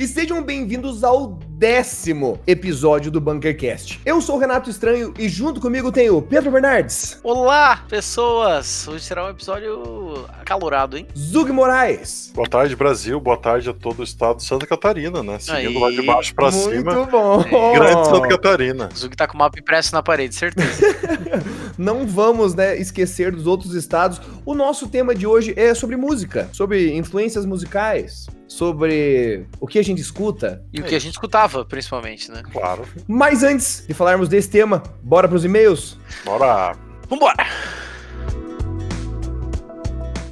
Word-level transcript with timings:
e 0.00 0.06
sejam 0.06 0.42
bem-vindos 0.42 1.04
ao 1.04 1.38
décimo 1.60 2.40
episódio 2.46 3.10
do 3.10 3.20
Bunkercast. 3.20 4.00
Eu 4.02 4.22
sou 4.22 4.36
o 4.36 4.38
Renato 4.38 4.70
Estranho 4.70 5.12
e 5.18 5.28
junto 5.28 5.60
comigo 5.60 5.92
tem 5.92 6.08
o 6.08 6.22
Pedro 6.22 6.50
Bernardes. 6.50 7.20
Olá, 7.22 7.84
pessoas! 7.86 8.88
Hoje 8.88 9.04
será 9.04 9.26
um 9.26 9.28
episódio 9.28 10.24
acalorado, 10.40 10.96
hein? 10.96 11.06
Zug 11.14 11.52
Moraes. 11.52 12.32
Boa 12.34 12.48
tarde, 12.48 12.74
Brasil. 12.74 13.20
Boa 13.20 13.36
tarde 13.36 13.68
a 13.68 13.74
todo 13.74 14.00
o 14.00 14.02
estado 14.02 14.38
de 14.38 14.44
Santa 14.44 14.66
Catarina, 14.66 15.22
né? 15.22 15.38
Seguindo 15.38 15.76
Aí. 15.76 15.78
lá 15.82 15.90
de 15.90 16.00
baixo 16.00 16.34
pra 16.34 16.50
Muito 16.50 16.70
cima. 16.70 16.94
Muito 16.94 17.10
bom. 17.10 17.42
É. 17.42 17.74
Grande 17.74 18.08
Santa 18.08 18.28
Catarina. 18.28 18.88
Zug 18.96 19.14
tá 19.14 19.26
com 19.26 19.34
o 19.34 19.38
mapa 19.38 19.58
impresso 19.58 19.94
na 19.94 20.02
parede, 20.02 20.34
certeza. 20.34 20.80
Não 21.76 22.06
vamos, 22.06 22.54
né, 22.54 22.78
esquecer 22.78 23.32
dos 23.32 23.46
outros 23.46 23.74
estados. 23.74 24.18
O 24.46 24.54
nosso 24.54 24.88
tema 24.88 25.14
de 25.14 25.26
hoje 25.26 25.52
é 25.58 25.74
sobre 25.74 25.98
música, 25.98 26.48
sobre 26.54 26.96
influências 26.96 27.44
musicais 27.44 28.26
sobre 28.50 29.46
o 29.60 29.66
que 29.66 29.78
a 29.78 29.82
gente 29.82 30.00
escuta. 30.00 30.62
E 30.72 30.80
o 30.80 30.84
que 30.84 30.96
a 30.96 30.98
gente 30.98 31.12
escutava, 31.12 31.49
principalmente, 31.68 32.30
né? 32.30 32.42
Claro. 32.52 32.86
Mas 33.06 33.42
antes 33.42 33.84
de 33.86 33.94
falarmos 33.94 34.28
desse 34.28 34.50
tema, 34.50 34.82
bora 35.02 35.28
pros 35.28 35.44
e-mails? 35.44 35.98
Bora! 36.24 36.76
Vambora! 37.08 37.46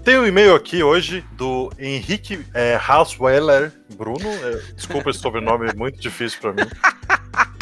Tem 0.05 0.19
um 0.19 0.27
e-mail 0.27 0.55
aqui 0.55 0.83
hoje 0.83 1.23
do 1.33 1.71
Henrique 1.79 2.43
é, 2.55 2.81
Hausweiler 2.89 3.73
Bruno. 3.95 4.27
É, 4.27 4.73
desculpa 4.75 5.11
esse 5.11 5.19
sobrenome, 5.19 5.69
é 5.69 5.75
muito 5.75 6.01
difícil 6.01 6.41
para 6.41 6.53
mim. 6.53 6.71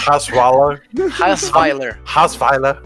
Hasweiler. 0.07 0.83
Hasweiler. 1.21 1.99
Hasweiler. 2.05 2.83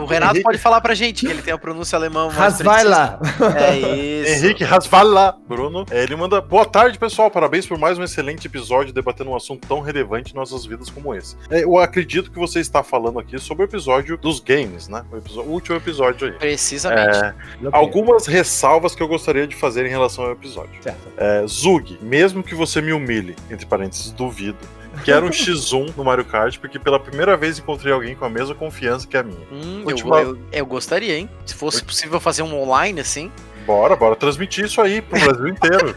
O 0.00 0.04
Renato 0.04 0.40
pode 0.42 0.58
falar 0.58 0.80
pra 0.80 0.94
gente 0.94 1.26
que 1.26 1.32
ele 1.32 1.42
tem 1.42 1.52
a 1.52 1.58
pronúncia 1.58 1.96
alemã 1.96 2.30
mais 2.30 2.60
Hasweiler. 2.60 3.18
É 3.56 3.76
isso. 3.76 4.44
Henrique 4.44 4.64
Hasweiler, 4.64 5.34
Bruno. 5.46 5.84
Ele 5.90 6.14
manda 6.16 6.40
boa 6.40 6.64
tarde, 6.64 6.98
pessoal. 6.98 7.30
Parabéns 7.30 7.66
por 7.66 7.76
mais 7.76 7.98
um 7.98 8.04
excelente 8.04 8.46
episódio 8.46 8.92
debatendo 8.92 9.30
um 9.30 9.36
assunto 9.36 9.66
tão 9.66 9.80
relevante 9.80 10.32
em 10.32 10.36
nossas 10.36 10.64
vidas 10.64 10.88
como 10.88 11.14
esse. 11.14 11.36
É, 11.50 11.64
eu 11.64 11.78
acredito 11.78 12.30
que 12.30 12.38
você 12.38 12.60
está 12.60 12.82
falando 12.82 13.18
aqui 13.18 13.38
sobre 13.38 13.64
o 13.64 13.66
episódio 13.66 14.16
dos 14.16 14.40
games, 14.40 14.88
né? 14.88 15.04
O, 15.12 15.16
episódio, 15.16 15.50
o 15.50 15.52
último 15.52 15.76
episódio 15.76 16.28
aí. 16.28 16.34
Precisamente. 16.34 17.16
É, 17.16 17.34
algumas 17.72 18.26
ressalvas 18.26 18.94
que 18.94 19.02
eu 19.02 19.08
gostaria 19.08 19.46
de 19.46 19.56
fazer 19.56 19.84
em 19.86 19.90
relação 19.90 20.24
ao 20.24 20.32
episódio. 20.32 20.70
É, 21.16 21.44
Zug, 21.46 21.98
mesmo 22.00 22.42
que 22.42 22.54
você 22.54 22.80
me 22.80 22.92
humilhe, 22.92 23.36
entre 23.50 23.66
parênteses, 23.66 24.10
duvido 24.12 24.58
Quero 25.04 25.26
um 25.26 25.30
X1 25.30 25.96
no 25.96 26.04
Mario 26.04 26.24
Kart, 26.24 26.58
porque 26.58 26.78
pela 26.78 26.98
primeira 26.98 27.36
vez 27.36 27.58
encontrei 27.58 27.92
alguém 27.92 28.14
com 28.14 28.24
a 28.24 28.30
mesma 28.30 28.54
confiança 28.54 29.06
que 29.06 29.16
a 29.16 29.22
minha. 29.22 29.46
Hum, 29.50 29.84
eu, 29.88 29.96
eu, 29.96 30.38
eu, 30.52 30.66
gostaria, 30.66 31.18
hein? 31.18 31.28
Se 31.46 31.54
fosse 31.54 31.82
possível 31.82 32.20
fazer 32.20 32.42
um 32.42 32.60
online 32.60 33.00
assim. 33.00 33.30
Bora, 33.66 33.96
bora 33.96 34.16
transmitir 34.16 34.64
isso 34.64 34.80
aí 34.80 35.00
pro 35.00 35.18
Brasil 35.18 35.48
inteiro. 35.48 35.96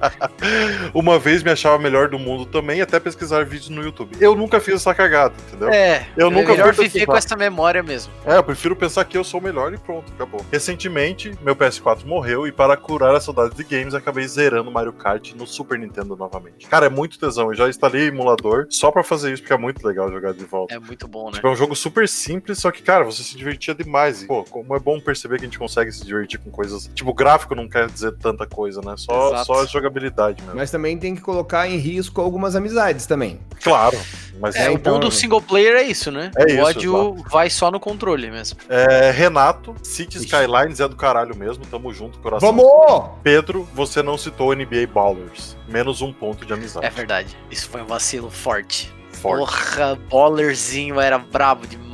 Uma 0.94 1.18
vez 1.18 1.42
me 1.42 1.50
achava 1.50 1.78
melhor 1.78 2.08
do 2.08 2.18
mundo 2.18 2.46
também, 2.46 2.80
até 2.80 2.98
pesquisar 2.98 3.44
vídeos 3.44 3.68
no 3.68 3.82
YouTube. 3.82 4.16
Eu 4.20 4.34
nunca 4.34 4.60
fiz 4.60 4.74
essa 4.74 4.94
cagada, 4.94 5.34
entendeu? 5.46 5.68
É, 5.68 6.06
eu 6.16 6.28
é 6.28 6.30
nunca 6.30 6.52
melhor 6.52 6.72
viver 6.72 7.06
com 7.06 7.16
essa 7.16 7.36
memória 7.36 7.82
mesmo. 7.82 8.12
É, 8.24 8.36
eu 8.36 8.42
prefiro 8.42 8.74
pensar 8.74 9.04
que 9.04 9.16
eu 9.16 9.24
sou 9.24 9.40
o 9.40 9.42
melhor 9.42 9.72
e 9.72 9.78
pronto, 9.78 10.12
acabou. 10.12 10.44
Recentemente, 10.50 11.32
meu 11.42 11.54
PS4 11.54 12.04
morreu 12.04 12.46
e 12.46 12.52
para 12.52 12.76
curar 12.76 13.14
a 13.14 13.20
saudade 13.20 13.54
de 13.54 13.64
games, 13.64 13.94
acabei 13.94 14.26
zerando 14.26 14.70
Mario 14.70 14.92
Kart 14.92 15.34
no 15.34 15.46
Super 15.46 15.78
Nintendo 15.78 16.16
novamente. 16.16 16.66
Cara, 16.66 16.86
é 16.86 16.90
muito 16.90 17.18
tesão. 17.18 17.48
Eu 17.48 17.54
já 17.54 17.68
instalei 17.68 18.08
emulador 18.08 18.66
só 18.70 18.90
para 18.90 19.02
fazer 19.02 19.32
isso, 19.32 19.42
porque 19.42 19.52
é 19.52 19.58
muito 19.58 19.86
legal 19.86 20.10
jogar 20.10 20.32
de 20.32 20.44
volta. 20.44 20.74
É 20.74 20.78
muito 20.78 21.06
bom, 21.06 21.26
né? 21.26 21.32
Tipo, 21.32 21.48
é 21.48 21.50
um 21.50 21.56
jogo 21.56 21.76
super 21.76 22.08
simples, 22.08 22.58
só 22.58 22.70
que, 22.70 22.82
cara, 22.82 23.04
você 23.04 23.22
se 23.22 23.36
divertia 23.36 23.74
demais. 23.74 24.22
E, 24.22 24.26
pô, 24.26 24.44
como 24.44 24.74
é 24.74 24.78
bom 24.78 25.00
perceber 25.00 25.38
que 25.38 25.44
a 25.44 25.48
gente 25.48 25.58
consegue 25.58 25.92
se 25.92 26.04
divertir 26.04 26.38
com 26.40 26.50
coisas 26.50 26.77
coisas. 26.78 26.90
Tipo, 26.94 27.12
gráfico 27.12 27.54
não 27.54 27.68
quer 27.68 27.88
dizer 27.88 28.12
tanta 28.12 28.46
coisa, 28.46 28.80
né? 28.80 28.94
Só, 28.96 29.44
só 29.44 29.62
a 29.62 29.66
jogabilidade 29.66 30.42
mesmo. 30.42 30.56
Mas 30.56 30.70
também 30.70 30.96
tem 30.96 31.14
que 31.14 31.20
colocar 31.20 31.68
em 31.68 31.76
risco 31.76 32.20
algumas 32.20 32.54
amizades 32.54 33.06
também. 33.06 33.40
Então, 33.58 33.74
Mas 34.40 34.54
é, 34.54 34.70
o 34.70 34.78
bom 34.78 35.00
do 35.00 35.10
single 35.10 35.42
player 35.42 35.76
é 35.76 35.82
isso, 35.82 36.10
né? 36.10 36.30
É 36.36 36.44
o 36.44 36.48
isso, 36.48 36.62
ódio 36.62 37.14
exato. 37.14 37.30
vai 37.30 37.50
só 37.50 37.70
no 37.70 37.80
controle 37.80 38.30
mesmo. 38.30 38.58
É, 38.68 39.10
Renato, 39.10 39.74
City 39.82 40.18
Skylines 40.18 40.80
é 40.80 40.88
do 40.88 40.96
caralho 40.96 41.36
mesmo, 41.36 41.66
tamo 41.66 41.92
junto, 41.92 42.18
coração. 42.20 42.52
Vamos! 42.52 43.10
Pedro, 43.22 43.68
você 43.74 44.02
não 44.02 44.16
citou 44.16 44.54
NBA 44.54 44.86
Ballers. 44.92 45.56
Menos 45.66 46.00
um 46.00 46.12
ponto 46.12 46.46
de 46.46 46.52
amizade. 46.52 46.86
É 46.86 46.90
verdade. 46.90 47.36
Isso 47.50 47.68
foi 47.68 47.82
um 47.82 47.86
vacilo 47.86 48.30
forte. 48.30 48.92
Forte. 49.12 49.38
Porra, 49.40 49.98
Ballerzinho 50.08 51.00
era 51.00 51.18
brabo 51.18 51.66
demais. 51.66 51.87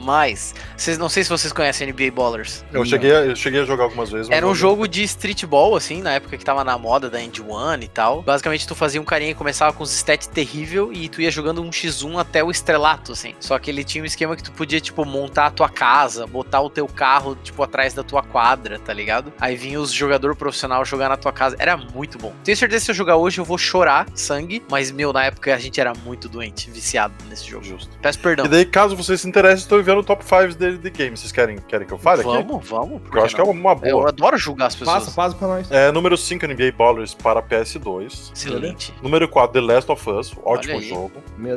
Vocês, 0.76 0.98
não 0.98 1.09
sei 1.09 1.25
se 1.25 1.31
vocês 1.31 1.53
conhecem 1.53 1.91
NBA 1.91 2.10
Ballers. 2.12 2.65
Eu 2.72 2.84
cheguei, 2.84 3.15
a, 3.15 3.20
eu 3.20 3.37
cheguei 3.37 3.60
a 3.60 3.65
jogar 3.65 3.84
algumas 3.84 4.10
vezes. 4.10 4.31
Era 4.31 4.47
um 4.47 4.54
jogo 4.54 4.87
de 4.87 5.03
streetball, 5.03 5.76
assim, 5.76 6.03
na 6.03 6.12
época 6.12 6.37
que 6.37 6.44
tava 6.44 6.62
na 6.62 6.76
moda 6.76 7.09
da 7.09 7.22
End 7.22 7.41
One 7.42 7.84
e 7.84 7.88
tal. 7.88 8.22
Basicamente, 8.22 8.66
tu 8.66 8.75
fazia 8.75 9.00
um 9.00 9.04
carinha 9.04 9.31
e 9.31 9.34
começava 9.34 9.72
com 9.72 9.82
os 9.82 9.92
stats 9.92 10.26
terrível 10.26 10.92
e 10.92 11.09
tu 11.09 11.20
ia 11.20 11.31
jogando 11.31 11.62
um 11.62 11.70
X1 11.70 12.19
até 12.19 12.42
o 12.42 12.50
estrelato, 12.50 13.12
assim. 13.12 13.34
Só 13.41 13.59
que 13.59 13.70
ele 13.70 13.84
tinha 13.84 14.03
um 14.03 14.06
esquema 14.06 14.37
que 14.37 14.42
tu 14.42 14.53
podia, 14.53 14.81
tipo, 14.81 15.04
montar 15.04 15.47
a 15.47 15.50
tua 15.50 15.69
casa, 15.69 16.26
botar 16.26 16.60
o 16.60 16.71
teu 16.71 16.86
carro, 16.86 17.36
tipo, 17.42 17.62
atrás 17.62 17.94
da 17.94 18.03
tua 18.03 18.22
quadra, 18.22 18.78
tá 18.78 18.92
ligado? 18.92 19.32
Aí 19.41 19.56
vinha 19.56 19.81
os 19.81 19.92
jogador 19.92 20.36
profissional 20.36 20.84
jogar 20.84 21.09
na 21.09 21.16
tua 21.16 21.32
casa. 21.32 21.56
Era 21.59 21.76
muito 21.76 22.19
bom. 22.19 22.32
Tenho 22.42 22.56
certeza 22.56 22.81
que 22.81 22.84
se 22.86 22.91
eu 22.91 22.94
jogar 22.94 23.16
hoje 23.16 23.38
eu 23.38 23.44
vou 23.44 23.56
chorar 23.56 24.06
sangue, 24.15 24.62
mas, 24.71 24.91
meu, 24.91 25.12
na 25.12 25.25
época 25.25 25.54
a 25.54 25.59
gente 25.59 25.81
era 25.81 25.92
muito 26.04 26.28
doente, 26.28 26.71
viciado 26.71 27.15
nesse 27.28 27.48
jogo. 27.48 27.65
Justo. 27.65 27.91
Peço 28.03 28.19
perdão. 28.19 28.44
E 28.47 28.48
daí, 28.48 28.65
caso 28.65 28.97
vocês 28.97 29.21
se 29.21 29.28
interessem, 29.28 29.59
estou 29.59 29.81
enviando 29.81 29.94
o 30.00 30.05
top 30.05 30.25
5 30.25 30.55
dele 30.55 30.78
de 30.78 30.91
game. 30.91 31.16
Vocês 31.16 31.32
querem, 31.32 31.59
querem 31.69 31.87
que 31.87 31.93
eu 31.93 31.99
fale 31.99 32.22
vamos, 32.22 32.38
aqui? 32.38 32.49
Vamos, 32.49 32.69
vamos. 32.69 33.03
Porque 33.03 33.19
eu 33.19 33.25
acho 33.25 33.37
não? 33.37 33.44
que 33.44 33.50
é 33.50 33.53
uma 33.53 33.75
boa. 33.75 33.88
Eu 33.88 34.06
adoro 34.06 34.37
julgar 34.37 34.66
as 34.66 34.75
pessoas. 34.75 35.05
Passa, 35.05 35.10
passa 35.15 35.37
pra 35.37 35.49
nós. 35.49 35.71
É, 35.71 35.91
número 35.93 36.16
5, 36.16 36.47
NBA 36.47 36.72
Ballers 36.77 37.15
para 37.15 37.43
PS2. 37.43 38.33
Excelente. 38.33 38.94
Número 39.03 39.28
4, 39.28 39.53
The 39.53 39.72
Last 39.72 39.91
of 39.91 40.10
Us. 40.10 40.34
Ótimo 40.44 40.81
jogo. 40.81 41.12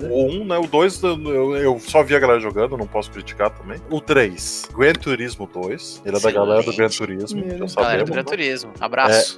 O 0.09 0.25
1, 0.25 0.41
um, 0.41 0.45
né? 0.45 0.57
O 0.57 0.67
2, 0.67 1.03
eu, 1.03 1.57
eu, 1.57 1.79
só 1.79 2.03
vi 2.03 2.15
a 2.15 2.19
galera 2.19 2.39
jogando, 2.39 2.77
não 2.77 2.87
posso 2.87 3.11
criticar 3.11 3.49
também. 3.49 3.79
O 3.89 4.01
3, 4.01 4.69
Gran 4.75 4.93
Turismo 4.93 5.49
2. 5.51 6.01
Ele 6.05 6.15
é 6.15 6.17
Excelente. 6.17 6.23
da 6.23 6.31
galera 6.31 6.63
do 6.63 6.75
Gran 6.75 6.89
Turismo. 6.89 7.39
Meu 7.39 7.57
já 7.57 7.67
sabemos. 7.67 7.75
Galera 7.75 8.03
do 8.05 8.11
Gran 8.11 8.23
né? 8.23 8.29
Turismo. 8.29 8.71
Abraço. 8.79 9.37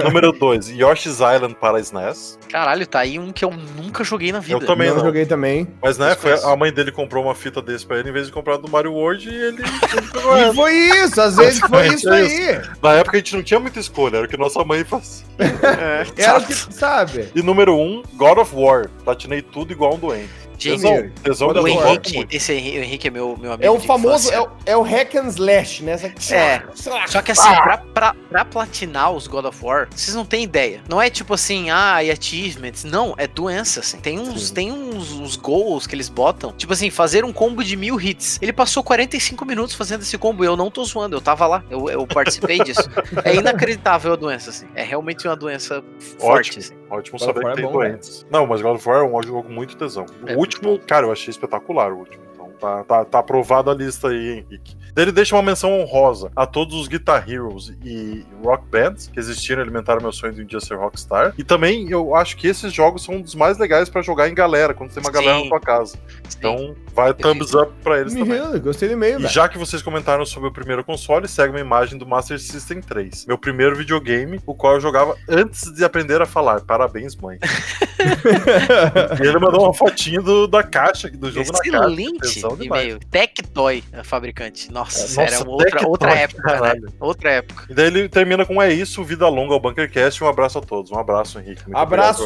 É... 0.00 0.04
número 0.04 0.32
2, 0.32 0.70
Yoshi's 0.70 1.20
Island 1.20 1.54
para 1.60 1.80
SNES. 1.80 2.38
Caralho, 2.48 2.86
tá 2.86 3.00
aí 3.00 3.18
um 3.18 3.32
que 3.32 3.44
eu 3.44 3.50
nunca 3.50 4.04
joguei 4.04 4.32
na 4.32 4.40
vida. 4.40 4.54
Eu 4.54 4.66
também 4.66 4.88
não. 4.88 4.96
não. 4.96 5.04
joguei 5.04 5.26
também. 5.26 5.66
Mas 5.82 5.98
né, 5.98 6.14
foi, 6.14 6.32
a 6.32 6.56
mãe 6.56 6.72
dele 6.72 6.90
comprou 6.90 7.24
uma 7.24 7.34
fita 7.34 7.55
desse 7.60 7.86
pra 7.86 7.98
ele, 7.98 8.10
em 8.10 8.12
vez 8.12 8.26
de 8.26 8.32
comprar 8.32 8.56
do 8.56 8.68
Mario 8.68 8.92
World, 8.92 9.28
e 9.28 9.34
ele, 9.34 9.62
ele 9.62 10.06
pegou 10.12 10.38
E 10.38 10.54
foi 10.54 10.74
isso, 10.74 11.20
às 11.20 11.36
vezes 11.36 11.60
foi 11.60 11.88
isso 11.94 12.08
é 12.08 12.16
aí. 12.16 12.58
Isso. 12.58 12.70
Na 12.82 12.92
época 12.94 13.16
a 13.16 13.20
gente 13.20 13.36
não 13.36 13.42
tinha 13.42 13.60
muita 13.60 13.78
escolha, 13.78 14.18
era 14.18 14.26
o 14.26 14.28
que 14.28 14.36
nossa 14.36 14.64
mãe 14.64 14.84
fazia. 14.84 15.26
É, 15.38 16.06
era 16.22 16.38
o 16.38 16.46
que, 16.46 16.54
sabe? 16.54 17.28
E 17.34 17.42
número 17.42 17.74
1, 17.74 17.80
um, 17.80 18.02
God 18.14 18.38
of 18.38 18.54
War. 18.54 18.88
Platinei 19.04 19.42
tudo 19.42 19.72
igual 19.72 19.94
um 19.94 19.98
doente. 19.98 20.45
Gente, 20.58 20.80
tesão, 20.80 21.10
tesão 21.22 21.48
o 21.48 21.68
Henrique, 21.68 22.26
esse 22.30 22.52
Henrique, 22.52 22.78
o 22.78 22.82
Henrique 22.82 23.08
é 23.08 23.10
meu, 23.10 23.36
meu 23.36 23.52
amigo. 23.52 23.64
É 23.64 23.70
o 23.70 23.78
famoso, 23.80 24.32
é 24.32 24.40
o, 24.40 24.48
é 24.64 24.76
o 24.76 24.82
hack 24.82 25.14
and 25.16 25.28
slash, 25.28 25.82
né? 25.82 25.96
É. 26.30 26.62
Só 27.06 27.22
que 27.22 27.32
assim, 27.32 27.48
ah. 27.48 27.62
pra, 27.62 27.78
pra, 27.78 28.16
pra, 28.30 28.44
platinar 28.44 29.12
os 29.12 29.26
God 29.26 29.44
of 29.44 29.64
War, 29.64 29.88
vocês 29.90 30.14
não 30.14 30.24
têm 30.24 30.44
ideia. 30.44 30.80
Não 30.88 31.00
é 31.00 31.10
tipo 31.10 31.34
assim, 31.34 31.70
ah, 31.70 32.02
e 32.02 32.10
achievements. 32.10 32.84
Não, 32.84 33.14
é 33.18 33.26
doença, 33.26 33.80
assim. 33.80 33.98
Tem 33.98 34.18
uns, 34.18 34.50
tem 34.50 34.72
uns, 34.72 35.12
uns 35.12 35.36
goals 35.36 35.86
que 35.86 35.94
eles 35.94 36.08
botam. 36.08 36.52
Tipo 36.52 36.72
assim, 36.72 36.90
fazer 36.90 37.24
um 37.24 37.32
combo 37.32 37.62
de 37.62 37.76
mil 37.76 38.00
hits. 38.00 38.38
Ele 38.40 38.52
passou 38.52 38.82
45 38.82 39.44
minutos 39.44 39.74
fazendo 39.74 40.02
esse 40.02 40.16
combo. 40.16 40.44
Eu 40.44 40.56
não 40.56 40.70
tô 40.70 40.84
zoando, 40.84 41.16
eu 41.16 41.20
tava 41.20 41.46
lá. 41.46 41.64
Eu, 41.70 41.88
eu 41.88 42.06
participei 42.06 42.58
disso. 42.60 42.88
É 43.24 43.34
inacreditável 43.34 44.12
a 44.12 44.16
doença, 44.16 44.50
assim. 44.50 44.66
É 44.74 44.82
realmente 44.82 45.26
uma 45.26 45.36
doença 45.36 45.82
forte, 46.18 46.50
Ótimo. 46.50 46.58
assim. 46.58 46.86
Ótimo 46.88 47.18
saber 47.18 47.40
que 47.40 47.46
é 47.46 47.54
tem 47.54 47.64
é 47.64 47.66
bom, 47.66 47.72
doentes. 47.72 48.22
Né? 48.22 48.28
Não, 48.30 48.46
mas 48.46 48.62
God 48.62 48.76
of 48.76 48.88
War 48.88 49.00
é 49.00 49.04
um 49.04 49.22
jogo 49.22 49.50
muito 49.50 49.76
tesão. 49.76 50.06
O 50.22 50.30
é 50.30 50.36
último, 50.46 50.78
cara, 50.78 51.06
eu 51.06 51.12
achei 51.12 51.30
espetacular 51.30 51.92
o 51.92 51.98
último. 51.98 52.24
Então 52.32 52.50
tá, 52.58 52.84
tá, 52.84 53.04
tá 53.04 53.18
aprovado 53.18 53.70
a 53.70 53.74
lista 53.74 54.08
aí, 54.08 54.38
Henrique. 54.38 54.76
Ele 54.96 55.12
deixa 55.12 55.36
uma 55.36 55.42
menção 55.42 55.78
honrosa 55.78 56.30
a 56.34 56.46
todos 56.46 56.74
os 56.74 56.88
Guitar 56.88 57.28
Heroes 57.30 57.72
e 57.84 58.24
Rock 58.42 58.64
Bands 58.70 59.10
que 59.12 59.18
existiram 59.18 59.60
e 59.60 59.64
alimentaram 59.64 60.00
meu 60.00 60.12
sonho 60.12 60.32
de 60.32 60.42
um 60.42 60.44
dia 60.46 60.60
ser 60.60 60.76
Rockstar. 60.76 61.34
E 61.36 61.44
também 61.44 61.90
eu 61.90 62.14
acho 62.14 62.36
que 62.36 62.46
esses 62.46 62.72
jogos 62.72 63.04
são 63.04 63.16
um 63.16 63.20
dos 63.20 63.34
mais 63.34 63.58
legais 63.58 63.88
para 63.88 64.00
jogar 64.00 64.28
em 64.28 64.34
galera, 64.34 64.72
quando 64.72 64.92
tem 64.92 65.02
uma 65.02 65.10
Sim. 65.10 65.12
galera 65.12 65.42
na 65.42 65.48
tua 65.48 65.60
casa. 65.60 65.98
Sim. 66.28 66.38
Então 66.38 66.76
vai 66.94 67.12
thumbs 67.12 67.52
up 67.54 67.72
pra 67.82 68.00
eles 68.00 68.14
também. 68.14 68.40
Gostei 68.60 68.88
do 68.88 68.96
meio, 68.96 69.20
E 69.20 69.26
já 69.26 69.48
que 69.48 69.58
vocês 69.58 69.82
comentaram 69.82 70.24
sobre 70.24 70.48
o 70.48 70.52
primeiro 70.52 70.82
console, 70.82 71.28
segue 71.28 71.50
uma 71.50 71.60
imagem 71.60 71.98
do 71.98 72.06
Master 72.06 72.38
System 72.40 72.80
3. 72.80 73.26
Meu 73.26 73.36
primeiro 73.36 73.76
videogame, 73.76 74.40
o 74.46 74.54
qual 74.54 74.74
eu 74.74 74.80
jogava 74.80 75.14
antes 75.28 75.72
de 75.72 75.84
aprender 75.84 76.22
a 76.22 76.26
falar. 76.26 76.62
Parabéns, 76.62 77.14
mãe. 77.16 77.38
e 79.22 79.26
ele 79.26 79.38
mandou 79.38 79.64
uma 79.64 79.74
fotinho 79.74 80.22
do, 80.22 80.46
da 80.46 80.62
caixa 80.62 81.10
do 81.10 81.30
jogo 81.30 81.50
Excelente 81.50 81.70
na 81.70 82.20
caixa. 82.20 82.38
Excelente 82.38 82.66
e-mail. 82.66 82.98
Tectoy, 83.10 83.84
a 83.92 84.02
fabricante. 84.02 84.70
Nossa, 84.72 84.85
é, 84.86 84.90
sério, 84.90 85.32
nossa, 85.32 85.48
outra, 85.48 85.88
outra 85.88 86.14
época, 86.14 86.60
né? 86.60 86.80
Outra 87.00 87.30
época. 87.30 87.66
E 87.68 87.74
daí 87.74 87.86
ele 87.86 88.08
termina 88.08 88.44
com 88.44 88.60
é 88.60 88.72
isso, 88.72 89.02
vida 89.04 89.28
longa 89.28 89.54
ao 89.54 89.60
Bunkercast. 89.60 90.22
Um 90.22 90.28
abraço 90.28 90.58
a 90.58 90.60
todos. 90.60 90.90
Um 90.90 90.98
abraço, 90.98 91.38
Henrique. 91.38 91.64
Muito 91.64 91.76
abraço! 91.76 92.24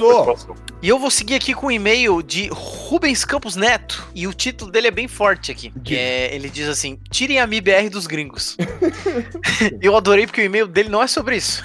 E 0.82 0.88
eu 0.88 0.98
vou 0.98 1.10
seguir 1.10 1.34
aqui 1.34 1.54
com 1.54 1.66
um 1.66 1.70
e-mail 1.70 2.22
de 2.22 2.48
Rubens 2.52 3.24
Campos 3.24 3.56
Neto. 3.56 4.08
E 4.14 4.26
o 4.26 4.34
título 4.34 4.70
dele 4.70 4.88
é 4.88 4.90
bem 4.90 5.08
forte 5.08 5.50
aqui. 5.50 5.72
Que 5.84 5.96
é, 5.96 6.34
ele 6.34 6.48
diz 6.48 6.68
assim: 6.68 6.98
tirem 7.10 7.38
a 7.38 7.46
MIBR 7.46 7.90
dos 7.90 8.06
gringos. 8.06 8.56
eu 9.80 9.96
adorei 9.96 10.26
porque 10.26 10.40
o 10.40 10.44
e-mail 10.44 10.66
dele 10.66 10.88
não 10.88 11.02
é 11.02 11.06
sobre 11.06 11.36
isso. 11.36 11.62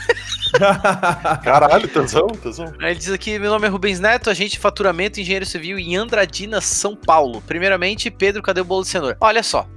Caralho, 1.43 1.87
tesão, 1.87 2.27
tesão. 2.27 2.73
Ele 2.79 2.95
diz 2.95 3.11
aqui: 3.11 3.37
meu 3.39 3.51
nome 3.51 3.67
é 3.67 3.69
Rubens 3.69 3.99
Neto, 3.99 4.29
agente 4.29 4.51
de 4.51 4.59
faturamento, 4.59 5.19
engenheiro 5.19 5.45
civil 5.45 5.77
em 5.77 5.95
Andradina, 5.95 6.61
São 6.61 6.95
Paulo. 6.95 7.41
Primeiramente, 7.41 8.09
Pedro, 8.09 8.41
cadê 8.41 8.61
o 8.61 8.65
bolo 8.65 8.83
de 8.83 8.89
cenoura? 8.89 9.17
Olha 9.19 9.43
só. 9.43 9.67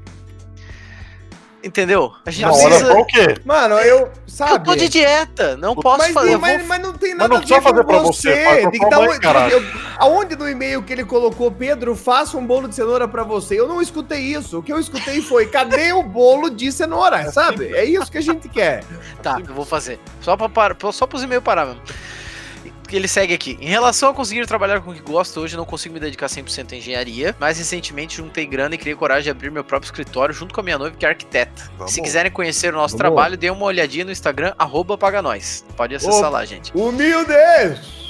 Entendeu? 1.63 2.13
A 2.25 2.31
gente 2.31 2.45
hora 2.45 2.57
precisa. 2.69 2.95
o 2.95 3.05
quê? 3.05 3.35
Mano, 3.45 3.75
eu. 3.77 4.11
Sabe? 4.29 4.53
Eu 4.53 4.61
tô 4.61 4.77
de 4.77 4.89
dieta, 4.89 5.57
não 5.57 5.75
posso 5.75 5.99
mas, 5.99 6.13
fazer. 6.15 6.37
mas, 6.37 6.59
vou- 6.59 6.67
mas 6.69 6.81
não 6.81 6.93
tem 6.93 7.11
Mas 7.11 7.19
nada 7.19 7.29
não 7.29 7.37
a 7.37 7.39
precisa 7.41 7.59
ver 7.59 7.65
com 7.65 7.71
fazer 7.71 7.85
pra 7.85 7.99
você, 7.99 8.37
pra 8.61 8.71
Tem 8.71 8.81
que 8.81 8.89
dar 8.91 9.01
um- 9.01 9.51
eu- 9.51 9.63
aonde 9.99 10.37
no 10.37 10.49
e-mail 10.49 10.83
que 10.85 10.93
ele 10.93 11.05
colocou, 11.05 11.51
Pedro, 11.51 11.97
faça 11.97 12.37
um 12.37 12.47
bolo 12.47 12.69
de 12.69 12.77
cenoura 12.77 13.09
pra 13.09 13.25
você? 13.25 13.59
Eu 13.59 13.67
não 13.67 13.83
escutei 13.83 14.21
isso. 14.21 14.59
O 14.59 14.63
que 14.63 14.73
eu 14.73 14.79
escutei 14.79 15.21
foi, 15.21 15.47
cadê 15.47 15.93
o 15.93 16.05
bolo 16.05 16.49
de 16.49 16.71
cenoura? 16.71 17.29
Sabe? 17.33 17.75
É 17.75 17.85
isso 17.85 18.11
que 18.13 18.19
a 18.19 18.23
gente 18.23 18.49
quer. 18.49 18.85
Tá, 19.21 19.41
eu 19.47 19.53
vou 19.55 19.65
fazer. 19.65 19.99
Só, 20.21 20.37
pra, 20.37 20.49
par- 20.49 20.77
só 20.93 21.07
pros 21.09 21.25
e-mails 21.25 21.43
parar 21.43 21.67
mesmo. 21.67 21.83
Ele 22.97 23.09
segue 23.09 23.35
aqui. 23.35 23.59
Em 23.61 23.69
relação 23.69 24.11
a 24.11 24.15
conseguir 24.15 24.47
trabalhar 24.47 24.81
com 24.81 24.91
o 24.91 24.95
que 24.95 25.01
gosto, 25.01 25.41
hoje 25.41 25.57
não 25.57 25.65
consigo 25.65 25.95
me 25.95 26.01
dedicar 26.01 26.27
100% 26.27 26.73
à 26.73 26.77
engenharia, 26.77 27.37
mas 27.39 27.59
recentemente 27.59 28.17
juntei 28.17 28.47
grana 28.47 28.75
e 28.75 28.79
criei 28.79 28.97
coragem 28.97 29.25
de 29.25 29.31
abrir 29.31 29.51
meu 29.51 29.65
próprio 29.65 29.89
escritório 29.89 30.35
junto 30.35 30.55
com 30.55 30.61
a 30.61 30.65
minha 30.65 30.79
noiva, 30.79 30.97
que 30.97 31.05
é 31.05 31.09
arquiteta. 31.09 31.71
Vamos. 31.77 31.93
Se 31.93 32.01
quiserem 32.03 32.31
conhecer 32.31 32.73
o 32.73 32.77
nosso 32.77 32.97
Vamos. 32.97 33.15
trabalho, 33.15 33.37
dê 33.37 33.51
uma 33.51 33.65
olhadinha 33.65 34.05
no 34.05 34.13
Instagram, 34.13 34.55
arroba 34.59 34.97
paganóis. 34.97 35.65
Pode 35.77 35.95
acessar 35.95 36.29
Ô. 36.29 36.33
lá, 36.33 36.45
gente. 36.45 36.73
Humildes! 36.75 38.08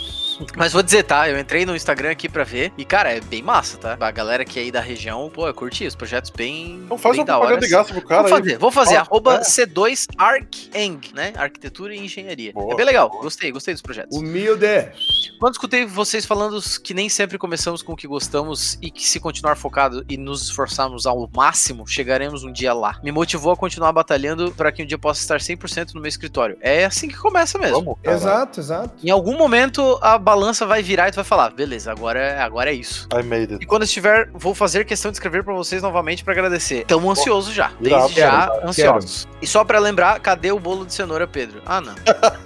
Mas 0.56 0.72
vou 0.72 0.82
dizer, 0.82 1.02
tá? 1.04 1.28
Eu 1.28 1.38
entrei 1.38 1.64
no 1.64 1.74
Instagram 1.74 2.10
aqui 2.10 2.28
pra 2.28 2.44
ver. 2.44 2.72
E, 2.76 2.84
cara, 2.84 3.12
é 3.12 3.20
bem 3.20 3.42
massa, 3.42 3.76
tá? 3.76 3.96
A 3.98 4.10
galera 4.10 4.44
que 4.44 4.58
é 4.58 4.62
aí 4.62 4.72
da 4.72 4.80
região, 4.80 5.30
pô, 5.30 5.46
eu 5.46 5.54
curti 5.54 5.86
os 5.86 5.94
projetos 5.94 6.30
bem. 6.30 6.80
Então 6.84 6.98
faz 6.98 7.14
bem 7.16 7.20
uma 7.20 7.26
da 7.26 7.38
hora. 7.38 7.46
propaganda 7.48 7.66
de 7.66 7.72
graça 7.72 7.92
pro 7.92 8.02
cara 8.02 8.22
vou 8.22 8.34
aí. 8.34 8.42
fazer, 8.42 8.58
vou 8.58 8.70
fazer. 8.70 8.96
Ó, 8.96 9.00
arroba 9.00 9.34
é. 9.36 9.40
C2ArcEng, 9.40 11.14
né? 11.14 11.32
Arquitetura 11.36 11.94
e 11.94 12.04
Engenharia. 12.04 12.52
Boa. 12.52 12.72
É 12.72 12.76
bem 12.76 12.86
legal. 12.86 13.10
Gostei, 13.10 13.50
gostei 13.52 13.74
dos 13.74 13.82
projetos. 13.82 14.16
Humildes! 14.16 15.28
Quando 15.38 15.54
escutei 15.54 15.86
vocês 15.86 16.26
falando 16.26 16.60
que 16.82 16.92
nem 16.92 17.08
sempre 17.08 17.38
começamos 17.38 17.82
com 17.82 17.92
o 17.92 17.96
que 17.96 18.08
gostamos 18.08 18.76
e 18.82 18.90
que 18.90 19.06
se 19.06 19.20
continuar 19.20 19.56
focado 19.56 20.04
e 20.08 20.16
nos 20.16 20.42
esforçarmos 20.42 21.06
ao 21.06 21.28
máximo, 21.34 21.86
chegaremos 21.86 22.42
um 22.42 22.52
dia 22.52 22.72
lá. 22.72 22.98
Me 23.02 23.12
motivou 23.12 23.52
a 23.52 23.56
continuar 23.56 23.92
batalhando 23.92 24.52
para 24.52 24.72
que 24.72 24.82
um 24.82 24.86
dia 24.86 24.98
possa 24.98 25.20
estar 25.20 25.38
100% 25.38 25.94
no 25.94 26.00
meu 26.00 26.08
escritório. 26.08 26.56
É 26.60 26.84
assim 26.84 27.08
que 27.08 27.16
começa 27.16 27.56
mesmo. 27.58 27.76
Vamos. 27.76 27.98
Exato, 28.02 28.60
exato. 28.60 29.06
Em 29.06 29.10
algum 29.10 29.36
momento 29.36 29.98
a 30.02 30.18
balança 30.28 30.66
vai 30.66 30.82
virar 30.82 31.08
e 31.08 31.10
tu 31.12 31.16
vai 31.16 31.24
falar, 31.24 31.50
beleza, 31.50 31.90
agora 31.90 32.20
é, 32.20 32.40
agora 32.40 32.70
é 32.70 32.74
isso. 32.74 33.08
I 33.18 33.22
made 33.22 33.52
E 33.52 33.54
it. 33.54 33.66
quando 33.66 33.84
estiver, 33.84 34.28
vou 34.34 34.54
fazer 34.54 34.84
questão 34.84 35.10
de 35.10 35.16
escrever 35.16 35.42
pra 35.42 35.54
vocês 35.54 35.82
novamente 35.82 36.22
pra 36.22 36.32
agradecer. 36.34 36.84
Tamo 36.84 37.10
ansioso 37.10 37.52
já, 37.52 37.70
desde 37.80 38.14
já 38.14 38.48
quero, 38.48 38.68
ansiosos. 38.68 39.26
E 39.40 39.46
só 39.46 39.64
pra 39.64 39.78
lembrar, 39.78 40.20
cadê 40.20 40.52
o 40.52 40.58
bolo 40.58 40.84
de 40.84 40.92
cenoura, 40.92 41.26
Pedro? 41.26 41.62
Ah, 41.64 41.80
não. 41.80 41.94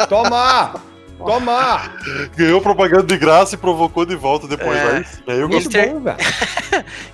Toma! 0.09 0.75
Toma! 1.27 1.81
Ganhou 2.37 2.61
propaganda 2.61 3.05
de 3.05 3.17
graça 3.17 3.55
e 3.55 3.59
provocou 3.59 4.05
de 4.05 4.17
volta 4.17 4.47
depois. 4.47 4.77
É. 4.79 4.97
Aí, 4.97 5.05
aí 5.29 5.41
eu 5.41 5.49
Muito 5.49 5.69
ter- 5.69 5.89
bom, 5.91 6.01
velho. 6.01 6.17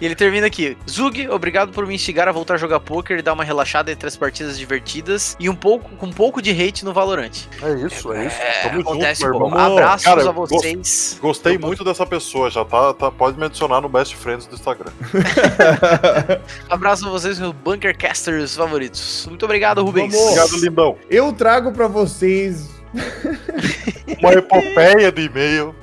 E 0.00 0.05
ele 0.06 0.14
termina 0.14 0.46
aqui. 0.46 0.76
Zug, 0.88 1.28
obrigado 1.28 1.72
por 1.72 1.87
me 1.87 1.94
instigar 1.94 2.28
a 2.28 2.32
voltar 2.32 2.55
a 2.55 2.56
jogar 2.56 2.81
poker 2.81 3.19
e 3.19 3.22
dar 3.22 3.32
uma 3.32 3.44
relaxada 3.44 3.90
entre 3.90 4.06
as 4.06 4.16
partidas 4.16 4.58
divertidas 4.58 5.37
e 5.40 5.49
um 5.49 5.55
pouco 5.55 5.90
com 5.96 6.06
um 6.06 6.12
pouco 6.12 6.40
de 6.40 6.50
hate 6.50 6.84
no 6.84 6.93
Valorant. 6.93 7.46
É 7.62 7.72
isso, 7.87 8.12
é 8.12 8.26
isso. 8.26 8.37
É, 8.40 8.62
Tamo 8.62 8.75
junto, 8.76 8.88
acontece 8.90 9.25
meu 9.25 9.34
irmão. 9.34 9.55
Abraços 9.58 10.05
Cara, 10.05 10.28
a 10.28 10.32
vocês. 10.32 11.19
Gostei 11.20 11.58
muito 11.58 11.82
dessa 11.84 12.06
pessoa, 12.06 12.50
já 12.50 12.64
tá, 12.64 12.94
tá- 12.94 13.11
pode 13.11 13.38
me 13.38 13.44
adicionar 13.46 13.81
no 13.81 13.88
Best 13.88 14.14
Friends 14.16 14.46
do 14.46 14.54
Instagram. 14.54 14.93
Abraço 16.70 17.06
a 17.06 17.11
vocês, 17.11 17.38
meus 17.38 17.52
Bunkercasters 17.52 18.54
favoritos. 18.56 19.26
Muito 19.28 19.44
obrigado, 19.44 19.84
Rubens. 19.84 20.12
Vamos. 20.14 20.26
Obrigado, 20.38 20.56
lindão. 20.64 20.96
Eu 21.11 21.32
trago 21.32 21.72
pra 21.72 21.87
vocês. 21.88 22.77
Uma 24.20 24.32
epopeia 24.32 25.12
de 25.12 25.23
e-mail. 25.23 25.75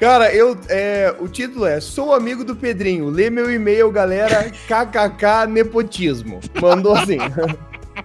Cara, 0.00 0.34
eu. 0.34 0.56
É, 0.68 1.14
o 1.18 1.28
título 1.28 1.66
é 1.66 1.80
Sou 1.80 2.14
amigo 2.14 2.44
do 2.44 2.54
Pedrinho. 2.54 3.08
Lê 3.08 3.30
meu 3.30 3.50
e-mail, 3.50 3.90
galera. 3.90 4.50
KKK 4.66 5.46
Nepotismo. 5.48 6.40
Mandou 6.60 6.94
assim. 6.94 7.18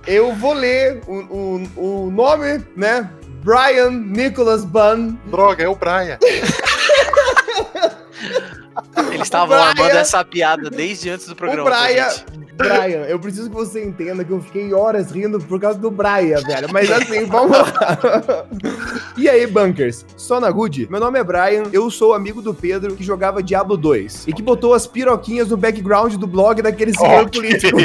Eu 0.08 0.34
vou 0.34 0.54
ler 0.54 1.02
o, 1.06 1.68
o, 1.76 2.06
o 2.08 2.12
nome, 2.12 2.64
né? 2.76 3.10
Brian 3.44 3.92
Nicholas 3.92 4.64
Bunn. 4.64 5.16
Droga, 5.26 5.64
é 5.64 5.68
o 5.68 5.76
Brian. 5.76 6.18
Eles 9.12 9.22
estavam 9.24 9.58
armando 9.58 9.92
essa 9.92 10.24
piada 10.24 10.70
desde 10.70 11.10
antes 11.10 11.28
do 11.28 11.36
programa. 11.36 11.64
o 11.64 11.66
Brian. 11.74 12.08
Brian, 12.56 13.06
eu 13.08 13.18
preciso 13.20 13.50
que 13.50 13.56
você 13.56 13.84
entenda 13.84 14.24
que 14.24 14.32
eu 14.32 14.40
fiquei 14.40 14.72
horas 14.74 15.10
rindo 15.12 15.40
por 15.40 15.60
causa 15.60 15.80
do 15.80 15.90
Brian, 15.90 16.40
velho. 16.42 16.68
Mas 16.72 16.92
assim, 16.92 17.26
vamos 17.28 17.58
lá. 17.58 18.46
E 19.18 19.28
aí, 19.28 19.48
bunkers? 19.48 20.06
Só 20.16 20.40
na 20.40 20.52
good? 20.52 20.88
Meu 20.92 21.00
nome 21.00 21.18
é 21.18 21.24
Brian, 21.24 21.64
eu 21.74 21.90
sou 21.90 22.14
amigo 22.14 22.40
do 22.42 22.54
Pedro 22.54 22.96
que 22.96 23.04
jogava 23.04 23.42
Diablo 23.42 23.76
2 23.76 24.26
e 24.28 24.34
que 24.34 24.44
botou 24.44 24.74
as 24.76 24.86
piroquinhas 24.86 25.50
no 25.50 25.58
background 25.58 26.14
do 26.16 26.28
blog 26.28 26.62
daquele 26.62 26.94
senhor 26.96 27.24
Ok. 27.24 27.42
político. 27.42 27.78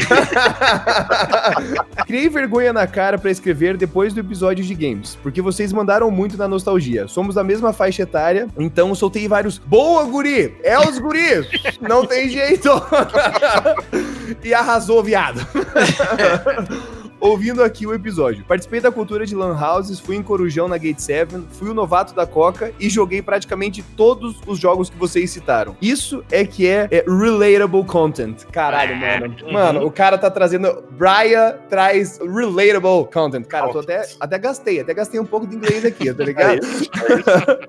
Criei 2.07 2.29
vergonha 2.29 2.73
na 2.73 2.87
cara 2.87 3.19
pra 3.19 3.31
escrever 3.31 3.77
depois 3.77 4.13
do 4.13 4.21
episódio 4.21 4.65
de 4.65 4.75
games, 4.75 5.17
porque 5.23 5.41
vocês 5.41 5.73
mandaram 5.73 6.11
muito 6.11 6.37
na 6.37 6.47
nostalgia. 6.47 7.09
Somos 7.09 7.35
da 7.35 7.43
mesma 7.45 7.73
faixa 7.73 8.03
etária, 8.03 8.47
então 8.59 8.95
soltei 8.95 9.27
vários. 9.27 9.59
Boa, 9.59 10.05
guri! 10.05 10.55
É 10.63 10.76
os 10.81 10.99
guris! 10.99 11.47
Não 11.81 12.07
tem 12.07 12.29
jeito! 12.29 12.71
e 14.43 14.55
arrasou, 14.55 15.03
viado. 15.03 15.47
Ouvindo 17.21 17.63
aqui 17.63 17.87
o 17.87 17.95
episódio. 17.95 18.45
Participei 18.45 18.81
da 18.81 18.93
cultura 18.93 19.25
de 19.25 19.35
Lan 19.35 19.57
Houses, 19.59 19.99
fui 19.99 20.17
em 20.17 20.23
Corujão 20.23 20.69
na 20.69 20.77
Gate 20.77 20.99
7, 20.99 21.47
fui 21.51 21.71
o 21.71 21.75
novato 21.75 22.15
da 22.15 22.27
Coca 22.27 22.73
e 22.79 22.89
joguei 22.91 23.23
praticamente 23.23 23.83
todos 23.97 24.37
os 24.47 24.59
jogos 24.59 24.91
que 24.91 24.97
vocês 24.97 25.31
citaram. 25.31 25.77
Isso 25.81 26.23
é 26.31 26.45
que 26.45 26.67
é, 26.67 26.89
é 26.91 27.05
relatable 27.07 27.85
content. 27.85 28.45
Caralho, 28.53 28.97
mano. 28.97 29.35
Mano, 29.51 29.87
o 29.87 29.91
cara 29.91 30.19
tá 30.19 30.31
trazendo. 30.31 30.85
Brian 30.91 31.57
traz 31.69 32.19
relatable 32.19 33.11
content. 33.13 33.47
Cara, 33.47 33.67
eu 33.67 33.73
tô 33.73 33.79
até, 33.81 34.07
até 34.21 34.39
gastei, 34.39 34.81
até 34.81 34.95
gastei 34.95 35.19
um 35.19 35.27
pouco 35.27 35.47
de 35.47 35.57
inglês 35.57 35.85
aqui, 35.85 36.13
tá 36.13 36.23
ligado? 36.25 36.61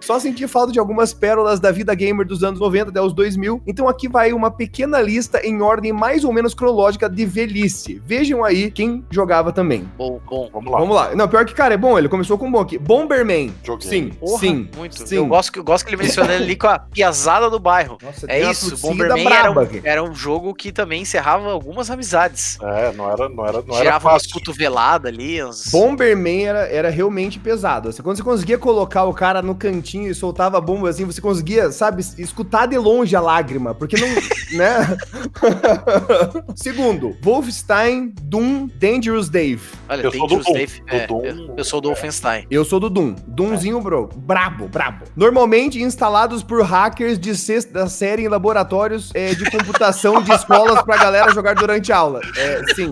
Só 0.01 0.19
senti 0.19 0.47
falta 0.47 0.71
de 0.71 0.79
algumas 0.79 1.13
pérolas 1.13 1.59
da 1.59 1.71
vida 1.71 1.93
gamer 1.95 2.25
dos 2.25 2.43
anos 2.43 2.59
90 2.59 2.89
até 2.89 3.01
os 3.01 3.13
2000. 3.13 3.61
Então 3.65 3.87
aqui 3.87 4.07
vai 4.07 4.33
uma 4.33 4.51
pequena 4.51 5.01
lista 5.01 5.45
em 5.45 5.61
ordem 5.61 5.93
mais 5.93 6.23
ou 6.23 6.33
menos 6.33 6.53
cronológica 6.53 7.09
de 7.09 7.25
velhice. 7.25 8.01
Vejam 8.05 8.43
aí 8.43 8.69
quem 8.71 9.05
jogava 9.09 9.36
também. 9.51 9.89
Bom, 9.97 10.19
bom. 10.29 10.49
Vamos 10.51 10.71
lá. 10.71 10.79
Vamos 10.79 10.95
lá. 10.95 11.15
Não, 11.15 11.27
pior 11.27 11.45
que, 11.45 11.53
cara, 11.53 11.73
é 11.73 11.77
bom. 11.77 11.97
Ele 11.97 12.09
começou 12.09 12.37
com 12.37 12.47
um 12.47 12.51
bom 12.51 12.59
aqui. 12.61 12.77
Bomberman. 12.77 13.53
Joguei. 13.63 13.87
Sim, 13.89 14.09
Porra, 14.19 14.39
sim. 14.39 14.69
muito. 14.75 15.07
sim. 15.07 15.15
Eu 15.15 15.25
gosto, 15.25 15.51
que- 15.51 15.59
eu 15.59 15.63
gosto 15.63 15.85
que 15.85 15.93
ele 15.93 16.01
menciona 16.01 16.33
ele 16.33 16.43
ali 16.45 16.55
com 16.55 16.67
a 16.67 16.79
piazada 16.79 17.49
do 17.49 17.59
bairro. 17.59 17.97
Nossa, 18.01 18.25
É 18.29 18.49
isso, 18.51 18.77
Bomberman 18.77 19.25
era 19.25 19.43
braba 19.43 19.61
um, 19.61 19.63
aqui. 19.63 19.81
era 19.83 20.03
um 20.03 20.13
jogo 20.13 20.53
que 20.53 20.71
também 20.71 21.01
encerrava 21.01 21.51
algumas 21.51 21.89
amizades. 21.89 22.57
É, 22.61 22.91
não 22.93 23.09
era, 23.11 23.29
não 23.29 23.45
era, 23.45 23.61
não 23.61 23.73
era 23.75 23.77
Tirava 23.77 24.09
umas 24.09 24.23
fácil. 24.23 24.33
cotoveladas 24.33 25.11
ali, 25.11 25.43
uns... 25.43 25.67
Bomberman 25.71 26.45
era, 26.45 26.59
era 26.67 26.89
realmente 26.89 27.39
pesado. 27.39 27.89
Assim, 27.89 28.01
quando 28.01 28.17
você 28.17 28.23
conseguia 28.23 28.57
colocar 28.57 29.03
o 29.05 29.13
cara 29.13 29.41
no 29.41 29.55
cantinho 29.55 30.09
e 30.09 30.15
soltava 30.15 30.57
a 30.57 30.61
bomba 30.61 30.89
assim, 30.89 31.05
você 31.05 31.21
conseguia, 31.21 31.71
sabe, 31.71 32.01
escutar 32.17 32.65
de 32.67 32.77
longe 32.77 33.15
a 33.15 33.21
lágrima, 33.21 33.73
porque 33.73 33.95
não, 33.97 34.07
né? 34.57 34.97
Segundo, 36.55 37.15
Wolfenstein 37.21 38.13
Doom 38.21 38.67
Dangerous 38.75 39.26
Dave. 39.29 39.61
Olha, 39.89 40.01
Eu 40.01 40.11
sou 40.11 40.27
do 40.27 40.35
Dangerous 40.37 40.45
Doom. 40.45 40.53
Dave. 40.53 40.81
Do 40.81 40.95
É, 40.95 41.07
Doom. 41.07 41.25
eu, 41.25 41.53
eu 41.57 41.63
sou 41.63 41.81
do 41.81 41.87
Wolfenstein. 41.89 42.45
Eu 42.49 42.65
sou 42.65 42.79
do 42.79 42.89
Doom. 42.89 43.15
Doomzinho, 43.27 43.81
bro. 43.81 44.09
Brabo, 44.15 44.67
brabo. 44.67 45.05
Normalmente 45.15 45.81
instalados 45.81 46.43
por 46.43 46.61
hackers 46.63 47.17
de 47.19 47.35
sexta 47.35 47.87
série 47.87 48.23
em 48.23 48.27
laboratórios 48.27 49.11
é, 49.13 49.33
de 49.35 49.49
computação 49.49 50.21
de 50.21 50.31
escolas 50.31 50.81
pra 50.83 50.97
galera 50.97 51.31
jogar 51.33 51.55
durante 51.55 51.91
a 51.91 51.97
aula. 51.97 52.21
É, 52.37 52.61
sim. 52.75 52.91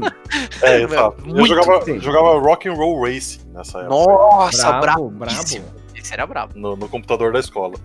É. 0.62 0.84
Eu 0.84 1.16
Muito, 1.26 1.48
jogava, 1.48 1.84
sim. 1.86 2.00
jogava 2.00 2.40
Rock 2.40 2.68
and 2.70 2.74
Roll 2.74 3.02
Racing 3.04 3.40
nessa 3.54 3.80
época. 3.80 3.96
Nossa, 3.96 4.72
Brabo, 4.80 5.10
brabo. 5.10 5.34
Esse 6.06 6.14
era 6.14 6.28
brabo. 6.28 6.54
No, 6.56 6.76
no 6.76 6.88
computador 6.88 7.34
da 7.34 7.40
escola. 7.40 7.74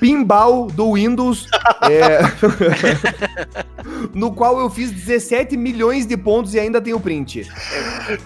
Pinball 0.00 0.66
do 0.66 0.94
Windows, 0.94 1.46
é, 1.88 2.18
no 4.12 4.32
qual 4.32 4.58
eu 4.60 4.68
fiz 4.68 4.90
17 4.90 5.56
milhões 5.56 6.06
de 6.06 6.16
pontos 6.16 6.54
e 6.54 6.60
ainda 6.60 6.80
tenho 6.80 6.98
print. 6.98 7.48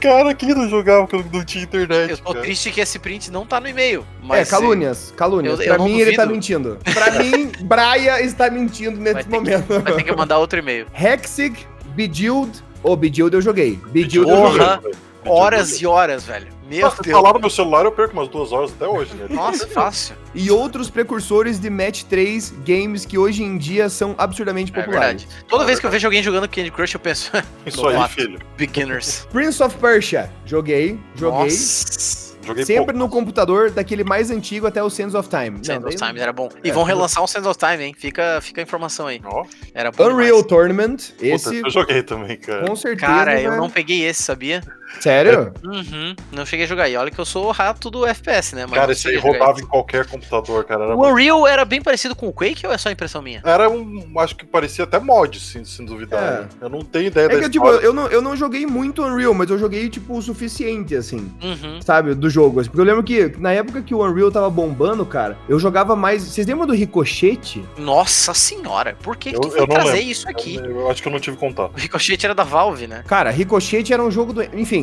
Cara, 0.01 0.35
quem 0.35 0.55
não 0.55 0.69
jogava 0.69 1.07
quando 1.07 1.31
não 1.33 1.45
tinha 1.45 1.65
internet? 1.65 2.11
Eu 2.13 2.19
tô 2.19 2.33
cara? 2.33 2.41
triste 2.45 2.71
que 2.71 2.81
esse 2.81 2.99
print 2.99 3.31
não 3.31 3.45
tá 3.47 3.61
no 3.61 3.69
e-mail. 3.69 4.01
é, 4.23 4.27
Mas 4.27 4.51
calúnias, 4.51 5.13
calúnias. 5.17 5.59
eu- 5.61 5.67
eu 5.67 5.75
pra 5.75 5.79
não 5.79 5.85
mim 5.87 5.99
ele 5.99 6.17
tá 6.17 6.27
mentindo. 6.27 6.79
Pra 6.95 7.11
mim, 7.23 7.51
Braia 7.63 8.23
está 8.23 8.51
mentindo 8.51 8.97
Vai 9.03 9.15
nesse 9.15 9.29
que, 9.29 9.35
momento. 9.35 9.81
vai 9.81 9.95
ter 9.95 10.03
que 10.05 10.13
mandar 10.17 10.39
outro 10.39 10.59
e-mail. 10.59 10.87
Hexig, 10.95 11.67
Bejeweled. 11.95 12.63
Ô, 12.83 12.97
Bejeweled 12.97 13.35
eu 13.37 13.43
joguei. 13.43 13.79
Bejeweled 13.89 14.31
eu 14.31 14.37
Porra. 14.37 14.75
joguei. 14.83 14.93
Horas 15.25 15.81
e 15.81 15.87
horas, 15.87 16.25
velho. 16.25 16.49
Meu 16.73 16.83
Nossa, 16.83 17.03
Deus. 17.03 17.17
falar 17.17 17.33
no 17.35 17.41
meu 17.41 17.51
celular, 17.51 17.85
eu 17.85 17.93
perco 17.93 18.13
umas 18.15 18.29
duas 18.29 18.51
horas 18.53 18.71
até 18.73 18.87
hoje, 18.87 19.15
né? 19.15 19.27
Nossa, 19.31 19.67
fácil. 19.69 20.17
E 20.35 20.51
outros 20.51 20.89
precursores 20.89 21.59
de 21.61 21.69
Match 21.69 22.03
3 22.05 22.51
games 22.65 23.05
que 23.05 23.19
hoje 23.19 23.43
em 23.43 23.59
dia 23.59 23.89
são 23.89 24.15
absurdamente 24.17 24.73
É 24.75 24.83
populares. 24.83 25.23
verdade. 25.25 25.45
Toda 25.49 25.65
vez 25.65 25.79
que 25.79 25.87
eu 25.87 25.91
vejo 25.91 26.07
alguém 26.07 26.23
jogando 26.23 26.49
Candy 26.49 26.71
Crush, 26.71 26.95
eu 26.95 27.01
penso, 27.01 27.31
Isso 27.67 27.87
aí, 27.87 28.09
filho. 28.09 28.39
beginners. 28.57 29.27
Prince 29.31 29.63
of 29.63 29.77
Persia, 29.77 30.31
joguei, 30.47 30.99
joguei. 31.15 31.45
Nossa. 31.45 32.33
Joguei 32.45 32.65
Sempre 32.65 32.87
pouco. 32.87 32.99
no 32.99 33.09
computador, 33.09 33.71
daquele 33.71 34.03
mais 34.03 34.29
antigo 34.29 34.67
até 34.67 34.83
o 34.83 34.91
Sands 34.91 35.15
of 35.15 35.29
Time. 35.29 35.65
Sands 35.65 35.85
of 35.87 35.95
Time 35.97 36.19
era 36.19 36.33
bom. 36.33 36.49
E 36.65 36.71
É, 36.71 36.73
vão 36.73 36.83
relançar 36.83 37.23
um 37.23 37.27
Sands 37.29 37.47
of 37.47 37.57
Time, 37.57 37.85
hein? 37.85 37.95
Fica, 37.97 38.41
fica 38.43 38.61
a 38.61 38.65
informação 38.65 39.07
aí. 39.07 39.21
Ó, 39.25 39.45
Era 39.73 39.93
bom 39.93 40.03
Unreal 40.07 40.43
demais. 40.43 40.47
Tournament, 40.47 40.97
puta, 41.13 41.25
esse 41.25 41.61
eu 41.61 41.71
joguei 41.71 42.03
também, 42.03 42.37
cara. 42.37 42.67
com 42.67 42.75
certeza. 42.75 43.07
Cara, 43.07 43.41
eu 43.41 43.51
velho. 43.51 43.63
não 43.63 43.71
peguei 43.71 44.05
esse, 44.05 44.25
sabia? 44.25 44.61
Sério? 45.01 45.53
Uhum. 45.65 46.15
Não 46.33 46.47
cheguei 46.47 46.65
a 46.65 46.69
jogar. 46.69 46.89
E 46.89 46.97
olha 46.97 47.11
que 47.11 47.19
eu 47.19 47.25
sou 47.25 47.47
o 47.47 47.51
rato 47.51 47.91
do 47.91 48.07
FPS, 48.07 48.55
né? 48.55 48.67
Mas 48.69 48.79
Cara, 48.79 48.93
esse 48.93 49.09
aí 49.09 49.17
rodava 49.17 49.53
esse. 49.55 49.63
em 49.63 49.67
qualquer 49.67 50.07
computador, 50.07 50.65
cara. 50.65 50.85
Era, 50.85 50.97
O 50.97 51.07
Unreal 51.09 51.47
era 51.47 51.65
bem 51.65 51.83
parecido 51.83 52.15
com 52.15 52.29
o 52.29 52.33
Quake 52.33 52.67
ou 52.67 52.73
é 52.73 52.79
só 52.79 52.91
impressão 52.91 53.21
minha? 53.23 53.41
era 53.45 53.69
um. 53.69 54.05
Acho 54.19 54.37
que 54.37 54.45
parecia 54.47 54.85
até 54.85 54.99
mod, 55.01 55.39
sem, 55.41 55.65
sem 55.65 55.85
duvidar. 55.85 56.23
É. 56.23 56.41
né? 56.43 56.49
Eu 56.61 56.69
não 56.69 56.83
tenho 56.85 57.07
ideia 57.07 57.27
É 57.27 57.29
da 57.29 57.41
que, 57.41 57.51
tipo, 57.51 57.67
eu 57.69 57.93
não, 57.93 58.07
eu 58.09 58.23
não 58.23 58.37
joguei 58.37 58.65
muito 58.67 59.03
Unreal, 59.03 59.35
mas 59.35 59.51
eu 59.51 59.59
joguei, 59.59 59.89
tipo, 59.89 60.17
o 60.17 60.23
suficiente, 60.23 60.95
assim. 60.95 61.31
Uhum. 61.43 61.81
Sabe, 61.83 62.15
do 62.15 62.31
jogo. 62.31 62.61
assim. 62.61 62.69
Porque 62.71 62.81
eu 62.81 62.85
lembro 62.87 63.03
que 63.03 63.35
na 63.39 63.53
época 63.53 63.83
que 63.83 63.95
o 63.95 64.05
Unreal 64.05 64.31
tava 64.31 64.49
bombando, 64.51 65.05
cara, 65.05 65.37
eu 65.49 65.59
jogava 65.59 65.97
mais. 65.97 66.23
Vocês 66.23 66.47
lembram 66.47 66.67
do 66.67 66.73
Ricochete? 66.75 67.65
Nossa 67.77 68.33
senhora, 68.35 68.97
por 69.03 69.17
que, 69.17 69.31
Eu- 69.31 69.41
que 69.41 69.47
eu 69.49 69.51
foi 69.53 69.67
trazer 69.67 69.93
lembro. 69.93 70.11
isso 70.11 70.29
aqui? 70.29 70.57
Eu, 70.57 70.65
eu 70.83 70.91
acho 70.91 71.03
que 71.03 71.09
eu 71.09 71.13
não 71.13 71.19
tive 71.21 71.37
contato. 71.37 71.73
O 71.75 71.79
Ricochet 71.81 72.25
era 72.25 72.35
da 72.35 72.45
Valve, 72.45 72.87
né? 72.87 73.03
Cara, 73.07 73.31
Ricochete 73.31 73.93
era 73.93 74.03
um 74.03 74.11
jogo 74.11 74.33
do. 74.33 74.43
Enfim. 74.57 74.82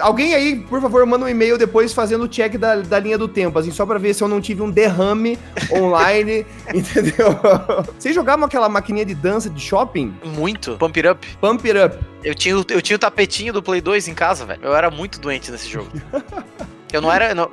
Alguém 0.00 0.34
aí, 0.34 0.56
por 0.60 0.80
favor, 0.80 1.04
manda 1.04 1.24
um 1.24 1.28
e-mail 1.28 1.58
depois 1.58 1.92
fazendo 1.92 2.24
o 2.24 2.28
check 2.28 2.56
da, 2.56 2.76
da 2.76 2.98
linha 2.98 3.18
do 3.18 3.28
tempo, 3.28 3.58
assim, 3.58 3.70
só 3.70 3.84
pra 3.84 3.98
ver 3.98 4.14
se 4.14 4.22
eu 4.22 4.28
não 4.28 4.40
tive 4.40 4.62
um 4.62 4.70
derrame 4.70 5.38
online, 5.70 6.46
entendeu? 6.74 7.28
Vocês 7.98 8.14
jogavam 8.14 8.46
aquela 8.46 8.68
maquininha 8.68 9.04
de 9.04 9.14
dança 9.14 9.50
de 9.50 9.60
shopping? 9.60 10.14
Muito. 10.24 10.76
Pump 10.78 10.96
It 10.98 11.08
Up. 11.08 11.26
Pump 11.40 11.70
It 11.70 11.78
Up. 11.96 12.04
Eu 12.24 12.34
tinha, 12.34 12.56
o- 12.58 12.64
eu 12.70 12.80
tinha 12.82 12.96
o 12.96 12.98
tapetinho 12.98 13.52
do 13.52 13.62
Play 13.62 13.80
2 13.80 14.08
em 14.08 14.14
casa, 14.14 14.44
velho. 14.46 14.60
Eu 14.62 14.74
era 14.74 14.90
muito 14.90 15.20
doente 15.20 15.50
nesse 15.50 15.68
jogo. 15.68 15.88
Eu 16.92 17.00
não 17.02 17.12
era. 17.12 17.34
Não, 17.34 17.50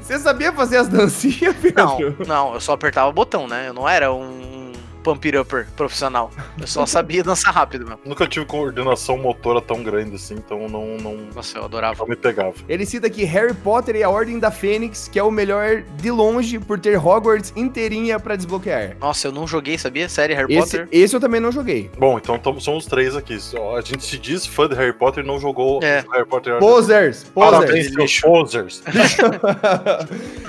Você 0.00 0.18
sabia 0.18 0.52
fazer 0.52 0.76
as 0.78 0.88
dancinhas, 0.88 1.54
não, 1.76 1.96
Pedro? 1.96 2.26
não, 2.26 2.54
eu 2.54 2.60
só 2.60 2.72
apertava 2.72 3.08
o 3.08 3.12
botão, 3.12 3.46
né? 3.48 3.68
Eu 3.68 3.74
não 3.74 3.88
era 3.88 4.12
um 4.12 4.67
Pump 5.08 5.24
It 5.26 5.38
Upper 5.38 5.66
profissional. 5.74 6.30
Eu 6.60 6.66
só 6.66 6.84
sabia 6.84 7.22
dançar 7.24 7.54
rápido, 7.54 7.86
meu. 7.86 7.98
Nunca 8.04 8.26
tive 8.26 8.44
coordenação 8.44 9.16
motora 9.16 9.60
tão 9.60 9.82
grande 9.82 10.16
assim, 10.16 10.34
então 10.34 10.68
não, 10.68 10.98
não, 10.98 11.16
Nossa, 11.34 11.56
eu 11.58 11.64
adorava. 11.64 11.98
não 12.00 12.06
me 12.08 12.14
pegava. 12.16 12.52
Ele 12.68 12.84
cita 12.84 13.06
aqui 13.06 13.24
Harry 13.24 13.54
Potter 13.54 13.96
e 13.96 14.02
a 14.02 14.10
Ordem 14.10 14.38
da 14.38 14.50
Fênix, 14.50 15.08
que 15.08 15.18
é 15.18 15.22
o 15.22 15.30
melhor 15.30 15.82
de 15.96 16.10
longe 16.10 16.58
por 16.58 16.78
ter 16.78 16.98
Hogwarts 16.98 17.52
inteirinha 17.56 18.20
pra 18.20 18.36
desbloquear. 18.36 18.96
Nossa, 19.00 19.28
eu 19.28 19.32
não 19.32 19.46
joguei, 19.46 19.78
sabia? 19.78 20.08
Série 20.10 20.34
Harry 20.34 20.54
Esse, 20.54 20.76
Potter. 20.78 20.88
esse 20.92 21.16
eu 21.16 21.20
também 21.20 21.40
não 21.40 21.50
joguei. 21.50 21.90
Bom, 21.98 22.18
então 22.18 22.38
tamo, 22.38 22.60
somos 22.60 22.84
três 22.84 23.16
aqui. 23.16 23.40
Só- 23.40 23.76
A 23.76 23.80
gente 23.80 24.04
se 24.04 24.18
diz 24.18 24.44
fã 24.46 24.68
de 24.68 24.74
Harry 24.74 24.92
Potter 24.92 25.24
e 25.24 25.26
não 25.26 25.38
jogou 25.40 25.80
É. 25.82 26.04
Harry 26.12 26.26
Potter. 26.26 26.58
Posers, 26.58 27.24
posers. 27.24 27.32
Parabéns, 27.34 28.20
posers. 28.20 28.82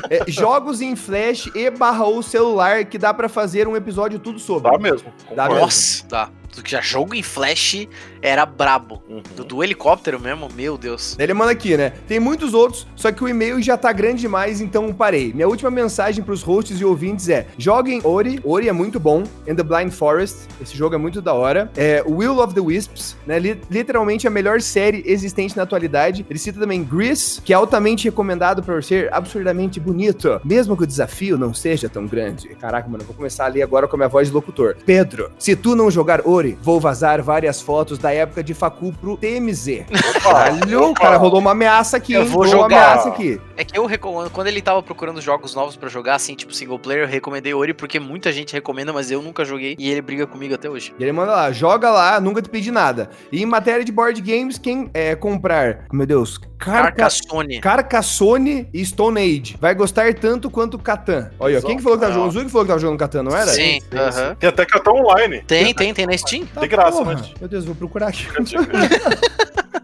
É, 0.10 0.24
jogos 0.32 0.82
em 0.82 0.96
flash 0.96 1.50
e 1.54 1.70
barra 1.70 2.06
ou 2.06 2.24
celular 2.24 2.86
que 2.86 2.98
dá 2.98 3.14
pra 3.14 3.30
fazer 3.30 3.68
um 3.68 3.76
episódio 3.76 4.18
tudo 4.18 4.40
sobre. 4.50 4.72
Dá 4.72 4.78
mesmo. 4.80 5.14
Dá 5.36 5.44
concordo. 5.44 5.54
mesmo. 5.54 5.60
Nossa, 5.62 6.06
tá. 6.08 6.32
Que 6.64 6.72
já 6.72 6.82
jogo 6.82 7.16
em 7.16 7.24
Flash 7.24 7.88
era 8.22 8.46
brabo. 8.46 9.02
Uhum. 9.10 9.22
Do, 9.36 9.44
do 9.44 9.64
helicóptero 9.64 10.20
mesmo, 10.20 10.48
meu 10.56 10.78
Deus. 10.78 11.16
Ele 11.20 11.34
manda 11.34 11.52
aqui, 11.52 11.76
né? 11.78 11.94
Tem 12.08 12.20
muitos 12.20 12.54
outros, 12.54 12.88
só 12.96 13.12
que 13.12 13.24
o 13.24 13.28
e-mail 13.28 13.62
já 13.62 13.78
tá 13.78 13.92
grande 13.92 14.22
demais, 14.22 14.62
então 14.62 14.92
parei. 14.94 15.34
Minha 15.34 15.48
última 15.48 15.72
mensagem 15.72 16.24
pros 16.24 16.42
hosts 16.42 16.80
e 16.80 16.86
ouvintes 16.86 17.30
é: 17.30 17.48
joguem 17.58 18.02
Ori, 18.04 18.40
Ori 18.44 18.68
é 18.70 18.74
muito 18.74 19.00
bom, 19.00 19.24
and 19.48 19.56
the 19.56 19.64
Blind 19.64 19.92
Forest, 19.92 20.48
esse 20.62 20.76
jogo 20.76 20.96
é 20.96 20.98
muito 20.98 21.22
da 21.22 21.34
hora. 21.34 21.72
É 21.76 22.04
Will 22.08 22.40
of 22.40 22.54
the 22.54 22.62
Wisps, 22.62 23.16
né? 23.26 23.40
Li- 23.40 23.62
literalmente 23.70 24.28
a 24.28 24.30
melhor 24.30 24.62
série 24.62 25.04
existente 25.06 25.56
na 25.56 25.64
atualidade. 25.64 26.26
Ele 26.30 26.40
cita 26.40 26.60
também 26.60 26.84
Grease, 26.84 27.42
que 27.42 27.54
é 27.54 27.56
altamente 27.56 28.06
recomendado 28.06 28.62
por 28.64 28.84
ser 28.84 29.14
absurdamente 29.14 29.80
bonito, 29.80 30.40
mesmo 30.44 30.76
que 30.76 30.84
o 30.84 30.88
desafio 30.88 31.38
não 31.38 31.54
seja 31.54 31.88
tão 31.90 32.06
grande. 32.06 32.50
Caraca, 32.56 32.88
mano, 32.88 33.04
eu 33.04 33.08
vou 33.08 33.16
começar 33.16 33.46
ali 33.46 33.62
agora 33.62 33.88
com 33.88 33.96
a 33.96 34.00
minha 34.00 34.10
voz 34.10 34.28
de 34.28 34.34
locutor. 34.34 34.76
Pedro, 34.86 35.32
se 35.38 35.56
tu 35.56 35.76
não 35.76 35.90
jogar 35.90 36.28
Ori, 36.28 36.58
vou 36.62 36.80
vazar 36.80 37.22
várias 37.22 37.62
fotos 37.62 37.98
da 37.98 38.09
época 38.12 38.44
de 38.44 38.54
Facu 38.54 38.92
pro 38.94 39.18
TMZ. 39.18 39.86
Caralho, 40.24 40.94
cara, 40.94 41.18
rolou 41.18 41.40
uma 41.40 41.52
ameaça 41.52 41.98
aqui, 41.98 42.14
Eu 42.14 42.22
hein? 42.24 42.28
vou 42.28 42.44
rolou 42.44 42.56
uma 42.60 42.64
jogar. 42.64 42.92
ameaça 42.92 43.10
aqui. 43.10 43.40
É 43.58 43.64
que 43.64 43.78
eu 43.78 43.86
recomendo. 43.86 44.30
Quando 44.30 44.48
ele 44.48 44.62
tava 44.62 44.82
procurando 44.82 45.22
jogos 45.22 45.54
novos 45.56 45.76
pra 45.76 45.90
jogar, 45.90 46.16
assim, 46.16 46.36
tipo 46.36 46.54
single 46.54 46.80
player, 46.80 47.04
eu 47.04 47.08
recomendei 47.08 47.54
Ori 47.54 47.74
porque 47.74 48.00
muita 48.00 48.32
gente 48.32 48.54
recomenda, 48.54 48.92
mas 48.94 49.12
eu 49.12 49.22
nunca 49.22 49.44
joguei 49.46 49.76
e 49.78 49.90
ele 49.90 50.02
briga 50.02 50.26
comigo 50.28 50.54
até 50.56 50.70
hoje. 50.70 50.94
E 51.00 51.04
ele 51.04 51.12
manda 51.12 51.32
lá, 51.34 51.52
joga 51.52 51.90
lá, 51.90 52.20
nunca 52.20 52.42
te 52.42 52.50
pedi 52.50 52.72
nada. 52.72 53.10
E 53.32 53.42
em 53.42 53.46
matéria 53.46 53.84
de 53.84 53.92
board 53.92 54.20
games, 54.22 54.58
quem 54.58 54.90
é, 54.94 55.16
comprar, 55.16 55.86
meu 55.92 56.06
Deus, 56.06 56.38
Carca... 56.58 56.92
Carcassonne. 56.92 57.60
Carcassone 57.62 58.68
e 58.74 58.86
Stone 58.86 59.20
Age. 59.20 59.56
Vai 59.60 59.74
gostar 59.76 60.14
tanto 60.14 60.50
quanto 60.50 60.78
Catan. 60.78 61.32
Olha, 61.40 61.60
ó, 61.60 61.62
quem 61.62 61.78
que 61.78 61.84
falou 61.84 61.98
que 61.98 62.02
tava 62.04 62.14
jogando? 62.14 62.30
O 62.30 62.32
Zui 62.32 62.46
que 62.46 62.52
falou 62.52 62.66
que 62.66 62.70
tava 62.70 62.80
jogando 62.80 63.00
Catan, 63.00 63.24
não 63.24 63.36
era? 63.36 63.48
Sim, 63.48 63.80
aham. 63.94 64.36
Tem 64.36 64.50
até 64.50 64.66
cartão 64.66 64.96
online. 64.96 65.42
Tem, 65.48 65.74
tem, 65.74 65.94
tem 65.94 66.06
na 66.06 66.18
Steam. 66.18 66.46
Tá, 66.54 66.62
De 66.62 66.68
graça, 66.68 66.98
porra. 66.98 67.14
mas- 67.14 67.34
Meu 67.40 67.48
Deus, 67.50 67.66
vou 67.66 67.76
procurar 67.76 67.99
aqui. 68.08 68.28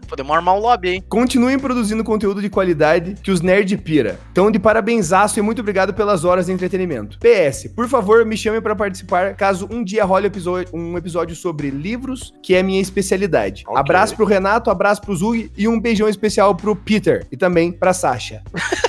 Podemos 0.08 0.34
armar 0.34 0.54
um 0.54 0.58
lobby, 0.60 0.88
hein? 0.90 1.04
Continuem 1.08 1.58
produzindo 1.58 2.04
conteúdo 2.04 2.40
de 2.40 2.48
qualidade 2.48 3.14
que 3.22 3.30
os 3.30 3.40
nerd 3.40 3.76
pira. 3.78 4.18
Então, 4.32 4.50
de 4.50 4.58
parabenzaço 4.58 5.38
e 5.38 5.42
muito 5.42 5.60
obrigado 5.60 5.92
pelas 5.94 6.24
horas 6.24 6.46
de 6.46 6.52
entretenimento. 6.52 7.18
PS, 7.18 7.68
por 7.74 7.88
favor, 7.88 8.24
me 8.24 8.36
chame 8.36 8.60
pra 8.60 8.74
participar 8.76 9.34
caso 9.34 9.68
um 9.70 9.82
dia 9.82 10.04
role 10.04 10.26
episódio- 10.26 10.68
um 10.72 10.96
episódio 10.96 11.34
sobre 11.34 11.70
livros, 11.70 12.32
que 12.42 12.54
é 12.54 12.62
minha 12.62 12.80
especialidade. 12.80 13.64
Ok. 13.66 13.80
Abraço 13.80 14.14
pro 14.16 14.24
Renato, 14.24 14.70
abraço 14.70 15.00
pro 15.02 15.14
Zug 15.16 15.50
e 15.56 15.66
um 15.68 15.80
beijão 15.80 16.08
especial 16.08 16.54
pro 16.54 16.76
Peter 16.76 17.26
e 17.30 17.36
também 17.36 17.72
pra 17.72 17.92
Sasha. 17.92 18.42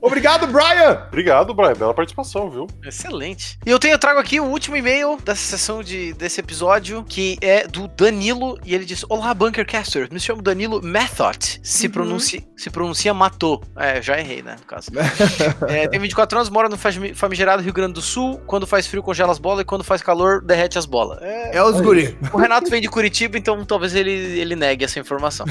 obrigado, 0.00 0.46
Brian! 0.46 1.04
Obrigado, 1.08 1.54
Brian. 1.54 1.74
Bela 1.74 1.94
participação, 1.94 2.50
viu? 2.50 2.66
Excelente. 2.84 3.58
E 3.66 3.70
eu 3.70 3.78
tenho, 3.78 3.94
eu 3.94 3.98
trago 3.98 4.20
aqui 4.20 4.38
o 4.40 4.44
último 4.44 4.76
e-mail 4.76 5.18
dessa 5.24 5.42
sessão 5.42 5.82
de, 5.82 6.12
desse 6.14 6.40
episódio, 6.40 7.04
que 7.04 7.36
é 7.40 7.66
do 7.66 7.88
Danilo, 7.88 8.58
e 8.64 8.74
ele 8.74 8.84
diz: 8.84 9.04
Olá, 9.08 9.34
Bunkercaster, 9.92 10.08
me 10.12 10.18
chamo 10.20 10.42
Danilo 10.42 10.80
Method. 10.82 11.60
Se, 11.62 11.86
Uhum. 11.86 11.92
pronuncia, 11.92 12.40
se 12.56 12.70
pronuncia 12.70 13.12
matou. 13.14 13.62
É, 13.76 14.00
já 14.00 14.18
errei, 14.18 14.42
né, 14.42 14.56
no 14.58 14.66
caso. 14.66 14.90
é, 15.68 15.86
tem 15.88 16.00
24 16.00 16.38
anos, 16.38 16.50
mora 16.50 16.68
no 16.68 16.76
fami- 16.78 17.14
famigerado 17.14 17.62
Rio 17.62 17.72
Grande 17.72 17.94
do 17.94 18.02
Sul. 18.02 18.40
Quando 18.46 18.66
faz 18.66 18.86
frio, 18.86 19.02
congela 19.02 19.30
as 19.32 19.38
bolas, 19.38 19.60
e 19.60 19.64
quando 19.64 19.84
faz 19.84 20.02
calor, 20.02 20.40
derrete 20.42 20.78
as 20.78 20.86
bolas. 20.86 21.18
É, 21.22 21.56
É 21.56 21.62
os 21.62 21.80
guri. 21.80 22.16
o 22.32 22.38
Renato 22.38 22.70
vem 22.70 22.80
de 22.80 22.88
Curitiba, 22.88 23.36
então 23.36 23.64
talvez 23.64 23.94
ele, 23.94 24.10
ele 24.10 24.56
negue 24.56 24.84
essa 24.84 24.98
informação. 24.98 25.46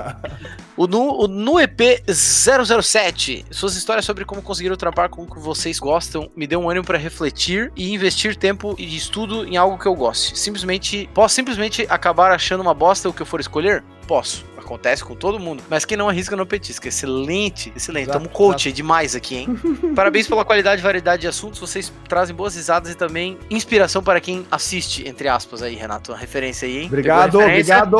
o, 0.76 0.86
no, 0.86 1.24
o 1.24 1.28
no 1.28 1.60
EP 1.60 1.80
007, 2.08 3.44
suas 3.50 3.76
histórias 3.76 4.04
sobre 4.04 4.24
como 4.24 4.42
conseguiram 4.42 4.76
trampar 4.76 5.08
com 5.08 5.22
o 5.22 5.26
que 5.30 5.38
vocês 5.38 5.78
gostam 5.78 6.30
me 6.36 6.46
deu 6.46 6.60
um 6.60 6.68
ânimo 6.70 6.84
para 6.86 6.98
refletir 6.98 7.72
e 7.76 7.92
investir 7.92 8.36
tempo 8.36 8.74
e 8.78 8.96
estudo 8.96 9.44
em 9.46 9.56
algo 9.56 9.78
que 9.78 9.86
eu 9.86 9.94
goste. 9.94 10.38
Simplesmente, 10.38 11.08
posso 11.14 11.34
simplesmente 11.34 11.86
acabar 11.88 12.32
achando 12.32 12.60
uma 12.60 12.74
bosta 12.74 13.08
o 13.08 13.12
que 13.12 13.22
eu 13.22 13.26
for 13.26 13.40
escolher? 13.40 13.65
Posso. 14.06 14.44
Acontece 14.56 15.04
com 15.04 15.14
todo 15.14 15.38
mundo. 15.38 15.62
Mas 15.68 15.84
quem 15.84 15.96
não 15.96 16.08
arrisca 16.08 16.36
não 16.36 16.46
petisca. 16.46 16.88
Excelente, 16.88 17.72
excelente. 17.74 18.04
Exato, 18.04 18.18
Tamo 18.18 18.28
coach 18.28 18.72
demais 18.72 19.14
aqui, 19.14 19.36
hein? 19.36 19.58
Parabéns 19.94 20.26
pela 20.28 20.44
qualidade 20.44 20.80
e 20.80 20.82
variedade 20.82 21.22
de 21.22 21.28
assuntos. 21.28 21.58
Vocês 21.60 21.92
trazem 22.08 22.34
boas 22.34 22.54
risadas 22.54 22.90
e 22.90 22.94
também 22.94 23.38
inspiração 23.50 24.02
para 24.02 24.20
quem 24.20 24.46
assiste, 24.50 25.06
entre 25.08 25.28
aspas, 25.28 25.62
aí, 25.62 25.74
Renato. 25.74 26.12
Uma 26.12 26.18
referência 26.18 26.66
aí, 26.66 26.82
hein? 26.82 26.86
Obrigado, 26.86 27.40
obrigado. 27.40 27.96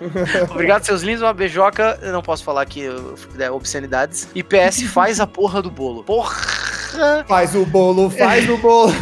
Obrigado, 0.50 0.82
seus 0.84 1.02
lindos. 1.02 1.22
Uma 1.22 1.34
beijoca. 1.34 1.98
Eu 2.00 2.12
não 2.12 2.22
posso 2.22 2.42
falar 2.42 2.62
aqui 2.62 2.84
é, 3.38 3.50
obscenidades. 3.50 4.28
E 4.34 4.42
PS, 4.42 4.84
faz 4.84 5.20
a 5.20 5.26
porra 5.26 5.60
do 5.60 5.70
bolo. 5.70 6.02
Porra! 6.02 6.69
Faz 7.26 7.54
o 7.54 7.64
bolo, 7.64 8.10
faz 8.10 8.48
o 8.48 8.56
bolo. 8.58 8.92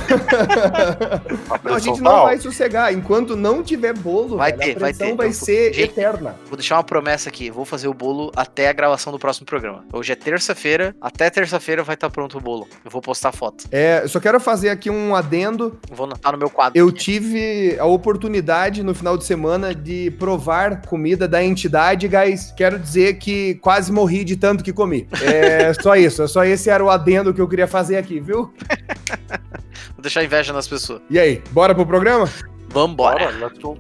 A 1.51 1.59
Não, 1.69 1.75
a 1.75 1.79
gente 1.79 1.97
tá 1.99 2.03
não 2.03 2.23
vai 2.25 2.39
sossegar. 2.39 2.93
Enquanto 2.93 3.37
não 3.37 3.63
tiver 3.63 3.93
bolo, 3.95 4.37
Vai 4.37 4.53
velho, 4.53 4.63
ter, 4.73 4.77
a 4.77 4.81
vai 4.81 4.93
ter. 4.93 5.15
vai 5.15 5.29
Eu- 5.29 5.33
ser 5.33 5.73
gente, 5.73 5.91
eterna. 5.91 6.37
Vou 6.47 6.57
deixar 6.57 6.77
uma 6.77 6.85
promessa 6.85 7.29
aqui. 7.29 7.51
Vou 7.51 7.65
fazer 7.65 7.89
o 7.89 7.95
bolo 7.95 8.31
até 8.37 8.69
a 8.69 8.73
gravação 8.73 9.13
do 9.13 9.19
próximo 9.19 9.47
programa. 9.47 9.85
Hoje 9.93 10.13
é 10.13 10.17
terça-feira. 10.17 10.95
Até 11.01 11.31
terça-feira 11.31 11.83
vai 11.83 11.95
estar 11.95 12.11
pronto 12.11 12.39
o 12.39 12.41
bolo. 12.41 12.67
Eu 12.85 12.91
vou 12.91 13.01
postar 13.01 13.33
foto. 13.33 13.65
É, 13.71 14.01
eu 14.03 14.09
só 14.09 14.21
quero 14.21 14.39
fazer 14.41 14.69
aqui 14.71 14.91
um 14.91 15.15
adendo. 15.15 15.79
Vou 15.91 16.07
anotar 16.07 16.33
no 16.33 16.39
meu 16.39 16.51
quadro. 16.51 16.79
Eu 16.79 16.89
aqui. 16.89 16.99
tive 16.99 17.77
a 17.79 17.85
oportunidade 17.87 18.83
no 18.83 18.95
final 18.95 19.17
de 19.17 19.25
semana 19.25 19.75
de 19.75 20.11
provar 20.19 20.83
comida 20.83 21.27
da 21.29 21.43
entidade, 21.43 22.09
guys. 22.09 22.53
Quero 22.57 22.79
dizer 22.79 23.15
que 23.19 23.55
quase 23.57 23.91
morri 23.93 24.25
de 24.25 24.37
tanto 24.37 24.63
que 24.65 24.73
comi. 24.73 25.07
É 25.23 25.73
só 25.75 25.97
isso. 25.97 26.27
Só 26.29 26.45
esse 26.45 26.71
era 26.71 26.85
o 26.85 26.91
adendo 26.91 27.33
que 27.35 27.41
eu 27.41 27.49
queria 27.49 27.67
fazer 27.67 27.88
aqui, 27.97 28.21
viu? 28.21 28.53
Vou 29.95 30.03
deixar 30.03 30.25
inveja 30.25 30.53
nas 30.53 30.69
pessoas. 30.69 31.01
E 31.11 31.19
aí, 31.19 31.43
bora 31.51 31.75
pro 31.75 31.87
programa? 31.87 32.29
Vambora. 32.69 33.19
Bora, 33.19 33.47
let's 33.47 33.59
go. 33.59 33.77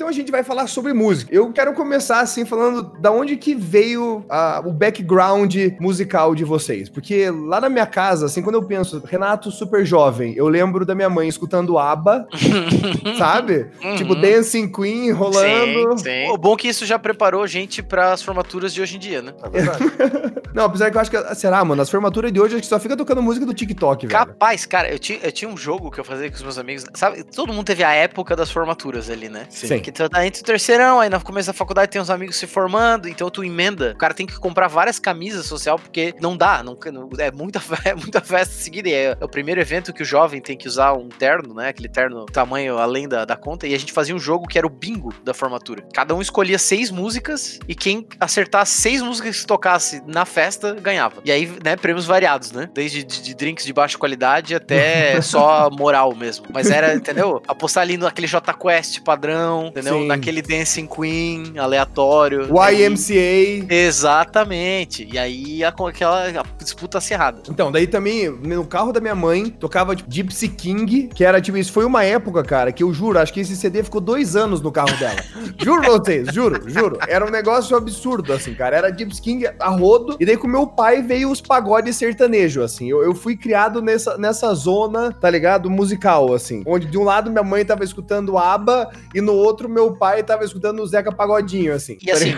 Então 0.00 0.08
a 0.08 0.12
gente 0.12 0.32
vai 0.32 0.42
falar 0.42 0.66
sobre 0.66 0.94
música. 0.94 1.30
Eu 1.30 1.52
quero 1.52 1.74
começar 1.74 2.20
assim 2.20 2.46
falando 2.46 2.90
da 2.98 3.12
onde 3.12 3.36
que 3.36 3.54
veio 3.54 4.24
a, 4.30 4.62
o 4.64 4.72
background 4.72 5.54
musical 5.78 6.34
de 6.34 6.42
vocês. 6.42 6.88
Porque 6.88 7.28
lá 7.28 7.60
na 7.60 7.68
minha 7.68 7.84
casa, 7.84 8.24
assim, 8.24 8.40
quando 8.40 8.54
eu 8.54 8.62
penso 8.62 9.02
Renato 9.04 9.50
super 9.50 9.84
jovem, 9.84 10.32
eu 10.34 10.48
lembro 10.48 10.86
da 10.86 10.94
minha 10.94 11.10
mãe 11.10 11.28
escutando 11.28 11.78
ABBA, 11.78 12.26
sabe? 13.18 13.66
Uhum. 13.84 13.96
Tipo 13.96 14.14
Dancing 14.14 14.72
Queen 14.72 15.10
rolando. 15.10 15.98
Sim, 15.98 16.04
sim. 16.04 16.30
O 16.30 16.38
bom 16.38 16.54
é 16.54 16.56
que 16.56 16.68
isso 16.68 16.86
já 16.86 16.98
preparou 16.98 17.46
gente 17.46 17.82
para 17.82 18.14
as 18.14 18.22
formaturas 18.22 18.72
de 18.72 18.80
hoje 18.80 18.96
em 18.96 18.98
dia, 18.98 19.20
né? 19.20 19.34
É 19.42 19.50
verdade. 19.50 19.84
Não, 20.54 20.64
apesar 20.64 20.90
que 20.90 20.96
eu 20.96 21.00
acho 21.02 21.10
que, 21.10 21.34
será, 21.34 21.62
mano, 21.62 21.82
as 21.82 21.90
formaturas 21.90 22.32
de 22.32 22.40
hoje 22.40 22.54
acho 22.54 22.62
que 22.62 22.68
só 22.68 22.80
fica 22.80 22.96
tocando 22.96 23.22
música 23.22 23.44
do 23.44 23.52
TikTok, 23.52 24.06
velho. 24.06 24.18
Capaz, 24.18 24.64
cara, 24.64 24.90
eu 24.90 24.98
tinha, 24.98 25.18
eu 25.22 25.30
tinha 25.30 25.48
um 25.48 25.58
jogo 25.58 25.90
que 25.90 26.00
eu 26.00 26.04
fazia 26.04 26.30
com 26.30 26.36
os 26.36 26.42
meus 26.42 26.56
amigos. 26.56 26.86
Sabe, 26.94 27.22
todo 27.22 27.52
mundo 27.52 27.66
teve 27.66 27.84
a 27.84 27.92
época 27.92 28.34
das 28.34 28.50
formaturas 28.50 29.10
ali, 29.10 29.28
né? 29.28 29.44
Sim. 29.50 29.68
Que 29.90 29.96
tu 30.04 30.08
tá 30.08 30.24
entre 30.24 30.40
o 30.40 30.44
terceirão, 30.44 31.00
aí 31.00 31.10
no 31.10 31.20
começo 31.20 31.48
da 31.48 31.52
faculdade 31.52 31.90
tem 31.90 32.00
uns 32.00 32.10
amigos 32.10 32.36
se 32.36 32.46
formando, 32.46 33.08
então 33.08 33.28
tu 33.28 33.42
emenda. 33.42 33.92
O 33.92 33.98
cara 33.98 34.14
tem 34.14 34.24
que 34.26 34.38
comprar 34.38 34.68
várias 34.68 34.98
camisas 35.00 35.46
social, 35.46 35.78
porque 35.78 36.14
não 36.20 36.36
dá, 36.36 36.62
não, 36.62 36.78
não- 36.92 37.08
é, 37.18 37.30
muita, 37.32 37.60
é 37.84 37.94
muita 37.94 38.20
festa 38.20 38.54
seguida. 38.54 38.88
E 38.88 38.92
é, 38.92 39.16
é 39.20 39.24
o 39.24 39.28
primeiro 39.28 39.60
evento 39.60 39.92
que 39.92 40.02
o 40.02 40.04
jovem 40.04 40.40
tem 40.40 40.56
que 40.56 40.68
usar 40.68 40.92
um 40.92 41.08
terno, 41.08 41.54
né? 41.54 41.68
Aquele 41.68 41.88
terno 41.88 42.24
tamanho 42.26 42.78
além 42.78 43.08
da, 43.08 43.24
da 43.24 43.36
conta. 43.36 43.66
E 43.66 43.74
a 43.74 43.78
gente 43.78 43.92
fazia 43.92 44.14
um 44.14 44.18
jogo 44.18 44.46
que 44.46 44.56
era 44.56 44.66
o 44.66 44.70
bingo 44.70 45.12
da 45.24 45.34
formatura. 45.34 45.82
Cada 45.92 46.14
um 46.14 46.22
escolhia 46.22 46.58
seis 46.58 46.90
músicas 46.90 47.58
e 47.66 47.74
quem 47.74 48.06
acertasse 48.20 48.80
seis 48.80 49.02
músicas 49.02 49.40
que 49.40 49.46
tocasse 49.46 50.02
na 50.06 50.24
festa 50.24 50.74
ganhava. 50.74 51.20
E 51.24 51.32
aí, 51.32 51.46
né, 51.64 51.74
prêmios 51.76 52.06
variados, 52.06 52.52
né? 52.52 52.70
Desde 52.72 53.02
de, 53.02 53.22
de 53.22 53.34
drinks 53.34 53.64
de 53.64 53.72
baixa 53.72 53.98
qualidade 53.98 54.54
até 54.54 55.20
só 55.22 55.68
moral 55.70 56.14
mesmo. 56.14 56.46
Mas 56.52 56.70
era, 56.70 56.94
entendeu? 56.94 57.42
Apostar 57.48 57.82
ali 57.82 57.96
naquele 57.96 58.26
J 58.28 58.54
Quest 58.54 59.00
padrão, 59.00 59.72
entendeu? 59.80 60.00
Sim. 60.00 60.06
Naquele 60.06 60.42
Dancing 60.42 60.86
Queen 60.86 61.58
aleatório. 61.58 62.42
YMCA. 62.44 63.66
Exatamente. 63.68 65.08
E 65.10 65.18
aí 65.18 65.64
aquela 65.64 66.44
disputa 66.58 66.98
acirrada. 66.98 67.42
Então, 67.48 67.72
daí 67.72 67.86
também, 67.86 68.28
no 68.28 68.64
carro 68.64 68.92
da 68.92 69.00
minha 69.00 69.14
mãe, 69.14 69.50
tocava 69.50 69.94
tipo, 69.96 70.10
Gypsy 70.10 70.48
King, 70.48 71.08
que 71.08 71.24
era 71.24 71.40
tipo, 71.40 71.58
isso 71.58 71.72
foi 71.72 71.84
uma 71.84 72.04
época, 72.04 72.42
cara, 72.42 72.72
que 72.72 72.82
eu 72.82 72.92
juro, 72.92 73.18
acho 73.18 73.32
que 73.32 73.40
esse 73.40 73.56
CD 73.56 73.82
ficou 73.82 74.00
dois 74.00 74.36
anos 74.36 74.60
no 74.60 74.70
carro 74.70 74.96
dela. 74.98 75.20
juro 75.62 75.80
pra 75.80 75.90
vocês, 75.90 76.32
juro, 76.32 76.68
juro. 76.68 76.98
Era 77.08 77.24
um 77.24 77.30
negócio 77.30 77.76
absurdo, 77.76 78.32
assim, 78.32 78.54
cara. 78.54 78.76
Era 78.76 78.90
Gypsy 78.90 79.22
King 79.22 79.46
a 79.58 79.68
rodo, 79.68 80.16
e 80.20 80.26
daí 80.26 80.36
com 80.36 80.46
meu 80.46 80.66
pai 80.66 81.02
veio 81.02 81.30
os 81.30 81.40
pagodes 81.40 81.96
sertanejo, 81.96 82.62
assim. 82.62 82.88
Eu, 82.90 83.02
eu 83.02 83.14
fui 83.14 83.36
criado 83.36 83.80
nessa, 83.80 84.16
nessa 84.18 84.52
zona, 84.54 85.12
tá 85.12 85.30
ligado? 85.30 85.70
Musical, 85.70 86.32
assim. 86.34 86.62
Onde 86.66 86.86
de 86.86 86.98
um 86.98 87.04
lado 87.04 87.30
minha 87.30 87.42
mãe 87.42 87.64
tava 87.64 87.84
escutando 87.84 88.36
ABBA, 88.36 88.90
e 89.14 89.20
no 89.20 89.32
outro 89.32 89.68
meu 89.70 89.96
pai 89.96 90.22
tava 90.22 90.44
escutando 90.44 90.80
o 90.80 90.86
Zeca 90.86 91.12
Pagodinho, 91.12 91.72
assim. 91.74 91.96
E 92.00 92.06
tá 92.06 92.12
assim, 92.12 92.34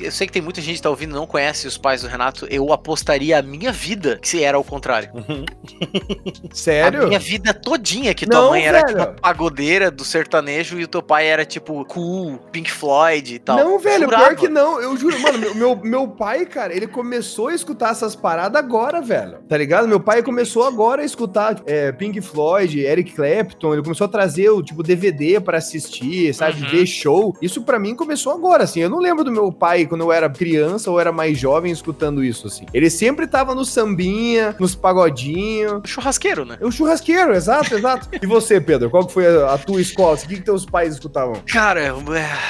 eu 0.00 0.10
sei 0.12 0.26
que 0.26 0.32
tem 0.32 0.42
muita 0.42 0.60
gente 0.60 0.76
que 0.76 0.82
tá 0.82 0.90
ouvindo 0.90 1.10
e 1.10 1.14
não 1.14 1.26
conhece 1.26 1.66
os 1.66 1.76
pais 1.78 2.02
do 2.02 2.08
Renato. 2.08 2.46
Eu 2.50 2.72
apostaria 2.72 3.38
a 3.38 3.42
minha 3.42 3.72
vida 3.72 4.18
que 4.20 4.28
se 4.28 4.42
era 4.42 4.58
o 4.58 4.64
contrário. 4.64 5.10
Sério? 6.52 7.04
A 7.04 7.06
minha 7.06 7.18
vida 7.18 7.52
todinha 7.54 8.14
que 8.14 8.26
tua 8.26 8.40
Não, 8.40 8.50
mãe 8.50 8.64
era 8.66 8.80
velho. 8.82 8.88
tipo 8.88 9.02
a 9.02 9.06
pagodeira 9.06 9.90
do 9.90 10.04
sertanejo 10.04 10.78
e 10.78 10.84
o 10.84 10.88
teu 10.88 11.02
pai 11.02 11.26
era 11.26 11.44
tipo 11.44 11.84
cool, 11.86 12.38
Pink 12.52 12.70
Floyd 12.70 13.34
e 13.34 13.38
tal. 13.38 13.56
Não, 13.58 13.78
velho, 13.78 14.04
Jurava. 14.04 14.24
pior 14.26 14.36
que 14.36 14.48
não. 14.48 14.80
Eu 14.80 14.96
juro, 14.96 15.18
mano, 15.20 15.38
meu, 15.38 15.54
meu, 15.54 15.76
meu 15.76 16.08
pai, 16.08 16.46
cara, 16.46 16.74
ele 16.74 16.86
começou 16.86 17.48
a 17.48 17.54
escutar 17.54 17.90
essas 17.90 18.14
paradas 18.14 18.60
agora, 18.60 19.00
velho. 19.00 19.38
Tá 19.48 19.56
ligado? 19.56 19.88
Meu 19.88 20.00
pai 20.00 20.22
começou 20.22 20.64
agora 20.64 21.02
a 21.02 21.04
escutar 21.04 21.60
é, 21.66 21.92
Pink 21.92 22.20
Floyd, 22.20 22.80
Eric 22.80 23.12
Clapton. 23.12 23.72
Ele 23.74 23.82
começou 23.82 24.04
a 24.04 24.08
trazer 24.08 24.50
o 24.50 24.62
tipo 24.62 24.82
DVD 24.82 25.40
pra 25.40 25.58
assistir, 25.58 26.34
sabe? 26.40 26.62
Uhum. 26.62 26.68
Ver 26.68 26.86
show. 26.86 27.36
Isso 27.40 27.62
pra 27.62 27.78
mim 27.78 27.94
começou 27.94 28.32
agora, 28.32 28.64
assim. 28.64 28.80
Eu 28.80 28.90
não 28.90 28.98
lembro 28.98 29.22
do 29.22 29.30
meu 29.30 29.52
pai 29.52 29.86
quando 29.86 30.02
eu 30.02 30.12
era 30.12 30.28
criança 30.28 30.90
ou 30.90 30.98
era 30.98 31.12
mais 31.12 31.38
jovem 31.38 31.70
escutando 31.70 32.24
isso, 32.24 32.46
assim. 32.46 32.66
Ele 32.72 32.88
sempre 32.88 33.26
tava 33.26 33.54
no 33.54 33.64
sambinha, 33.64 34.56
nos 34.58 34.74
pagodinhos. 34.74 35.82
Churrasqueiro, 35.84 36.44
né? 36.44 36.58
O 36.60 36.70
churrasqueiro, 36.70 37.34
exato, 37.34 37.74
exato. 37.74 38.08
E 38.20 38.26
você, 38.26 38.60
Pedro, 38.60 38.90
qual 38.90 39.06
que 39.06 39.12
foi 39.12 39.26
a, 39.26 39.54
a 39.54 39.58
tua 39.58 39.80
escola? 39.80 40.16
O 40.16 40.18
que, 40.18 40.36
que 40.36 40.42
teus 40.42 40.64
pais 40.64 40.94
escutavam? 40.94 41.36
Cara, 41.46 41.80
é, 41.80 41.90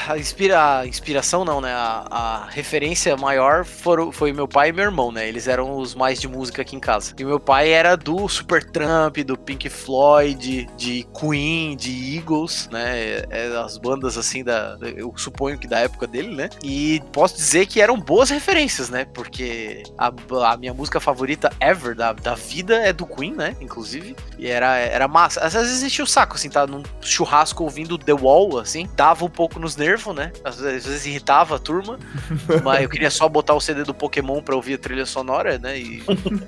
a, 0.08 0.18
inspira, 0.18 0.78
a 0.78 0.86
inspiração 0.86 1.44
não, 1.44 1.60
né? 1.60 1.72
A, 1.72 2.06
a 2.10 2.46
referência 2.48 3.16
maior 3.16 3.64
foram, 3.64 4.12
foi 4.12 4.32
meu 4.32 4.46
pai 4.46 4.68
e 4.68 4.72
meu 4.72 4.84
irmão, 4.84 5.10
né? 5.10 5.28
Eles 5.28 5.48
eram 5.48 5.76
os 5.76 5.94
mais 5.94 6.20
de 6.20 6.28
música 6.28 6.62
aqui 6.62 6.76
em 6.76 6.80
casa. 6.80 7.14
E 7.18 7.24
meu 7.24 7.40
pai 7.40 7.70
era 7.70 7.96
do 7.96 8.28
Supertramp, 8.28 9.18
do 9.18 9.36
Pink 9.36 9.68
Floyd, 9.68 10.68
de 10.76 11.06
Queen, 11.18 11.76
de 11.76 12.16
Eagles, 12.16 12.68
né? 12.70 12.98
É, 12.98 13.26
é 13.30 13.56
as 13.56 13.79
bandas 13.80 14.16
assim 14.16 14.44
da. 14.44 14.76
Eu 14.96 15.12
suponho 15.16 15.58
que 15.58 15.66
da 15.66 15.78
época 15.78 16.06
dele, 16.06 16.34
né? 16.34 16.48
E 16.62 17.02
posso 17.12 17.36
dizer 17.36 17.66
que 17.66 17.80
eram 17.80 17.98
boas 17.98 18.30
referências, 18.30 18.90
né? 18.90 19.06
Porque 19.12 19.82
a, 19.96 20.12
a 20.52 20.56
minha 20.56 20.74
música 20.74 21.00
favorita 21.00 21.50
ever 21.60 21.94
da, 21.94 22.12
da 22.12 22.34
vida 22.34 22.76
é 22.76 22.92
do 22.92 23.06
Queen, 23.06 23.34
né? 23.34 23.56
Inclusive. 23.60 24.14
E 24.38 24.46
era, 24.46 24.76
era 24.76 25.08
massa. 25.08 25.40
Às 25.40 25.54
vezes 25.54 25.78
existia 25.78 26.04
o 26.04 26.06
saco, 26.06 26.36
assim, 26.36 26.48
tá 26.48 26.66
num 26.66 26.82
churrasco 27.00 27.64
ouvindo 27.64 27.98
The 27.98 28.12
Wall, 28.12 28.58
assim. 28.58 28.88
Dava 28.94 29.24
um 29.24 29.30
pouco 29.30 29.58
nos 29.58 29.76
nervos, 29.76 30.14
né? 30.14 30.32
Às 30.44 30.60
vezes, 30.60 30.84
às 30.84 30.86
vezes 30.86 31.06
irritava 31.06 31.56
a 31.56 31.58
turma. 31.58 31.98
mas 32.62 32.82
eu 32.82 32.88
queria 32.88 33.10
só 33.10 33.28
botar 33.28 33.54
o 33.54 33.60
CD 33.60 33.84
do 33.84 33.94
Pokémon 33.94 34.42
pra 34.42 34.56
ouvir 34.56 34.74
a 34.74 34.78
trilha 34.78 35.06
sonora, 35.06 35.58
né? 35.58 35.78
E 35.78 36.02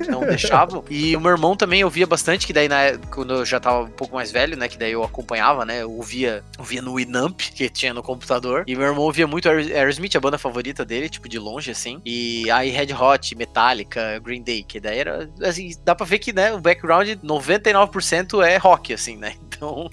não 0.08 0.20
deixavam. 0.20 0.84
E 0.90 1.16
o 1.16 1.20
meu 1.20 1.32
irmão 1.32 1.56
também 1.56 1.84
ouvia 1.84 2.06
bastante, 2.06 2.46
que 2.46 2.52
daí 2.52 2.68
na, 2.68 2.98
quando 3.10 3.34
eu 3.34 3.44
já 3.44 3.60
tava 3.60 3.82
um 3.82 3.90
pouco 3.90 4.14
mais 4.14 4.30
velho, 4.30 4.56
né? 4.56 4.68
Que 4.68 4.78
daí 4.78 4.92
eu 4.92 5.02
acompanhava, 5.02 5.64
né? 5.64 5.82
Eu 5.82 5.92
ouvia, 5.92 6.42
ouvia 6.58 6.82
no 6.82 6.98
Que 7.30 7.68
tinha 7.68 7.92
no 7.94 8.02
computador. 8.02 8.64
E 8.66 8.74
meu 8.74 8.86
irmão 8.86 9.04
ouvia 9.04 9.26
muito 9.26 9.48
Aer- 9.48 9.76
Aerosmith, 9.76 10.14
a 10.16 10.20
banda 10.20 10.38
favorita 10.38 10.84
dele, 10.84 11.08
tipo, 11.08 11.28
de 11.28 11.38
longe, 11.38 11.70
assim. 11.70 12.00
E 12.04 12.50
aí 12.50 12.70
Red 12.70 12.92
Hot, 12.94 13.34
Metallica, 13.36 14.18
Green 14.20 14.42
Day, 14.42 14.62
que 14.62 14.80
daí 14.80 14.98
era. 14.98 15.30
Assim, 15.42 15.70
dá 15.84 15.94
pra 15.94 16.06
ver 16.06 16.18
que, 16.18 16.32
né, 16.32 16.52
o 16.52 16.60
background 16.60 17.08
99% 17.22 18.42
é 18.42 18.56
rock, 18.56 18.92
assim, 18.94 19.16
né? 19.16 19.34
Então. 19.62 19.88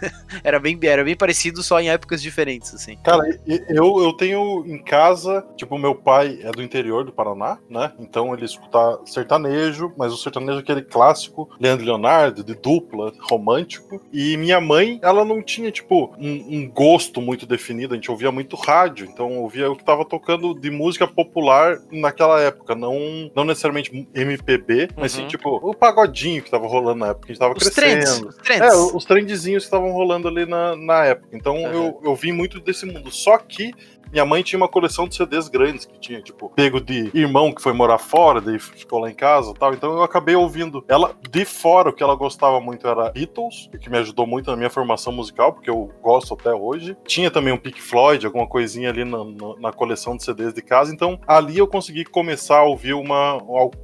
era, 0.44 0.58
bem, 0.58 0.78
era 0.82 1.04
bem 1.04 1.16
parecido, 1.16 1.62
só 1.62 1.80
em 1.80 1.90
épocas 1.90 2.22
diferentes, 2.22 2.74
assim. 2.74 2.96
Cara, 3.02 3.22
eu, 3.68 4.02
eu 4.02 4.12
tenho 4.14 4.64
em 4.66 4.78
casa, 4.82 5.44
tipo, 5.56 5.78
meu 5.78 5.94
pai 5.94 6.38
é 6.42 6.50
do 6.50 6.62
interior 6.62 7.04
do 7.04 7.12
Paraná, 7.12 7.58
né? 7.68 7.92
Então 7.98 8.32
ele 8.34 8.44
escuta 8.44 9.00
sertanejo, 9.04 9.92
mas 9.96 10.12
o 10.12 10.16
sertanejo 10.16 10.58
é 10.58 10.60
aquele 10.62 10.82
clássico, 10.82 11.48
Leandro 11.60 11.84
Leonardo, 11.86 12.42
de 12.44 12.54
dupla, 12.54 13.12
romântico. 13.20 14.00
E 14.12 14.36
minha 14.36 14.60
mãe, 14.60 14.98
ela 15.02 15.24
não 15.24 15.42
tinha, 15.42 15.70
tipo, 15.70 16.12
um, 16.18 16.56
um 16.58 16.70
gosto 16.70 17.20
muito 17.20 17.46
definido, 17.46 17.94
a 17.94 17.96
gente 17.96 18.10
ouvia 18.10 18.30
muito 18.32 18.56
rádio, 18.56 19.06
então 19.06 19.38
ouvia 19.38 19.70
o 19.70 19.76
que 19.76 19.84
tava 19.84 20.04
tocando 20.04 20.54
de 20.54 20.70
música 20.70 21.06
popular 21.06 21.78
naquela 21.90 22.40
época, 22.40 22.74
não, 22.74 23.30
não 23.34 23.44
necessariamente 23.44 24.08
MPB, 24.14 24.88
mas 24.96 25.12
sim, 25.12 25.20
Uhum. 25.22 25.28
tipo, 25.28 25.56
o 25.62 25.74
pagodinho 25.74 26.42
que 26.42 26.50
tava 26.50 26.66
rolando 26.66 27.00
na 27.00 27.08
época, 27.08 27.26
a 27.26 27.28
gente 27.28 27.38
tava 27.38 27.54
Os 27.54 27.68
crescendo. 27.68 28.00
trends, 28.04 28.20
os 28.22 28.36
trends. 28.36 28.62
É, 28.62 28.96
os 28.96 29.04
trendzinhos 29.04 29.64
que 29.64 29.66
estavam 29.66 29.89
rolando 29.92 30.28
ali 30.28 30.46
na, 30.46 30.74
na 30.76 31.04
época. 31.04 31.28
Então 31.32 31.56
Uhum. 31.56 31.72
eu, 31.72 32.00
eu 32.04 32.14
vi 32.14 32.32
muito 32.32 32.60
desse 32.60 32.86
mundo. 32.86 33.10
Só 33.10 33.36
que 33.38 33.72
minha 34.12 34.24
mãe 34.24 34.42
tinha 34.42 34.56
uma 34.58 34.66
coleção 34.66 35.06
de 35.06 35.14
CDs 35.14 35.48
grandes 35.48 35.84
que 35.86 35.96
tinha, 36.00 36.20
tipo, 36.20 36.50
pego 36.50 36.80
de 36.80 37.12
irmão 37.14 37.52
que 37.52 37.62
foi 37.62 37.72
morar 37.72 37.98
fora, 37.98 38.40
daí 38.40 38.58
ficou 38.58 38.98
lá 38.98 39.08
em 39.08 39.14
casa 39.14 39.52
e 39.52 39.54
tal. 39.54 39.72
Então 39.72 39.92
eu 39.92 40.02
acabei 40.02 40.34
ouvindo 40.34 40.84
ela 40.88 41.14
de 41.30 41.44
fora. 41.44 41.90
O 41.90 41.92
que 41.92 42.02
ela 42.02 42.16
gostava 42.16 42.60
muito 42.60 42.88
era 42.88 43.10
Beatles, 43.12 43.70
o 43.72 43.78
que 43.78 43.88
me 43.88 43.98
ajudou 43.98 44.26
muito 44.26 44.50
na 44.50 44.56
minha 44.56 44.68
formação 44.70 45.12
musical, 45.12 45.52
porque 45.52 45.70
eu 45.70 45.92
gosto 46.02 46.34
até 46.34 46.52
hoje. 46.52 46.96
Tinha 47.06 47.30
também 47.30 47.52
um 47.52 47.56
Pink 47.56 47.80
Floyd, 47.80 48.26
alguma 48.26 48.48
coisinha 48.48 48.90
ali 48.90 49.04
na, 49.04 49.18
na- 49.24 49.56
na 49.60 49.72
coleção 49.72 50.16
de 50.16 50.24
CDs 50.24 50.52
de 50.52 50.62
casa. 50.62 50.92
Então 50.92 51.20
ali 51.24 51.58
eu 51.58 51.68
consegui 51.68 52.04
começar 52.04 52.58
a 52.58 52.64
ouvir 52.64 52.94
uma, 52.94 53.36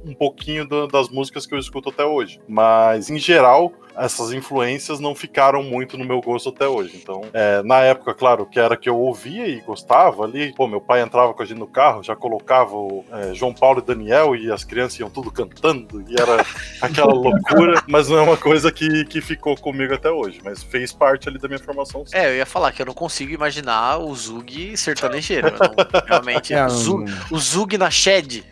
um 0.05 0.13
pouquinho 0.13 0.67
da- 0.67 0.87
das 0.87 1.07
músicas 1.07 1.45
que 1.45 1.55
eu 1.55 1.59
escuto 1.59 1.87
até 1.89 2.03
hoje. 2.03 2.41
Mas 2.49 3.09
em 3.09 3.17
geral, 3.17 3.71
essas 3.97 4.31
influências 4.33 4.99
não 4.99 5.13
ficaram 5.15 5.63
muito 5.63 5.97
no 5.97 6.05
meu 6.05 6.21
gosto 6.21 6.49
até 6.49 6.67
hoje. 6.67 6.99
Então, 7.01 7.21
é, 7.33 7.61
na 7.63 7.79
época, 7.81 8.13
claro, 8.13 8.45
que 8.45 8.59
era 8.59 8.75
que 8.77 8.87
eu 8.89 8.97
ouvia 8.97 9.47
e 9.47 9.59
gostava 9.61 10.23
ali, 10.23 10.53
pô, 10.53 10.67
meu 10.67 10.81
pai 10.81 11.01
entrava 11.01 11.33
com 11.33 11.41
a 11.41 11.45
gente 11.45 11.57
no 11.59 11.67
carro, 11.67 12.03
já 12.03 12.15
colocava 12.15 12.75
o 12.75 13.03
é, 13.11 13.33
João 13.33 13.53
Paulo 13.53 13.79
e 13.79 13.81
Daniel 13.81 14.35
e 14.35 14.51
as 14.51 14.63
crianças 14.63 14.99
iam 14.99 15.09
tudo 15.09 15.31
cantando 15.31 16.03
e 16.07 16.19
era 16.19 16.45
aquela 16.81 17.13
loucura, 17.13 17.83
mas 17.87 18.07
não 18.09 18.17
é 18.17 18.21
uma 18.21 18.37
coisa 18.37 18.71
que, 18.71 19.05
que 19.05 19.21
ficou 19.21 19.55
comigo 19.57 19.93
até 19.93 20.09
hoje, 20.09 20.39
mas 20.43 20.61
fez 20.63 20.91
parte 20.93 21.27
ali 21.29 21.39
da 21.39 21.47
minha 21.47 21.59
formação. 21.59 22.05
sim. 22.05 22.15
É, 22.17 22.29
eu 22.29 22.35
ia 22.37 22.45
falar 22.45 22.71
que 22.71 22.81
eu 22.81 22.85
não 22.85 22.93
consigo 22.93 23.31
imaginar 23.33 23.97
o 23.97 24.13
Zug 24.15 24.75
sertanejeiro. 24.77 25.51
não- 25.51 26.01
realmente. 26.05 26.53
É, 26.57 26.65
o, 26.65 26.69
Zug, 26.69 27.13
o 27.31 27.37
Zug 27.39 27.77
na 27.77 27.89
Shed. 27.91 28.43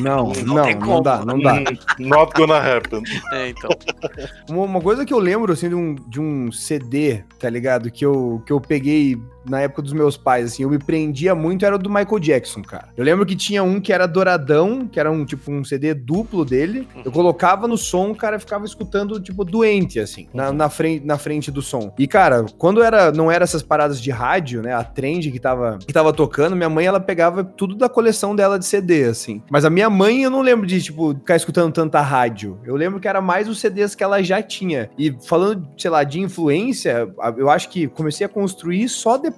Não, 0.00 0.28
Não 0.28 0.54
não, 0.54 0.54
não, 0.54 0.78
como. 0.80 1.00
dá, 1.02 1.24
não 1.24 1.40
dá. 1.40 1.54
Hum, 1.54 1.64
Not 1.98 2.32
gonna 2.34 2.58
happen. 2.58 3.02
É, 3.32 3.48
então. 3.48 3.70
Uma, 4.48 4.77
uma 4.78 4.82
coisa 4.82 5.04
que 5.04 5.12
eu 5.12 5.18
lembro, 5.18 5.52
assim, 5.52 5.68
de 5.68 5.74
um, 5.74 5.94
de 5.94 6.20
um 6.20 6.52
CD, 6.52 7.24
tá 7.38 7.50
ligado? 7.50 7.90
Que 7.90 8.06
eu, 8.06 8.40
que 8.46 8.52
eu 8.52 8.60
peguei 8.60 9.20
na 9.48 9.60
época 9.60 9.82
dos 9.82 9.92
meus 9.92 10.16
pais, 10.16 10.46
assim, 10.52 10.62
eu 10.62 10.70
me 10.70 10.78
prendia 10.78 11.34
muito, 11.34 11.64
era 11.64 11.74
o 11.74 11.78
do 11.78 11.88
Michael 11.88 12.18
Jackson, 12.18 12.62
cara. 12.62 12.88
Eu 12.96 13.04
lembro 13.04 13.24
que 13.26 13.34
tinha 13.36 13.62
um 13.62 13.80
que 13.80 13.92
era 13.92 14.06
douradão, 14.06 14.86
que 14.86 14.98
era 15.00 15.10
um, 15.10 15.24
tipo, 15.24 15.50
um 15.50 15.64
CD 15.64 15.94
duplo 15.94 16.44
dele. 16.44 16.86
Eu 16.96 17.06
Uhum. 17.06 17.12
colocava 17.12 17.66
no 17.66 17.76
som, 17.76 18.10
o 18.10 18.14
cara 18.14 18.38
ficava 18.38 18.64
escutando, 18.64 19.18
tipo, 19.20 19.44
doente, 19.44 19.98
assim, 20.00 20.28
na, 20.34 20.48
Uhum. 20.50 20.54
na, 20.56 20.68
frente, 20.68 21.06
na 21.06 21.18
frente 21.18 21.50
do 21.50 21.62
som. 21.62 21.92
E, 21.98 22.06
cara, 22.06 22.44
quando 22.58 22.82
era, 22.82 23.10
não 23.12 23.30
era 23.30 23.44
essas 23.44 23.62
paradas 23.62 24.00
de 24.00 24.10
rádio, 24.10 24.62
né, 24.62 24.72
a 24.74 24.84
trend 24.84 25.30
que 25.30 25.38
tava, 25.38 25.78
que 25.78 25.92
tava 25.92 26.12
tocando, 26.12 26.54
minha 26.56 26.68
mãe, 26.68 26.86
ela 26.86 27.00
pegava 27.00 27.42
tudo 27.44 27.74
da 27.74 27.88
coleção 27.88 28.34
dela 28.36 28.58
de 28.58 28.66
CD, 28.66 29.04
assim. 29.04 29.42
Mas 29.50 29.64
a 29.64 29.70
minha 29.70 29.88
mãe, 29.90 30.22
eu 30.22 30.30
não 30.30 30.40
lembro 30.42 30.66
de, 30.66 30.80
tipo, 30.82 31.14
ficar 31.14 31.36
escutando 31.36 31.72
tanta 31.72 32.00
rádio. 32.00 32.58
Eu 32.64 32.76
lembro 32.76 33.00
que 33.00 33.08
era 33.08 33.20
mais 33.20 33.48
os 33.48 33.58
CDs 33.60 33.94
que 33.94 34.02
ela 34.04 34.22
já 34.22 34.42
tinha. 34.42 34.90
E 34.98 35.14
falando, 35.26 35.68
sei 35.76 35.90
lá, 35.90 36.04
de 36.04 36.20
influência, 36.20 37.08
eu 37.36 37.48
acho 37.50 37.68
que 37.68 37.86
comecei 37.88 38.24
a 38.24 38.28
construir 38.28 38.88
só 38.88 39.16
depois, 39.16 39.37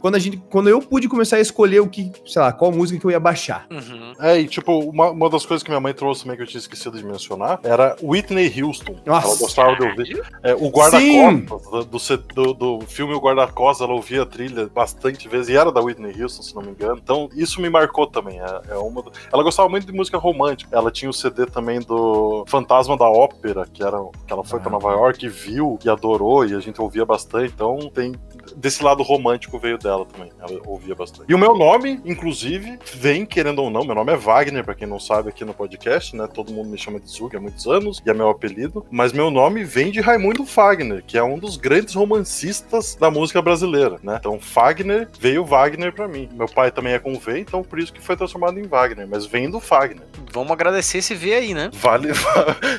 quando 0.00 0.14
a 0.14 0.18
gente, 0.18 0.36
quando 0.50 0.68
eu 0.68 0.80
pude 0.80 1.08
começar 1.08 1.36
a 1.36 1.40
escolher 1.40 1.80
o 1.80 1.88
que, 1.88 2.10
sei 2.26 2.42
lá, 2.42 2.52
qual 2.52 2.70
música 2.72 2.98
que 3.00 3.06
eu 3.06 3.10
ia 3.10 3.20
baixar. 3.20 3.66
Uhum. 3.70 4.12
É, 4.20 4.38
e 4.40 4.46
tipo, 4.48 4.78
uma, 4.78 5.10
uma 5.10 5.30
das 5.30 5.44
coisas 5.46 5.62
que 5.62 5.70
minha 5.70 5.80
mãe 5.80 5.92
trouxe 5.94 6.22
também 6.22 6.36
que 6.36 6.42
eu 6.42 6.46
tinha 6.46 6.58
esquecido 6.58 6.96
de 6.98 7.04
mencionar 7.04 7.60
era 7.62 7.96
Whitney 8.02 8.52
Houston. 8.62 8.96
Nossa. 9.06 9.26
Ela 9.28 9.36
gostava 9.36 9.76
de 9.76 9.82
ouvir. 9.84 10.22
É, 10.42 10.54
o 10.54 10.68
guarda-costas 10.68 12.26
do, 12.34 12.54
do, 12.54 12.54
do- 12.54 12.86
filme 12.86 13.14
O 13.14 13.20
Guarda-Costas, 13.20 13.84
ela 13.86 13.94
ouvia 13.94 14.22
a 14.22 14.26
trilha 14.26 14.68
bastante 14.74 15.28
vezes, 15.28 15.48
e 15.50 15.56
era 15.56 15.70
da 15.70 15.80
Whitney 15.80 16.20
Houston, 16.22 16.42
se 16.42 16.54
não 16.54 16.62
me 16.62 16.70
engano. 16.70 16.98
Então, 17.02 17.28
isso 17.34 17.60
me 17.60 17.68
marcou 17.70 18.06
também. 18.06 18.40
É, 18.40 18.60
é 18.70 18.76
uma 18.76 19.02
do- 19.02 19.12
Ela 19.32 19.42
gostava 19.42 19.68
muito 19.68 19.86
de 19.86 19.92
música 19.92 20.18
romântica. 20.18 20.74
Ela 20.76 20.90
tinha 20.90 21.10
o 21.10 21.12
CD 21.14 21.46
também 21.46 21.80
do 21.80 22.44
Fantasma 22.48 22.96
da 22.96 23.08
Ópera, 23.08 23.66
que, 23.72 23.82
era, 23.82 23.98
que 24.26 24.32
ela 24.32 24.44
foi 24.44 24.58
pra 24.60 24.68
Ah. 24.68 24.72
Nova 24.72 24.90
York 24.92 25.24
e 25.24 25.28
viu 25.28 25.78
e 25.84 25.88
adorou, 25.88 26.44
e 26.46 26.54
a 26.54 26.60
gente 26.60 26.80
ouvia 26.80 27.04
bastante. 27.04 27.52
Então, 27.54 27.78
tem. 27.92 28.14
Desse 28.56 28.82
lado 28.82 29.02
romântico 29.02 29.27
veio 29.60 29.78
dela 29.78 30.06
também. 30.06 30.30
Ela 30.38 30.60
ouvia 30.66 30.94
bastante. 30.94 31.24
E 31.28 31.34
o 31.34 31.38
meu 31.38 31.56
nome, 31.56 32.00
inclusive, 32.04 32.78
vem, 32.94 33.26
querendo 33.26 33.62
ou 33.62 33.70
não, 33.70 33.84
meu 33.84 33.94
nome 33.94 34.12
é 34.12 34.16
Wagner, 34.16 34.64
pra 34.64 34.74
quem 34.74 34.86
não 34.86 34.98
sabe 34.98 35.28
aqui 35.28 35.44
no 35.44 35.54
podcast, 35.54 36.14
né? 36.16 36.26
Todo 36.26 36.52
mundo 36.52 36.68
me 36.68 36.78
chama 36.78 37.00
de 37.00 37.10
Zug 37.10 37.36
há 37.36 37.40
muitos 37.40 37.66
anos, 37.66 38.02
e 38.04 38.10
é 38.10 38.14
meu 38.14 38.28
apelido. 38.28 38.86
Mas 38.90 39.12
meu 39.12 39.30
nome 39.30 39.64
vem 39.64 39.90
de 39.90 40.00
Raimundo 40.00 40.44
Fagner, 40.44 41.02
que 41.06 41.18
é 41.18 41.22
um 41.22 41.38
dos 41.38 41.56
grandes 41.56 41.94
romancistas 41.94 42.94
da 42.94 43.10
música 43.10 43.42
brasileira, 43.42 43.96
né? 44.02 44.16
Então, 44.18 44.38
Fagner 44.40 45.08
veio 45.18 45.44
Wagner 45.44 45.92
pra 45.92 46.08
mim. 46.08 46.28
Meu 46.32 46.46
pai 46.46 46.70
também 46.70 46.94
é 46.94 46.98
com 46.98 47.18
V, 47.18 47.38
então 47.38 47.62
por 47.62 47.78
isso 47.78 47.92
que 47.92 48.00
foi 48.00 48.16
transformado 48.16 48.58
em 48.58 48.66
Wagner, 48.66 49.06
mas 49.08 49.26
vem 49.26 49.50
do 49.50 49.60
Fagner. 49.60 50.04
Vamos 50.32 50.52
agradecer 50.52 50.98
esse 50.98 51.14
V 51.14 51.34
aí, 51.34 51.54
né? 51.54 51.70
Vale. 51.74 52.08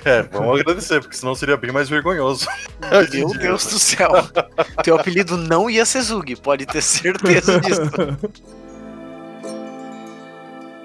É, 0.05 0.23
vamos 0.23 0.59
agradecer, 0.59 1.01
porque 1.01 1.15
senão 1.15 1.35
seria 1.35 1.57
bem 1.57 1.71
mais 1.71 1.89
vergonhoso. 1.89 2.47
Meu 3.11 3.29
Deus 3.33 3.65
do 3.65 3.79
céu. 3.79 4.11
Teu 4.83 4.95
apelido 4.95 5.37
não 5.37 5.69
ia 5.69 5.85
ser 5.85 6.01
Zug, 6.01 6.35
pode 6.39 6.65
ter 6.65 6.81
certeza 6.81 7.59
disso. 7.59 7.81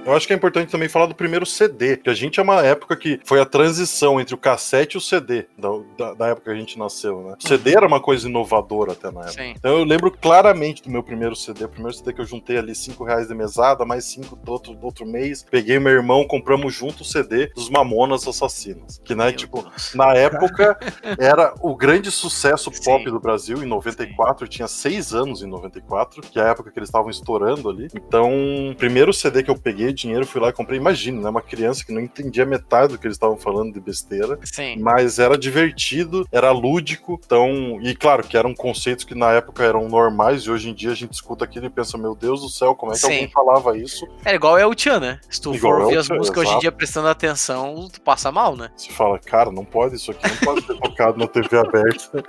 Eu 0.05 0.13
acho 0.13 0.27
que 0.27 0.35
é 0.35 0.37
importante 0.37 0.71
também 0.71 0.89
falar 0.89 1.07
do 1.07 1.15
primeiro 1.15 1.47
CD, 1.47 1.97
que 1.97 2.11
a 2.11 2.15
gente 2.15 2.39
é 2.39 2.43
uma 2.43 2.63
época 2.63 2.95
que 2.95 3.19
foi 3.25 3.41
a 3.41 3.47
transição 3.47 4.21
entre 4.21 4.35
o 4.35 4.39
cassete 4.39 4.97
e 4.97 4.99
o 4.99 5.01
CD, 5.01 5.47
da, 5.57 5.69
da, 5.97 6.15
da 6.15 6.27
época 6.29 6.51
que 6.51 6.57
a 6.57 6.61
gente 6.61 6.79
nasceu, 6.79 7.23
né? 7.23 7.37
O 7.43 7.49
CD 7.49 7.75
era 7.75 7.87
uma 7.87 8.01
coisa 8.01 8.29
inovadora 8.29 8.93
até 8.93 9.11
na 9.11 9.21
época. 9.21 9.43
Sim. 9.43 9.55
Então 9.57 9.79
eu 9.79 9.85
lembro 9.85 10.11
claramente 10.11 10.83
do 10.83 10.91
meu 10.91 11.03
primeiro 11.03 11.35
CD, 11.35 11.65
o 11.65 11.69
primeiro 11.69 11.97
CD 11.97 12.13
que 12.13 12.21
eu 12.21 12.27
juntei 12.27 12.59
ali 12.59 12.75
5 12.75 13.03
reais 13.03 13.29
de 13.29 13.35
mesada, 13.35 13.85
mais 13.87 14.05
5 14.05 14.37
do 14.37 14.53
outro, 14.53 14.75
do 14.75 14.85
outro 14.85 15.07
mês. 15.07 15.43
Peguei 15.51 15.79
meu 15.79 15.93
irmão, 15.93 16.27
compramos 16.27 16.75
junto 16.75 17.03
o 17.03 17.05
CD 17.05 17.47
dos 17.55 17.71
Mamonas 17.71 18.29
Assassinas. 18.29 19.01
Que, 19.03 19.15
né, 19.15 19.27
Meu 19.27 19.37
tipo, 19.37 19.63
Deus. 19.63 19.95
na 19.95 20.13
época 20.15 20.79
era 21.19 21.55
o 21.63 21.75
grande 21.75 22.11
sucesso 22.11 22.71
pop 22.71 23.05
Sim. 23.05 23.11
do 23.11 23.19
Brasil, 23.19 23.63
em 23.63 23.67
94, 23.67 24.45
eu 24.45 24.49
tinha 24.49 24.69
6 24.69 25.15
anos 25.15 25.43
em 25.43 25.47
94, 25.47 26.21
que 26.21 26.39
é 26.39 26.43
a 26.43 26.49
época 26.49 26.71
que 26.71 26.79
eles 26.79 26.91
estavam 26.91 27.09
estourando 27.09 27.71
ali. 27.71 27.89
Então, 27.95 28.71
o 28.71 28.75
primeiro 28.75 29.13
CD 29.13 29.43
que 29.43 29.51
eu 29.51 29.57
peguei, 29.57 29.94
dinheiro, 29.95 30.27
fui 30.27 30.41
lá 30.41 30.49
e 30.49 30.53
comprei. 30.53 30.79
Imagina, 30.79 31.23
né? 31.23 31.29
Uma 31.29 31.43
criança 31.43 31.85
que 31.85 31.93
não 31.93 32.01
entendia 32.01 32.45
metade 32.45 32.93
do 32.93 32.99
que 32.99 33.07
eles 33.07 33.17
estavam 33.17 33.37
falando 33.37 33.73
de 33.73 33.81
besteira. 33.81 34.39
Sim. 34.45 34.77
Mas 34.79 35.19
era 35.19 35.39
divertido, 35.39 36.27
era 36.31 36.51
lúdico, 36.51 37.21
então. 37.25 37.79
E 37.83 37.95
claro 37.95 38.23
que 38.23 38.37
eram 38.37 38.55
conceitos 38.55 39.05
que 39.05 39.15
na 39.15 39.33
época 39.33 39.65
eram 39.65 39.89
normais, 39.89 40.43
e 40.43 40.51
hoje 40.51 40.71
em 40.71 40.75
dia 40.75 40.91
a 40.91 40.95
gente 40.95 41.13
escuta 41.13 41.45
aquilo 41.45 41.67
e 41.67 41.71
pensa, 41.71 41.97
meu 41.97 42.15
Deus 42.15 42.41
do 42.41 42.49
céu, 42.49 42.75
como 42.75 42.93
é 42.93 42.95
que 42.95 43.01
Sim. 43.01 43.07
alguém 43.07 43.29
falava 43.31 43.77
isso? 43.77 44.07
É 44.25 44.35
igual 44.35 44.59
é 44.59 44.67
o 44.67 44.75
Tchan, 44.75 45.01
né? 45.01 45.21
Se 45.29 45.41
tu 45.41 45.55
Igual 45.55 45.75
for 45.75 45.81
é 45.81 45.85
ouvir 45.85 45.99
as 45.99 46.07
Tchan, 46.07 46.15
músicas 46.17 46.45
hoje 46.45 46.55
em 46.55 46.59
dia 46.59 46.73
prestando 46.73 47.09
atenção, 47.09 47.89
tu 47.93 48.01
passa 48.01 48.31
mal, 48.33 48.57
né? 48.57 48.71
Você 48.77 48.91
fala, 48.91 49.19
cara, 49.19 49.51
não 49.51 49.65
pode, 49.65 49.97
isso 49.97 50.11
aqui 50.11 50.29
não 50.29 50.37
pode 50.37 50.67
ser 50.67 50.79
tocado 50.79 51.19
na 51.19 51.27
TV 51.27 51.59
aberta. 51.59 52.25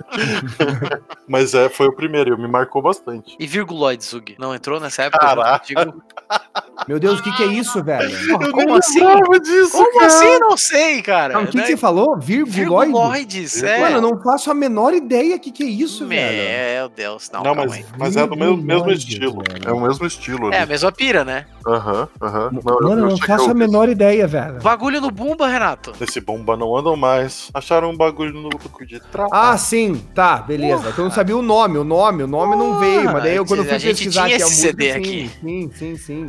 Mas 1.28 1.54
é, 1.54 1.68
foi 1.68 1.86
o 1.88 1.92
primeiro, 1.92 2.34
e 2.34 2.40
me 2.40 2.48
marcou 2.48 2.82
bastante. 2.82 3.36
E 3.38 3.46
Virguloid, 3.46 4.04
Zug? 4.04 4.36
Não 4.38 4.54
entrou 4.54 4.78
nessa 4.80 5.04
época? 5.04 5.26
Caraca. 5.26 5.94
Meu 6.86 6.98
Deus, 6.98 7.20
o 7.20 7.22
que, 7.22 7.32
que 7.36 7.42
é 7.42 7.46
isso, 7.46 7.55
velho? 7.82 8.28
Porra, 8.28 8.50
como 8.52 8.74
assim? 8.74 9.00
disso, 9.42 9.72
Como 9.72 9.92
cara. 9.98 10.06
assim? 10.06 10.38
Não 10.38 10.56
sei, 10.56 11.02
cara. 11.02 11.34
Não, 11.34 11.44
o 11.44 11.46
que, 11.48 11.56
Né? 11.56 11.62
que 11.64 11.68
você 11.70 11.76
falou? 11.76 12.16
Virguloide? 12.18 12.92
Virguloides, 12.92 13.62
é. 13.62 13.80
Mano, 13.80 13.96
eu 13.96 14.00
não 14.02 14.20
faço 14.22 14.50
a 14.50 14.54
menor 14.54 14.94
ideia 14.94 15.36
o 15.36 15.40
que, 15.40 15.50
que 15.50 15.62
é 15.62 15.66
isso, 15.66 16.06
velho. 16.06 16.76
Meu 16.80 16.88
Deus, 16.88 17.30
não, 17.32 17.40
Não, 17.42 17.54
calma 17.54 17.62
mas, 17.66 17.72
aí. 17.72 17.84
mas 17.98 18.16
é 18.16 18.26
do 18.26 18.36
mesmo, 18.36 18.56
mesmo 18.56 18.90
estilo. 18.90 19.42
velho. 19.48 19.68
É 19.68 19.72
o 19.72 19.80
mesmo 19.80 20.06
estilo. 20.06 20.52
É 20.52 20.58
a 20.58 20.60
ali. 20.62 20.70
mesma 20.70 20.92
pira, 20.92 21.24
né? 21.24 21.46
Aham, 21.66 22.08
aham. 22.22 22.50
Não, 22.52 22.62
Mano, 22.62 22.90
eu 22.90 22.96
não 23.10 23.18
faço 23.18 23.50
a 23.50 23.54
menor 23.54 23.88
ideia, 23.88 24.26
velho. 24.26 24.60
Bagulho 24.60 25.00
no 25.00 25.10
Bumba, 25.10 25.48
Renato. 25.48 25.92
Esse 26.00 26.20
bomba 26.20 26.56
não 26.56 26.76
andam 26.76 26.96
mais. 26.96 27.50
Acharam 27.52 27.90
um 27.90 27.96
bagulho 27.96 28.32
no 28.32 28.48
banco 28.48 28.86
de 28.86 29.00
trás. 29.00 29.28
Ah, 29.32 29.56
sim, 29.58 30.00
tá, 30.14 30.36
beleza. 30.38 30.94
Eu 30.96 31.04
não 31.04 31.10
sabia 31.10 31.36
o 31.36 31.42
nome, 31.42 31.78
o 31.78 31.84
nome, 31.84 32.22
o 32.22 32.26
nome 32.26 32.54
não 32.56 32.78
veio, 32.78 33.04
mas 33.12 33.22
daí 33.22 33.36
eu, 33.36 33.44
quando 33.44 33.64
eu 33.64 33.66
a 33.74 33.78
fui 33.80 33.88
pesquisar 33.88 34.24
tinha 34.26 34.36
aqui 34.36 34.42
a 34.42 34.46
esse 34.46 34.54
música, 34.54 34.68
CD 34.70 34.92
sim, 34.92 34.98
aqui. 34.98 35.30
sim, 35.42 35.70
sim, 35.74 35.96
sim. 35.96 36.26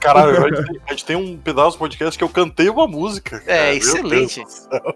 Caralho, 0.00 0.43
a 0.44 0.48
gente, 0.54 0.66
tem, 0.66 0.80
a 0.86 0.90
gente 0.90 1.04
tem 1.04 1.16
um 1.16 1.36
pedaço 1.36 1.76
do 1.76 1.78
podcast 1.80 2.16
que 2.18 2.24
eu 2.24 2.28
cantei 2.28 2.68
uma 2.68 2.86
música. 2.86 3.40
cara. 3.40 3.52
É, 3.58 3.68
Meu 3.70 3.78
excelente. 3.78 4.42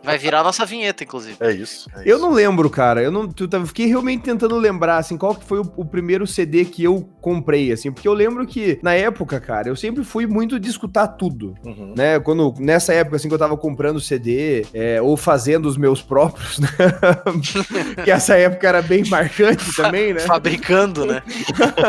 Vai 0.02 0.18
virar 0.18 0.42
nossa 0.42 0.64
vinheta, 0.64 1.04
inclusive. 1.04 1.36
É 1.40 1.50
isso. 1.52 1.88
é 1.94 2.02
Eu 2.04 2.16
isso. 2.16 2.26
não 2.26 2.32
lembro, 2.32 2.68
cara. 2.70 3.02
Eu 3.02 3.10
não, 3.10 3.28
tá- 3.28 3.64
fiquei 3.66 3.86
realmente 3.86 4.22
tentando 4.22 4.56
lembrar, 4.56 4.98
assim, 4.98 5.16
qual 5.16 5.34
que 5.34 5.44
foi 5.44 5.58
o, 5.60 5.72
o 5.76 5.84
primeiro 5.84 6.26
CD 6.26 6.64
que 6.64 6.82
eu 6.84 7.08
comprei, 7.20 7.72
assim, 7.72 7.92
porque 7.92 8.08
eu 8.08 8.14
lembro 8.14 8.46
que 8.46 8.78
na 8.82 8.94
época, 8.94 9.40
cara, 9.40 9.68
eu 9.68 9.76
sempre 9.76 10.04
fui 10.04 10.26
muito 10.26 10.58
de 10.58 10.68
escutar 10.68 11.08
tudo. 11.08 11.54
Uhum. 11.64 11.94
Né, 11.96 12.18
quando, 12.20 12.54
nessa 12.58 12.92
época, 12.94 13.16
assim, 13.16 13.28
que 13.28 13.34
eu 13.34 13.38
tava 13.38 13.56
comprando 13.56 14.00
CD, 14.00 14.66
é, 14.72 15.00
ou 15.02 15.16
fazendo 15.16 15.66
os 15.66 15.76
meus 15.76 16.00
próprios, 16.02 16.58
né? 16.58 16.68
que 18.04 18.10
essa 18.10 18.36
época 18.36 18.66
era 18.68 18.82
bem 18.82 19.04
marcante 19.08 19.74
também, 19.74 20.12
né? 20.14 20.20
Fabricando, 20.20 21.04
né? 21.06 21.22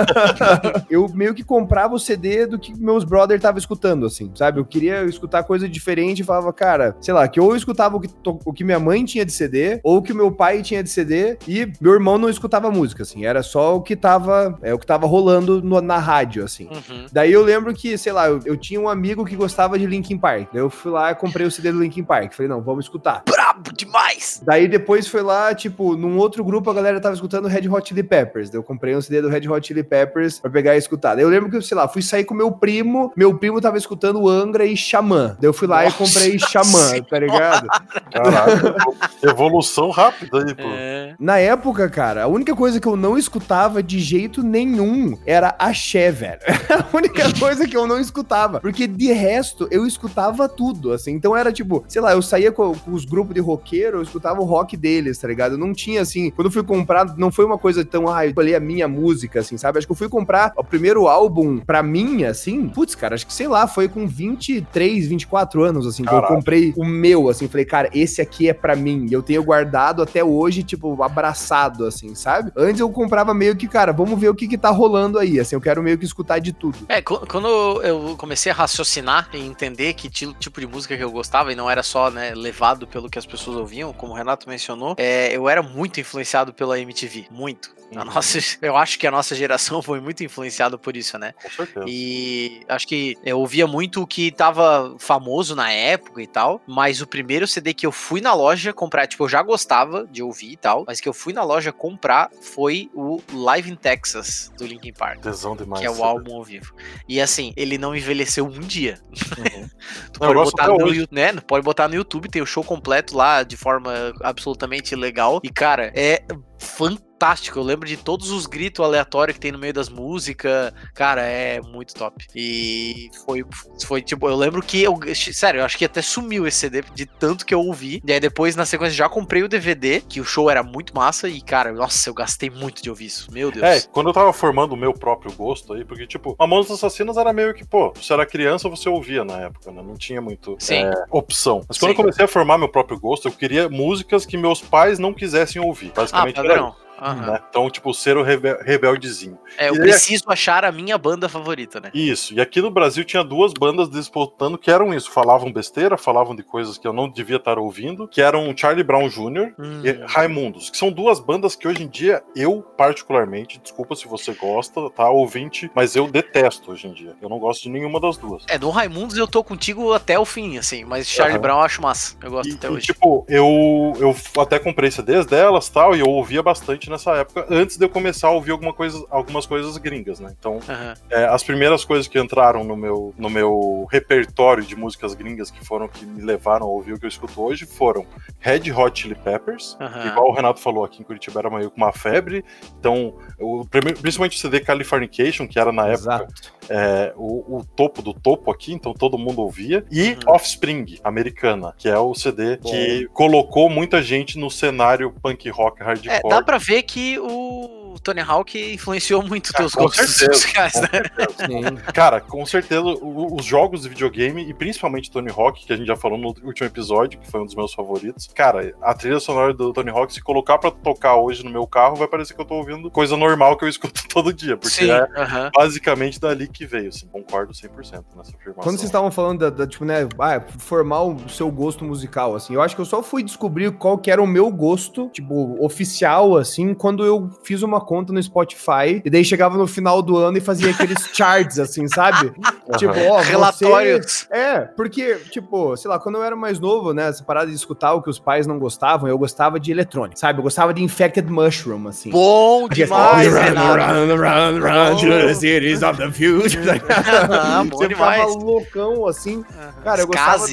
eu 0.89 1.07
meio 1.13 1.33
que 1.33 1.43
comprava 1.43 1.93
o 1.95 1.99
CD 1.99 2.45
do 2.45 2.59
que 2.59 2.73
meus 2.79 3.03
brother 3.03 3.39
estavam 3.49 3.59
escutando, 3.59 4.05
assim, 4.05 4.31
sabe? 4.35 4.59
Eu 4.59 4.65
queria 4.65 5.03
escutar 5.05 5.43
coisa 5.43 5.67
diferente 5.67 6.21
e 6.21 6.23
falava, 6.25 6.51
cara, 6.53 6.95
sei 7.01 7.13
lá, 7.13 7.27
que 7.27 7.39
ou 7.39 7.51
eu 7.51 7.55
escutava 7.57 7.97
o 7.97 7.99
que, 7.99 8.09
o 8.45 8.53
que 8.53 8.63
minha 8.63 8.79
mãe 8.79 9.03
tinha 9.05 9.25
de 9.25 9.31
CD, 9.31 9.79
ou 9.83 9.97
o 9.97 10.01
que 10.01 10.13
meu 10.13 10.31
pai 10.31 10.61
tinha 10.61 10.83
de 10.83 10.89
CD, 10.89 11.37
e 11.47 11.71
meu 11.81 11.93
irmão 11.93 12.17
não 12.17 12.29
escutava 12.29 12.69
música, 12.71 13.03
assim, 13.03 13.25
era 13.25 13.41
só 13.43 13.75
o 13.75 13.81
que 13.81 13.95
tava, 13.95 14.57
é, 14.61 14.73
o 14.73 14.79
que 14.79 14.85
tava 14.85 15.05
rolando 15.07 15.61
no- 15.61 15.81
na 15.81 15.97
rádio, 15.97 16.43
assim. 16.43 16.67
Uhum. 16.69 17.05
Daí 17.11 17.31
eu 17.31 17.43
lembro 17.43 17.73
que, 17.73 17.97
sei 17.97 18.11
lá, 18.11 18.27
eu, 18.27 18.39
eu 18.45 18.55
tinha 18.57 18.79
um 18.79 18.87
amigo 18.89 19.25
que 19.25 19.35
gostava 19.35 19.77
de 19.79 19.85
Linkin 19.85 20.17
Park. 20.17 20.49
Daí 20.53 20.61
eu 20.61 20.69
fui 20.69 20.91
lá 20.91 21.11
e 21.11 21.15
comprei 21.15 21.45
o 21.45 21.51
CD 21.51 21.71
do 21.71 21.79
Linkin 21.81 22.03
Park. 22.03 22.33
Falei, 22.33 22.49
não, 22.49 22.61
vamos 22.61 22.85
escutar. 22.85 23.23
Brabo 23.29 23.71
demais! 23.73 24.41
Daí 24.45 24.67
depois 24.67 25.07
foi 25.07 25.21
lá, 25.21 25.53
tipo, 25.55 25.95
num 25.95 26.17
outro 26.17 26.43
grupo 26.43 26.69
a 26.69 26.73
galera 26.73 26.99
tava 26.99 27.15
escutando 27.15 27.47
Red 27.47 27.67
Hot 27.67 27.87
Chili 27.87 28.03
Peppers. 28.03 28.49
Daí 28.49 28.59
eu 28.59 28.63
comprei 28.63 28.95
um 28.95 29.01
CD 29.01 29.21
do 29.21 29.29
Red 29.29 29.47
Hot 29.47 29.65
Chili 29.65 29.83
Peppers 29.83 30.39
pra 30.39 30.49
pegar 30.51 30.75
e 30.75 30.77
escutar. 30.77 31.15
Daí 31.15 31.23
eu 31.23 31.29
lembro 31.29 31.49
que, 31.49 31.61
sei 31.61 31.75
lá, 31.75 31.87
fui 31.87 32.01
sair 32.01 32.23
com 32.25 32.33
meu 32.33 32.51
primo, 32.51 33.11
meu 33.15 33.37
primo 33.39 33.61
tava 33.61 33.77
escutando 33.77 34.27
Angra 34.27 34.65
e 34.65 34.75
Xamã. 34.75 35.37
Daí 35.39 35.47
eu 35.47 35.53
fui 35.53 35.67
lá 35.67 35.83
Nossa 35.83 35.95
e 35.95 35.97
comprei 35.97 36.39
Xamã, 36.39 37.01
tá 37.09 37.19
ligado? 37.19 37.67
Caralho, 38.11 38.75
evolução 39.23 39.89
rápida 39.89 40.45
aí, 40.45 40.53
pô. 40.53 40.63
É. 40.67 41.15
Na 41.19 41.37
época, 41.39 41.89
cara, 41.89 42.23
a 42.23 42.27
única 42.27 42.55
coisa 42.55 42.79
que 42.79 42.87
eu 42.87 42.95
não 42.95 43.17
escutava 43.17 43.81
de 43.81 43.99
jeito 43.99 44.43
nenhum 44.43 45.17
era 45.25 45.55
axé, 45.57 46.11
velho. 46.11 46.41
a 46.69 46.95
única 46.95 47.33
coisa 47.39 47.67
que 47.67 47.75
eu 47.75 47.87
não 47.87 47.99
escutava. 47.99 48.59
Porque 48.59 48.87
de 48.87 49.11
resto, 49.11 49.67
eu 49.71 49.85
escutava 49.85 50.47
tudo, 50.47 50.91
assim. 50.91 51.11
Então 51.11 51.35
era 51.35 51.51
tipo, 51.51 51.83
sei 51.87 52.01
lá, 52.01 52.13
eu 52.13 52.21
saía 52.21 52.51
com, 52.51 52.73
com 52.75 52.91
os 52.91 53.05
grupos 53.05 53.33
de 53.33 53.41
roqueiro, 53.41 53.97
eu 53.97 54.03
escutava 54.03 54.41
o 54.41 54.45
rock 54.45 54.75
deles, 54.75 55.17
tá 55.17 55.27
ligado? 55.27 55.53
Eu 55.53 55.57
não 55.57 55.73
tinha, 55.73 56.01
assim, 56.01 56.29
quando 56.29 56.47
eu 56.47 56.51
fui 56.51 56.63
comprar, 56.63 57.17
não 57.17 57.31
foi 57.31 57.45
uma 57.45 57.57
coisa 57.57 57.83
tão, 57.85 58.07
ah, 58.07 58.25
eu 58.25 58.29
escolhi 58.29 58.55
a 58.55 58.59
minha 58.59 58.87
música, 58.87 59.39
assim, 59.39 59.57
sabe? 59.57 59.77
Acho 59.77 59.87
que 59.87 59.91
eu 59.91 59.97
fui 59.97 60.09
comprar 60.09 60.51
o 60.55 60.63
primeiro 60.63 61.07
álbum 61.07 61.59
pra 61.59 61.81
mim, 61.81 62.23
assim, 62.23 62.67
putz, 62.67 62.95
cara, 62.95 63.15
acho 63.15 63.25
que, 63.25 63.28
sei 63.29 63.47
lá, 63.47 63.67
foi 63.67 63.87
com 63.87 64.07
23, 64.07 65.07
24 65.07 65.63
anos, 65.63 65.85
assim, 65.87 66.03
que 66.03 66.09
eu 66.09 66.15
Caraca. 66.15 66.33
comprei 66.33 66.73
o 66.75 66.83
meu, 66.85 67.29
assim, 67.29 67.47
falei, 67.47 67.65
cara, 67.65 67.89
esse 67.93 68.21
aqui 68.21 68.49
é 68.49 68.53
pra 68.53 68.75
mim. 68.75 69.05
E 69.09 69.13
eu 69.13 69.21
tenho 69.23 69.43
guardado 69.43 70.01
até 70.01 70.23
hoje, 70.23 70.63
tipo, 70.63 71.01
abraçado, 71.03 71.85
assim, 71.85 72.15
sabe? 72.15 72.51
Antes 72.55 72.79
eu 72.81 72.89
comprava 72.89 73.33
meio 73.33 73.55
que, 73.55 73.67
cara, 73.67 73.91
vamos 73.93 74.19
ver 74.19 74.29
o 74.29 74.35
que 74.35 74.47
que 74.47 74.57
tá 74.57 74.69
rolando 74.69 75.19
aí, 75.19 75.39
assim, 75.39 75.55
eu 75.55 75.61
quero 75.61 75.81
meio 75.83 75.97
que 75.97 76.05
escutar 76.05 76.39
de 76.39 76.51
tudo. 76.53 76.77
É, 76.89 77.01
qu- 77.01 77.25
quando 77.27 77.47
eu 77.83 78.15
comecei 78.17 78.51
a 78.51 78.55
raciocinar 78.55 79.29
e 79.33 79.39
entender 79.39 79.93
que 79.93 80.09
ti- 80.09 80.33
tipo 80.39 80.59
de 80.59 80.67
música 80.67 80.97
que 80.97 81.03
eu 81.03 81.11
gostava 81.11 81.51
e 81.51 81.55
não 81.55 81.69
era 81.69 81.83
só, 81.83 82.09
né, 82.09 82.33
levado 82.35 82.87
pelo 82.87 83.09
que 83.09 83.19
as 83.19 83.25
pessoas 83.25 83.57
ouviam, 83.57 83.93
como 83.93 84.13
o 84.13 84.15
Renato 84.15 84.49
mencionou, 84.49 84.95
é, 84.97 85.35
eu 85.35 85.47
era 85.47 85.61
muito 85.61 85.99
influenciado 85.99 86.53
pela 86.53 86.79
MTV, 86.79 87.25
muito. 87.31 87.77
A 87.95 87.99
Uhum. 87.99 88.05
nossa, 88.05 88.37
eu 88.61 88.77
acho 88.77 88.99
que 88.99 89.07
a 89.07 89.11
nossa 89.11 89.33
geração 89.35 89.81
foi 89.81 89.99
muito 89.99 90.23
influenciada 90.23 90.77
por 90.77 90.95
isso, 90.95 91.17
né? 91.17 91.33
Com 91.41 91.49
certeza. 91.49 91.85
E 91.87 92.61
acho 92.69 92.87
que 92.87 93.08
eu 93.23 93.39
ouvia 93.39 93.67
muito 93.67 94.01
o 94.01 94.07
que 94.07 94.31
tava 94.31 94.95
famoso 94.97 95.55
na 95.55 95.71
época 95.71 96.21
e 96.21 96.27
tal, 96.27 96.61
mas 96.67 97.01
o 97.01 97.07
primeiro 97.07 97.47
CD 97.47 97.73
que 97.73 97.85
eu 97.85 97.91
fui 97.91 98.21
na 98.21 98.33
loja 98.33 98.73
comprar, 98.73 99.07
tipo, 99.07 99.23
eu 99.23 99.29
já 99.29 99.41
gostava 99.41 100.07
de 100.07 100.21
ouvir 100.23 100.53
e 100.53 100.57
tal, 100.57 100.83
mas 100.87 100.99
que 100.99 101.07
eu 101.07 101.13
fui 101.13 101.33
na 101.33 101.43
loja 101.43 101.71
comprar 101.71 102.29
foi 102.41 102.89
o 102.93 103.21
Live 103.33 103.71
in 103.71 103.75
Texas 103.75 104.51
do 104.57 104.65
Linkin 104.65 104.93
Park. 104.93 105.21
Tesão 105.21 105.55
demais. 105.55 105.81
Que 105.81 105.87
é 105.87 105.91
o 105.91 106.03
álbum 106.03 106.35
ao 106.35 106.43
vivo. 106.43 106.73
E 107.07 107.19
assim, 107.19 107.53
ele 107.55 107.77
não 107.77 107.95
envelheceu 107.95 108.45
um 108.45 108.59
dia. 108.59 108.99
Uhum. 109.37 109.69
tu 110.11 110.19
Não, 110.19 110.33
pode 110.33 110.51
botar 110.51 110.67
no, 110.67 111.07
né? 111.11 111.33
Pode 111.47 111.63
botar 111.63 111.87
no 111.87 111.95
YouTube, 111.95 112.29
tem 112.29 112.41
o 112.41 112.45
show 112.45 112.63
completo 112.63 113.15
lá 113.15 113.43
de 113.43 113.57
forma 113.57 114.13
absolutamente 114.21 114.95
legal. 114.95 115.39
E, 115.43 115.49
cara, 115.49 115.91
é 115.95 116.23
fantástico. 116.57 117.08
Eu 117.55 117.63
lembro 117.63 117.87
de 117.87 117.97
todos 117.97 118.31
os 118.31 118.45
gritos 118.45 118.83
aleatórios 118.83 119.35
que 119.35 119.41
tem 119.41 119.51
no 119.51 119.59
meio 119.59 119.73
das 119.73 119.89
músicas. 119.89 120.73
Cara, 120.93 121.21
é 121.21 121.61
muito 121.61 121.93
top. 121.93 122.25
E 122.35 123.09
foi, 123.25 123.43
foi 123.85 124.01
tipo, 124.01 124.27
eu 124.27 124.35
lembro 124.35 124.61
que 124.61 124.81
eu. 124.81 124.97
Sério, 125.13 125.59
eu 125.59 125.65
acho 125.65 125.77
que 125.77 125.85
até 125.85 126.01
sumiu 126.01 126.47
esse 126.47 126.57
CD 126.57 126.83
de 126.93 127.05
tanto 127.05 127.45
que 127.45 127.53
eu 127.53 127.59
ouvi. 127.59 128.01
E 128.05 128.11
aí 128.11 128.19
depois, 128.19 128.55
na 128.55 128.65
sequência, 128.65 128.95
já 128.95 129.09
comprei 129.09 129.43
o 129.43 129.49
DVD, 129.49 130.01
que 130.01 130.21
o 130.21 130.23
show 130.23 130.49
era 130.49 130.63
muito 130.63 130.95
massa. 130.95 131.27
E, 131.27 131.41
cara, 131.41 131.71
nossa, 131.71 132.09
eu 132.09 132.13
gastei 132.13 132.49
muito 132.49 132.81
de 132.81 132.89
ouvir 132.89 133.05
isso. 133.05 133.31
Meu 133.31 133.51
Deus. 133.51 133.63
É, 133.63 133.81
quando 133.91 134.07
eu 134.07 134.13
tava 134.13 134.31
formando 134.31 134.73
o 134.73 134.77
meu 134.77 134.93
próprio 134.93 135.31
gosto 135.33 135.73
aí, 135.73 135.83
porque, 135.83 136.07
tipo, 136.07 136.35
Mamonas 136.39 136.71
Assassinas 136.71 137.17
era 137.17 137.33
meio 137.33 137.53
que, 137.53 137.65
pô, 137.65 137.91
você 137.93 138.13
era 138.13 138.25
criança, 138.25 138.69
você 138.69 138.87
ouvia 138.87 139.23
na 139.23 139.39
época, 139.41 139.71
né? 139.71 139.81
Não 139.81 139.95
tinha 139.95 140.21
muito 140.21 140.57
é, 140.69 140.91
opção. 141.11 141.63
Mas 141.67 141.77
quando 141.77 141.89
Sim. 141.91 141.93
eu 141.93 142.03
comecei 142.03 142.25
a 142.25 142.27
formar 142.27 142.57
meu 142.57 142.69
próprio 142.69 142.99
gosto, 142.99 143.27
eu 143.27 143.31
queria 143.31 143.67
músicas 143.69 144.25
que 144.25 144.37
meus 144.37 144.61
pais 144.61 144.99
não 144.99 145.13
quisessem 145.13 145.61
ouvir. 145.61 145.91
ah, 145.91 146.01
Basicamente 146.01 146.39
era 146.39 146.73
Aham. 147.01 147.31
Né? 147.33 147.39
Então, 147.49 147.69
tipo, 147.69 147.93
ser 147.93 148.17
o 148.17 148.23
rebe- 148.23 148.57
rebeldezinho. 148.61 149.37
É, 149.57 149.69
eu 149.69 149.75
E 149.75 149.79
preciso 149.79 150.25
achar 150.27 150.63
a 150.65 150.71
minha 150.71 150.97
banda 150.97 151.27
favorita, 151.29 151.79
né? 151.79 151.91
Isso. 151.93 152.33
E 152.33 152.41
aqui 152.41 152.61
no 152.61 152.69
Brasil 152.71 153.03
tinha 153.03 153.23
duas 153.23 153.53
bandas 153.53 153.89
disputando 153.89 154.57
que 154.57 154.69
eram 154.71 154.93
isso. 154.93 155.09
Falavam 155.11 155.51
besteira, 155.51 155.97
falavam 155.97 156.35
de 156.35 156.43
coisas 156.43 156.77
que 156.77 156.87
eu 156.87 156.93
não 156.93 157.09
devia 157.09 157.37
estar 157.37 157.57
ouvindo, 157.57 158.07
que 158.07 158.21
eram 158.21 158.53
Charlie 158.55 158.83
Brown 158.83 159.07
Jr. 159.07 159.53
Hum. 159.59 159.81
e 159.83 159.91
Raimundos, 160.07 160.69
que 160.69 160.77
são 160.77 160.91
duas 160.91 161.19
bandas 161.19 161.55
que 161.55 161.67
hoje 161.67 161.83
em 161.83 161.87
dia 161.87 162.23
eu, 162.35 162.61
particularmente, 162.77 163.59
desculpa 163.59 163.95
se 163.95 164.07
você 164.07 164.33
gosta, 164.33 164.89
tá, 164.89 165.09
ouvinte, 165.09 165.69
mas 165.73 165.95
eu 165.95 166.07
detesto 166.07 166.71
hoje 166.71 166.87
em 166.87 166.93
dia. 166.93 167.15
Eu 167.21 167.29
não 167.29 167.39
gosto 167.39 167.63
de 167.63 167.69
nenhuma 167.69 167.99
das 167.99 168.17
duas. 168.17 168.43
É, 168.47 168.57
no 168.57 168.69
Raimundos 168.69 169.17
eu 169.17 169.27
tô 169.27 169.43
contigo 169.43 169.93
até 169.93 170.17
o 170.19 170.25
fim, 170.25 170.57
assim, 170.57 170.83
mas 170.85 171.07
Charlie 171.07 171.35
Aham. 171.35 171.41
Brown 171.41 171.57
eu 171.59 171.63
acho 171.65 171.81
massa. 171.81 172.15
Eu 172.21 172.31
gosto 172.31 172.51
E, 172.51 172.55
até 172.55 172.67
e, 172.67 172.71
hoje. 172.71 172.85
tipo, 172.87 173.25
eu, 173.27 173.93
eu 173.99 174.41
até 174.41 174.59
comprei 174.59 174.91
CDs 174.91 175.25
delas 175.25 175.69
tal, 175.69 175.95
e 175.95 175.99
eu 175.99 176.07
ouvia 176.07 176.41
bastante 176.43 176.88
nessa 176.89 177.11
época, 177.17 177.45
antes 177.49 177.77
de 177.77 177.85
eu 177.85 177.89
começar 177.89 178.27
a 178.27 178.31
ouvir 178.31 178.51
alguma 178.51 178.73
coisa, 178.73 179.05
algumas 179.09 179.45
coisas 179.45 179.77
gringas, 179.77 180.19
né? 180.19 180.33
Então, 180.37 180.59
Aham. 180.67 180.93
é, 181.09 181.25
as 181.25 181.43
primeiras 181.43 181.85
coisas 181.85 182.07
que 182.07 182.19
entraram 182.19 182.63
no 182.63 182.75
meu, 182.75 183.13
no 183.17 183.29
meu 183.29 183.87
repertório 183.91 184.63
de 184.63 184.75
músicas 184.75 185.13
gringas, 185.13 185.49
que 185.51 185.63
foram 185.65 185.87
que 185.87 186.05
me 186.05 186.21
levaram 186.21 186.65
a 186.65 186.69
ouvir 186.69 186.93
o 186.93 186.99
que 186.99 187.05
eu 187.05 187.09
escuto 187.09 187.41
hoje, 187.41 187.65
foram 187.65 188.05
Red 188.39 188.71
Hot 188.71 188.99
Chili 189.01 189.15
Peppers, 189.15 189.77
Aham. 189.79 190.07
igual 190.07 190.29
o 190.29 190.33
Renato 190.33 190.59
falou 190.59 190.83
aqui 190.83 191.01
em 191.01 191.05
Curitiba, 191.05 191.39
era 191.39 191.49
meio 191.49 191.69
com 191.71 191.77
uma 191.77 191.91
febre, 191.93 192.43
então, 192.79 193.13
o, 193.39 193.65
principalmente 193.65 194.37
o 194.37 194.39
CD 194.39 194.59
Californication, 194.59 195.47
que 195.47 195.59
era 195.59 195.71
na 195.71 195.87
época 195.87 196.27
é, 196.69 197.13
o, 197.15 197.57
o 197.59 197.65
topo 197.75 198.01
do 198.01 198.13
topo 198.13 198.51
aqui, 198.51 198.73
então 198.73 198.93
todo 198.93 199.17
mundo 199.17 199.41
ouvia. 199.41 199.83
E 199.91 200.09
Uhum. 200.09 200.33
Offspring, 200.35 200.97
americana, 201.03 201.73
que 201.77 201.87
é 201.87 201.97
o 201.97 202.13
CD 202.15 202.57
que 202.57 203.07
colocou 203.13 203.69
muita 203.69 204.01
gente 204.01 204.37
no 204.39 204.49
cenário 204.49 205.13
punk 205.21 205.49
rock 205.49 205.81
É, 205.81 205.85
hardcore. 205.85 206.29
dá 206.29 206.41
pra 206.41 206.57
ver 206.57 206.78
que 206.81 207.17
o 207.19 207.78
Tony 208.03 208.21
Hawk 208.21 208.73
influenciou 208.73 209.23
muito 209.23 209.51
Ah, 209.53 209.57
teus 209.57 209.73
com 209.73 209.83
gostos 209.83 210.15
certeza, 210.15 210.31
musicais, 210.41 210.73
com 210.73 210.81
né? 210.81 211.69
Sim. 211.69 211.75
Cara, 211.93 212.21
com 212.21 212.45
certeza 212.45 212.85
os 212.85 213.45
jogos 213.45 213.81
de 213.81 213.89
videogame 213.89 214.47
e 214.49 214.53
principalmente 214.53 215.09
Tony 215.09 215.31
Hawk, 215.35 215.65
que 215.65 215.73
a 215.73 215.77
gente 215.77 215.87
já 215.87 215.95
falou 215.95 216.17
no 216.17 216.27
último 216.43 216.67
episódio, 216.67 217.19
que 217.19 217.29
foi 217.29 217.41
um 217.41 217.45
dos 217.45 217.55
meus 217.55 217.73
favoritos. 217.73 218.29
Cara, 218.33 218.73
a 218.81 218.93
trilha 218.93 219.19
sonora 219.19 219.53
do 219.53 219.71
Tony 219.73 219.89
Hawk, 219.89 220.13
se 220.13 220.21
colocar 220.21 220.57
pra 220.57 220.71
tocar 220.71 221.15
hoje 221.15 221.43
no 221.43 221.51
meu 221.51 221.65
carro, 221.65 221.95
vai 221.95 222.07
parecer 222.07 222.33
que 222.33 222.41
eu 222.41 222.45
tô 222.45 222.55
ouvindo 222.55 222.89
coisa 222.91 223.15
normal 223.17 223.57
que 223.57 223.65
eu 223.65 223.69
escuto 223.69 224.01
todo 224.07 224.33
dia, 224.33 224.57
porque 224.57 224.75
Sim, 224.85 224.91
é 224.91 225.07
aham. 225.17 225.51
basicamente 225.55 226.19
dali 226.19 226.47
que 226.47 226.65
veio, 226.65 226.89
assim. 226.89 227.07
Concordo 227.07 227.53
100% 227.53 227.69
nessa 228.15 228.35
afirmação. 228.35 228.53
Quando 228.55 228.77
vocês 228.77 228.83
estavam 228.83 229.11
falando 229.11 229.39
da, 229.39 229.49
da, 229.49 229.67
tipo, 229.67 229.85
né, 229.85 230.07
ah, 230.19 230.41
formar 230.57 231.03
o 231.03 231.29
seu 231.29 231.49
gosto 231.51 231.83
musical, 231.85 232.35
assim, 232.35 232.53
eu 232.53 232.61
acho 232.61 232.75
que 232.75 232.81
eu 232.81 232.85
só 232.85 233.01
fui 233.01 233.23
descobrir 233.23 233.71
qual 233.71 233.97
que 233.97 234.11
era 234.11 234.21
o 234.21 234.27
meu 234.27 234.51
gosto, 234.51 235.09
tipo, 235.09 235.57
oficial, 235.63 236.37
assim, 236.37 236.73
quando 236.73 237.05
eu 237.05 237.29
fiz 237.43 237.61
uma 237.61 237.78
conta 237.81 238.11
no 238.13 238.21
Spotify, 238.21 239.01
e 239.03 239.09
daí 239.09 239.23
chegava 239.23 239.57
no 239.57 239.67
final 239.67 240.01
do 240.01 240.17
ano 240.17 240.37
e 240.37 240.41
fazia 240.41 240.71
aqueles 240.71 240.97
charts, 241.13 241.59
assim, 241.59 241.87
sabe? 241.87 242.31
Tipo, 242.77 242.93
ó. 243.09 243.19
Relatórios. 243.21 244.27
É, 244.31 244.59
porque, 244.61 245.15
tipo, 245.31 245.75
sei 245.77 245.89
lá, 245.89 245.99
quando 245.99 246.15
eu 246.15 246.23
era 246.23 246.35
mais 246.35 246.59
novo, 246.59 246.93
né, 246.93 247.09
essa 247.09 247.23
parada 247.23 247.47
de 247.47 247.55
escutar 247.55 247.93
o 247.93 248.01
que 248.01 248.09
os 248.09 248.19
pais 248.19 248.45
não 248.47 248.57
gostavam, 248.59 249.07
eu 249.09 249.17
gostava 249.17 249.59
de 249.59 249.71
eletrônico, 249.71 250.19
sabe? 250.19 250.39
Eu 250.39 250.43
gostava 250.43 250.73
de 250.73 250.83
Infected 250.83 251.29
Mushroom, 251.29 251.87
assim. 251.87 252.09
Bom 252.09 252.67
demais, 252.69 253.27
Run, 253.33 253.37
run, 253.39 254.15
run, 254.15 254.59
run 254.61 254.95
to 254.97 255.05
the 255.07 255.33
cities 255.33 255.81
of 255.83 255.97
the 255.97 256.11
future. 256.11 256.59
Ah, 257.31 257.63
Você 257.69 257.87
ficava 257.87 258.25
loucão, 258.25 259.07
assim. 259.07 259.43
Cara, 259.83 260.01
eu 260.01 260.07
gostava- 260.07 260.47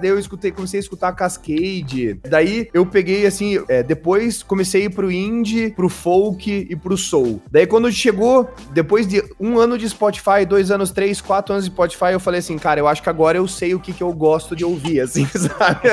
daí 0.00 0.10
eu 0.10 0.18
escutei, 0.18 0.50
comecei 0.50 0.78
a 0.78 0.82
escutar 0.82 1.12
Cascade. 1.12 2.18
Daí 2.28 2.68
eu 2.72 2.84
peguei 2.86 3.26
assim, 3.26 3.62
é, 3.68 3.82
depois 3.82 4.42
comecei 4.42 4.82
a 4.82 4.84
ir 4.86 4.90
pro 4.90 5.10
indie, 5.10 5.70
pro 5.70 5.88
folk 5.88 6.31
e 6.40 6.76
pro 6.76 6.96
soul. 6.96 7.40
Daí 7.50 7.66
quando 7.66 7.90
chegou, 7.90 8.48
depois 8.72 9.06
de 9.06 9.22
um 9.38 9.58
ano 9.58 9.76
de 9.76 9.88
Spotify, 9.88 10.44
dois 10.48 10.70
anos, 10.70 10.90
três, 10.90 11.20
quatro 11.20 11.52
anos 11.52 11.64
de 11.64 11.70
Spotify, 11.70 12.12
eu 12.12 12.20
falei 12.20 12.40
assim, 12.40 12.58
cara, 12.58 12.80
eu 12.80 12.88
acho 12.88 13.02
que 13.02 13.08
agora 13.08 13.38
eu 13.38 13.46
sei 13.48 13.74
o 13.74 13.80
que, 13.80 13.92
que 13.92 14.02
eu 14.02 14.12
gosto 14.12 14.54
de 14.54 14.64
ouvir, 14.64 15.00
assim, 15.00 15.26
sabe? 15.32 15.88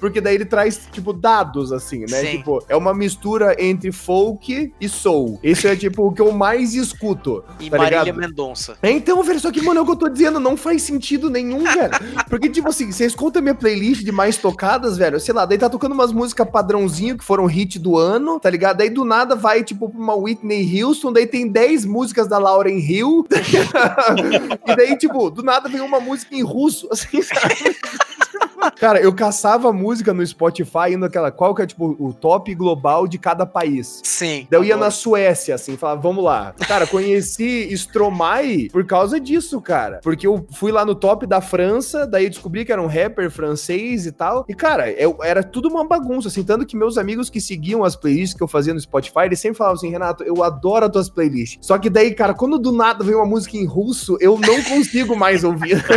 Porque 0.00 0.20
daí 0.20 0.34
ele 0.34 0.44
traz, 0.44 0.88
tipo, 0.90 1.12
dados, 1.12 1.72
assim, 1.72 2.00
né? 2.00 2.20
Sim. 2.20 2.38
Tipo, 2.38 2.64
é 2.68 2.76
uma 2.76 2.94
mistura 2.94 3.56
entre 3.58 3.92
folk 3.92 4.72
e 4.80 4.88
soul. 4.88 5.38
Isso 5.42 5.66
é, 5.66 5.76
tipo, 5.76 6.06
o 6.06 6.12
que 6.12 6.20
eu 6.20 6.32
mais 6.32 6.74
escuto. 6.74 7.44
E 7.60 7.70
tá 7.70 7.78
Marília 7.78 8.02
ligado? 8.02 8.18
Mendonça. 8.18 8.76
É, 8.82 8.90
então, 8.90 9.22
velho, 9.22 9.40
só 9.40 9.50
que, 9.50 9.62
mano, 9.62 9.80
é 9.80 9.82
o 9.82 9.86
que 9.86 9.92
eu 9.92 9.96
tô 9.96 10.08
dizendo, 10.08 10.40
não 10.40 10.56
faz 10.56 10.82
sentido 10.82 11.30
nenhum, 11.30 11.64
velho. 11.64 11.92
Porque, 12.28 12.48
tipo 12.48 12.68
assim, 12.68 12.90
você 12.90 13.06
escuta 13.06 13.40
minha 13.40 13.54
playlist 13.54 14.02
de 14.02 14.12
mais 14.12 14.36
tocadas, 14.36 14.96
velho, 14.96 15.18
sei 15.20 15.34
lá, 15.34 15.46
daí 15.46 15.58
tá 15.58 15.70
tocando 15.70 15.92
umas 15.92 16.12
músicas 16.12 16.48
padrãozinho 16.50 17.16
que 17.16 17.24
foram 17.24 17.46
hit 17.46 17.78
do 17.78 17.96
ano, 17.96 18.38
tá 18.38 18.50
ligado? 18.50 18.78
Daí 18.78 18.90
do 18.90 19.04
nada 19.04 19.23
vai, 19.34 19.64
tipo, 19.64 19.88
pra 19.88 19.98
uma 19.98 20.14
Whitney 20.14 20.82
Houston, 20.82 21.12
daí 21.12 21.26
tem 21.26 21.48
10 21.48 21.86
músicas 21.86 22.28
da 22.28 22.36
Lauren 22.36 22.78
Hill. 22.78 23.26
e 24.66 24.76
daí, 24.76 24.98
tipo, 24.98 25.30
do 25.30 25.42
nada 25.42 25.68
vem 25.68 25.80
uma 25.80 26.00
música 26.00 26.34
em 26.34 26.42
russo, 26.42 26.88
assim, 26.90 27.22
sabe? 27.22 27.54
Cara, 28.70 29.00
eu 29.00 29.14
caçava 29.14 29.72
música 29.72 30.12
no 30.12 30.26
Spotify 30.26 30.92
indo 30.92 31.04
aquela, 31.04 31.30
qual 31.30 31.54
que 31.54 31.62
é, 31.62 31.66
tipo, 31.66 31.96
o 31.98 32.12
top 32.12 32.54
global 32.54 33.06
de 33.06 33.18
cada 33.18 33.46
país. 33.46 34.00
Sim. 34.04 34.46
Daí 34.50 34.60
eu 34.60 34.64
ia 34.64 34.76
na 34.76 34.90
Suécia, 34.90 35.54
assim, 35.54 35.76
falava, 35.76 36.00
vamos 36.00 36.24
lá. 36.24 36.54
Cara, 36.66 36.86
conheci 36.86 37.72
Stromae 37.72 38.68
por 38.70 38.84
causa 38.86 39.20
disso, 39.20 39.60
cara. 39.60 40.00
Porque 40.02 40.26
eu 40.26 40.46
fui 40.52 40.72
lá 40.72 40.84
no 40.84 40.94
top 40.94 41.26
da 41.26 41.40
França, 41.40 42.06
daí 42.06 42.24
eu 42.24 42.30
descobri 42.30 42.64
que 42.64 42.72
era 42.72 42.82
um 42.82 42.86
rapper 42.86 43.30
francês 43.30 44.06
e 44.06 44.12
tal. 44.12 44.44
E, 44.48 44.54
cara, 44.54 44.90
eu, 44.90 45.18
era 45.22 45.42
tudo 45.42 45.68
uma 45.68 45.86
bagunça, 45.86 46.28
assim. 46.28 46.42
Tanto 46.42 46.66
que 46.66 46.76
meus 46.76 46.98
amigos 46.98 47.30
que 47.30 47.40
seguiam 47.40 47.84
as 47.84 47.96
playlists 47.96 48.34
que 48.36 48.42
eu 48.42 48.48
fazia 48.48 48.74
no 48.74 48.80
Spotify, 48.80 49.20
eles 49.24 49.40
sempre 49.40 49.58
falavam 49.58 49.76
assim, 49.76 49.90
Renato, 49.90 50.22
eu 50.24 50.42
adoro 50.42 50.86
as 50.86 50.92
tuas 50.92 51.08
playlists. 51.08 51.58
Só 51.60 51.78
que 51.78 51.90
daí, 51.90 52.14
cara, 52.14 52.34
quando 52.34 52.58
do 52.58 52.72
nada 52.72 53.04
vem 53.04 53.14
uma 53.14 53.26
música 53.26 53.56
em 53.56 53.66
russo, 53.66 54.16
eu 54.20 54.38
não 54.38 54.62
consigo 54.62 55.16
mais 55.16 55.44
ouvir. 55.44 55.82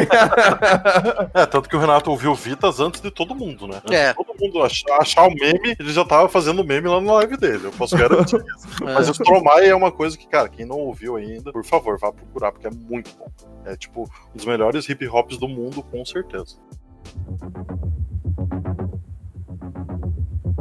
É, 1.34 1.46
tanto 1.46 1.70
que 1.70 1.76
o 1.76 1.80
Renato 1.80 2.10
ouviu 2.10 2.36
Vitas 2.58 2.80
antes 2.80 3.00
de 3.00 3.12
todo 3.12 3.36
mundo, 3.36 3.68
né? 3.68 3.80
É. 3.92 4.14
todo 4.14 4.34
mundo 4.40 4.64
achar, 4.64 5.00
achar 5.00 5.28
o 5.28 5.34
meme, 5.34 5.76
ele 5.80 5.94
já 5.94 6.04
tava 6.04 6.28
fazendo 6.28 6.64
meme 6.64 6.88
lá 6.88 7.00
na 7.00 7.14
live 7.14 7.38
dele. 7.38 7.68
Eu 7.68 7.72
posso 7.72 7.96
garantir 7.96 8.36
isso. 8.36 8.68
Mas 8.84 9.08
o 9.08 9.12
Stromae 9.12 9.68
é 9.68 9.76
uma 9.76 9.92
coisa 9.92 10.18
que, 10.18 10.28
cara, 10.28 10.50
quem 10.50 10.66
não 10.66 10.78
ouviu 10.78 11.16
ainda, 11.16 11.52
por 11.52 11.64
favor, 11.64 12.00
vá 12.00 12.12
procurar, 12.12 12.52
porque 12.52 12.66
é 12.66 12.72
muito 12.72 13.16
bom. 13.16 13.28
É 13.64 13.76
tipo 13.76 14.10
um 14.34 14.38
dos 14.38 14.46
melhores 14.46 14.90
hip 14.90 15.08
hops 15.08 15.38
do 15.38 15.48
mundo, 15.48 15.84
com 15.84 16.04
certeza. 16.04 16.58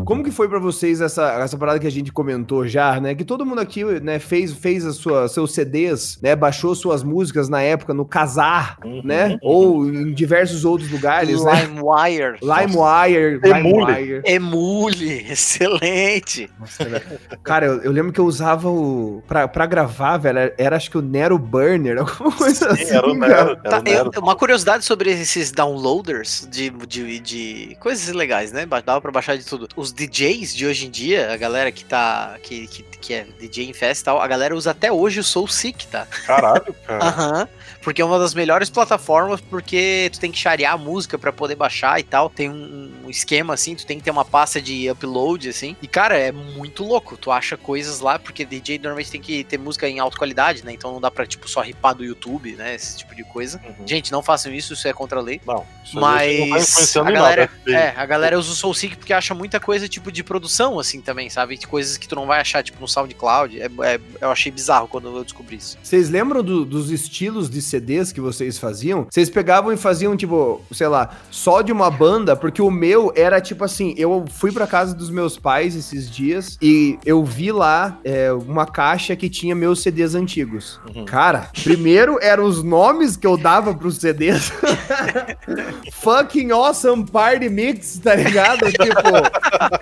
Como 0.06 0.22
que 0.24 0.30
foi 0.30 0.48
pra 0.48 0.58
vocês 0.58 1.00
essa, 1.00 1.32
essa 1.42 1.58
parada 1.58 1.78
que 1.78 1.86
a 1.86 1.90
gente 1.90 2.12
comentou 2.12 2.66
já, 2.66 2.98
né? 3.00 3.14
Que 3.14 3.24
todo 3.24 3.44
mundo 3.44 3.60
aqui, 3.60 3.84
né, 3.84 4.18
fez, 4.18 4.52
fez 4.52 4.86
as 4.86 4.96
sua, 4.96 5.28
seus 5.28 5.52
CDs, 5.52 6.18
né? 6.22 6.34
Baixou 6.36 6.74
suas 6.74 7.02
músicas 7.02 7.48
na 7.48 7.60
época 7.60 7.92
no 7.92 8.04
Casar, 8.04 8.78
Uhum. 8.84 9.02
né? 9.04 9.36
Ou 9.42 9.86
em 9.86 10.12
diversos 10.14 10.64
outros 10.64 10.90
lugares, 10.90 11.42
né? 11.44 11.62
LimeWire. 11.66 12.38
LimeWire, 12.40 13.40
Emule. 13.42 13.92
LimeWire. 13.94 14.22
Emule, 14.24 15.26
excelente. 15.30 16.50
Nossa, 16.58 16.84
velho. 16.84 17.04
Cara, 17.42 17.66
eu, 17.66 17.82
eu 17.82 17.92
lembro 17.92 18.12
que 18.12 18.20
eu 18.20 18.26
usava 18.26 18.68
o. 18.70 19.22
Pra, 19.26 19.48
pra 19.48 19.66
gravar, 19.66 20.16
velho, 20.18 20.38
era, 20.38 20.54
era 20.56 20.76
acho 20.76 20.90
que 20.90 20.98
o 20.98 21.02
Nero 21.02 21.38
Burner, 21.38 21.98
alguma 22.00 22.32
coisa 22.32 22.70
assim. 22.70 22.94
Era 22.94 23.06
o 23.10 23.18
cara. 23.18 23.34
Nero. 23.44 23.50
Era 23.50 23.70
Tá, 23.70 23.78
o 23.78 23.82
Nero. 23.82 24.10
eu- 24.14 24.22
uma 24.22 24.36
curiosidade 24.36 24.84
sobre 24.84 25.10
esses 25.10 25.50
downloaders 25.52 26.46
de, 26.50 26.70
de, 26.70 27.18
de 27.20 27.76
coisas 27.80 28.14
legais, 28.14 28.52
né? 28.52 28.66
Dava 28.84 29.00
pra 29.00 29.10
baixar 29.10 29.36
de 29.36 29.44
tudo. 29.44 29.66
Os 29.76 29.92
DJs 29.96 30.54
de 30.54 30.66
hoje 30.66 30.86
em 30.86 30.90
dia, 30.90 31.32
a 31.32 31.36
galera 31.38 31.72
que 31.72 31.82
tá. 31.82 32.36
que, 32.42 32.66
que, 32.66 32.82
que 32.82 33.14
é 33.14 33.26
DJ 33.40 33.70
em 33.70 33.72
festa 33.72 34.02
e 34.02 34.04
tal, 34.04 34.20
a 34.20 34.26
galera 34.26 34.54
usa 34.54 34.72
até 34.72 34.92
hoje 34.92 35.20
o 35.20 35.24
SoulSeek, 35.24 35.86
tá? 35.86 36.06
Caralho, 36.26 36.74
cara. 36.86 37.04
Aham. 37.04 37.48
Porque 37.86 38.02
é 38.02 38.04
uma 38.04 38.18
das 38.18 38.34
melhores 38.34 38.68
plataformas, 38.68 39.40
porque 39.40 40.10
tu 40.12 40.18
tem 40.18 40.32
que 40.32 40.38
charear 40.38 40.74
a 40.74 40.76
música 40.76 41.16
pra 41.16 41.32
poder 41.32 41.54
baixar 41.54 42.00
e 42.00 42.02
tal. 42.02 42.28
Tem 42.28 42.50
um, 42.50 42.92
um 43.04 43.08
esquema 43.08 43.54
assim, 43.54 43.76
tu 43.76 43.86
tem 43.86 43.98
que 43.98 44.02
ter 44.04 44.10
uma 44.10 44.24
pasta 44.24 44.60
de 44.60 44.90
upload, 44.90 45.48
assim. 45.48 45.76
E, 45.80 45.86
cara, 45.86 46.18
é 46.18 46.32
muito 46.32 46.82
louco. 46.82 47.16
Tu 47.16 47.30
acha 47.30 47.56
coisas 47.56 48.00
lá, 48.00 48.18
porque 48.18 48.44
DJ 48.44 48.78
normalmente 48.78 49.12
tem 49.12 49.20
que 49.20 49.44
ter 49.44 49.56
música 49.56 49.88
em 49.88 50.00
alta 50.00 50.18
qualidade, 50.18 50.64
né? 50.64 50.72
Então 50.72 50.92
não 50.92 51.00
dá 51.00 51.12
pra, 51.12 51.24
tipo, 51.24 51.48
só 51.48 51.60
ripar 51.60 51.94
do 51.94 52.04
YouTube, 52.04 52.56
né? 52.56 52.74
Esse 52.74 52.98
tipo 52.98 53.14
de 53.14 53.22
coisa. 53.22 53.60
Uhum. 53.64 53.86
Gente, 53.86 54.10
não 54.10 54.20
façam 54.20 54.52
isso, 54.52 54.72
isso 54.72 54.88
é 54.88 54.92
contra 54.92 55.20
a 55.20 55.22
lei. 55.22 55.40
Não, 55.46 55.54
não 55.54 55.62
tá 55.62 55.66
Mas 56.00 56.40
influenciando 56.40 57.08
a 57.08 57.12
galera, 57.12 57.50
nada. 57.66 57.78
é, 57.78 57.94
a 57.96 58.04
galera 58.04 58.36
usa 58.36 58.50
o 58.50 58.54
SoulSeek 58.56 58.96
porque 58.96 59.12
acha 59.12 59.32
muita 59.32 59.60
coisa 59.60 59.85
tipo 59.88 60.10
de 60.12 60.22
produção, 60.24 60.78
assim, 60.78 61.00
também, 61.00 61.28
sabe? 61.30 61.56
De 61.56 61.66
coisas 61.66 61.96
que 61.96 62.06
tu 62.08 62.14
não 62.14 62.26
vai 62.26 62.40
achar, 62.40 62.62
tipo, 62.62 62.80
no 62.80 62.88
SoundCloud. 62.88 63.60
É, 63.60 63.66
é- 63.82 64.00
eu 64.20 64.30
achei 64.30 64.50
bizarro 64.52 64.88
quando 64.88 65.08
eu 65.14 65.24
descobri 65.24 65.56
isso. 65.56 65.76
Vocês 65.82 66.08
lembram 66.10 66.42
do- 66.42 66.64
dos 66.64 66.90
estilos 66.90 67.48
de 67.50 67.60
CDs 67.62 68.12
que 68.12 68.20
vocês 68.20 68.58
faziam? 68.58 69.06
Vocês 69.10 69.28
pegavam 69.30 69.72
e 69.72 69.76
faziam, 69.76 70.16
tipo, 70.16 70.60
sei 70.72 70.88
lá, 70.88 71.10
só 71.30 71.62
de 71.62 71.72
uma 71.72 71.90
banda, 71.90 72.34
porque 72.36 72.60
o 72.62 72.70
meu 72.70 73.12
era 73.16 73.40
tipo 73.40 73.64
assim: 73.64 73.94
eu 73.96 74.24
fui 74.30 74.52
pra 74.52 74.66
casa 74.66 74.94
dos 74.94 75.10
meus 75.10 75.38
pais 75.38 75.74
esses 75.76 76.10
dias 76.10 76.58
e 76.60 76.98
eu 77.04 77.24
vi 77.24 77.52
lá 77.52 77.98
é, 78.04 78.32
uma 78.32 78.66
caixa 78.66 79.14
que 79.16 79.28
tinha 79.28 79.54
meus 79.54 79.82
CDs 79.82 80.14
antigos. 80.14 80.80
Uhum. 80.94 81.04
Cara, 81.04 81.50
primeiro 81.62 82.18
eram 82.20 82.44
os 82.44 82.62
nomes 82.62 83.16
que 83.16 83.26
eu 83.26 83.36
dava 83.36 83.74
pros 83.74 83.96
CDs. 83.98 84.52
Fucking 85.92 86.50
awesome 86.52 87.04
party 87.10 87.48
mix, 87.48 87.98
tá 87.98 88.14
ligado? 88.14 88.70
tipo. 88.70 89.75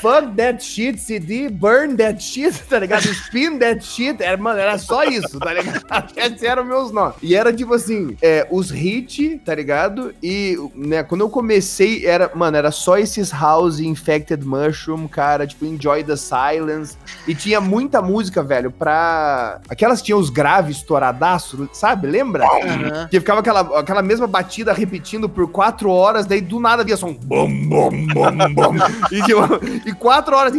Fuck 0.00 0.36
that 0.36 0.62
shit, 0.62 0.98
CD, 0.98 1.48
burn 1.48 1.96
that 1.96 2.22
shit, 2.22 2.54
tá 2.68 2.78
ligado? 2.78 3.06
Spin 3.08 3.58
that 3.58 3.84
shit. 3.84 4.22
Era, 4.22 4.36
mano, 4.36 4.58
era 4.58 4.78
só 4.78 5.04
isso, 5.04 5.38
tá 5.40 5.54
ligado? 5.54 5.82
Esses 6.16 6.42
eram 6.42 6.64
meus 6.64 6.92
nomes. 6.92 7.16
E 7.22 7.34
era 7.34 7.52
tipo 7.52 7.74
assim, 7.74 8.16
é, 8.22 8.46
os 8.50 8.70
hits, 8.70 9.40
tá 9.44 9.54
ligado? 9.54 10.14
E, 10.22 10.56
né, 10.74 11.02
quando 11.02 11.22
eu 11.22 11.28
comecei, 11.28 12.06
era, 12.06 12.30
mano, 12.34 12.56
era 12.56 12.70
só 12.70 12.98
esses 12.98 13.30
House 13.30 13.80
Infected 13.80 14.44
Mushroom, 14.44 15.08
cara, 15.08 15.46
tipo, 15.46 15.64
Enjoy 15.64 16.04
the 16.04 16.16
Silence. 16.16 16.96
E 17.26 17.34
tinha 17.34 17.60
muita 17.60 18.00
música, 18.00 18.42
velho, 18.42 18.70
pra. 18.70 19.60
Aquelas 19.68 20.00
que 20.00 20.06
tinham 20.06 20.18
os 20.18 20.30
graves 20.30 20.78
estouradaço, 20.78 21.68
sabe? 21.72 22.06
Lembra? 22.06 22.44
Aham. 22.44 23.08
Que 23.10 23.18
ficava 23.18 23.40
aquela, 23.40 23.80
aquela 23.80 24.02
mesma 24.02 24.26
batida 24.26 24.72
repetindo 24.72 25.28
por 25.28 25.50
quatro 25.50 25.90
horas, 25.90 26.26
daí 26.26 26.40
do 26.40 26.60
nada 26.60 26.84
via 26.84 26.96
som. 26.96 27.12
Bom, 27.12 27.48
bom, 27.68 27.90
bom, 28.12 28.54
bom. 28.54 28.74
e, 29.10 29.25
tipo, 29.26 29.88
e 29.88 29.92
quatro 29.92 30.36
horas. 30.36 30.52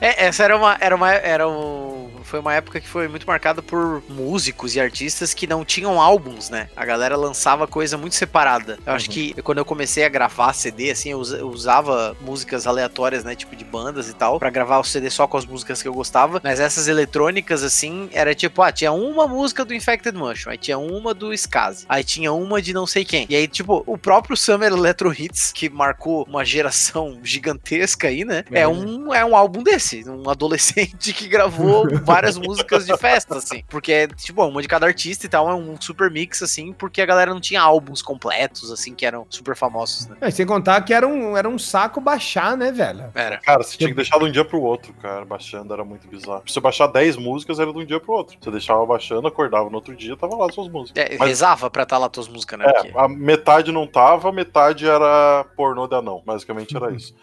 É, 0.00 0.26
essa 0.26 0.44
era 0.44 0.56
uma. 0.56 0.76
Era 0.80 0.96
uma. 0.96 1.12
Era 1.12 1.48
um, 1.48 1.91
foi 2.22 2.40
uma 2.40 2.54
época 2.54 2.80
que 2.80 2.88
foi 2.88 3.08
muito 3.08 3.26
marcada 3.26 3.62
por 3.62 4.02
músicos 4.08 4.74
e 4.76 4.80
artistas 4.80 5.34
que 5.34 5.46
não 5.46 5.64
tinham 5.64 6.00
álbuns, 6.00 6.50
né? 6.50 6.68
A 6.76 6.84
galera 6.84 7.16
lançava 7.16 7.66
coisa 7.66 7.96
muito 7.96 8.14
separada. 8.16 8.78
Eu 8.86 8.92
acho 8.92 9.08
que 9.10 9.34
quando 9.42 9.58
eu 9.58 9.64
comecei 9.64 10.04
a 10.04 10.08
gravar 10.08 10.52
CD, 10.52 10.90
assim, 10.90 11.10
eu 11.10 11.18
usa- 11.18 11.36
eu 11.38 11.48
usava 11.48 12.16
músicas 12.20 12.66
aleatórias, 12.66 13.24
né? 13.24 13.34
Tipo 13.34 13.56
de 13.56 13.64
bandas 13.64 14.08
e 14.08 14.14
tal, 14.14 14.38
pra 14.38 14.50
gravar 14.50 14.78
o 14.78 14.84
CD 14.84 15.10
só 15.10 15.26
com 15.26 15.36
as 15.36 15.44
músicas 15.46 15.82
que 15.82 15.88
eu 15.88 15.94
gostava. 15.94 16.40
Mas 16.42 16.60
essas 16.60 16.88
eletrônicas, 16.88 17.62
assim, 17.62 18.08
era 18.12 18.34
tipo, 18.34 18.62
ah, 18.62 18.72
tinha 18.72 18.92
uma 18.92 19.26
música 19.26 19.64
do 19.64 19.74
Infected 19.74 20.16
Mushroom, 20.16 20.52
aí 20.52 20.58
tinha 20.58 20.78
uma 20.78 21.14
do 21.14 21.32
Skaz, 21.34 21.84
aí 21.88 22.04
tinha 22.04 22.32
uma 22.32 22.60
de 22.62 22.72
não 22.72 22.86
sei 22.86 23.04
quem. 23.04 23.26
E 23.28 23.34
aí, 23.36 23.46
tipo, 23.48 23.82
o 23.86 23.96
próprio 23.98 24.36
Summer 24.36 24.72
Electro 24.72 25.12
Hits, 25.12 25.52
que 25.52 25.68
marcou 25.68 26.24
uma 26.28 26.44
geração 26.44 27.18
gigantesca 27.22 28.08
aí, 28.08 28.24
né? 28.24 28.44
É, 28.50 28.60
É. 28.62 28.68
um, 28.68 29.12
é 29.14 29.24
um 29.24 29.34
álbum 29.36 29.62
desse, 29.62 30.08
um 30.08 30.28
adolescente 30.30 31.12
que 31.14 31.26
gravou 31.28 31.86
várias 32.14 32.38
músicas 32.38 32.86
de 32.86 32.96
festa, 32.96 33.36
assim. 33.36 33.62
Porque 33.68 33.92
é, 33.92 34.06
tipo, 34.08 34.44
uma 34.44 34.62
de 34.62 34.68
cada 34.68 34.86
artista 34.86 35.26
e 35.26 35.28
tal, 35.28 35.48
é 35.48 35.54
um 35.54 35.80
super 35.80 36.10
mix, 36.10 36.42
assim, 36.42 36.72
porque 36.72 37.00
a 37.00 37.06
galera 37.06 37.32
não 37.32 37.40
tinha 37.40 37.60
álbuns 37.60 38.02
completos, 38.02 38.70
assim, 38.70 38.94
que 38.94 39.04
eram 39.06 39.26
super 39.28 39.56
famosos, 39.56 40.08
né? 40.08 40.16
É, 40.20 40.30
sem 40.30 40.46
contar 40.46 40.80
que 40.82 40.92
era 40.94 41.06
um, 41.06 41.36
era 41.36 41.48
um 41.48 41.58
saco 41.58 42.00
baixar, 42.00 42.56
né, 42.56 42.70
velho? 42.72 43.10
Era. 43.14 43.38
Cara, 43.38 43.62
você 43.62 43.76
tinha 43.76 43.88
que 43.90 43.96
deixar 43.96 44.18
de 44.18 44.24
um 44.24 44.30
dia 44.32 44.44
pro 44.44 44.60
outro, 44.60 44.92
cara, 44.94 45.24
baixando, 45.24 45.72
era 45.72 45.84
muito 45.84 46.06
bizarro. 46.08 46.42
Se 46.46 46.54
você 46.54 46.60
baixar 46.60 46.86
10 46.86 47.16
músicas, 47.16 47.58
era 47.58 47.72
de 47.72 47.78
um 47.78 47.84
dia 47.84 48.00
pro 48.00 48.12
outro. 48.12 48.36
Você 48.40 48.50
deixava 48.50 48.84
baixando, 48.84 49.26
acordava 49.28 49.68
no 49.68 49.76
outro 49.76 49.94
dia, 49.94 50.16
tava 50.16 50.36
lá 50.36 50.50
suas 50.52 50.68
músicas. 50.68 51.02
É, 51.04 51.16
Mas- 51.18 51.28
rezava 51.28 51.70
pra 51.70 51.82
estar 51.84 51.98
lá 51.98 52.08
tuas 52.08 52.28
músicas, 52.28 52.58
né? 52.58 52.66
É, 52.66 52.72
Porque- 52.72 52.92
a 52.96 53.08
metade 53.08 53.72
não 53.72 53.86
tava, 53.86 54.30
metade 54.32 54.86
era 54.86 55.44
pornô 55.56 55.86
de 55.86 55.94
anão. 55.94 56.22
Basicamente 56.24 56.76
era 56.76 56.90
isso. 56.92 57.14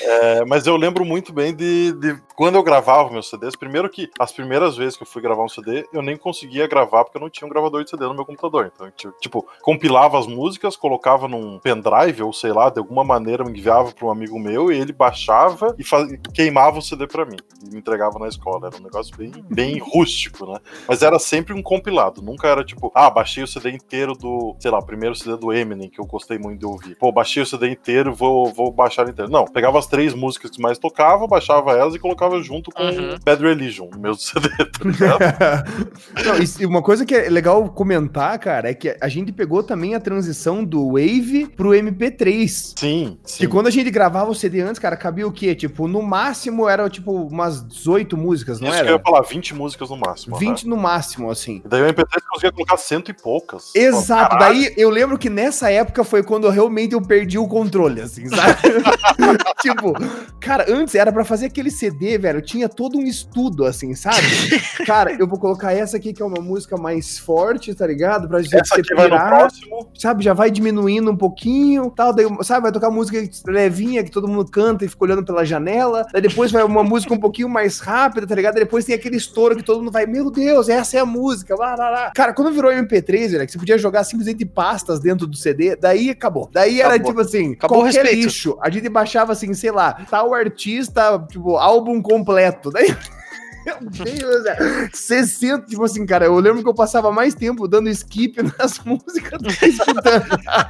É, 0.00 0.44
mas 0.44 0.66
eu 0.66 0.76
lembro 0.76 1.04
muito 1.04 1.32
bem 1.32 1.54
de, 1.54 1.92
de 1.92 2.20
quando 2.34 2.56
eu 2.56 2.62
gravava 2.62 3.10
meus 3.10 3.28
CDs. 3.30 3.54
Primeiro 3.56 3.88
que 3.88 4.10
as 4.18 4.31
primeiras 4.32 4.76
vezes 4.76 4.96
que 4.96 5.02
eu 5.02 5.06
fui 5.06 5.20
gravar 5.22 5.44
um 5.44 5.48
CD, 5.48 5.86
eu 5.92 6.02
nem 6.02 6.16
conseguia 6.16 6.66
gravar 6.66 7.04
porque 7.04 7.16
eu 7.16 7.20
não 7.20 7.30
tinha 7.30 7.46
um 7.46 7.50
gravador 7.50 7.84
de 7.84 7.90
CD 7.90 8.04
no 8.06 8.14
meu 8.14 8.24
computador. 8.24 8.70
Então, 8.74 8.86
eu, 9.04 9.12
tipo, 9.20 9.46
compilava 9.60 10.18
as 10.18 10.26
músicas, 10.26 10.76
colocava 10.76 11.28
num 11.28 11.58
pendrive 11.58 12.22
ou 12.22 12.32
sei 12.32 12.52
lá, 12.52 12.70
de 12.70 12.78
alguma 12.78 13.04
maneira 13.04 13.44
enviava 13.48 13.92
para 13.92 14.06
um 14.06 14.10
amigo 14.10 14.38
meu 14.38 14.72
e 14.72 14.78
ele 14.78 14.92
baixava 14.92 15.74
e 15.78 15.84
faz- 15.84 16.08
queimava 16.34 16.78
o 16.78 16.82
CD 16.82 17.06
para 17.06 17.24
mim 17.24 17.36
e 17.66 17.70
me 17.70 17.78
entregava 17.78 18.18
na 18.18 18.28
escola. 18.28 18.68
Era 18.68 18.76
um 18.76 18.82
negócio 18.84 19.16
bem, 19.16 19.30
bem 19.50 19.78
rústico, 19.78 20.46
né? 20.50 20.58
Mas 20.88 21.02
era 21.02 21.18
sempre 21.18 21.52
um 21.54 21.62
compilado. 21.62 22.22
Nunca 22.22 22.48
era 22.48 22.64
tipo, 22.64 22.90
ah, 22.94 23.10
baixei 23.10 23.42
o 23.42 23.46
CD 23.48 23.70
inteiro 23.70 24.14
do, 24.14 24.56
sei 24.58 24.70
lá, 24.70 24.80
primeiro 24.82 25.14
CD 25.14 25.36
do 25.36 25.52
Eminem, 25.52 25.88
que 25.88 26.00
eu 26.00 26.04
gostei 26.06 26.38
muito 26.38 26.60
de 26.60 26.66
ouvir. 26.66 26.96
Pô, 26.96 27.10
baixei 27.12 27.42
o 27.42 27.46
CD 27.46 27.70
inteiro, 27.70 28.12
vou, 28.14 28.46
vou 28.52 28.70
baixar 28.70 29.08
inteiro. 29.08 29.30
Não, 29.30 29.44
pegava 29.44 29.78
as 29.78 29.86
três 29.86 30.14
músicas 30.14 30.50
que 30.50 30.60
mais 30.60 30.78
tocava, 30.78 31.26
baixava 31.26 31.72
elas 31.72 31.94
e 31.94 31.98
colocava 31.98 32.40
junto 32.42 32.70
com 32.70 32.82
Uhum. 32.82 33.16
Bad 33.24 33.42
Religion, 33.42 33.88
o 33.94 33.98
meu 33.98 34.14
CD, 34.32 34.48
tá 34.50 34.84
ligado? 34.84 35.92
Não, 36.24 36.60
e 36.60 36.66
uma 36.66 36.80
coisa 36.82 37.04
que 37.04 37.14
é 37.14 37.28
legal 37.28 37.68
comentar, 37.70 38.38
cara, 38.38 38.70
é 38.70 38.74
que 38.74 38.96
a 39.00 39.08
gente 39.08 39.32
pegou 39.32 39.62
também 39.62 39.94
a 39.94 40.00
transição 40.00 40.62
do 40.64 40.92
Wave 40.92 41.48
pro 41.56 41.70
MP3. 41.70 42.48
sim, 42.78 43.18
Que 43.24 43.30
sim. 43.32 43.48
quando 43.48 43.66
a 43.66 43.70
gente 43.70 43.90
gravava 43.90 44.30
o 44.30 44.34
CD 44.34 44.60
antes, 44.60 44.78
cara, 44.78 44.96
cabia 44.96 45.26
o 45.26 45.32
quê? 45.32 45.54
Tipo, 45.54 45.88
no 45.88 46.02
máximo 46.02 46.68
era 46.68 46.88
tipo 46.88 47.12
umas 47.12 47.66
18 47.66 48.16
músicas, 48.16 48.60
não 48.60 48.68
Isso 48.68 48.76
que 48.76 48.82
eu 48.82 48.88
era? 48.88 48.96
ia 48.98 49.02
falar, 49.02 49.22
20 49.22 49.54
músicas 49.54 49.90
no 49.90 49.96
máximo. 49.96 50.36
20 50.36 50.64
né? 50.64 50.70
no 50.70 50.76
máximo, 50.76 51.30
assim. 51.30 51.60
E 51.64 51.68
daí 51.68 51.82
o 51.82 51.86
MP3 51.92 52.20
conseguia 52.30 52.52
colocar 52.52 52.76
cento 52.76 53.10
e 53.10 53.14
poucas. 53.14 53.74
Exato, 53.74 54.36
caralho. 54.36 54.54
daí 54.60 54.74
eu 54.76 54.88
lembro 54.90 55.18
que 55.18 55.28
nessa 55.28 55.70
época 55.70 56.04
foi 56.04 56.22
quando 56.22 56.44
eu 56.46 56.50
realmente 56.50 56.92
eu 56.94 57.02
perdi 57.02 57.38
o 57.38 57.48
controle, 57.48 58.00
assim, 58.00 58.28
sabe? 58.28 58.56
tipo, 59.60 59.92
cara, 60.40 60.66
antes 60.68 60.94
era 60.94 61.12
pra 61.12 61.24
fazer 61.24 61.46
aquele 61.46 61.70
CD, 61.70 62.18
velho, 62.18 62.40
tinha 62.40 62.68
todo 62.68 62.98
um 62.98 63.02
estudo, 63.02 63.64
assim, 63.64 63.94
sabe? 63.94 64.11
Cara, 64.86 65.12
eu 65.18 65.26
vou 65.26 65.38
colocar 65.38 65.72
essa 65.72 65.96
aqui 65.96 66.12
que 66.12 66.22
é 66.22 66.24
uma 66.24 66.40
música 66.40 66.76
mais 66.76 67.18
forte, 67.18 67.74
tá 67.74 67.86
ligado? 67.86 68.28
Pra 68.28 68.42
você 68.42 68.58
Essa 68.58 68.76
aqui 68.76 68.94
vai 68.94 69.08
no 69.08 69.16
próximo. 69.16 69.88
sabe, 69.98 70.24
já 70.24 70.32
vai 70.32 70.50
diminuindo 70.50 71.10
um 71.10 71.16
pouquinho, 71.16 71.90
tal, 71.90 72.12
daí, 72.12 72.26
sabe, 72.42 72.62
vai 72.62 72.72
tocar 72.72 72.90
música 72.90 73.18
levinha 73.46 74.02
que 74.04 74.10
todo 74.10 74.28
mundo 74.28 74.50
canta 74.50 74.84
e 74.84 74.88
fica 74.88 75.04
olhando 75.04 75.24
pela 75.24 75.44
janela, 75.44 76.06
daí 76.12 76.22
depois 76.22 76.50
vai 76.50 76.62
uma 76.62 76.82
música 76.82 77.14
um 77.14 77.18
pouquinho 77.18 77.48
mais 77.48 77.80
rápida, 77.80 78.26
tá 78.26 78.34
ligado? 78.34 78.54
Daí 78.54 78.64
depois 78.64 78.84
tem 78.84 78.94
aquele 78.94 79.16
estouro 79.16 79.56
que 79.56 79.62
todo 79.62 79.78
mundo 79.78 79.92
vai, 79.92 80.06
meu 80.06 80.30
Deus, 80.30 80.68
essa 80.68 80.96
é 80.96 81.00
a 81.00 81.06
música, 81.06 81.54
lá, 81.54 81.74
lá, 81.74 81.90
lá. 81.90 82.10
Cara, 82.14 82.32
quando 82.32 82.52
virou 82.52 82.70
MP3, 82.70 83.30
velho, 83.30 83.46
que 83.46 83.52
você 83.52 83.58
podia 83.58 83.78
jogar 83.78 84.04
simplesmente 84.04 84.44
pastas 84.44 85.00
dentro 85.00 85.26
do 85.26 85.36
CD, 85.36 85.76
daí 85.76 86.10
acabou. 86.10 86.48
Daí 86.52 86.80
era 86.80 86.94
Acabou. 86.94 87.10
tipo 87.12 87.20
assim, 87.20 87.52
Acabou 87.52 87.82
qualquer 87.82 88.14
lixo. 88.14 88.58
A 88.60 88.70
gente 88.70 88.88
baixava 88.88 89.32
assim, 89.32 89.52
sei 89.54 89.70
lá, 89.70 89.92
tal 90.10 90.34
artista, 90.34 91.18
tipo, 91.30 91.56
álbum 91.56 92.00
completo. 92.02 92.70
Daí 92.70 92.94
Meu 93.64 93.78
Deus, 93.90 94.46
é. 94.46 94.88
60, 94.92 95.66
tipo 95.66 95.84
assim, 95.84 96.04
cara, 96.06 96.24
eu 96.26 96.34
lembro 96.38 96.62
que 96.62 96.68
eu 96.68 96.74
passava 96.74 97.10
mais 97.12 97.34
tempo 97.34 97.66
dando 97.68 97.88
skip 97.90 98.36
nas 98.58 98.78
músicas 98.80 99.40
do 99.40 99.48
que. 99.48 99.66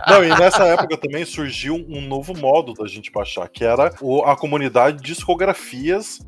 Não, 0.08 0.24
e 0.24 0.28
nessa 0.38 0.64
época 0.64 0.96
também 0.96 1.24
surgiu 1.24 1.74
um 1.88 2.00
novo 2.06 2.36
modo 2.36 2.74
da 2.74 2.86
gente 2.86 3.10
baixar, 3.10 3.48
que 3.48 3.64
era 3.64 3.92
o- 4.00 4.22
a 4.24 4.36
comunidade 4.36 5.02
discografias 5.02 6.20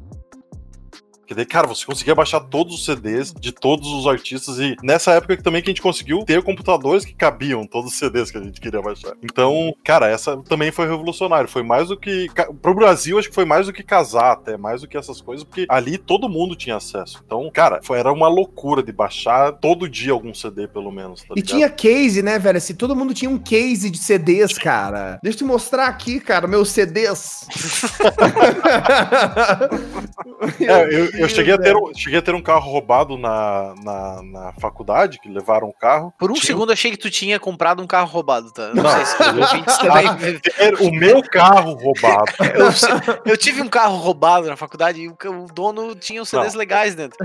Porque 1.24 1.34
daí, 1.34 1.46
cara, 1.46 1.66
você 1.66 1.86
conseguia 1.86 2.14
baixar 2.14 2.40
todos 2.40 2.74
os 2.74 2.84
CDs 2.84 3.32
de 3.32 3.50
todos 3.50 3.88
os 3.88 4.06
artistas 4.06 4.58
e 4.58 4.76
nessa 4.82 5.12
época 5.12 5.34
também 5.38 5.62
que 5.62 5.70
a 5.70 5.72
gente 5.72 5.80
conseguiu 5.80 6.22
ter 6.24 6.42
computadores 6.42 7.02
que 7.02 7.14
cabiam 7.14 7.66
todos 7.66 7.92
os 7.92 7.98
CDs 7.98 8.30
que 8.30 8.36
a 8.36 8.42
gente 8.42 8.60
queria 8.60 8.82
baixar. 8.82 9.14
Então, 9.22 9.74
cara, 9.82 10.06
essa 10.06 10.36
também 10.36 10.70
foi 10.70 10.86
revolucionário. 10.86 11.48
Foi 11.48 11.62
mais 11.62 11.88
do 11.88 11.96
que. 11.96 12.28
Pro 12.60 12.74
Brasil, 12.74 13.18
acho 13.18 13.30
que 13.30 13.34
foi 13.34 13.46
mais 13.46 13.66
do 13.66 13.72
que 13.72 13.82
casar, 13.82 14.32
até 14.32 14.58
mais 14.58 14.82
do 14.82 14.88
que 14.88 14.98
essas 14.98 15.22
coisas, 15.22 15.44
porque 15.44 15.64
ali 15.68 15.96
todo 15.96 16.28
mundo 16.28 16.54
tinha 16.54 16.76
acesso. 16.76 17.22
Então, 17.24 17.50
cara, 17.52 17.80
foi, 17.82 17.98
era 17.98 18.12
uma 18.12 18.28
loucura 18.28 18.82
de 18.82 18.92
baixar 18.92 19.52
todo 19.52 19.88
dia 19.88 20.12
algum 20.12 20.34
CD, 20.34 20.68
pelo 20.68 20.92
menos. 20.92 21.22
Tá 21.22 21.32
e 21.34 21.40
tinha 21.40 21.70
case, 21.70 22.22
né, 22.22 22.38
velho? 22.38 22.58
Assim, 22.58 22.74
todo 22.74 22.94
mundo 22.94 23.14
tinha 23.14 23.30
um 23.30 23.38
case 23.38 23.88
de 23.88 23.96
CDs, 23.96 24.58
cara. 24.58 25.18
Deixa 25.22 25.36
eu 25.36 25.38
te 25.38 25.44
mostrar 25.44 25.86
aqui, 25.86 26.20
cara, 26.20 26.46
meus 26.46 26.68
CDs. 26.68 27.48
é, 30.60 30.84
eu, 30.84 31.10
eu 31.12 31.28
cheguei, 31.28 31.54
a 31.54 31.58
ter, 31.58 31.74
cheguei 31.96 32.18
a 32.18 32.22
ter 32.22 32.34
um 32.34 32.42
carro 32.42 32.70
roubado 32.70 33.16
na, 33.16 33.74
na, 33.82 34.22
na 34.22 34.52
faculdade, 34.54 35.18
que 35.20 35.28
levaram 35.28 35.68
o 35.68 35.72
carro. 35.72 36.12
Por 36.18 36.30
um 36.30 36.34
tinha... 36.34 36.46
segundo 36.46 36.72
achei 36.72 36.90
que 36.90 36.96
tu 36.96 37.10
tinha 37.10 37.38
comprado 37.38 37.82
um 37.82 37.86
carro 37.86 38.08
roubado, 38.08 38.52
tá? 38.52 38.68
Não, 38.74 38.82
não 38.82 38.90
sei 38.90 39.04
se 39.04 39.78
também... 39.80 40.38
ter 40.38 40.74
o 40.80 40.90
meu 40.90 41.22
carro 41.22 41.74
roubado. 41.74 42.32
eu, 42.54 43.32
eu, 43.32 43.36
tive 43.36 43.62
um 43.62 43.68
carro 43.68 43.96
roubado 43.96 44.46
na 44.46 44.56
faculdade 44.56 45.00
e 45.00 45.08
o, 45.08 45.16
o 45.44 45.46
dono 45.52 45.94
tinha 45.94 46.22
os 46.22 46.28
CDs 46.28 46.52
não. 46.52 46.58
legais 46.58 46.94
dentro. 46.94 47.18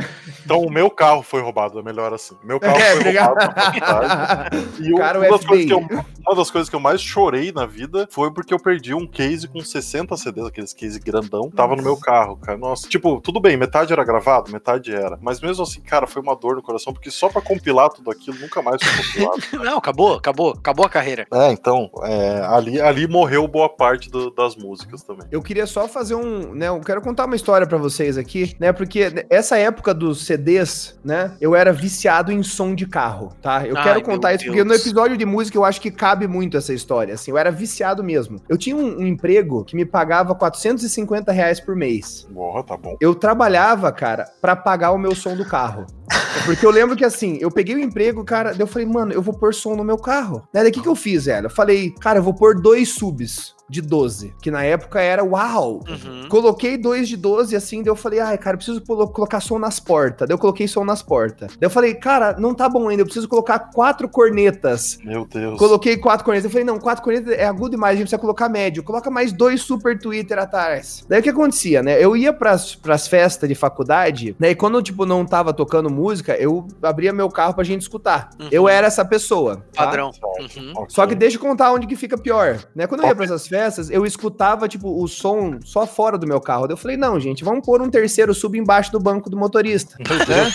Então 0.44 0.62
o 0.62 0.72
meu 0.72 0.90
carro 0.90 1.22
foi 1.22 1.42
roubado, 1.42 1.80
é 1.80 1.84
melhor 1.84 2.14
assim. 2.14 2.36
Meu 2.44 2.60
carro 2.60 2.78
é, 2.78 2.96
foi 2.96 3.12
roubado 3.12 3.36
na 3.36 3.52
faculdade. 3.52 4.68
E 4.80 4.94
Cara, 4.96 5.20
uma, 5.20 5.30
das 5.30 5.46
coisas 5.46 5.66
que 5.66 5.74
eu, 5.74 5.80
uma 5.80 6.36
das 6.36 6.52
coisas 6.52 6.70
que 6.70 6.76
eu 6.76 6.80
mais 6.80 7.02
chorei 7.02 7.52
na 7.52 7.66
vida 7.66 8.08
foi 8.12 8.32
porque 8.32 8.54
eu 8.54 8.60
perdi 8.60 8.94
um 8.94 9.08
case 9.08 9.48
com 9.48 9.62
60 9.62 10.16
CDs, 10.18 10.46
aqueles 10.48 10.74
case 10.74 11.00
grandão, 11.00 11.50
tava 11.50 11.76
no 11.76 11.84
meu 11.84 11.98
carro, 11.98 12.38
cara. 12.38 12.58
Nossa, 12.58 12.79
tipo, 12.88 13.20
tudo 13.22 13.40
bem, 13.40 13.58
metade 13.58 13.92
era 13.92 14.04
gravado, 14.04 14.52
metade 14.52 14.94
era. 14.94 15.18
Mas 15.22 15.40
mesmo 15.42 15.64
assim, 15.64 15.82
cara, 15.82 16.08
foi 16.08 16.22
uma 16.22 16.36
dor 16.36 16.56
no 16.56 16.62
coração, 16.62 16.94
porque 16.94 17.12
só 17.12 17.30
pra 17.30 17.42
compilar 17.42 17.90
tudo 17.90 18.12
aquilo 18.12 18.38
nunca 18.40 18.62
mais 18.62 18.82
foi 18.82 19.04
compilado. 19.04 19.40
Não, 19.66 19.78
acabou, 19.78 20.16
acabou, 20.16 20.52
acabou 20.52 20.86
a 20.86 20.90
carreira. 20.90 21.28
É, 21.34 21.52
então, 21.52 21.90
é, 22.04 22.42
ali, 22.46 22.80
ali 22.80 23.08
morreu 23.08 23.48
boa 23.48 23.70
parte 23.70 24.10
do, 24.10 24.30
das 24.32 24.56
músicas 24.56 25.04
também. 25.04 25.28
Eu 25.32 25.42
queria 25.42 25.66
só 25.66 25.88
fazer 25.88 26.16
um, 26.16 26.54
né, 26.54 26.68
eu 26.68 26.80
quero 26.82 27.02
contar 27.02 27.26
uma 27.26 27.36
história 27.36 27.68
para 27.68 27.78
vocês 27.78 28.18
aqui, 28.18 28.56
né, 28.60 28.72
porque 28.72 29.26
essa 29.30 29.58
época 29.58 29.94
dos 29.94 30.26
CDs, 30.26 31.00
né, 31.04 31.36
eu 31.42 31.56
era 31.56 31.72
viciado 31.72 32.32
em 32.32 32.44
som 32.44 32.74
de 32.76 32.86
carro, 32.86 33.34
tá? 33.42 33.66
Eu 33.66 33.78
Ai, 33.78 33.84
quero 33.84 34.02
contar 34.02 34.34
isso 34.34 34.44
Deus. 34.44 34.56
porque 34.56 34.68
no 34.68 34.74
episódio 34.74 35.18
de 35.18 35.26
música 35.26 35.58
eu 35.58 35.66
acho 35.66 35.82
que 35.82 35.92
cabe 35.92 36.28
muito 36.28 36.58
essa 36.58 36.74
história, 36.74 37.14
assim, 37.14 37.32
eu 37.32 37.38
era 37.38 37.52
viciado 37.52 38.04
mesmo. 38.04 38.42
Eu 38.48 38.58
tinha 38.58 38.76
um, 38.76 39.00
um 39.00 39.08
emprego 39.08 39.64
que 39.64 39.76
me 39.76 39.86
pagava 39.86 40.36
450 40.36 41.32
reais 41.32 41.60
por 41.60 41.76
mês. 41.76 42.28
Porra, 42.34 42.64
tá 42.70 42.78
bom. 42.78 42.96
Eu 43.02 43.16
trabalhava, 43.16 43.92
cara, 43.92 44.26
para 44.40 44.56
pagar 44.56 44.92
o 44.92 44.98
meu 44.98 45.16
som 45.16 45.36
do 45.36 45.46
carro. 45.46 45.88
Porque 46.46 46.66
eu 46.66 46.72
lembro 46.72 46.96
que 46.96 47.04
assim, 47.04 47.38
eu 47.42 47.50
peguei 47.50 47.76
o 47.76 47.80
emprego, 47.80 48.24
cara, 48.24 48.52
daí 48.52 48.62
eu 48.62 48.68
falei, 48.68 48.88
mano, 48.88 49.12
eu 49.12 49.22
vou 49.22 49.34
pôr 49.34 49.54
som 49.54 49.76
no 49.76 49.84
meu 49.84 49.98
carro. 49.98 50.48
Daí 50.54 50.70
o 50.70 50.72
que, 50.72 50.82
que 50.82 50.88
eu 50.88 50.96
fiz, 50.96 51.26
velho? 51.26 51.48
Eu 51.48 51.50
falei, 51.50 51.92
cara, 52.00 52.20
eu 52.20 52.24
vou 52.24 52.34
pôr 52.34 52.62
dois 52.62 52.94
subs 52.94 53.56
de 53.70 53.82
12, 53.82 54.34
que 54.42 54.50
na 54.50 54.64
época 54.64 55.00
era 55.00 55.24
uau. 55.24 55.84
Uhum. 55.88 56.28
Coloquei 56.28 56.78
dois 56.78 57.08
de 57.08 57.16
12 57.16 57.56
assim, 57.56 57.84
daí 57.84 57.92
eu 57.92 57.96
falei, 57.96 58.20
ai, 58.20 58.38
cara, 58.38 58.56
eu 58.56 58.58
preciso 58.58 58.82
colocar 58.82 59.40
som 59.40 59.60
nas 59.60 59.80
portas. 59.80 60.28
Daí 60.28 60.34
eu 60.34 60.40
coloquei 60.40 60.68
som 60.68 60.84
nas 60.84 61.02
portas. 61.02 61.52
Daí 61.52 61.68
eu 61.68 61.70
falei, 61.70 61.94
cara, 61.94 62.36
não 62.40 62.54
tá 62.54 62.68
bom 62.68 62.88
ainda, 62.90 63.02
eu 63.02 63.06
preciso 63.06 63.28
colocar 63.28 63.60
quatro 63.60 64.10
cornetas. 64.10 64.98
Meu 65.04 65.26
Deus. 65.26 65.58
Coloquei 65.60 65.98
quatro 65.98 66.26
cornetas. 66.26 66.46
Eu 66.46 66.52
falei, 66.52 66.66
não, 66.66 66.80
quatro 66.80 67.04
cornetas 67.04 67.34
é 67.34 67.46
agudo 67.46 67.72
demais, 67.72 67.94
a 67.94 67.96
gente 67.98 68.06
precisa 68.06 68.20
colocar 68.20 68.50
médio. 68.50 68.84
Coloca 68.84 69.12
mais 69.12 69.32
dois 69.32 69.62
super 69.62 69.98
Twitter 70.00 70.40
atrás. 70.40 71.06
Daí 71.08 71.20
o 71.20 71.24
que 71.24 71.30
acontecia, 71.30 71.84
né? 71.84 72.04
Eu 72.04 72.18
ia 72.18 72.34
pras, 72.34 72.76
pras 72.76 73.08
festas 73.08 73.48
de 73.48 73.56
faculdade, 73.56 74.36
né? 74.40 74.52
E 74.52 74.56
quando, 74.56 74.82
tipo, 74.82 75.06
não 75.06 75.26
tava 75.26 75.54
tocando 75.54 75.90
música, 75.90 76.36
eu 76.36 76.68
abria 76.82 77.14
meu 77.14 77.30
carro 77.30 77.54
pra 77.54 77.64
gente 77.64 77.82
escutar. 77.82 78.30
Uhum. 78.40 78.48
Eu 78.52 78.68
era 78.68 78.88
essa 78.88 79.06
pessoa. 79.06 79.58
Tá? 79.74 79.86
Padrão. 79.86 80.12
Uhum. 80.40 80.86
Só 80.88 81.06
que 81.06 81.16
deixa 81.16 81.38
eu 81.38 81.42
contar 81.42 81.72
onde 81.72 81.86
que 81.86 81.96
fica 81.96 82.18
pior, 82.18 82.60
né? 82.76 82.88
Quando 82.88 83.02
eu 83.02 83.08
ia 83.08 83.16
pra 83.16 83.26
essas 83.26 83.48
festas, 83.48 83.59
festas, 83.60 83.90
eu 83.90 84.06
escutava, 84.06 84.70
tipo, 84.70 85.04
o 85.04 85.08
som 85.08 85.60
só 85.66 85.86
fora 85.86 86.18
do 86.18 86.26
meu 86.26 86.40
carro. 86.40 86.68
Eu 86.70 86.78
falei, 86.78 86.96
não, 86.96 87.20
gente, 87.20 87.44
vamos 87.44 87.66
pôr 87.66 87.82
um 87.82 87.90
terceiro 87.90 88.34
sub 88.34 88.58
embaixo 88.58 88.90
do 88.90 89.00
banco 89.00 89.30
do 89.30 89.36
motorista. 89.36 89.98
né? 90.00 90.52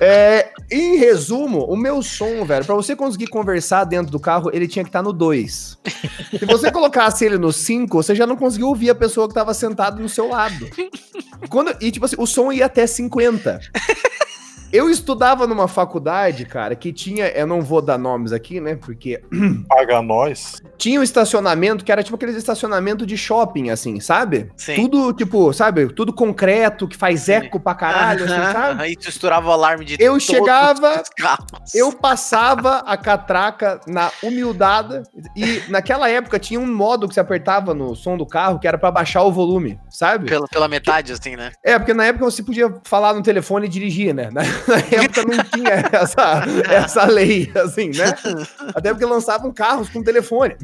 É, 0.00 0.50
em 0.70 0.96
resumo, 0.96 1.64
o 1.64 1.76
meu 1.76 2.02
som, 2.02 2.44
velho, 2.44 2.64
para 2.64 2.74
você 2.74 2.94
conseguir 2.94 3.26
conversar 3.26 3.82
dentro 3.82 4.12
do 4.12 4.20
carro, 4.20 4.48
ele 4.52 4.68
tinha 4.68 4.84
que 4.84 4.90
estar 4.90 5.00
tá 5.00 5.02
no 5.02 5.12
2. 5.12 5.78
Se 6.38 6.46
você 6.46 6.70
colocasse 6.70 7.24
ele 7.24 7.36
no 7.36 7.52
5, 7.52 8.00
você 8.00 8.14
já 8.14 8.24
não 8.24 8.36
conseguia 8.36 8.66
ouvir 8.66 8.90
a 8.90 8.94
pessoa 8.94 9.26
que 9.26 9.34
tava 9.34 9.52
sentada 9.52 10.00
no 10.00 10.08
seu 10.08 10.28
lado. 10.28 10.68
Quando, 11.48 11.74
e, 11.80 11.90
tipo 11.90 12.04
assim, 12.04 12.16
o 12.16 12.26
som 12.26 12.52
ia 12.52 12.66
até 12.66 12.86
50. 12.86 13.60
Eu 14.72 14.90
estudava 14.90 15.46
numa 15.46 15.66
faculdade, 15.66 16.44
cara, 16.44 16.74
que 16.74 16.92
tinha. 16.92 17.26
Eu 17.28 17.46
não 17.46 17.62
vou 17.62 17.80
dar 17.80 17.98
nomes 17.98 18.32
aqui, 18.32 18.60
né? 18.60 18.76
Porque. 18.76 19.22
Paga 19.68 20.02
nós. 20.02 20.60
Tinha 20.76 21.00
um 21.00 21.02
estacionamento 21.02 21.84
que 21.84 21.90
era 21.90 22.02
tipo 22.02 22.16
aqueles 22.16 22.36
estacionamento 22.36 23.06
de 23.06 23.16
shopping, 23.16 23.70
assim, 23.70 23.98
sabe? 24.00 24.50
Sim. 24.56 24.76
Tudo, 24.76 25.12
tipo, 25.12 25.52
sabe? 25.52 25.88
Tudo 25.92 26.12
concreto, 26.12 26.86
que 26.86 26.96
faz 26.96 27.22
Sim. 27.22 27.32
eco 27.32 27.58
pra 27.58 27.74
caralho, 27.74 28.24
assim, 28.24 28.52
sabe? 28.52 28.82
Aí 28.82 28.96
tu 28.96 29.08
estourava 29.08 29.48
o 29.48 29.52
alarme 29.52 29.84
de 29.84 29.96
Eu 29.98 30.20
chegava, 30.20 31.02
eu 31.74 31.92
passava 31.92 32.78
a 32.78 32.96
catraca 32.96 33.80
na 33.86 34.10
humildade 34.22 35.02
e 35.34 35.62
naquela 35.68 36.08
época 36.08 36.38
tinha 36.38 36.60
um 36.60 36.66
modo 36.66 37.08
que 37.08 37.14
você 37.14 37.20
apertava 37.20 37.74
no 37.74 37.94
som 37.96 38.16
do 38.16 38.26
carro 38.26 38.58
que 38.58 38.68
era 38.68 38.78
para 38.78 38.90
baixar 38.90 39.22
o 39.22 39.32
volume, 39.32 39.78
sabe? 39.90 40.28
Pela, 40.28 40.46
pela 40.46 40.68
metade, 40.68 41.12
assim, 41.12 41.36
né? 41.36 41.52
É, 41.64 41.78
porque 41.78 41.94
na 41.94 42.04
época 42.04 42.24
você 42.24 42.42
podia 42.42 42.72
falar 42.84 43.14
no 43.14 43.22
telefone 43.22 43.66
e 43.66 43.68
dirigir, 43.68 44.14
né? 44.14 44.30
na 44.66 44.76
época 44.76 45.24
não 45.24 45.44
tinha 45.44 45.88
essa, 45.92 46.44
essa 46.70 47.04
lei, 47.06 47.50
assim, 47.54 47.90
né? 47.90 48.14
Até 48.74 48.90
porque 48.90 49.04
lançavam 49.04 49.52
carros 49.52 49.88
com 49.88 50.02
telefone. 50.02 50.56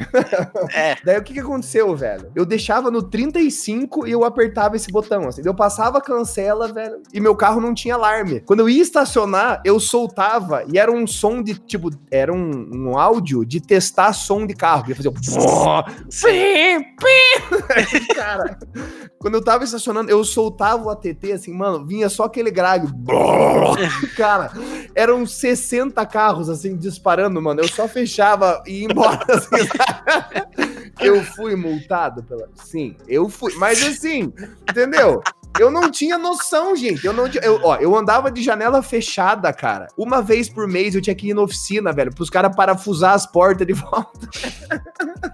É. 0.74 0.97
Daí 1.05 1.18
o 1.18 1.22
que, 1.22 1.34
que 1.34 1.40
aconteceu, 1.40 1.95
velho? 1.95 2.30
Eu 2.34 2.45
deixava 2.45 2.90
no 2.90 3.03
35 3.03 4.07
e 4.07 4.12
eu 4.12 4.24
apertava 4.24 4.76
esse 4.76 4.90
botão, 4.90 5.28
assim. 5.28 5.42
Eu 5.45 5.55
passava 5.55 6.01
cancela, 6.01 6.72
velho, 6.72 7.03
e 7.12 7.20
meu 7.20 7.34
carro 7.36 7.61
não 7.61 7.74
tinha 7.74 7.95
alarme. 7.95 8.40
Quando 8.40 8.61
eu 8.61 8.68
ia 8.68 8.82
estacionar, 8.82 9.61
eu 9.64 9.78
soltava 9.78 10.64
e 10.66 10.78
era 10.78 10.90
um 10.90 11.07
som 11.07 11.42
de, 11.42 11.55
tipo, 11.55 11.90
era 12.11 12.32
um, 12.32 12.70
um 12.72 12.99
áudio 12.99 13.45
de 13.45 13.61
testar 13.61 14.12
som 14.12 14.47
de 14.47 14.55
carro. 14.55 14.88
Ia 14.88 14.97
fazer 14.97 15.09
um... 15.09 15.14
Cara, 18.14 18.59
quando 19.25 19.37
eu 19.37 19.43
tava 19.43 19.64
estacionando, 19.64 20.11
eu 20.11 20.22
soltava 20.22 20.85
o 20.85 20.91
ATT, 20.91 21.33
assim, 21.33 21.51
mano, 21.51 21.83
vinha 21.87 22.11
só 22.11 22.25
aquele 22.25 22.51
grave. 22.51 22.89
Cara, 24.18 24.53
eram 24.95 25.25
60 25.25 26.05
carros, 26.05 26.51
assim, 26.51 26.77
disparando, 26.77 27.41
mano. 27.41 27.62
Eu 27.62 27.68
só 27.68 27.89
fechava 27.89 28.62
e 28.66 28.83
ia 28.83 28.85
embora, 28.85 29.25
assim, 29.33 29.66
Eu 31.01 31.25
fui 31.25 31.57
multado 31.57 32.22
pela. 32.22 32.51
Sim, 32.66 32.97
eu 33.09 33.31
fui. 33.31 33.55
Mas 33.55 33.83
assim, 33.83 34.31
entendeu? 34.68 35.22
Eu 35.59 35.70
não 35.70 35.90
tinha 35.90 36.18
noção, 36.18 36.74
gente. 36.74 37.07
Eu 37.07 37.12
não 37.12 37.26
eu, 37.26 37.61
ó, 37.62 37.76
eu 37.76 37.96
andava 37.96 38.30
de 38.30 38.42
janela 38.42 38.82
fechada, 38.82 39.52
cara. 39.52 39.88
Uma 39.96 40.20
vez 40.20 40.48
por 40.48 40.66
mês 40.66 40.94
eu 40.94 41.00
tinha 41.00 41.14
que 41.14 41.28
ir 41.28 41.34
na 41.34 41.42
oficina, 41.42 41.92
velho, 41.92 42.14
pros 42.14 42.28
caras 42.28 42.55
parafusar 42.55 43.14
as 43.14 43.26
portas 43.26 43.66
de 43.66 43.72
volta. 43.74 44.28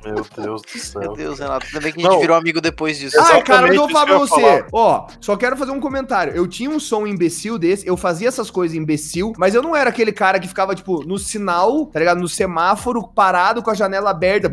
Meu 0.05 0.27
Deus 0.37 0.63
do 0.63 0.79
céu. 0.79 1.01
Meu 1.01 1.13
Deus, 1.15 1.39
Renato. 1.39 1.67
Ainda 1.67 1.81
bem 1.81 1.93
que 1.93 2.01
a 2.01 2.03
gente 2.03 2.13
não. 2.13 2.21
virou 2.21 2.37
amigo 2.37 2.61
depois 2.61 2.99
disso. 2.99 3.17
Ah, 3.19 3.43
cara, 3.43 3.69
eu 3.69 3.81
vou 3.81 3.91
falar 3.91 4.07
pra 4.07 4.19
você. 4.19 4.41
Falar. 4.41 4.67
Ó, 4.73 5.07
só 5.21 5.37
quero 5.37 5.57
fazer 5.57 5.73
um 5.73 5.81
comentário. 5.81 6.35
Eu 6.35 6.47
tinha 6.47 6.71
um 6.71 6.81
som 6.81 7.07
imbecil 7.07 7.59
desse, 7.59 7.87
eu 7.87 7.97
fazia 7.97 8.29
essas 8.29 8.51
coisas 8.51 8.77
imbecil, 8.77 9.33
mas 9.39 9.55
eu 9.55 9.63
não 9.63 9.75
era 9.75 9.91
aquele 9.91 10.13
cara 10.13 10.39
que 10.39 10.49
ficava, 10.49 10.75
tipo, 10.75 11.05
no 11.05 11.19
sinal, 11.19 11.87
tá 11.87 11.99
ligado? 11.99 12.21
No 12.21 12.29
semáforo, 12.29 13.07
parado 13.09 13.63
com 13.63 13.71
a 13.71 13.75
janela 13.75 14.11
aberta. 14.11 14.53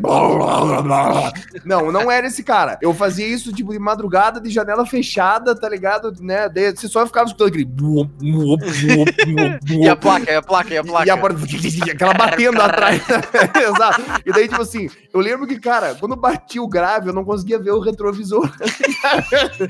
Não, 1.65 1.91
não 1.91 2.11
era 2.11 2.27
esse 2.27 2.43
cara. 2.43 2.77
Eu 2.81 2.93
fazia 2.93 3.27
isso, 3.27 3.51
tipo, 3.53 3.71
de 3.71 3.79
madrugada, 3.79 4.39
de 4.39 4.49
janela 4.49 4.85
fechada, 4.85 5.56
tá 5.57 5.69
ligado? 5.69 6.13
Né? 6.19 6.49
Daí 6.49 6.75
você 6.75 6.87
só 6.87 7.05
ficava 7.05 7.27
escutando 7.27 7.49
aquele. 7.49 7.67
e 9.67 9.87
a 9.87 9.95
placa, 9.95 10.31
e 10.31 10.35
a 10.35 10.41
placa, 10.41 10.73
e 10.73 10.77
a 10.77 10.83
placa. 10.83 11.07
E 11.07 11.09
a... 11.09 11.15
aquela 11.93 12.13
batendo 12.13 12.61
atrás. 12.61 13.01
Exato. 13.55 14.01
E 14.25 14.31
daí, 14.31 14.47
tipo 14.47 14.61
assim, 14.61 14.89
eu 15.13 15.19
lembro 15.19 15.47
que, 15.47 15.59
cara, 15.59 15.95
quando 15.95 16.15
bati 16.15 16.59
o 16.59 16.67
grave, 16.67 17.09
eu 17.09 17.13
não 17.13 17.23
conseguia 17.23 17.59
ver 17.59 17.71
o 17.71 17.79
retrovisor. 17.79 18.51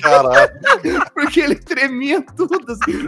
Caralho. 0.02 0.52
Porque 1.14 1.40
ele 1.40 1.56
tremia 1.56 2.22
tudo 2.22 2.72
assim. 2.72 3.08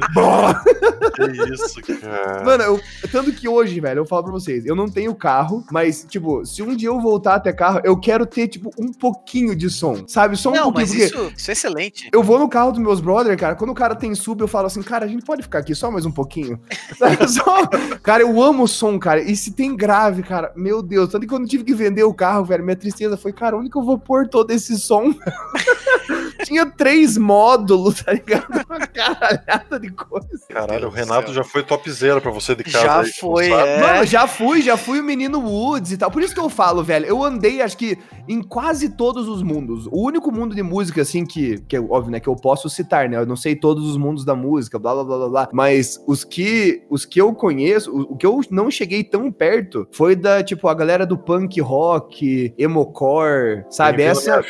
que 1.15 1.53
isso, 1.53 1.81
cara. 2.01 2.43
Mano, 2.43 2.63
eu, 2.63 2.81
tanto 3.11 3.31
que 3.31 3.47
hoje, 3.47 3.79
velho, 3.79 3.99
eu 3.99 4.05
falo 4.05 4.23
pra 4.23 4.31
vocês, 4.31 4.65
eu 4.65 4.75
não 4.75 4.87
tenho 4.87 5.13
carro, 5.15 5.63
mas, 5.71 6.05
tipo, 6.07 6.45
se 6.45 6.61
um 6.61 6.75
dia 6.75 6.89
eu 6.89 6.99
voltar 6.99 7.35
a 7.35 7.39
ter 7.39 7.53
carro, 7.53 7.81
eu 7.83 7.99
quero 7.99 8.25
ter, 8.25 8.47
tipo, 8.47 8.71
um 8.77 8.91
pouquinho 8.91 9.55
de 9.55 9.69
som, 9.69 10.03
sabe? 10.07 10.37
Só 10.37 10.51
um 10.51 10.55
não, 10.55 10.71
pouquinho. 10.71 10.87
Mas 10.87 10.93
isso, 10.93 11.31
isso 11.35 11.51
é 11.51 11.53
excelente. 11.53 12.09
Eu 12.11 12.23
vou 12.23 12.39
no 12.39 12.49
carro 12.49 12.68
dos 12.71 12.79
meus 12.79 12.99
brother, 12.99 13.37
cara, 13.37 13.55
quando 13.55 13.71
o 13.71 13.75
cara 13.75 13.95
tem 13.95 14.13
sub, 14.15 14.41
eu 14.41 14.47
falo 14.47 14.67
assim, 14.67 14.81
cara, 14.81 15.05
a 15.05 15.07
gente 15.07 15.25
pode 15.25 15.41
ficar 15.41 15.59
aqui 15.59 15.73
só 15.75 15.91
mais 15.91 16.05
um 16.05 16.11
pouquinho. 16.11 16.59
só... 17.27 17.67
Cara, 18.01 18.23
eu 18.23 18.41
amo 18.41 18.63
o 18.63 18.67
som, 18.67 18.97
cara. 18.99 19.21
E 19.21 19.35
se 19.35 19.51
tem 19.51 19.75
grave, 19.75 20.23
cara, 20.23 20.51
meu 20.55 20.81
Deus. 20.81 21.09
Tanto 21.09 21.21
que 21.21 21.27
quando 21.27 21.43
eu 21.43 21.49
tive 21.49 21.63
que 21.63 21.73
vender 21.73 22.03
o 22.03 22.13
carro, 22.13 22.45
velho, 22.45 22.63
minha 22.63 22.75
tristeza 22.75 23.17
foi, 23.17 23.33
cara, 23.33 23.57
onde 23.57 23.69
que 23.69 23.77
eu 23.77 23.83
vou 23.83 23.97
pôr 23.97 24.27
todo 24.27 24.51
esse 24.51 24.77
som? 24.79 25.13
tinha 26.49 26.65
três 26.65 27.15
módulos, 27.15 28.01
tá 28.03 28.11
ligado? 28.13 28.47
Uma 28.67 28.87
caralhada 28.87 29.79
de 29.79 29.91
coisa. 29.91 30.27
Caralho, 30.49 30.87
o 30.87 30.91
Renato 30.91 31.31
já 31.31 31.43
foi 31.43 31.63
topzera 31.63 32.19
pra 32.19 32.31
você 32.31 32.55
de 32.55 32.63
casa. 32.63 32.85
Já 32.85 32.99
aí, 33.01 33.11
foi, 33.13 33.51
é. 33.51 33.79
Mano, 33.79 34.05
já 34.05 34.27
fui, 34.27 34.61
já 34.61 34.75
fui 34.75 34.99
o 34.99 35.03
menino 35.03 35.39
Woods 35.39 35.91
e 35.91 35.97
tal. 35.97 36.09
Por 36.09 36.23
isso 36.23 36.33
que 36.33 36.39
eu 36.39 36.49
falo, 36.49 36.83
velho. 36.83 37.05
Eu 37.05 37.23
andei, 37.23 37.61
acho 37.61 37.77
que, 37.77 37.97
em 38.27 38.41
quase 38.41 38.89
todos 38.89 39.27
os 39.27 39.43
mundos. 39.43 39.87
O 39.91 40.03
único 40.03 40.31
mundo 40.31 40.55
de 40.55 40.63
música, 40.63 41.03
assim, 41.03 41.23
que, 41.23 41.59
que 41.67 41.75
é 41.75 41.79
óbvio, 41.79 42.11
né? 42.11 42.19
Que 42.19 42.27
eu 42.27 42.35
posso 42.35 42.69
citar, 42.69 43.07
né? 43.07 43.17
Eu 43.17 43.25
não 43.25 43.35
sei 43.35 43.55
todos 43.55 43.87
os 43.87 43.95
mundos 43.95 44.25
da 44.25 44.35
música, 44.35 44.79
blá 44.79 44.93
blá 44.95 45.03
blá 45.03 45.17
blá 45.17 45.29
blá. 45.29 45.49
Mas 45.53 46.03
os 46.07 46.23
que, 46.23 46.83
os 46.89 47.05
que 47.05 47.21
eu 47.21 47.33
conheço, 47.33 47.91
o, 47.91 48.13
o 48.13 48.17
que 48.17 48.25
eu 48.25 48.41
não 48.49 48.71
cheguei 48.71 49.03
tão 49.03 49.31
perto 49.31 49.87
foi 49.91 50.15
da, 50.15 50.43
tipo, 50.43 50.67
a 50.67 50.73
galera 50.73 51.05
do 51.05 51.17
punk 51.17 51.61
rock, 51.61 52.53
emocore, 52.57 53.65
sabe? 53.69 54.01
Essa. 54.01 54.41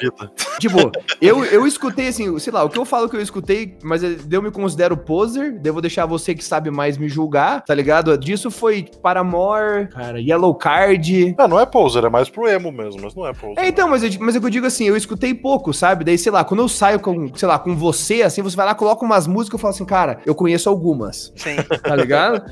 Tipo, 0.59 0.91
eu, 1.21 1.43
eu 1.45 1.65
escutei 1.65 1.88
assim, 2.07 2.37
sei 2.39 2.53
lá, 2.53 2.63
o 2.63 2.69
que 2.69 2.77
eu 2.77 2.85
falo 2.85 3.09
que 3.09 3.15
eu 3.15 3.21
escutei, 3.21 3.77
mas 3.83 4.01
eu 4.03 4.41
me 4.41 4.51
considero 4.51 4.97
poser, 4.97 5.59
devo 5.59 5.81
deixar 5.81 6.05
você 6.05 6.33
que 6.35 6.43
sabe 6.43 6.71
mais 6.71 6.97
me 6.97 7.07
julgar, 7.09 7.63
tá 7.63 7.73
ligado? 7.73 8.17
Disso 8.17 8.51
foi 8.51 8.85
Paramore, 9.01 9.87
cara, 9.89 10.19
Yellow 10.19 10.55
Card. 10.55 11.35
Ah, 11.37 11.47
não 11.47 11.59
é 11.59 11.65
poser, 11.65 12.03
é 12.03 12.09
mais 12.09 12.29
pro 12.29 12.47
emo 12.47 12.71
mesmo, 12.71 13.01
mas 13.01 13.15
não 13.15 13.27
é 13.27 13.33
poser. 13.33 13.59
É, 13.59 13.67
então, 13.67 13.89
mas 13.89 14.03
eu, 14.03 14.09
mas 14.19 14.35
é 14.35 14.39
que 14.39 14.45
eu 14.45 14.49
digo 14.49 14.65
assim, 14.65 14.85
eu 14.85 14.97
escutei 14.97 15.33
pouco, 15.33 15.73
sabe? 15.73 16.03
Daí, 16.03 16.17
sei 16.17 16.31
lá, 16.31 16.43
quando 16.43 16.61
eu 16.61 16.69
saio 16.69 16.99
com, 16.99 17.33
sei 17.35 17.47
lá, 17.47 17.57
com 17.57 17.75
você, 17.75 18.21
assim, 18.21 18.41
você 18.41 18.55
vai 18.55 18.65
lá, 18.65 18.75
coloca 18.75 19.05
umas 19.05 19.27
músicas, 19.27 19.53
eu 19.53 19.59
falo 19.59 19.73
assim, 19.73 19.85
cara, 19.85 20.19
eu 20.25 20.35
conheço 20.35 20.69
algumas, 20.69 21.33
Sim. 21.35 21.55
tá 21.81 21.95
ligado? 21.95 22.43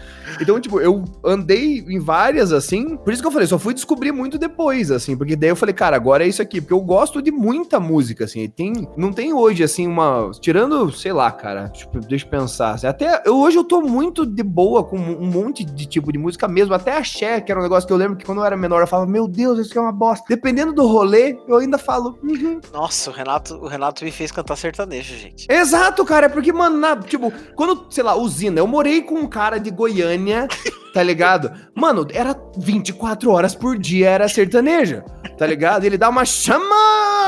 então, 0.41 0.59
tipo, 0.59 0.79
eu 0.79 1.03
andei 1.23 1.85
em 1.87 1.99
várias, 1.99 2.51
assim, 2.51 2.97
por 2.97 3.13
isso 3.13 3.21
que 3.21 3.27
eu 3.27 3.31
falei, 3.31 3.47
só 3.47 3.59
fui 3.59 3.73
descobrir 3.73 4.11
muito 4.11 4.37
depois, 4.37 4.91
assim, 4.91 5.15
porque 5.17 5.35
daí 5.35 5.49
eu 5.49 5.55
falei, 5.55 5.73
cara, 5.73 5.95
agora 5.95 6.23
é 6.23 6.27
isso 6.27 6.41
aqui, 6.41 6.61
porque 6.61 6.73
eu 6.73 6.81
gosto 6.81 7.21
de 7.21 7.31
muita 7.31 7.79
música, 7.79 8.25
assim, 8.25 8.41
e 8.41 8.47
tem, 8.47 8.87
não 8.95 9.11
tem 9.11 9.26
hoje, 9.33 9.63
assim, 9.63 9.87
uma, 9.87 10.31
tirando, 10.39 10.91
sei 10.91 11.11
lá, 11.13 11.31
cara, 11.31 11.69
tipo, 11.69 11.99
deixa 11.99 12.25
eu 12.25 12.29
pensar, 12.29 12.71
assim, 12.71 12.87
até, 12.87 13.21
eu, 13.25 13.37
hoje 13.37 13.57
eu 13.57 13.63
tô 13.63 13.81
muito 13.81 14.25
de 14.25 14.43
boa 14.43 14.83
com 14.83 14.97
um 14.97 15.25
monte 15.25 15.63
de 15.63 15.85
tipo 15.85 16.11
de 16.11 16.17
música 16.17 16.47
mesmo, 16.47 16.73
até 16.73 16.97
axé, 16.97 17.39
que 17.41 17.51
era 17.51 17.59
um 17.59 17.63
negócio 17.63 17.87
que 17.87 17.93
eu 17.93 17.97
lembro 17.97 18.17
que 18.17 18.25
quando 18.25 18.39
eu 18.39 18.45
era 18.45 18.57
menor 18.57 18.81
eu 18.81 18.87
falava, 18.87 19.09
meu 19.09 19.27
Deus, 19.27 19.59
isso 19.59 19.69
aqui 19.69 19.77
é 19.77 19.81
uma 19.81 19.91
bosta. 19.91 20.25
Dependendo 20.29 20.73
do 20.73 20.85
rolê, 20.87 21.37
eu 21.47 21.57
ainda 21.57 21.77
falo, 21.77 22.17
uhum. 22.23 22.59
Nossa, 22.73 23.09
o 23.09 23.13
Renato, 23.13 23.55
o 23.55 23.67
Renato 23.67 24.03
me 24.03 24.11
fez 24.11 24.31
cantar 24.31 24.55
sertanejo, 24.55 25.15
gente. 25.15 25.47
Exato, 25.49 26.03
cara, 26.05 26.25
é 26.25 26.29
porque, 26.29 26.51
mano, 26.53 26.77
na- 26.77 26.95
tipo, 26.97 27.31
quando, 27.55 27.85
sei 27.89 28.03
lá, 28.03 28.15
usina, 28.15 28.59
eu 28.59 28.67
morei 28.67 29.01
com 29.01 29.15
um 29.15 29.27
cara 29.27 29.57
de 29.59 29.69
Goiânia, 29.71 30.47
tá 30.93 31.03
ligado? 31.03 31.51
Mano, 31.75 32.07
era 32.11 32.35
24 32.57 33.31
horas 33.31 33.55
por 33.55 33.77
dia, 33.77 34.09
era 34.09 34.27
sertanejo, 34.27 35.03
tá 35.37 35.45
ligado? 35.45 35.83
Ele 35.83 35.97
dá 35.97 36.09
uma 36.09 36.25
chama, 36.25 36.75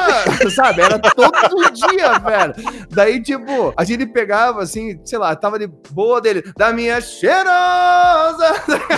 sabe? 0.55 0.81
Era 0.81 0.99
todo 0.99 1.71
dia, 1.71 2.19
velho. 2.19 2.53
Daí, 2.89 3.21
tipo, 3.21 3.73
a 3.77 3.83
gente 3.83 4.05
pegava, 4.07 4.63
assim, 4.63 4.99
sei 5.05 5.19
lá, 5.19 5.35
tava 5.35 5.59
de 5.59 5.67
boa 5.91 6.19
dele, 6.19 6.43
da 6.57 6.73
minha 6.73 6.99
cheirosa, 7.01 8.53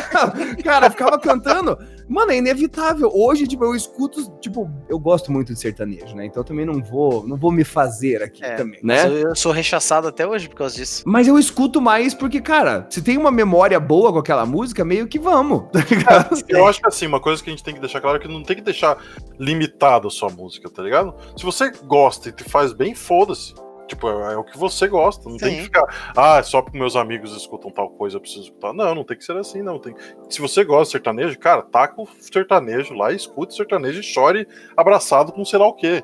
cara, 0.64 0.89
ficava 0.89 1.20
cantando. 1.20 1.78
Mano, 2.12 2.34
é 2.34 2.38
inevitável. 2.38 3.09
Hoje, 3.14 3.47
tipo, 3.47 3.64
eu 3.64 3.74
escuto, 3.74 4.30
tipo, 4.41 4.70
eu 4.89 4.99
gosto 4.99 5.32
muito 5.32 5.53
de 5.53 5.59
sertanejo, 5.59 6.14
né? 6.14 6.26
Então 6.26 6.43
também 6.43 6.66
não 6.66 6.84
vou, 6.84 7.26
não 7.26 7.38
vou 7.38 7.53
me 7.53 7.64
fazer 7.64 8.22
aqui 8.22 8.43
É, 8.43 8.55
também, 8.55 8.82
né? 8.84 9.07
Eu, 9.07 9.30
eu 9.30 9.36
sou 9.36 9.53
rechaçado 9.53 10.09
até 10.09 10.28
hoje 10.28 10.49
por 10.49 10.57
causa 10.57 10.76
disso. 10.76 11.03
Mas 11.05 11.26
eu 11.26 11.39
escuto 11.39 11.80
mais 11.80 12.14
porque, 12.14 12.41
cara, 12.41 12.86
se 12.89 13.01
tem 13.01 13.18
uma 13.18 13.32
memória 13.32 13.80
boa 13.80 14.12
com 14.12 14.20
aquela 14.20 14.45
música, 14.45 14.84
meio 14.84 15.07
que 15.07 15.18
vamos, 15.18 15.64
tá 15.72 15.80
ligado? 15.89 16.43
Eu 16.49 16.68
acho 16.68 16.82
que 16.82 16.88
assim, 16.88 17.07
uma 17.07 17.22
coisa 17.22 17.41
que 17.41 17.49
a 17.49 17.53
gente 17.53 17.64
tem 17.64 17.74
que 17.74 17.80
deixar 17.80 18.01
claro 18.01 18.18
é 18.18 18.20
que 18.20 18.28
não 18.28 18.43
tem 18.43 18.57
que 18.57 18.62
deixar 18.62 18.97
limitado 19.39 20.09
a 20.09 20.12
sua 20.12 20.30
música, 20.30 20.70
tá 20.70 20.84
ligado? 20.84 21.16
Se 21.38 21.45
você 21.45 21.72
gosta 21.86 22.28
e 22.28 22.34
te 22.34 22.43
faz 22.43 22.74
bem, 22.74 22.93
foda-se. 22.93 23.53
Tipo, 23.92 24.08
é, 24.10 24.34
é 24.34 24.38
o 24.38 24.44
que 24.44 24.58
você 24.58 24.88
gosta. 24.88 25.30
Não 25.30 25.36
tem 25.36 25.50
Sim. 25.50 25.56
que 25.58 25.64
ficar, 25.64 25.84
ah, 26.16 26.42
só 26.44 26.62
porque 26.62 26.78
meus 26.80 26.96
amigos 26.96 27.36
escutam 27.36 27.70
tal 27.70 27.89
coisa, 27.89 28.16
eu 28.16 28.22
preciso 28.22 28.44
escutar. 28.44 28.72
Não, 28.74 28.96
não 28.96 29.04
tem 29.04 29.18
que 29.18 29.26
ser 29.26 29.36
assim, 29.36 29.62
não. 29.62 29.78
Tem... 29.80 29.94
Se 30.30 30.39
você 30.39 30.64
gosta 30.64 30.86
de 30.86 30.92
sertanejo, 30.92 31.38
cara, 31.38 31.62
taca 31.62 32.02
o 32.02 32.08
sertanejo 32.20 32.94
lá, 32.94 33.12
escute 33.12 33.54
sertanejo 33.54 34.00
e 34.00 34.04
chore 34.04 34.48
abraçado 34.78 35.34
com 35.34 35.44
sei 35.44 35.60
lá 35.60 35.68
o 35.68 35.74
quê. 35.74 36.02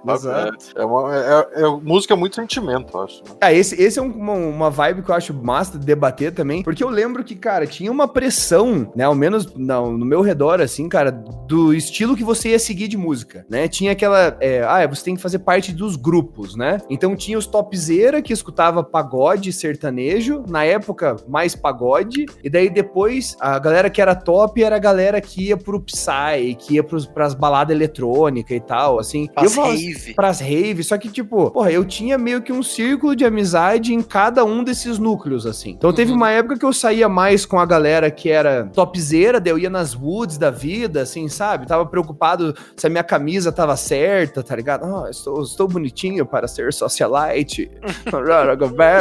É, 0.75 0.81
é 0.81 0.85
uma, 0.85 1.15
é- 1.15 1.63
é- 1.63 1.67
música 1.81 2.13
é 2.13 2.17
muito 2.17 2.35
sentimento, 2.35 2.95
eu 2.97 3.03
acho. 3.03 3.23
né? 3.23 3.31
Ah, 3.39 3.53
esse, 3.53 3.81
esse 3.81 3.97
é 3.97 4.01
um- 4.01 4.11
uma, 4.11 4.33
uma 4.33 4.69
vibe 4.69 5.01
que 5.03 5.09
eu 5.11 5.15
acho 5.15 5.33
massa 5.33 5.77
de 5.79 5.85
debater 5.85 6.33
também, 6.33 6.63
porque 6.63 6.83
eu 6.83 6.89
lembro 6.89 7.23
que, 7.23 7.35
cara, 7.35 7.65
tinha 7.65 7.89
uma 7.91 8.07
pressão, 8.07 8.91
né, 8.95 9.05
ao 9.05 9.15
menos 9.15 9.55
não, 9.55 9.97
no 9.97 10.05
meu 10.05 10.21
redor, 10.21 10.59
assim, 10.61 10.89
cara, 10.89 11.09
do 11.11 11.73
estilo 11.73 12.15
que 12.17 12.23
você 12.23 12.49
ia 12.49 12.59
seguir 12.59 12.87
de 12.89 12.97
música, 12.97 13.45
né? 13.49 13.67
Tinha 13.67 13.93
aquela, 13.93 14.35
é, 14.41 14.61
ah, 14.63 14.85
você 14.87 15.05
tem 15.05 15.15
que 15.15 15.21
fazer 15.21 15.39
parte 15.39 15.71
dos 15.71 15.95
grupos, 15.95 16.55
né? 16.55 16.79
Então 16.89 17.15
tinha 17.15 17.37
os 17.37 17.47
topzera 17.77 18.21
que 18.21 18.33
escutava 18.33 18.83
pagode 18.83 19.53
sertanejo, 19.53 20.43
na 20.47 20.65
época 20.65 21.15
mais 21.27 21.55
pagode, 21.55 22.25
e 22.43 22.49
daí 22.49 22.69
depois 22.69 23.35
a 23.39 23.59
galera 23.59 23.89
que 23.89 24.01
era 24.01 24.15
top 24.15 24.63
era 24.63 24.75
a 24.75 24.79
galera 24.79 25.21
que 25.21 25.47
ia 25.49 25.57
pro 25.57 25.79
Psy, 25.79 26.55
que 26.57 26.75
ia 26.75 26.83
pros, 26.83 27.05
pras 27.05 27.33
baladas 27.35 27.75
eletrônicas 27.75 28.57
e 28.57 28.59
tal, 28.59 28.99
assim. 28.99 29.29
E 29.39 29.45
eu 29.45 29.49
falava, 29.49 29.73
rave. 29.73 30.13
pras 30.15 30.39
raves, 30.39 30.87
só 30.87 30.97
que, 30.97 31.09
tipo, 31.09 31.51
porra, 31.51 31.71
eu 31.71 31.85
tinha 31.85 32.17
meio 32.17 32.41
que 32.41 32.51
um 32.51 32.63
círculo 32.63 33.15
de 33.15 33.23
amizade 33.25 33.93
em 33.93 34.01
cada 34.01 34.43
um 34.43 34.63
desses 34.63 34.97
núcleos, 34.97 35.45
assim. 35.45 35.71
Então 35.71 35.93
teve 35.93 36.11
Uhum. 36.11 36.17
uma 36.17 36.31
época 36.31 36.57
que 36.57 36.65
eu 36.65 36.73
saía 36.73 37.07
mais 37.07 37.45
com 37.45 37.59
a 37.59 37.65
galera 37.65 38.09
que 38.09 38.29
era 38.29 38.65
topzera, 38.73 39.39
daí 39.39 39.51
eu 39.53 39.59
ia 39.59 39.69
nas 39.69 39.93
woods 39.95 40.37
da 40.37 40.49
vida, 40.49 41.01
assim, 41.01 41.27
sabe? 41.27 41.67
Tava 41.67 41.85
preocupado 41.85 42.55
se 42.75 42.87
a 42.87 42.89
minha 42.89 43.03
camisa 43.03 43.51
tava 43.51 43.75
certa, 43.77 44.41
tá 44.41 44.55
ligado? 44.55 44.85
Ah, 44.85 45.09
estou, 45.09 45.41
estou 45.43 45.67
bonitinho 45.67 46.25
para 46.25 46.47
ser 46.47 46.73
socialite. 46.73 47.66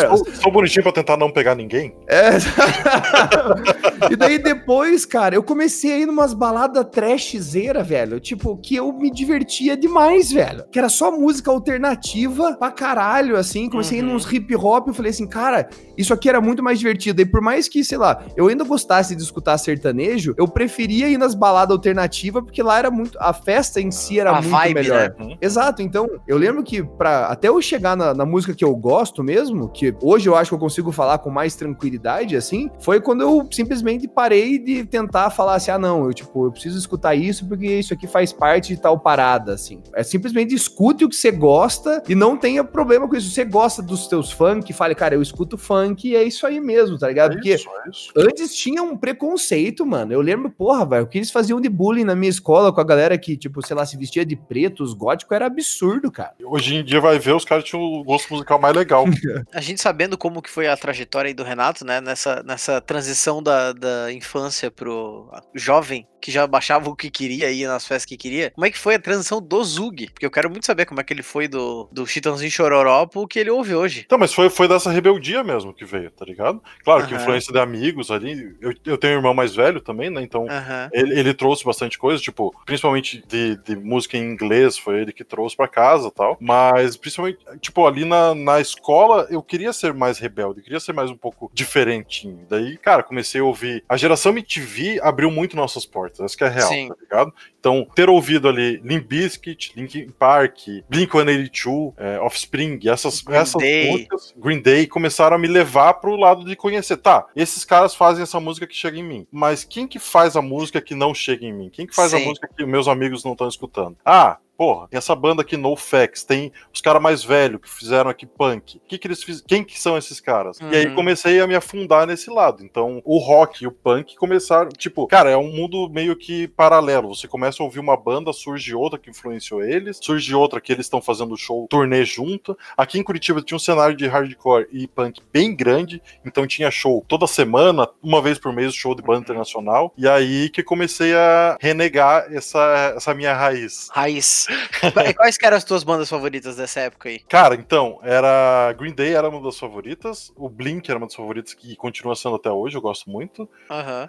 Sou, 0.08 0.26
sou 0.34 0.52
bonitinho 0.52 0.82
pra 0.82 0.92
tentar 0.92 1.16
não 1.16 1.30
pegar 1.30 1.54
ninguém. 1.54 1.94
É. 2.08 2.30
e 4.10 4.16
daí 4.16 4.38
depois, 4.38 5.04
cara, 5.04 5.34
eu 5.34 5.42
comecei 5.42 5.92
a 5.92 5.98
ir 5.98 6.06
numas 6.06 6.32
baladas 6.34 6.84
trashzeira, 6.90 7.82
velho. 7.82 8.20
Tipo, 8.20 8.56
que 8.56 8.76
eu 8.76 8.92
me 8.92 9.10
divertia 9.10 9.76
demais, 9.76 10.30
velho. 10.30 10.64
Que 10.70 10.78
era 10.78 10.88
só 10.88 11.10
música 11.10 11.50
alternativa 11.50 12.54
pra 12.58 12.70
caralho, 12.70 13.36
assim. 13.36 13.68
Comecei 13.68 13.98
a 13.98 14.02
ir 14.02 14.04
Uhum. 14.06 14.12
nos 14.14 14.30
hip 14.32 14.54
hop. 14.56 14.88
Eu 14.88 14.94
falei 14.94 15.10
assim, 15.10 15.26
cara, 15.26 15.68
isso 15.96 16.12
aqui 16.12 16.28
era 16.28 16.40
muito 16.40 16.62
mais 16.62 16.78
divertido. 16.78 17.20
E 17.20 17.26
por 17.26 17.40
mais 17.40 17.68
que, 17.68 17.82
sei 17.84 17.98
lá, 17.98 18.22
eu 18.36 18.48
ainda 18.48 18.64
gostasse 18.64 19.14
de 19.16 19.22
escutar 19.22 19.56
sertanejo, 19.58 20.34
eu 20.38 20.46
preferia 20.46 21.08
ir 21.08 21.18
nas 21.18 21.34
baladas 21.34 21.74
alternativas, 21.74 22.42
porque 22.44 22.62
lá 22.62 22.78
era 22.78 22.90
muito. 22.90 23.16
A 23.20 23.32
festa 23.32 23.80
em 23.80 23.90
si 23.90 24.18
era 24.20 24.30
A 24.30 24.34
muito 24.34 24.48
vibe, 24.50 24.74
melhor. 24.74 25.14
né? 25.18 25.36
Exato, 25.40 25.82
então 25.82 26.08
eu 26.26 26.36
lembro 26.36 26.62
que 26.62 26.82
para 26.82 27.26
até 27.26 27.48
eu 27.48 27.60
chegar 27.60 27.96
na, 27.96 28.14
na 28.14 28.24
música 28.26 28.54
que 28.56 28.64
eu 28.64 28.74
gosto 28.74 29.22
mesmo, 29.22 29.68
que 29.68 29.94
hoje 30.02 30.28
eu 30.28 30.34
acho 30.34 30.50
que 30.50 30.54
eu 30.54 30.58
consigo 30.58 30.90
falar 30.90 31.18
com 31.18 31.30
mais 31.30 31.54
tranquilidade, 31.54 32.36
assim, 32.36 32.70
foi 32.80 33.00
quando 33.00 33.20
eu 33.20 33.48
simplesmente 33.50 34.08
parei 34.08 34.58
de 34.58 34.84
tentar 34.84 35.30
falar 35.30 35.54
assim, 35.54 35.70
ah 35.70 35.78
não, 35.78 36.06
eu 36.06 36.14
tipo, 36.14 36.46
eu 36.46 36.50
preciso 36.50 36.78
escutar 36.78 37.14
isso 37.14 37.46
porque 37.46 37.78
isso 37.78 37.92
aqui 37.92 38.06
faz 38.06 38.32
parte 38.32 38.74
de 38.74 38.80
tal 38.80 38.98
parada, 38.98 39.52
assim. 39.52 39.82
É 39.94 40.02
simplesmente 40.02 40.54
escute 40.54 41.04
o 41.04 41.08
que 41.08 41.16
você 41.16 41.30
gosta 41.30 42.02
e 42.08 42.14
não 42.14 42.36
tenha 42.36 42.64
problema 42.64 43.08
com 43.08 43.16
isso. 43.16 43.30
Você 43.30 43.44
gosta 43.44 43.82
dos 43.82 44.06
teus 44.06 44.30
funk, 44.32 44.72
fale, 44.72 44.94
cara, 44.94 45.14
eu 45.14 45.22
escuto 45.22 45.58
funk 45.58 46.08
e 46.08 46.16
é 46.16 46.22
isso 46.22 46.46
aí 46.46 46.60
mesmo, 46.60 46.98
tá 46.98 47.08
ligado? 47.08 47.32
É 47.32 47.34
Porque 47.34 47.54
isso, 47.54 47.68
é 47.68 47.90
isso. 47.90 48.12
Antes 48.16 48.54
tinha 48.54 48.82
um 48.82 48.96
preconceito, 48.96 49.84
mano. 49.84 50.12
Eu 50.12 50.20
lembro, 50.20 50.50
porra, 50.50 50.84
velho, 50.86 51.04
o 51.04 51.06
que 51.06 51.18
eles 51.18 51.30
faziam 51.30 51.60
de 51.60 51.68
bullying 51.68 52.04
na 52.04 52.14
minha 52.14 52.30
escola 52.30 52.72
com 52.72 52.80
a 52.80 52.84
galera 52.84 53.18
que, 53.18 53.36
tipo, 53.36 53.64
sei 53.66 53.76
lá, 53.76 53.84
se 53.84 53.96
vestia 53.96 54.24
de 54.24 54.36
preto, 54.36 54.82
os 54.82 54.94
góticos, 54.94 55.34
era 55.34 55.46
absurdo, 55.46 56.10
cara. 56.10 56.34
Hoje 56.44 56.76
em 56.76 56.84
dia 56.84 57.00
vai 57.00 57.18
ver, 57.18 57.34
os 57.34 57.44
caras 57.44 57.64
tinham 57.64 57.82
o 57.82 58.04
gosto 58.04 58.35
musical 58.36 58.60
mais 58.60 58.74
legal. 58.74 59.04
A 59.52 59.60
gente 59.60 59.80
sabendo 59.80 60.16
como 60.16 60.42
que 60.42 60.50
foi 60.50 60.66
a 60.66 60.76
trajetória 60.76 61.28
aí 61.28 61.34
do 61.34 61.42
Renato, 61.44 61.84
né? 61.84 62.00
Nessa, 62.00 62.42
nessa 62.42 62.80
transição 62.80 63.42
da, 63.42 63.72
da 63.72 64.12
infância 64.12 64.70
pro 64.70 65.30
jovem, 65.54 66.06
que 66.20 66.30
já 66.30 66.46
baixava 66.46 66.90
o 66.90 66.96
que 66.96 67.10
queria, 67.10 67.50
ia 67.50 67.68
nas 67.68 67.86
festas 67.86 68.04
que 68.04 68.16
queria. 68.16 68.50
Como 68.50 68.66
é 68.66 68.70
que 68.70 68.78
foi 68.78 68.96
a 68.96 68.98
transição 68.98 69.40
do 69.40 69.62
Zug? 69.62 70.10
Porque 70.10 70.26
eu 70.26 70.30
quero 70.30 70.50
muito 70.50 70.66
saber 70.66 70.84
como 70.84 71.00
é 71.00 71.04
que 71.04 71.12
ele 71.12 71.22
foi 71.22 71.46
do, 71.46 71.88
do 71.92 72.06
Chitãozinho 72.06 72.50
Chororó 72.50 73.06
pro 73.06 73.26
que 73.26 73.38
ele 73.38 73.50
ouve 73.50 73.74
hoje. 73.74 74.02
Então, 74.04 74.18
mas 74.18 74.32
foi, 74.32 74.50
foi 74.50 74.66
dessa 74.66 74.90
rebeldia 74.90 75.44
mesmo 75.44 75.72
que 75.72 75.84
veio, 75.84 76.10
tá 76.10 76.24
ligado? 76.24 76.60
Claro 76.84 77.06
que 77.06 77.14
Aham. 77.14 77.22
influência 77.22 77.52
de 77.52 77.58
amigos 77.60 78.10
ali. 78.10 78.56
Eu, 78.60 78.74
eu 78.84 78.98
tenho 78.98 79.14
um 79.14 79.16
irmão 79.18 79.34
mais 79.34 79.54
velho 79.54 79.80
também, 79.80 80.10
né? 80.10 80.20
Então. 80.22 80.46
Aham. 80.48 80.88
Ele, 80.92 81.18
ele 81.18 81.34
trouxe 81.34 81.64
bastante 81.64 81.98
coisa, 81.98 82.20
tipo, 82.20 82.52
principalmente 82.64 83.22
de, 83.26 83.56
de 83.62 83.76
música 83.76 84.16
em 84.16 84.24
inglês, 84.24 84.76
foi 84.76 85.02
ele 85.02 85.12
que 85.12 85.24
trouxe 85.24 85.56
pra 85.56 85.68
casa 85.68 86.08
e 86.08 86.12
tal. 86.12 86.36
Mas, 86.40 86.96
principalmente, 86.96 87.38
tipo, 87.60 87.86
ali 87.86 88.04
na, 88.04 88.25
na 88.34 88.60
escola, 88.60 89.26
eu 89.30 89.42
queria 89.42 89.72
ser 89.72 89.92
mais 89.94 90.18
rebelde, 90.18 90.60
eu 90.60 90.64
queria 90.64 90.80
ser 90.80 90.92
mais 90.92 91.10
um 91.10 91.16
pouco 91.16 91.50
diferentinho. 91.52 92.46
Daí, 92.48 92.76
cara, 92.76 93.02
comecei 93.02 93.40
a 93.40 93.44
ouvir. 93.44 93.84
A 93.88 93.96
geração 93.96 94.32
MTV 94.32 95.00
abriu 95.02 95.30
muito 95.30 95.56
nossas 95.56 95.86
portas, 95.86 96.20
essa 96.20 96.36
que 96.36 96.44
é 96.44 96.46
a 96.46 96.50
real, 96.50 96.68
Sim. 96.68 96.88
tá 96.88 96.94
ligado? 97.00 97.34
Então, 97.58 97.86
ter 97.94 98.08
ouvido 98.08 98.48
ali 98.48 98.80
Limp 98.84 99.06
Bizkit, 99.06 99.72
Linkin 99.76 100.08
Park, 100.10 100.58
Blink-182, 100.90 101.94
é, 101.96 102.20
Offspring, 102.20 102.78
essas, 102.84 103.20
Green 103.22 103.38
essas 103.38 103.60
Day. 103.60 103.90
músicas, 103.90 104.34
Green 104.36 104.60
Day, 104.60 104.86
começaram 104.86 105.36
a 105.36 105.38
me 105.38 105.48
levar 105.48 105.94
pro 105.94 106.16
lado 106.16 106.44
de 106.44 106.54
conhecer. 106.54 106.96
Tá, 106.96 107.26
esses 107.34 107.64
caras 107.64 107.94
fazem 107.94 108.22
essa 108.22 108.40
música 108.40 108.66
que 108.66 108.74
chega 108.74 108.98
em 108.98 109.02
mim, 109.02 109.26
mas 109.30 109.64
quem 109.64 109.86
que 109.86 109.98
faz 109.98 110.36
a 110.36 110.42
música 110.42 110.80
que 110.80 110.94
não 110.94 111.14
chega 111.14 111.44
em 111.44 111.52
mim? 111.52 111.70
Quem 111.70 111.86
que 111.86 111.94
faz 111.94 112.14
a 112.14 112.18
Sim. 112.18 112.26
música 112.26 112.48
que 112.56 112.64
meus 112.64 112.88
amigos 112.88 113.24
não 113.24 113.32
estão 113.32 113.48
escutando? 113.48 113.96
Ah, 114.04 114.38
porra, 114.56 114.88
tem 114.88 114.98
essa 114.98 115.14
banda 115.14 115.42
aqui, 115.42 115.56
NoFX, 115.56 116.24
tem 116.24 116.52
os 116.72 116.80
caras 116.80 117.02
mais 117.02 117.22
velhos 117.22 117.60
que 117.60 117.70
fizeram 117.70 118.10
aqui 118.10 118.26
punk. 118.26 118.80
Que 118.86 118.98
que 118.98 119.06
eles 119.06 119.22
fiz... 119.22 119.42
Quem 119.46 119.62
que 119.62 119.78
são 119.78 119.96
esses 119.96 120.20
caras? 120.20 120.58
Uhum. 120.60 120.72
E 120.72 120.76
aí 120.76 120.94
comecei 120.94 121.40
a 121.40 121.46
me 121.46 121.54
afundar 121.54 122.06
nesse 122.06 122.30
lado. 122.30 122.64
Então, 122.64 123.02
o 123.04 123.18
rock 123.18 123.64
e 123.64 123.66
o 123.66 123.72
punk 123.72 124.16
começaram, 124.16 124.70
tipo, 124.70 125.06
cara, 125.06 125.30
é 125.30 125.36
um 125.36 125.52
mundo 125.52 125.88
meio 125.88 126.16
que 126.16 126.48
paralelo. 126.48 127.14
Você 127.14 127.28
começa 127.28 127.62
a 127.62 127.64
ouvir 127.64 127.80
uma 127.80 127.96
banda, 127.96 128.32
surge 128.32 128.74
outra 128.74 128.98
que 128.98 129.10
influenciou 129.10 129.62
eles, 129.62 129.98
surge 130.02 130.34
outra 130.34 130.60
que 130.60 130.72
eles 130.72 130.86
estão 130.86 131.00
fazendo 131.02 131.36
show, 131.36 131.66
turnê 131.68 132.04
junto. 132.04 132.56
Aqui 132.76 132.98
em 132.98 133.02
Curitiba 133.02 133.42
tinha 133.42 133.56
um 133.56 133.60
cenário 133.60 133.96
de 133.96 134.06
hardcore 134.06 134.66
e 134.72 134.86
punk 134.86 135.20
bem 135.32 135.54
grande, 135.54 136.02
então 136.24 136.46
tinha 136.46 136.70
show 136.70 137.04
toda 137.06 137.26
semana, 137.26 137.88
uma 138.02 138.22
vez 138.22 138.38
por 138.38 138.52
mês, 138.52 138.74
show 138.74 138.94
de 138.94 139.02
banda 139.02 139.20
internacional. 139.20 139.92
E 139.96 140.08
aí 140.08 140.48
que 140.48 140.62
comecei 140.62 141.14
a 141.14 141.56
renegar 141.60 142.26
essa, 142.30 142.94
essa 142.96 143.14
minha 143.14 143.34
raiz. 143.34 143.88
Raiz. 143.92 144.45
Qu- 144.46 145.14
Quais 145.16 145.36
eram 145.42 145.56
as 145.56 145.64
tuas 145.64 145.82
bandas 145.84 146.08
favoritas 146.08 146.56
dessa 146.56 146.80
época 146.80 147.08
aí? 147.08 147.18
Cara, 147.20 147.54
então, 147.54 147.98
era. 148.02 148.72
Green 148.78 148.92
Day 148.94 149.14
era 149.14 149.28
uma 149.28 149.40
das 149.40 149.58
favoritas, 149.58 150.32
o 150.36 150.48
Blink 150.48 150.88
era 150.90 150.98
uma 150.98 151.06
das 151.06 151.14
favoritas 151.16 151.54
que 151.54 151.76
continua 151.76 152.14
sendo 152.16 152.36
até 152.36 152.50
hoje, 152.50 152.76
eu 152.76 152.80
gosto 152.82 153.08
muito. 153.10 153.48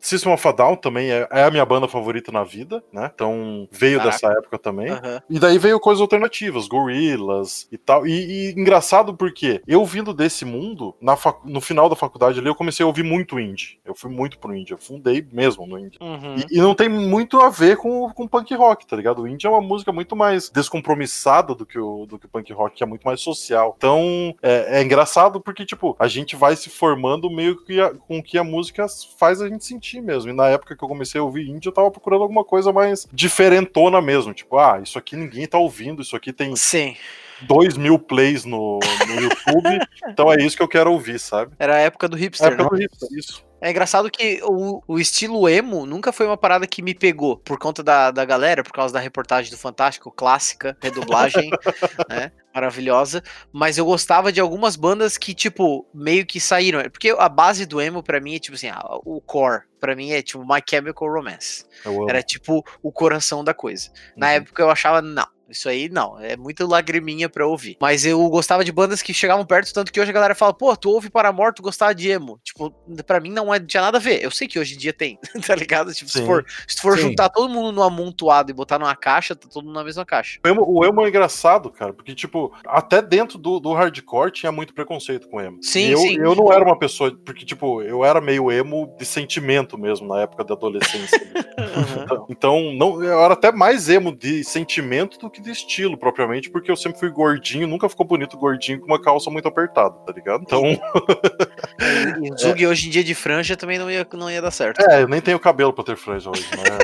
System 0.01 0.33
of 0.33 0.47
a 0.47 0.51
Down 0.51 0.75
também 0.75 1.11
é, 1.11 1.27
é 1.31 1.43
a 1.43 1.51
minha 1.51 1.65
banda 1.65 1.88
favorita 1.88 2.31
na 2.31 2.43
vida, 2.43 2.83
né? 2.91 3.09
Então 3.13 3.67
veio 3.71 3.97
Caraca. 3.99 4.15
dessa 4.17 4.31
época 4.38 4.57
também. 4.57 4.88
E 5.29 5.39
daí 5.39 5.57
veio 5.57 5.79
coisas 5.79 6.01
alternativas, 6.01 6.67
Gorillaz 6.67 7.67
e 7.71 7.77
tal. 7.77 8.05
E, 8.05 8.11
e 8.11 8.51
engraçado 8.59 9.13
porque 9.15 9.61
eu 9.67 9.85
vindo 9.85 10.13
desse 10.13 10.43
mundo, 10.45 10.95
fac- 11.17 11.41
no 11.45 11.61
final 11.61 11.89
da 11.89 11.95
faculdade 11.95 12.39
ali, 12.39 12.47
eu 12.47 12.55
comecei 12.55 12.83
a 12.83 12.88
ouvir 12.88 13.03
muito 13.03 13.39
indie. 13.39 13.79
Eu 13.85 13.95
fui 13.95 14.09
muito 14.11 14.38
pro 14.39 14.55
indie, 14.55 14.73
eu 14.73 14.77
fundei 14.77 15.25
mesmo 15.31 15.65
no 15.65 15.77
indie. 15.77 15.97
Uhum. 16.01 16.35
E, 16.49 16.57
e 16.57 16.61
não 16.61 16.73
tem 16.75 16.89
muito 16.89 17.39
a 17.39 17.49
ver 17.49 17.77
com, 17.77 18.09
com 18.11 18.27
punk 18.27 18.53
rock, 18.55 18.85
tá 18.85 18.95
ligado? 18.95 19.21
O 19.21 19.27
indie 19.27 19.47
é 19.47 19.49
uma 19.49 19.61
música 19.61 19.91
muito 19.91 20.15
mais 20.15 20.26
descompromissada 20.53 21.53
do 21.55 21.65
que 21.65 21.80
o, 21.80 22.05
do 22.05 22.17
que 22.19 22.25
o 22.25 22.30
punk 22.30 22.51
rock, 22.53 22.75
que 22.78 22.84
é 22.84 22.86
muito 22.88 23.03
mais 23.03 23.21
social. 23.21 23.73
Então, 23.78 24.36
é, 24.41 24.80
é 24.80 24.84
engraçado 24.84 25.39
porque, 25.41 25.65
tipo, 25.65 25.95
a 25.99 26.07
gente 26.07 26.36
vai 26.36 26.55
se 26.55 26.69
formando 26.69 27.30
meio 27.30 27.63
que 27.63 27.80
a- 27.82 27.93
com 27.93 28.21
que 28.21 28.38
a 28.38 28.43
música 28.43 28.86
faz 29.17 29.41
a 29.41 29.47
gente 29.49 29.65
sentir 29.65 30.01
mesmo. 30.01 30.30
E 30.30 30.34
na 30.34 30.47
época 30.47 30.75
que 30.75 30.84
eu 30.84 30.88
comecei 30.88 31.19
a 31.19 31.23
ouvir 31.23 31.49
indie, 31.49 31.67
eu 31.67 31.73
tava 31.73 31.91
procurando 31.91 32.21
alguma 32.23 32.43
coisa 32.43 32.71
mais 32.71 33.07
diferentona 33.11 34.01
mesmo. 34.01 34.34
Tipo, 34.34 34.57
ah, 34.57 34.80
isso 34.82 34.97
aqui 34.97 35.15
ninguém 35.15 35.47
tá 35.47 35.57
ouvindo, 35.57 36.01
isso 36.01 36.15
aqui 36.15 36.32
tem 36.34 36.55
Sim. 36.55 36.95
2 37.41 37.77
mil 37.77 37.99
plays 37.99 38.45
no, 38.45 38.79
no 39.07 39.21
YouTube, 39.21 39.79
então 40.07 40.31
é 40.31 40.38
isso 40.38 40.55
que 40.57 40.63
eu 40.63 40.67
quero 40.67 40.91
ouvir, 40.91 41.19
sabe? 41.19 41.53
Era 41.59 41.75
a 41.75 41.79
época 41.79 42.07
do 42.07 42.17
É 42.17 42.19
hipster, 42.21 42.47
época 42.47 42.63
não? 42.63 42.69
do 42.69 42.75
hipster, 42.77 43.09
isso. 43.17 43.45
É 43.59 43.71
engraçado 43.71 44.11
que 44.11 44.39
o, 44.43 44.83
o 44.88 44.99
estilo 44.99 45.49
emo 45.49 45.83
nunca 45.88 46.11
foi 46.11 46.27
uma 46.27 46.38
parada 46.38 46.67
que 46.67 46.83
me 46.83 46.93
pegou 46.93 47.38
por 47.38 47.57
conta 47.57 47.81
da, 47.81 48.11
da 48.11 48.23
galera, 48.23 48.63
por 48.63 48.71
causa 48.71 48.93
da 48.93 48.99
reportagem 48.99 49.49
do 49.49 49.57
Fantástico, 49.57 50.11
clássica, 50.11 50.77
redublagem, 50.79 51.49
né? 52.07 52.31
Maravilhosa. 52.53 53.23
Mas 53.51 53.79
eu 53.79 53.85
gostava 53.85 54.31
de 54.31 54.39
algumas 54.39 54.75
bandas 54.75 55.17
que, 55.17 55.33
tipo, 55.33 55.88
meio 55.91 56.23
que 56.23 56.39
saíram. 56.39 56.81
Porque 56.89 57.15
a 57.17 57.27
base 57.29 57.65
do 57.65 57.81
emo, 57.81 58.03
pra 58.03 58.19
mim, 58.19 58.35
é 58.35 58.39
tipo 58.39 58.55
assim, 58.55 58.69
ah, 58.69 58.81
o 59.03 59.19
core. 59.21 59.63
Pra 59.79 59.95
mim 59.95 60.11
é 60.11 60.21
tipo 60.21 60.43
My 60.45 60.61
Chemical 60.67 61.11
Romance. 61.11 61.65
Era 62.07 62.21
tipo 62.21 62.63
o 62.83 62.91
coração 62.91 63.43
da 63.43 63.55
coisa. 63.55 63.89
Na 64.15 64.27
Uhum. 64.27 64.33
época 64.33 64.61
eu 64.61 64.69
achava, 64.69 65.01
não. 65.01 65.25
Isso 65.49 65.69
aí 65.69 65.89
não, 65.89 66.19
é 66.19 66.35
muito 66.35 66.65
lagriminha 66.67 67.29
pra 67.29 67.47
ouvir. 67.47 67.77
Mas 67.79 68.05
eu 68.05 68.27
gostava 68.29 68.63
de 68.63 68.71
bandas 68.71 69.01
que 69.01 69.13
chegavam 69.13 69.45
perto, 69.45 69.73
tanto 69.73 69.91
que 69.91 69.99
hoje 69.99 70.09
a 70.09 70.13
galera 70.13 70.35
fala, 70.35 70.53
pô, 70.53 70.75
tu 70.75 70.89
ouve 70.89 71.09
Paramore, 71.09 71.53
tu 71.53 71.61
gostava 71.61 71.93
de 71.95 72.09
emo. 72.09 72.39
Tipo, 72.43 72.71
pra 73.05 73.19
mim 73.19 73.31
não 73.31 73.53
é, 73.53 73.59
tinha 73.59 73.81
nada 73.81 73.97
a 73.97 74.01
ver. 74.01 74.23
Eu 74.23 74.31
sei 74.31 74.47
que 74.47 74.59
hoje 74.59 74.75
em 74.75 74.77
dia 74.77 74.93
tem, 74.93 75.17
tá 75.45 75.55
ligado? 75.55 75.93
Tipo, 75.93 76.09
se 76.11 76.19
Sim. 76.19 76.25
for, 76.25 76.45
se 76.67 76.81
for 76.81 76.97
Sim. 76.97 77.09
juntar 77.09 77.29
todo 77.29 77.49
mundo 77.51 77.71
no 77.71 77.83
amontoado 77.83 78.51
e 78.51 78.53
botar 78.53 78.79
numa 78.79 78.95
caixa, 78.95 79.35
tá 79.35 79.47
todo 79.47 79.65
mundo 79.65 79.75
na 79.75 79.83
mesma 79.83 80.05
caixa. 80.05 80.39
O 80.45 80.47
emo, 80.47 80.65
o 80.67 80.85
emo 80.85 81.05
é 81.05 81.09
engraçado, 81.09 81.69
cara, 81.69 81.93
porque, 81.93 82.13
tipo, 82.13 82.53
até 82.65 83.01
dentro 83.01 83.37
do, 83.37 83.59
do 83.59 83.73
hardcore 83.73 84.31
tinha 84.31 84.51
muito 84.51 84.73
preconceito 84.73 85.29
com 85.29 85.39
emo. 85.39 85.59
Sim, 85.61 85.87
E 85.87 85.91
eu, 85.91 85.97
sim. 85.99 86.17
eu 86.17 86.35
não 86.35 86.51
era 86.51 86.63
uma 86.63 86.77
pessoa, 86.77 87.15
porque, 87.25 87.45
tipo, 87.45 87.81
eu 87.81 88.03
era 88.03 88.19
meio 88.19 88.51
emo 88.51 88.93
de 88.97 89.05
sentimento 89.05 89.77
mesmo 89.77 90.07
na 90.07 90.21
época 90.21 90.43
da 90.43 90.53
adolescência. 90.53 91.17
Uhum. 91.57 92.03
Então, 92.03 92.25
então, 92.29 92.73
não, 92.73 93.03
eu 93.03 93.19
era 93.23 93.33
até 93.33 93.51
mais 93.51 93.89
emo 93.89 94.15
de 94.15 94.43
sentimento 94.43 95.17
do 95.19 95.29
que 95.29 95.36
de 95.41 95.51
estilo, 95.51 95.97
propriamente, 95.97 96.49
porque 96.49 96.69
eu 96.71 96.75
sempre 96.75 96.99
fui 96.99 97.09
gordinho, 97.09 97.67
nunca 97.67 97.89
ficou 97.89 98.05
bonito 98.05 98.38
gordinho 98.38 98.79
com 98.79 98.88
uma 98.88 99.01
calça 99.01 99.29
muito 99.29 99.47
apertada, 99.47 99.95
tá 100.05 100.13
ligado? 100.13 100.43
Então, 100.43 100.61
E 102.21 102.31
o 102.31 102.38
Zug 102.38 102.67
hoje 102.67 102.88
em 102.88 102.91
dia 102.91 103.03
de 103.03 103.15
franja 103.15 103.55
também 103.55 103.77
não 103.77 103.89
ia, 103.89 104.05
não 104.13 104.29
ia 104.29 104.41
dar 104.41 104.51
certo. 104.51 104.81
é, 104.89 105.01
eu 105.01 105.07
nem 105.07 105.21
tenho 105.21 105.39
cabelo 105.39 105.73
pra 105.73 105.83
ter 105.83 105.95
franja 105.95 106.29
hoje, 106.29 106.45
né? 106.55 106.77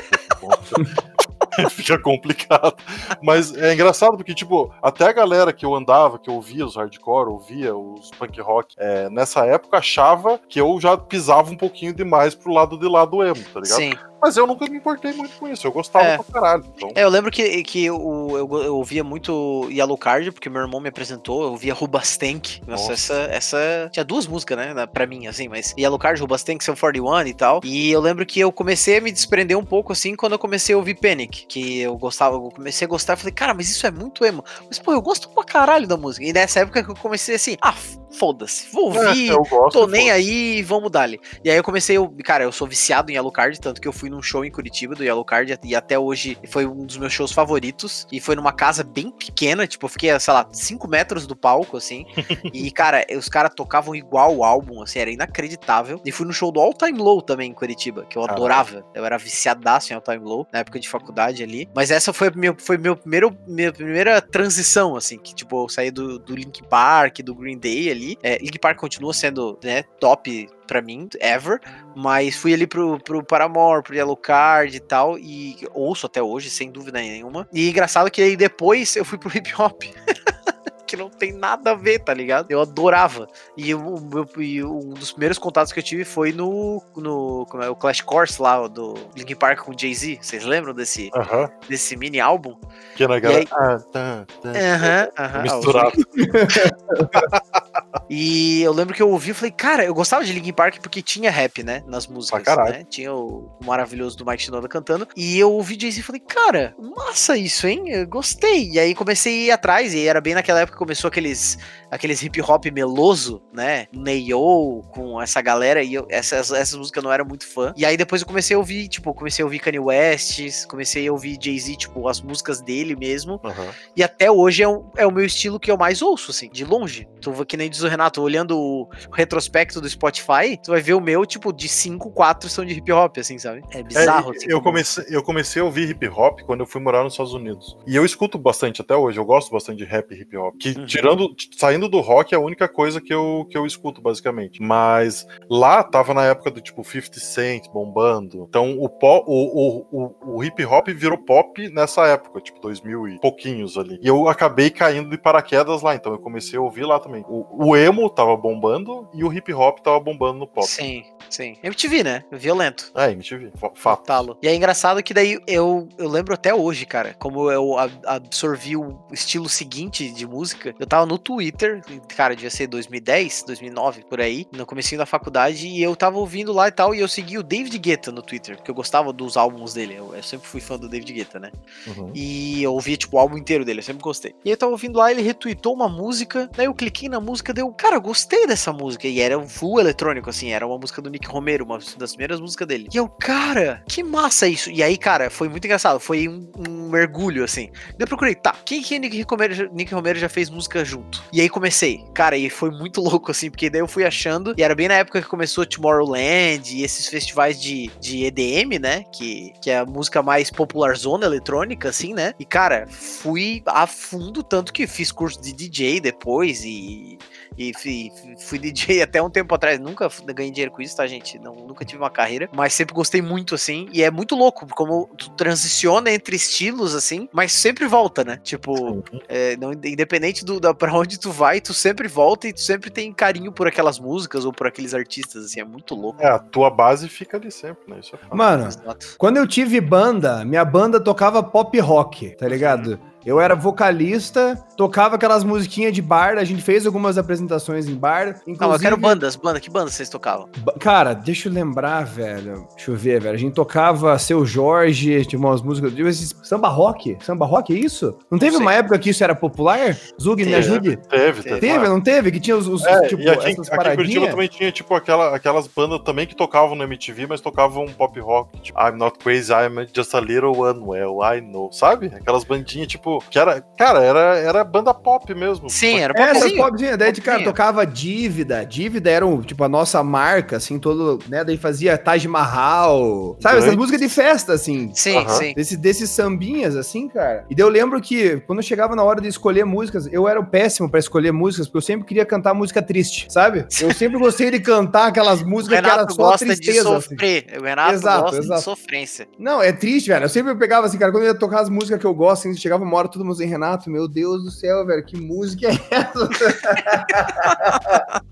Fica 1.70 1.98
complicado. 1.98 2.74
Mas 3.22 3.54
é 3.56 3.74
engraçado 3.74 4.16
porque, 4.16 4.34
tipo, 4.34 4.72
até 4.82 5.04
a 5.06 5.12
galera 5.12 5.52
que 5.52 5.64
eu 5.64 5.74
andava, 5.74 6.18
que 6.18 6.28
eu 6.28 6.34
ouvia 6.34 6.66
os 6.66 6.76
hardcore, 6.76 7.28
ouvia 7.28 7.76
os 7.76 8.10
punk 8.10 8.40
rock, 8.40 8.74
é, 8.76 9.08
nessa 9.08 9.46
época 9.46 9.78
achava 9.78 10.40
que 10.48 10.60
eu 10.60 10.80
já 10.80 10.96
pisava 10.96 11.50
um 11.50 11.56
pouquinho 11.56 11.94
demais 11.94 12.34
pro 12.34 12.52
lado 12.52 12.78
de 12.78 12.88
lá 12.88 13.04
do 13.04 13.22
emo, 13.22 13.42
tá 13.52 13.60
ligado? 13.60 13.76
Sim. 13.76 13.92
Mas 14.24 14.36
eu 14.38 14.46
nunca 14.46 14.66
me 14.66 14.78
importei 14.78 15.12
muito 15.12 15.36
com 15.36 15.46
isso, 15.46 15.66
eu 15.66 15.72
gostava 15.72 16.04
É. 16.04 16.16
pra 16.16 16.24
caralho. 16.40 16.64
Então, 16.74 16.88
É, 16.94 17.04
eu 17.04 17.08
lembro 17.10 17.30
que, 17.30 17.62
que 17.62 17.84
eu, 17.84 17.96
eu, 18.30 18.62
eu 18.62 18.76
ouvia 18.76 19.04
muito 19.04 19.68
Yellow 19.70 19.98
Card, 19.98 20.32
porque 20.32 20.48
meu 20.48 20.62
irmão 20.62 20.80
me 20.80 20.88
apresentou, 20.88 21.42
eu 21.42 21.50
ouvia 21.50 21.74
Rubastank. 21.74 22.62
Nossa, 22.66 22.90
Nossa. 22.90 22.92
essa, 22.94 23.14
essa. 23.30 23.90
Tinha 23.92 24.04
duas 24.04 24.26
músicas, 24.26 24.56
né? 24.56 24.86
Pra 24.86 25.06
mim, 25.06 25.26
assim, 25.26 25.46
mas 25.48 25.74
Yellow 25.78 25.98
Card, 25.98 26.20
Rubastank, 26.20 26.64
São 26.64 26.74
41 26.74 27.26
e 27.26 27.34
tal. 27.34 27.60
E 27.62 27.90
eu 27.90 28.00
lembro 28.00 28.24
que 28.24 28.40
eu 28.40 28.50
comecei 28.50 28.96
a 28.96 29.00
me 29.00 29.12
desprender 29.12 29.58
um 29.58 29.64
pouco, 29.64 29.92
assim, 29.92 30.16
quando 30.16 30.32
eu 30.32 30.38
comecei 30.38 30.74
a 30.74 30.78
ouvir 30.78 30.94
Panic. 30.94 31.46
Que 31.46 31.80
eu 31.80 31.96
gostava, 31.98 32.36
eu 32.36 32.48
comecei 32.50 32.86
a 32.86 32.88
gostar, 32.88 33.16
falei, 33.16 33.32
cara, 33.32 33.52
mas 33.52 33.68
isso 33.68 33.86
é 33.86 33.90
muito 33.90 34.24
emo. 34.24 34.42
Mas, 34.66 34.78
pô, 34.78 34.92
eu 34.92 35.02
gosto 35.02 35.28
pra 35.28 35.44
caralho 35.44 35.86
da 35.86 35.96
música. 35.96 36.24
E 36.24 36.32
nessa 36.32 36.60
época 36.60 36.82
que 36.82 36.90
eu 36.90 36.96
comecei 36.96 37.34
assim, 37.34 37.56
ah, 37.60 37.74
foda-se, 38.18 38.68
vou 38.72 38.84
ouvir. 38.86 39.28
é, 39.30 39.32
eu 39.32 39.42
gosto. 39.42 39.72
Tô 39.78 39.86
nem 39.86 40.10
aí, 40.10 40.62
vamos 40.62 40.90
dali. 40.90 41.20
E 41.44 41.50
aí 41.50 41.56
eu 41.56 41.64
comecei, 41.64 41.96
eu, 41.96 42.12
cara, 42.24 42.44
eu 42.44 42.52
sou 42.52 42.66
viciado 42.66 43.10
em 43.10 43.14
Yellow 43.14 43.32
Card, 43.32 43.60
tanto 43.60 43.80
que 43.80 43.88
eu 43.88 43.92
fui 43.92 44.08
num 44.14 44.22
show 44.22 44.44
em 44.44 44.50
Curitiba 44.50 44.94
do 44.94 45.02
Yellow 45.02 45.24
Card 45.24 45.58
e 45.62 45.74
até 45.74 45.98
hoje 45.98 46.38
foi 46.48 46.66
um 46.66 46.86
dos 46.86 46.96
meus 46.96 47.12
shows 47.12 47.32
favoritos. 47.32 48.06
E 48.10 48.20
foi 48.20 48.36
numa 48.36 48.52
casa 48.52 48.84
bem 48.84 49.10
pequena, 49.10 49.66
tipo, 49.66 49.86
eu 49.86 49.88
fiquei, 49.90 50.18
sei 50.18 50.32
lá, 50.32 50.48
5 50.50 50.88
metros 50.88 51.26
do 51.26 51.36
palco, 51.36 51.76
assim. 51.76 52.06
e, 52.52 52.70
cara, 52.70 53.04
os 53.16 53.28
caras 53.28 53.52
tocavam 53.54 53.94
igual 53.94 54.36
o 54.36 54.44
álbum, 54.44 54.82
assim, 54.82 54.98
era 54.98 55.10
inacreditável. 55.10 56.00
E 56.04 56.12
fui 56.12 56.26
no 56.26 56.32
show 56.32 56.52
do 56.52 56.60
All 56.60 56.72
Time 56.72 56.98
Low 56.98 57.20
também 57.20 57.50
em 57.50 57.54
Curitiba, 57.54 58.06
que 58.06 58.16
eu 58.16 58.24
adorava. 58.24 58.84
Eu 58.94 59.04
era 59.04 59.18
viciadaço 59.18 59.92
em 59.92 59.96
All 59.96 60.02
Time 60.02 60.24
Low, 60.24 60.46
na 60.52 60.60
época 60.60 60.78
de 60.78 60.88
faculdade 60.88 61.42
ali. 61.42 61.68
Mas 61.74 61.90
essa 61.90 62.12
foi 62.12 62.30
meu, 62.30 62.54
foi 62.58 62.78
meu 62.78 62.96
primeiro, 62.96 63.36
minha 63.46 63.72
primeira 63.72 64.20
transição, 64.20 64.96
assim, 64.96 65.18
que, 65.18 65.34
tipo, 65.34 65.64
eu 65.64 65.68
saí 65.68 65.90
do, 65.90 66.18
do 66.18 66.34
Link 66.34 66.62
Park, 66.64 67.20
do 67.20 67.34
Green 67.34 67.58
Day 67.58 67.90
ali. 67.90 68.16
É, 68.22 68.38
Link 68.38 68.58
Park 68.58 68.78
continua 68.78 69.12
sendo, 69.12 69.58
né, 69.62 69.82
top 69.98 70.48
pra 70.66 70.80
mim, 70.82 71.08
ever, 71.20 71.60
mas 71.94 72.36
fui 72.36 72.52
ali 72.54 72.66
pro, 72.66 72.98
pro 72.98 73.22
Paramore, 73.24 73.82
pro 73.82 73.94
Yellow 73.94 74.16
Card 74.16 74.76
e 74.76 74.80
tal, 74.80 75.18
e 75.18 75.56
ouço 75.72 76.06
até 76.06 76.22
hoje, 76.22 76.50
sem 76.50 76.70
dúvida 76.70 76.98
nenhuma. 76.98 77.48
E 77.52 77.68
engraçado 77.68 78.10
que 78.10 78.22
aí 78.22 78.36
depois 78.36 78.96
eu 78.96 79.04
fui 79.04 79.18
pro 79.18 79.36
hip 79.36 79.52
hop. 79.60 79.82
que 80.86 80.96
não 80.98 81.08
tem 81.08 81.32
nada 81.32 81.70
a 81.70 81.74
ver, 81.74 81.98
tá 82.00 82.12
ligado? 82.12 82.50
Eu 82.50 82.60
adorava. 82.60 83.26
E, 83.56 83.74
o 83.74 83.98
meu- 83.98 84.28
e 84.36 84.62
um 84.62 84.90
dos 84.90 85.12
primeiros 85.12 85.38
contatos 85.38 85.72
que 85.72 85.78
eu 85.78 85.82
tive 85.82 86.04
foi 86.04 86.30
no, 86.30 86.82
no 86.94 87.46
como 87.50 87.62
é, 87.62 87.70
o 87.70 87.74
Clash 87.74 88.02
Course 88.02 88.40
lá, 88.40 88.68
do 88.68 88.94
Linkin 89.16 89.34
Park 89.34 89.60
com 89.60 89.76
Jay-Z. 89.76 90.18
Vocês 90.20 90.44
lembram 90.44 90.74
desse, 90.74 91.10
Aham. 91.14 91.50
desse 91.68 91.96
mini 91.96 92.20
álbum? 92.20 92.54
Que 92.96 93.08
na 93.08 93.14
aí-. 93.14 93.48
Ah, 93.50 93.78
tá, 93.90 94.26
tá. 94.42 95.42
Misturado. 95.42 95.92
E 98.08 98.62
eu 98.62 98.72
lembro 98.72 98.94
que 98.94 99.02
eu 99.02 99.10
ouvi 99.10 99.30
e 99.30 99.34
falei, 99.34 99.50
cara, 99.50 99.84
eu 99.84 99.94
gostava 99.94 100.24
de 100.24 100.32
Linkin 100.32 100.52
Park 100.52 100.78
porque 100.80 101.02
tinha 101.02 101.30
rap, 101.30 101.62
né? 101.62 101.82
Nas 101.86 102.06
músicas. 102.06 102.44
Né? 102.70 102.84
Tinha 102.88 103.12
o, 103.12 103.50
o 103.60 103.64
maravilhoso 103.64 104.16
do 104.16 104.26
Mike 104.26 104.42
Shinoda 104.42 104.68
cantando. 104.68 105.08
E 105.16 105.38
eu 105.38 105.52
ouvi 105.52 105.78
Jay-Z 105.80 106.00
e 106.00 106.02
falei, 106.02 106.20
cara, 106.20 106.74
massa 106.78 107.36
isso, 107.36 107.66
hein? 107.66 107.90
Eu 107.90 108.06
gostei. 108.06 108.70
E 108.70 108.78
aí 108.78 108.94
comecei 108.94 109.32
a 109.32 109.46
ir 109.46 109.50
atrás, 109.50 109.94
e 109.94 110.06
era 110.06 110.20
bem 110.20 110.34
naquela 110.34 110.60
época 110.60 110.76
que 110.76 110.78
começou 110.78 111.08
aqueles, 111.08 111.58
aqueles 111.90 112.22
hip 112.22 112.40
hop 112.42 112.66
meloso, 112.66 113.42
né? 113.52 113.86
Neo 113.92 114.82
com 114.90 115.20
essa 115.20 115.40
galera, 115.40 115.82
e 115.82 115.94
eu, 115.94 116.06
essas, 116.08 116.50
essas 116.50 116.74
músicas 116.74 117.02
eu 117.02 117.06
não 117.06 117.12
era 117.12 117.24
muito 117.24 117.46
fã. 117.46 117.72
E 117.76 117.84
aí 117.84 117.96
depois 117.96 118.22
eu 118.22 118.26
comecei 118.26 118.54
a 118.54 118.58
ouvir, 118.58 118.88
tipo, 118.88 119.12
comecei 119.14 119.42
a 119.42 119.46
ouvir 119.46 119.58
Kanye 119.58 119.78
West, 119.78 120.66
comecei 120.66 121.06
a 121.08 121.12
ouvir 121.12 121.38
Jay-Z, 121.40 121.76
tipo, 121.76 122.08
as 122.08 122.20
músicas 122.20 122.60
dele 122.60 122.94
mesmo. 122.96 123.40
Aham. 123.44 123.68
E 123.96 124.02
até 124.02 124.30
hoje 124.30 124.62
é 124.62 124.68
o, 124.68 124.90
é 124.96 125.06
o 125.06 125.12
meu 125.12 125.24
estilo 125.24 125.58
que 125.58 125.70
eu 125.70 125.76
mais 125.76 126.02
ouço, 126.02 126.30
assim, 126.30 126.48
de 126.50 126.64
longe. 126.64 127.08
Tu 127.20 127.32
vê 127.32 127.44
que 127.44 127.56
nem 127.64 127.70
diz 127.70 127.82
o 127.82 127.88
Renato, 127.88 128.20
olhando 128.22 128.58
o 128.58 128.88
retrospecto 129.12 129.80
do 129.80 129.88
Spotify, 129.88 130.56
tu 130.62 130.70
vai 130.70 130.80
ver 130.82 130.92
o 130.94 131.00
meu, 131.00 131.24
tipo, 131.24 131.52
de 131.52 131.66
5, 131.68 132.10
4 132.10 132.48
são 132.48 132.64
de 132.64 132.74
hip 132.74 132.92
hop, 132.92 133.16
assim, 133.18 133.38
sabe? 133.38 133.62
É 133.70 133.82
bizarro. 133.82 134.32
É, 134.32 134.36
assim, 134.36 134.46
eu, 134.48 134.58
como- 134.60 134.74
comecei, 134.74 135.04
eu 135.08 135.22
comecei 135.22 135.62
a 135.62 135.64
ouvir 135.64 135.88
hip 135.90 136.06
hop 136.08 136.40
quando 136.42 136.60
eu 136.60 136.66
fui 136.66 136.80
morar 136.80 137.02
nos 137.02 137.14
Estados 137.14 137.32
Unidos. 137.32 137.76
E 137.86 137.96
eu 137.96 138.04
escuto 138.04 138.36
bastante 138.38 138.80
até 138.82 138.94
hoje, 138.94 139.18
eu 139.18 139.24
gosto 139.24 139.50
bastante 139.50 139.78
de 139.78 139.84
rap 139.84 140.12
e 140.12 140.20
hip 140.20 140.36
hop. 140.36 140.54
Que 140.58 140.70
Uhum. 140.78 140.84
tirando, 140.86 141.34
saindo 141.56 141.88
do 141.88 142.00
rock 142.00 142.34
é 142.34 142.36
a 142.36 142.40
única 142.40 142.68
coisa 142.68 143.00
que 143.00 143.12
eu, 143.14 143.46
que 143.50 143.56
eu 143.56 143.64
escuto, 143.64 144.02
basicamente. 144.02 144.60
Mas 144.60 145.26
lá 145.48 145.82
tava 145.82 146.12
na 146.12 146.24
época 146.24 146.50
do 146.50 146.60
tipo 146.60 146.84
50 146.84 147.18
Cent 147.20 147.68
bombando. 147.72 148.46
Então 148.48 148.76
o, 148.78 148.88
po, 148.88 149.24
o, 149.26 149.86
o, 149.90 150.14
o, 150.32 150.36
o 150.38 150.44
hip 150.44 150.64
hop 150.64 150.88
virou 150.88 151.16
pop 151.18 151.68
nessa 151.70 152.06
época, 152.06 152.40
tipo 152.40 152.60
2000 152.60 153.08
e 153.08 153.20
pouquinhos 153.20 153.78
ali. 153.78 153.98
E 154.02 154.06
eu 154.08 154.28
acabei 154.28 154.70
caindo 154.70 155.08
de 155.08 155.16
paraquedas 155.16 155.82
lá, 155.82 155.94
então 155.94 156.12
eu 156.12 156.18
comecei 156.18 156.58
a 156.58 156.62
ouvir 156.62 156.84
lá 156.84 156.98
também. 156.98 157.24
O, 157.28 157.46
o 157.58 157.76
emo 157.76 158.08
tava 158.10 158.36
bombando 158.36 159.08
e 159.14 159.24
o 159.24 159.32
hip 159.32 159.52
hop 159.52 159.78
tava 159.80 160.00
bombando 160.00 160.38
no 160.40 160.46
pop. 160.46 160.66
Sim, 160.66 161.04
sim. 161.28 161.56
MTV, 161.62 162.02
né? 162.02 162.24
Violento. 162.32 162.90
É, 162.94 163.10
MTV, 163.12 163.52
fa- 163.56 163.70
fato. 163.74 164.04
Talo. 164.04 164.36
E 164.42 164.48
é 164.48 164.54
engraçado 164.54 165.02
que 165.02 165.14
daí 165.14 165.38
eu, 165.46 165.88
eu 165.98 166.08
lembro 166.08 166.34
até 166.34 166.54
hoje, 166.54 166.86
cara, 166.86 167.14
como 167.18 167.50
eu 167.50 167.74
absorvi 168.06 168.76
o 168.76 168.98
estilo 169.12 169.48
seguinte 169.48 170.10
de 170.10 170.26
música. 170.26 170.74
Eu 170.78 170.86
tava 170.86 171.06
no 171.06 171.18
Twitter, 171.18 171.82
cara, 172.16 172.34
devia 172.34 172.50
ser 172.50 172.66
2010, 172.66 173.44
2009, 173.46 174.04
por 174.04 174.20
aí, 174.20 174.46
no 174.52 174.64
comecinho 174.66 174.98
da 174.98 175.06
faculdade, 175.06 175.66
e 175.66 175.82
eu 175.82 175.94
tava 175.96 176.18
ouvindo 176.18 176.52
lá 176.52 176.68
e 176.68 176.72
tal, 176.72 176.94
e 176.94 177.00
eu 177.00 177.08
segui 177.08 177.38
o 177.38 177.42
David 177.42 177.76
Guetta 177.78 178.10
no 178.12 178.22
Twitter, 178.22 178.56
porque 178.56 178.70
eu 178.70 178.74
gostava 178.74 179.12
dos 179.12 179.36
álbuns 179.36 179.74
dele. 179.74 179.94
Eu, 179.94 180.14
eu 180.14 180.22
sempre 180.22 180.46
fui 180.46 180.60
fã 180.60 180.78
do 180.78 180.88
David 180.88 181.12
Guetta, 181.12 181.38
né? 181.38 181.50
Uhum. 181.86 182.10
E 182.14 182.62
eu 182.62 182.72
ouvia, 182.72 182.96
tipo, 182.96 183.16
o 183.16 183.20
álbum 183.20 183.36
inteiro 183.36 183.64
dele, 183.64 183.80
eu 183.80 183.84
sempre 183.84 184.02
gostei. 184.02 184.34
E 184.44 184.50
eu 184.50 184.56
tava 184.56 184.72
ouvindo 184.72 184.98
lá, 184.98 185.10
ele 185.10 185.22
retweetou 185.22 185.74
uma 185.74 185.88
música, 185.88 186.48
daí 186.56 186.66
eu 186.66 186.74
cliquei 186.74 187.08
na 187.08 187.20
música, 187.20 187.43
deu, 187.52 187.70
cara, 187.72 187.96
eu 187.96 188.00
gostei 188.00 188.46
dessa 188.46 188.72
música. 188.72 189.06
E 189.06 189.20
era 189.20 189.38
um 189.38 189.48
full 189.48 189.80
eletrônico, 189.80 190.30
assim, 190.30 190.52
era 190.52 190.66
uma 190.66 190.78
música 190.78 191.00
do 191.02 191.10
Nick 191.10 191.26
Romero, 191.26 191.64
uma 191.64 191.78
das 191.96 192.12
primeiras 192.12 192.40
músicas 192.40 192.66
dele. 192.66 192.88
E 192.92 192.96
eu, 192.96 193.08
cara, 193.08 193.82
que 193.88 194.02
massa 194.02 194.46
isso. 194.46 194.70
E 194.70 194.82
aí, 194.82 194.96
cara, 194.96 195.30
foi 195.30 195.48
muito 195.48 195.64
engraçado, 195.64 195.98
foi 196.00 196.28
um, 196.28 196.50
um 196.56 196.88
mergulho, 196.90 197.44
assim. 197.44 197.70
Eu 197.98 198.06
procurei, 198.06 198.34
tá, 198.34 198.54
quem 198.64 198.82
que 198.82 198.98
Nick 198.98 199.24
Romero, 199.28 199.70
Nick 199.72 199.94
Romero 199.94 200.18
já 200.18 200.28
fez 200.28 200.48
música 200.48 200.84
junto? 200.84 201.22
E 201.32 201.40
aí 201.40 201.48
comecei, 201.48 202.04
cara, 202.14 202.36
e 202.36 202.48
foi 202.48 202.70
muito 202.70 203.00
louco, 203.02 203.30
assim, 203.30 203.50
porque 203.50 203.68
daí 203.68 203.80
eu 203.80 203.88
fui 203.88 204.04
achando, 204.04 204.54
e 204.56 204.62
era 204.62 204.74
bem 204.74 204.88
na 204.88 204.94
época 204.94 205.20
que 205.20 205.28
começou 205.28 205.66
Tomorrowland 205.66 206.76
e 206.76 206.82
esses 206.82 207.08
festivais 207.08 207.60
de, 207.60 207.90
de 208.00 208.24
EDM, 208.24 208.78
né? 208.80 209.04
Que, 209.12 209.52
que 209.60 209.70
é 209.70 209.78
a 209.78 209.86
música 209.86 210.22
mais 210.22 210.50
popular 210.50 210.96
zona 210.96 211.26
eletrônica, 211.26 211.88
assim, 211.88 212.14
né? 212.14 212.32
E, 212.38 212.44
cara, 212.44 212.86
fui 212.88 213.62
a 213.66 213.86
fundo, 213.86 214.42
tanto 214.42 214.72
que 214.72 214.86
fiz 214.86 215.10
curso 215.12 215.40
de 215.40 215.52
DJ 215.52 216.00
depois 216.00 216.64
e. 216.64 217.18
E 217.56 217.72
fui, 217.74 218.10
fui 218.38 218.58
DJ 218.58 219.02
até 219.02 219.22
um 219.22 219.30
tempo 219.30 219.54
atrás. 219.54 219.78
Nunca 219.78 220.08
ganhei 220.34 220.50
dinheiro 220.50 220.72
com 220.72 220.82
isso, 220.82 220.96
tá, 220.96 221.06
gente? 221.06 221.38
Não, 221.38 221.54
nunca 221.54 221.84
tive 221.84 222.02
uma 222.02 222.10
carreira. 222.10 222.48
Mas 222.52 222.72
sempre 222.72 222.94
gostei 222.94 223.22
muito, 223.22 223.54
assim. 223.54 223.88
E 223.92 224.02
é 224.02 224.10
muito 224.10 224.34
louco 224.34 224.66
como 224.66 225.08
tu 225.16 225.30
transiciona 225.30 226.10
entre 226.10 226.36
estilos, 226.36 226.94
assim. 226.94 227.28
Mas 227.32 227.52
sempre 227.52 227.86
volta, 227.86 228.24
né? 228.24 228.38
Tipo, 228.42 229.02
é, 229.28 229.56
não, 229.56 229.72
independente 229.72 230.44
do, 230.44 230.60
da, 230.60 230.74
pra 230.74 230.92
onde 230.92 231.18
tu 231.18 231.30
vai, 231.30 231.60
tu 231.60 231.72
sempre 231.72 232.08
volta 232.08 232.48
e 232.48 232.52
tu 232.52 232.60
sempre 232.60 232.90
tem 232.90 233.12
carinho 233.12 233.52
por 233.52 233.66
aquelas 233.66 233.98
músicas 233.98 234.44
ou 234.44 234.52
por 234.52 234.66
aqueles 234.66 234.94
artistas, 234.94 235.46
assim. 235.46 235.60
É 235.60 235.64
muito 235.64 235.94
louco. 235.94 236.22
É, 236.22 236.26
a 236.26 236.38
tua 236.38 236.70
base 236.70 237.08
fica 237.08 237.36
ali 237.36 237.50
sempre, 237.50 237.82
né? 237.88 238.00
Isso 238.00 238.16
é. 238.16 238.34
Mano, 238.34 238.66
Exato. 238.66 239.14
quando 239.18 239.36
eu 239.36 239.46
tive 239.46 239.80
banda, 239.80 240.44
minha 240.44 240.64
banda 240.64 241.00
tocava 241.00 241.42
pop 241.42 241.78
rock, 241.78 242.36
tá 242.36 242.48
ligado? 242.48 242.98
Eu 243.26 243.40
era 243.40 243.54
vocalista, 243.54 244.62
tocava 244.76 245.14
aquelas 245.16 245.44
musiquinhas 245.44 245.92
de 245.92 246.02
bar, 246.02 246.36
a 246.36 246.44
gente 246.44 246.62
fez 246.62 246.84
algumas 246.86 247.16
apresentações 247.16 247.86
em 247.88 247.94
bar. 247.94 248.40
Inclusive, 248.46 248.60
Não, 248.60 248.72
eu 248.72 248.78
quero 248.78 248.96
bandas, 248.96 249.36
banda. 249.36 249.60
Que 249.60 249.70
banda 249.70 249.90
vocês 249.90 250.08
tocavam? 250.08 250.48
Ba- 250.58 250.74
Cara, 250.78 251.14
deixa 251.14 251.48
eu 251.48 251.52
lembrar, 251.52 252.04
velho. 252.04 252.66
Deixa 252.74 252.90
eu 252.90 252.96
ver, 252.96 253.20
velho. 253.22 253.34
A 253.34 253.38
gente 253.38 253.54
tocava 253.54 254.18
Seu 254.18 254.44
Jorge, 254.44 255.24
tinha 255.24 255.38
umas 255.38 255.62
músicas. 255.62 255.92
tipo, 255.94 256.08
esses- 256.08 256.34
Samba 256.42 256.68
rock? 256.68 257.16
Samba 257.22 257.46
rock 257.46 257.72
é 257.74 257.78
isso? 257.78 258.18
Não 258.30 258.38
teve 258.38 258.52
sei. 258.52 258.60
uma 258.60 258.74
época 258.74 258.98
que 258.98 259.10
isso 259.10 259.22
era 259.24 259.34
popular? 259.34 259.96
Zug, 260.20 260.44
me 260.44 260.50
Teve. 260.50 260.56
ajude. 260.56 260.96
Teve, 260.96 261.42
teve. 261.42 261.60
Teve, 261.60 261.88
não 261.88 262.00
teve? 262.00 262.30
Que 262.32 262.40
tinha 262.40 262.56
os, 262.56 262.66
os, 262.66 262.84
É, 262.84 263.06
tipo, 263.08 263.22
e 263.22 263.28
aqui, 263.30 263.48
essas 263.48 263.48
aqui 263.48 263.52
em 263.52 263.54
Curitiba 263.64 263.76
paradinhas? 263.76 264.30
também 264.30 264.48
tinha, 264.48 264.70
tipo, 264.72 264.94
aquela, 264.94 265.34
aquelas 265.34 265.66
bandas 265.66 266.00
também 266.02 266.26
que 266.26 266.34
tocavam 266.36 266.74
no 266.74 266.82
MTV, 266.84 267.26
mas 267.26 267.40
tocavam 267.40 267.86
pop 267.86 268.18
rock, 268.20 268.60
tipo, 268.60 268.78
I'm 268.80 268.98
not 268.98 269.18
crazy, 269.18 269.52
I'm 269.52 269.86
just 269.94 270.14
a 270.14 270.20
little 270.20 270.62
unwell, 270.62 271.18
I 271.22 271.40
know, 271.40 271.70
sabe? 271.72 272.06
Aquelas 272.14 272.44
bandinhas, 272.44 272.88
tipo, 272.88 273.13
que 273.30 273.38
era, 273.38 273.60
cara, 273.76 274.02
era, 274.02 274.38
era 274.38 274.64
banda 274.64 274.92
pop 274.94 275.32
mesmo. 275.34 275.68
Sim, 275.68 275.98
era 275.98 276.14
essas 276.18 276.42
popzinho. 276.42 276.62
popzinhas. 276.62 276.98
Daí, 276.98 277.12
de 277.12 277.20
cara, 277.20 277.44
tocava 277.44 277.86
Dívida. 277.86 278.64
Dívida 278.64 279.10
era, 279.10 279.26
um, 279.26 279.40
tipo, 279.40 279.62
a 279.64 279.68
nossa 279.68 280.02
marca, 280.02 280.56
assim, 280.56 280.78
todo, 280.78 281.18
né? 281.28 281.44
Daí 281.44 281.56
fazia 281.56 281.96
Taj 281.98 282.26
Mahal. 282.26 283.36
Sabe, 283.40 283.58
essas 283.58 283.76
músicas 283.76 284.00
de 284.00 284.08
festa, 284.08 284.52
assim. 284.52 284.90
Sim, 284.94 285.24
sim. 285.28 285.54
Desse, 285.54 285.76
desses 285.76 286.10
sambinhas, 286.10 286.76
assim, 286.76 287.08
cara. 287.08 287.44
E 287.50 287.54
daí 287.54 287.64
eu 287.64 287.68
lembro 287.68 288.00
que, 288.00 288.40
quando 288.46 288.62
chegava 288.62 288.94
na 288.94 289.02
hora 289.02 289.20
de 289.20 289.28
escolher 289.28 289.64
músicas, 289.64 290.08
eu 290.12 290.28
era 290.28 290.40
o 290.40 290.46
péssimo 290.46 290.88
pra 290.88 291.00
escolher 291.00 291.32
músicas, 291.32 291.66
porque 291.66 291.78
eu 291.78 291.82
sempre 291.82 292.06
queria 292.06 292.24
cantar 292.24 292.54
música 292.54 292.82
triste, 292.82 293.26
sabe? 293.30 293.66
Eu 293.80 293.92
sempre 293.92 294.18
gostei 294.18 294.50
de 294.50 294.60
cantar 294.60 295.08
aquelas 295.08 295.42
músicas 295.42 295.80
que 295.80 295.86
era 295.86 296.08
só 296.08 296.14
gosta 296.16 296.44
de 296.46 296.56
tristeza. 296.56 296.96
assim. 296.96 297.08
sofrer. 297.10 297.46
O 297.58 297.62
Renato 297.62 297.94
Exato, 297.94 298.22
gosta 298.22 298.38
exato. 298.38 298.58
de 298.58 298.64
sofrência. 298.64 299.28
Não, 299.38 299.62
é 299.62 299.72
triste, 299.72 300.08
velho. 300.08 300.24
Eu 300.24 300.28
sempre 300.28 300.54
pegava 300.54 300.86
assim, 300.86 300.98
cara, 300.98 301.12
quando 301.12 301.24
eu 301.24 301.28
ia 301.30 301.34
tocar 301.34 301.60
as 301.60 301.68
músicas 301.68 302.00
que 302.00 302.06
eu 302.06 302.14
gosto, 302.14 302.48
assim, 302.48 302.56
chegava 302.56 302.82
uma 302.82 302.96
hora 302.96 303.03
todo 303.08 303.24
mundo 303.24 303.34
assim, 303.34 303.46
Renato, 303.46 303.90
meu 303.90 304.06
Deus 304.08 304.42
do 304.44 304.50
céu, 304.50 304.84
velho, 304.86 305.04
que 305.04 305.16
música 305.20 305.68
é 305.68 305.78
essa? 305.90 306.28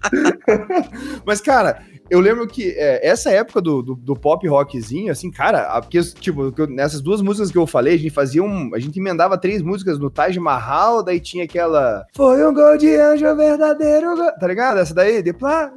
Mas, 1.25 1.41
cara, 1.41 1.83
eu 2.11 2.21
lembro 2.21 2.47
que 2.47 2.71
é, 2.77 3.07
essa 3.07 3.31
época 3.31 3.61
do, 3.61 3.83
do, 3.83 3.95
do 3.95 4.15
pop 4.17 4.47
rockzinho, 4.47 5.11
assim, 5.11 5.31
cara, 5.31 5.63
a- 5.69 5.81
porque, 5.81 6.01
tipo, 6.03 6.53
que 6.53 6.61
eu- 6.63 6.67
nessas 6.67 7.01
duas 7.01 7.21
músicas 7.23 7.51
que 7.51 7.59
eu 7.59 7.67
falei, 7.67 7.95
a 7.95 7.99
gente 7.99 8.11
fazia 8.11 8.43
um. 8.43 8.75
A 8.75 8.79
gente 8.79 8.99
emendava 8.99 9.39
três 9.39 9.63
músicas 9.63 9.99
no 9.99 10.11
Taj 10.11 10.39
Mahal, 10.39 11.03
daí 11.03 11.21
tinha 11.21 11.45
aquela. 11.45 12.05
Foi 12.15 12.45
um 12.47 12.53
gol 12.53 12.77
de 12.77 12.95
anjo 12.95 13.35
verdadeiro, 13.37 14.17
go-", 14.17 14.33
tá 14.39 14.47
ligado? 14.47 14.79
Essa 14.79 14.95
daí, 14.95 15.23
de 15.23 15.33
plá, 15.33 15.73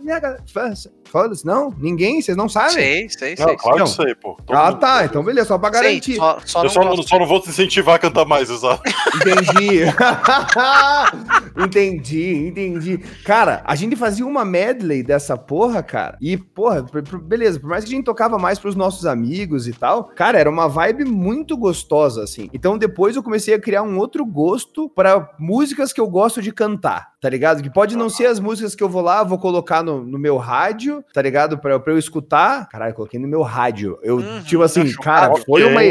Foda-se, 1.06 1.46
não? 1.46 1.74
Ninguém? 1.78 2.22
Vocês 2.22 2.36
não 2.36 2.50
sabem? 2.50 3.08
Sei, 3.08 3.10
sei, 3.10 3.36
Não, 3.38 3.48
sei. 3.48 3.56
claro 3.58 3.78
Não. 3.78 3.86
que 3.86 3.92
sei, 3.92 4.16
pô. 4.16 4.36
Todo 4.46 4.58
Ah, 4.58 4.66
mundo 4.72 4.80
tá, 4.80 5.06
então 5.06 5.24
beleza, 5.24 5.48
só 5.48 5.58
pra 5.58 5.72
Sei, 5.72 5.82
garantir. 5.84 6.16
só, 6.16 6.40
só 6.44 6.60
Eu 6.60 6.64
não 6.64 6.70
só 6.72 6.84
não, 6.84 7.04
só 7.04 7.20
não 7.20 7.28
vou 7.28 7.40
te 7.42 7.50
incentivar 7.50 7.96
a 7.96 8.00
cantar 8.00 8.26
mais, 8.26 8.50
exato. 8.50 8.82
Entendi. 9.16 9.82
entendi, 11.58 12.48
entendi. 12.48 12.98
Cara, 13.24 13.62
a 13.66 13.76
gente 13.76 13.96
fazia 13.96 14.26
uma 14.26 14.44
medley 14.46 15.04
dessa 15.04 15.38
porra, 15.38 15.82
cara. 15.84 16.18
E, 16.22 16.38
porra, 16.38 16.84
por- 16.84 17.04
por- 17.04 17.20
beleza, 17.22 17.60
por 17.60 17.70
mais 17.70 17.84
que 17.84 17.92
a 17.94 17.96
gente 17.96 18.06
tocava 18.06 18.38
mais 18.38 18.60
pros 18.60 18.76
nossos 18.76 19.06
amigos 19.06 19.68
e 19.68 19.74
tal, 19.74 20.06
cara, 20.16 20.40
era 20.40 20.50
uma 20.50 20.68
vibe 20.68 21.06
muito 21.06 21.58
gostosa, 21.58 22.24
assim. 22.24 22.50
Então 22.54 22.78
depois 22.78 23.16
eu 23.16 23.24
comecei 23.24 23.54
a 23.54 23.60
criar 23.60 23.84
um 23.84 23.98
outro 23.98 24.26
gosto 24.26 24.90
para 24.90 25.30
músicas 25.40 25.92
que 25.94 26.02
eu 26.02 26.08
gosto 26.08 26.42
de 26.42 26.52
cantar, 26.52 27.10
tá 27.22 27.30
ligado? 27.30 27.62
Que 27.64 27.70
pode 27.70 27.96
não 27.96 28.10
ser 28.10 28.26
as 28.28 28.40
músicas 28.40 28.76
que 28.76 28.84
eu 28.84 28.90
vou 28.90 29.02
lá, 29.02 29.24
vou 29.24 29.38
colocar 29.40 29.84
no, 29.84 30.04
no 30.04 30.20
meu 30.20 30.38
rádio, 30.38 31.04
tá 31.14 31.22
ligado? 31.22 31.58
Pra, 31.58 31.80
pra 31.80 31.94
eu 31.94 31.98
escutar. 31.98 32.68
Caralho, 32.70 32.92
eu 32.92 32.96
coloquei 32.96 33.20
no 33.20 33.28
meu 33.28 33.42
rádio. 33.42 33.98
Eu, 34.04 34.16
Uhum, 34.26 34.42
tipo 34.44 34.64
assim, 34.64 34.92
cara, 34.94 35.36
foi 35.46 35.64
uma. 35.66 35.82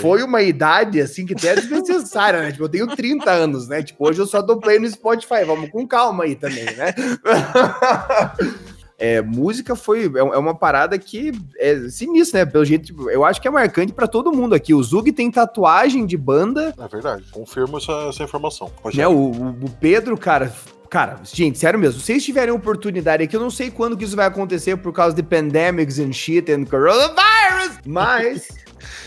Foi 0.00 0.22
uma 0.22 0.42
idade, 0.42 1.00
assim, 1.00 1.24
que 1.26 1.34
até 1.34 1.48
é 1.48 1.54
desnecessária, 1.56 2.35
né? 2.42 2.52
Tipo, 2.52 2.64
eu 2.64 2.68
tenho 2.68 2.86
30 2.86 3.30
anos, 3.30 3.68
né? 3.68 3.82
Tipo, 3.82 4.08
hoje 4.08 4.18
eu 4.20 4.26
só 4.26 4.40
dou 4.42 4.58
play 4.58 4.78
no 4.78 4.88
Spotify. 4.90 5.44
Vamos 5.46 5.70
com 5.70 5.86
calma 5.86 6.24
aí 6.24 6.34
também, 6.34 6.64
né? 6.64 6.94
É, 8.98 9.20
música 9.20 9.76
foi 9.76 10.06
é 10.06 10.18
é 10.18 10.22
uma 10.38 10.54
parada 10.54 10.98
que 10.98 11.30
é 11.58 11.76
sinistra, 11.90 12.40
né? 12.46 12.50
Pelo 12.50 12.64
jeito, 12.64 12.86
tipo, 12.86 13.10
eu 13.10 13.26
acho 13.26 13.42
que 13.42 13.46
é 13.46 13.50
marcante 13.50 13.92
pra 13.92 14.06
todo 14.06 14.32
mundo 14.32 14.54
aqui. 14.54 14.72
O 14.72 14.82
Zug 14.82 15.12
tem 15.12 15.30
tatuagem 15.30 16.06
de 16.06 16.16
banda, 16.16 16.74
É 16.78 16.88
verdade, 16.88 17.24
confirmo 17.30 17.76
essa, 17.76 17.92
essa 18.08 18.22
informação. 18.22 18.72
Né? 18.94 19.06
O, 19.06 19.12
o- 19.12 19.48
o 19.64 19.70
Pedro, 19.78 20.16
cara. 20.16 20.50
Cara, 20.88 21.16
gente, 21.24 21.58
sério 21.58 21.78
mesmo, 21.78 22.00
se 22.00 22.06
vocês 22.06 22.24
tiverem 22.24 22.54
oportunidade 22.54 23.22
aqui, 23.24 23.36
eu 23.36 23.40
não 23.40 23.50
sei 23.50 23.70
quando 23.70 23.98
que 23.98 24.04
isso 24.04 24.16
vai 24.16 24.24
acontecer 24.24 24.76
por 24.78 24.92
causa 24.94 25.14
de 25.14 25.22
pandemics 25.22 25.98
and 25.98 26.12
shit 26.12 26.50
and 26.50 26.64
coronavirus, 26.64 27.80
mas, 27.84 28.48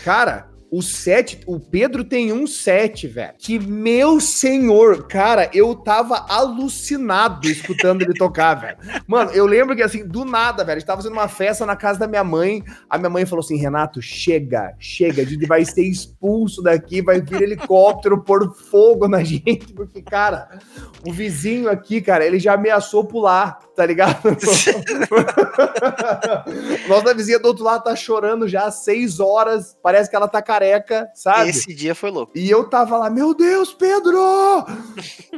cara, 0.04 0.49
o 0.70 0.82
set, 0.82 1.40
o 1.46 1.58
Pedro 1.58 2.04
tem 2.04 2.32
um 2.32 2.46
set, 2.46 3.08
velho, 3.08 3.34
que, 3.38 3.58
meu 3.58 4.20
senhor, 4.20 5.08
cara, 5.08 5.50
eu 5.52 5.74
tava 5.74 6.26
alucinado 6.28 7.48
escutando 7.48 8.02
ele 8.02 8.14
tocar, 8.14 8.54
velho. 8.60 8.76
Mano, 9.06 9.32
eu 9.32 9.46
lembro 9.46 9.74
que, 9.74 9.82
assim, 9.82 10.06
do 10.06 10.24
nada, 10.24 10.64
velho, 10.64 10.76
a 10.76 10.78
gente 10.78 10.86
tava 10.86 11.02
fazendo 11.02 11.14
uma 11.14 11.28
festa 11.28 11.66
na 11.66 11.74
casa 11.74 11.98
da 11.98 12.06
minha 12.06 12.22
mãe, 12.22 12.62
a 12.88 12.96
minha 12.96 13.10
mãe 13.10 13.26
falou 13.26 13.44
assim, 13.44 13.56
Renato, 13.56 14.00
chega, 14.00 14.74
chega, 14.78 15.22
a 15.22 15.24
gente 15.24 15.46
vai 15.46 15.64
ser 15.64 15.82
expulso 15.82 16.62
daqui, 16.62 17.02
vai 17.02 17.20
vir 17.20 17.42
helicóptero 17.42 18.22
pôr 18.22 18.54
fogo 18.54 19.08
na 19.08 19.22
gente, 19.24 19.72
porque, 19.72 20.00
cara, 20.00 20.60
o 21.06 21.12
vizinho 21.12 21.68
aqui, 21.68 22.00
cara, 22.00 22.24
ele 22.24 22.38
já 22.38 22.54
ameaçou 22.54 23.04
pular, 23.04 23.58
tá 23.80 23.86
ligado? 23.86 24.20
Nossa 26.86 27.14
vizinha 27.14 27.38
do 27.38 27.48
outro 27.48 27.64
lado 27.64 27.82
tá 27.82 27.96
chorando 27.96 28.46
já 28.46 28.66
há 28.66 28.70
seis 28.70 29.20
horas, 29.20 29.74
parece 29.82 30.10
que 30.10 30.16
ela 30.16 30.28
tá 30.28 30.42
careca, 30.42 31.08
sabe? 31.14 31.48
Esse 31.48 31.74
dia 31.74 31.94
foi 31.94 32.10
louco. 32.10 32.30
E 32.36 32.50
eu 32.50 32.68
tava 32.68 32.98
lá, 32.98 33.08
meu 33.08 33.34
Deus, 33.34 33.72
Pedro! 33.72 34.18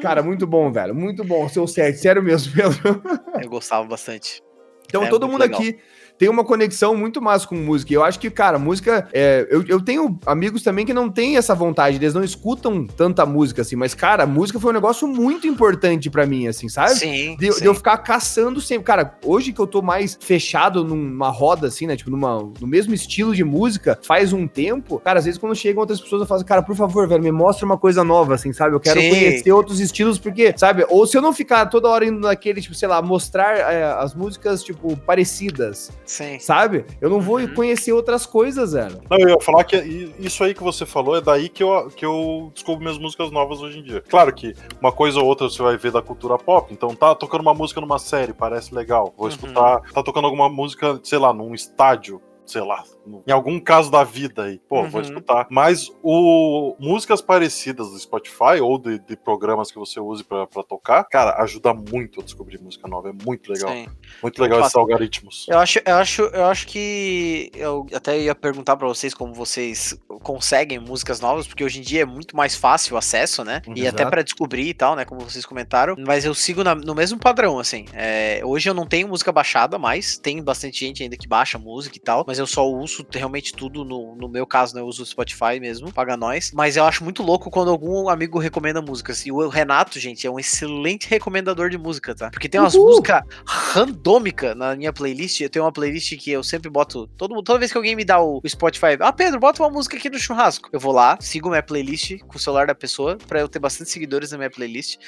Cara, 0.01 0.25
muito 0.25 0.45
bom, 0.45 0.73
velho, 0.73 0.93
muito 0.93 1.23
bom, 1.23 1.49
seu 1.49 1.69
certo, 1.69 1.99
sério 1.99 2.21
mesmo, 2.23 2.53
Pedro. 2.53 3.01
Eu 3.41 3.49
gostava 3.49 3.87
bastante. 3.87 4.43
Então 4.89 5.05
É 5.05 5.09
todo 5.09 5.29
mundo 5.29 5.43
legal. 5.43 5.61
aqui 5.61 5.79
tem 6.23 6.29
uma 6.29 6.45
conexão 6.45 6.95
muito 6.95 7.21
massa 7.21 7.49
com 7.49 7.57
música. 7.57 7.93
E 7.93 7.97
eu 7.97 8.05
acho 8.05 8.21
que, 8.21 8.31
cara, 8.31 8.57
música. 8.57 9.09
é, 9.13 9.45
eu, 9.51 9.65
eu 9.67 9.81
tenho 9.81 10.17
amigos 10.25 10.63
também 10.63 10.87
que 10.87 10.95
não 10.95 11.11
têm 11.11 11.37
essa 11.37 11.53
vontade, 11.53 11.97
eles 11.97 12.15
não 12.15 12.23
escutam 12.23 12.87
tanta 12.87 13.27
música 13.27 13.63
assim. 13.63 13.75
Mas, 13.75 13.93
cara, 13.93 14.23
a 14.23 14.27
música 14.27 14.61
foi 14.61 14.71
um 14.71 14.75
negócio 14.75 15.09
muito 15.09 15.49
importante 15.49 16.09
pra 16.09 16.25
mim, 16.25 16.47
assim, 16.47 16.69
sabe? 16.69 16.95
Sim, 16.95 17.37
De, 17.37 17.51
sim. 17.51 17.61
de 17.63 17.67
eu 17.67 17.75
ficar 17.75 17.99
caçando 17.99 18.61
sempre. 18.61 18.85
Cara, 18.85 19.19
hoje 19.25 19.53
que 19.53 19.61
eu 19.61 19.67
tô 19.67 19.83
mais 19.83 20.17
fechado 20.21 20.85
numa 20.85 21.29
roda, 21.29 21.67
assim, 21.67 21.89
né? 21.89 21.97
Tipo, 21.97 22.13
numa, 22.13 22.39
no 22.61 22.69
mesmo 22.69 22.95
estilo 22.95 23.35
de 23.35 23.43
música, 23.43 23.99
faz 24.01 24.33
um 24.33 24.47
tempo. 24.47 25.01
Cara, 25.01 25.19
às 25.19 25.25
vezes 25.25 25.41
quando 25.41 25.57
chegam 25.57 25.81
outras 25.81 26.01
pessoas, 26.01 26.21
eu 26.21 26.29
falo 26.29 26.45
cara, 26.45 26.63
por 26.63 26.77
favor, 26.77 27.09
velho, 27.09 27.21
me 27.21 27.33
mostra 27.33 27.67
uma 27.67 27.77
coisa 27.77 28.05
nova, 28.05 28.37
assim, 28.37 28.53
sabe? 28.53 28.77
Eu 28.77 28.81
quero 28.81 29.01
Sim. 29.01 29.11
conhecer 29.11 29.51
outros 29.51 29.81
estilos, 29.81 30.21
porque, 30.21 30.55
sabe? 30.57 30.87
Ou 30.89 31.05
se 31.05 31.19
eu 31.19 31.21
não 31.21 31.33
ficar 31.33 31.67
toda 31.67 31.89
hora 31.89 32.07
indo 32.07 32.21
naquele, 32.21 32.61
tipo, 32.61 32.77
sei 32.77 32.87
lá, 32.87 33.03
mostrar 33.03 33.57
é, 33.57 33.83
as 33.95 34.15
músicas, 34.15 34.63
tipo, 34.63 34.97
parecidas, 34.99 35.91
Sim. 36.13 36.39
sabe? 36.39 36.85
Eu 37.01 37.09
não 37.09 37.21
vou 37.21 37.39
Uhum. 37.39 37.55
conhecer 37.55 37.93
outras 37.93 38.27
coisas, 38.27 38.73
velho. 38.73 39.01
Não, 39.11 39.19
eu 39.19 39.31
ia 39.31 39.41
falar 39.41 39.65
que 39.65 39.77
isso 40.19 40.45
aí 40.45 40.53
que 40.55 40.63
você 40.63 40.85
falou 40.85 41.17
é 41.17 41.21
daí 41.21 41.49
que 41.49 41.63
eu, 41.63 41.89
que 41.89 42.05
eu 42.05 42.51
descubro 42.55 42.81
minhas 42.83 42.99
músicas 42.99 43.31
novas 43.31 43.61
hoje 43.63 43.79
em 43.79 43.83
dia. 43.83 44.03
Claro 44.09 44.33
que 44.35 44.55
uma 44.81 44.93
coisa 44.93 45.19
ou 45.21 45.27
outra 45.27 45.49
você 45.49 45.63
vai 45.63 45.77
ver 45.79 45.91
da 45.93 46.03
cultura 46.03 46.37
pop, 46.37 46.73
então 46.73 46.95
tá 46.95 47.15
tocando 47.15 47.41
uma 47.41 47.55
música 47.55 47.81
numa 47.81 47.99
série, 47.99 48.33
parece 48.35 48.75
legal. 48.75 49.13
Vou 49.17 49.27
Uhum. 49.27 49.33
escutar, 49.33 49.81
tá 49.93 50.03
tocando 50.03 50.25
alguma 50.27 50.49
música, 50.49 51.01
sei 51.03 51.19
lá, 51.19 51.33
num 51.33 51.55
estádio. 51.55 52.21
Sei 52.45 52.61
lá, 52.61 52.83
em 53.27 53.33
algum 53.33 53.59
caso 53.61 53.91
da 53.91 54.05
vida 54.05 54.45
aí, 54.45 54.59
pô, 54.69 54.83
vou 54.89 55.01
Uhum. 55.01 55.07
escutar. 55.09 55.47
Mas 55.51 55.91
o 56.03 56.77
músicas 56.79 57.21
parecidas 57.21 57.91
do 57.91 57.99
Spotify 57.99 58.61
ou 58.61 58.79
de, 58.79 58.99
de 58.99 59.17
programas 59.17 59.71
que 59.71 59.79
você 59.79 59.99
use 60.01 60.23
pra, 60.25 60.47
pra 60.47 60.63
tocar, 60.63 61.05
cara, 61.05 61.43
ajuda 61.43 61.73
muito 61.75 62.21
a 62.21 62.25
descobrir 62.25 62.61
música 62.61 62.87
nova. 62.89 63.11
É 63.11 63.13
muito 63.25 63.53
legal. 63.53 63.71
Sim. 63.71 63.87
Muito 64.23 64.41
legal 64.43 64.59
Eu 64.61 64.65
esses 64.65 64.77
algoritmos. 64.77 65.47
Eu 65.49 65.59
acho, 65.59 65.81
eu 65.85 65.95
acho, 65.97 66.23
eu 66.23 66.45
acho 66.47 66.67
que 66.67 67.51
eu 67.55 67.87
até 67.95 68.19
ia 68.19 68.35
perguntar 68.35 68.77
pra 68.77 68.87
vocês 68.89 69.15
como 69.15 69.33
vocês 69.35 69.97
conseguem 70.23 70.79
músicas 70.79 71.21
novas, 71.21 71.47
porque 71.47 71.65
hoje 71.65 71.79
em 71.81 71.83
dia 71.83 72.03
é 72.03 72.07
muito 72.07 72.37
mais 72.37 72.55
fácil 72.55 72.95
o 72.95 72.99
acesso, 72.99 73.43
né? 73.45 73.63
E 73.75 73.87
até 73.87 74.05
pra 74.07 74.23
descobrir 74.23 74.69
e 74.69 74.75
tal, 74.75 74.95
né? 74.95 75.05
Como 75.05 75.21
vocês 75.21 75.45
comentaram. 75.45 75.97
Mas 75.99 76.25
eu 76.25 76.35
sigo 76.35 76.63
na- 76.63 76.75
no 76.75 76.95
mesmo 76.95 77.19
padrão, 77.19 77.59
assim. 77.59 77.87
É, 77.93 78.41
hoje 78.45 78.69
eu 78.69 78.75
não 78.75 78.87
tenho 78.87 79.09
música 79.09 79.33
baixada, 79.33 79.79
mas 79.79 80.17
tem 80.19 80.43
bastante 80.43 80.81
gente 80.81 81.03
ainda 81.03 81.17
que 81.17 81.27
baixa 81.27 81.59
música 81.59 81.97
e 81.97 82.01
tal. 82.01 82.25
Mas 82.27 82.39
eu 82.39 82.47
só 82.47 82.67
uso 82.69 82.92
realmente 83.13 83.53
tudo 83.53 83.85
no, 83.85 84.15
no 84.17 84.29
meu 84.29 84.47
caso, 84.47 84.75
né? 84.75 84.81
Eu 84.81 84.87
uso 84.87 85.03
o 85.03 85.07
Spotify 85.07 85.61
mesmo, 85.61 85.93
paga 85.93 86.17
nós. 86.17 86.51
Mas 86.53 86.77
eu 86.77 86.85
acho 86.85 87.05
muito 87.05 87.23
louco 87.23 87.51
quando 87.51 87.71
algum 87.71 88.09
amigo 88.09 88.39
recomenda 88.39 88.83
músicas. 88.83 89.25
E 89.27 89.33
o 89.33 89.49
Renato, 89.49 89.99
gente, 89.99 90.27
é 90.27 90.31
um 90.31 90.39
excelente 90.39 91.09
recomendador 91.09 91.71
de 91.71 91.79
música, 91.79 92.15
tá? 92.15 92.31
Porque 92.31 92.49
tem 92.49 92.61
umas 92.61 92.75
Uhul! 92.75 92.87
músicas 92.87 93.23
randômica 93.47 94.55
na 94.55 94.77
minha 94.77 94.93
playlist. 94.93 95.41
Eu 95.41 95.51
tenho 95.51 95.65
uma 95.65 95.73
playlist 95.73 96.17
que 96.17 96.31
eu 96.31 96.43
sempre 96.43 96.71
boto. 96.71 97.07
Todo, 97.17 97.43
toda 97.43 97.59
vez 97.59 97.71
que 97.71 97.79
alguém 97.79 97.97
me 97.97 98.05
dá 98.05 98.21
o, 98.21 98.41
o 98.43 98.49
Spotify, 98.49 98.97
ah, 99.01 99.13
Pedro, 99.13 99.41
bota 99.41 99.63
uma 99.63 99.71
música 99.71 99.97
aqui 99.97 100.11
no 100.11 100.19
churrasco. 100.19 100.69
Eu 100.73 100.81
vou 100.81 100.93
lá, 100.93 101.17
sigo 101.21 101.49
minha 101.49 101.63
playlist 101.63 102.19
com 102.21 102.37
o 102.37 102.41
celular 102.41 102.67
da 102.67 102.75
pessoa, 102.75 103.17
pra 103.27 103.41
eu 103.41 103.49
ter 103.49 103.59
bastante 103.59 103.91
seguidores 103.91 104.31
na 104.33 104.39
minha 104.39 104.51
playlist. 104.51 104.99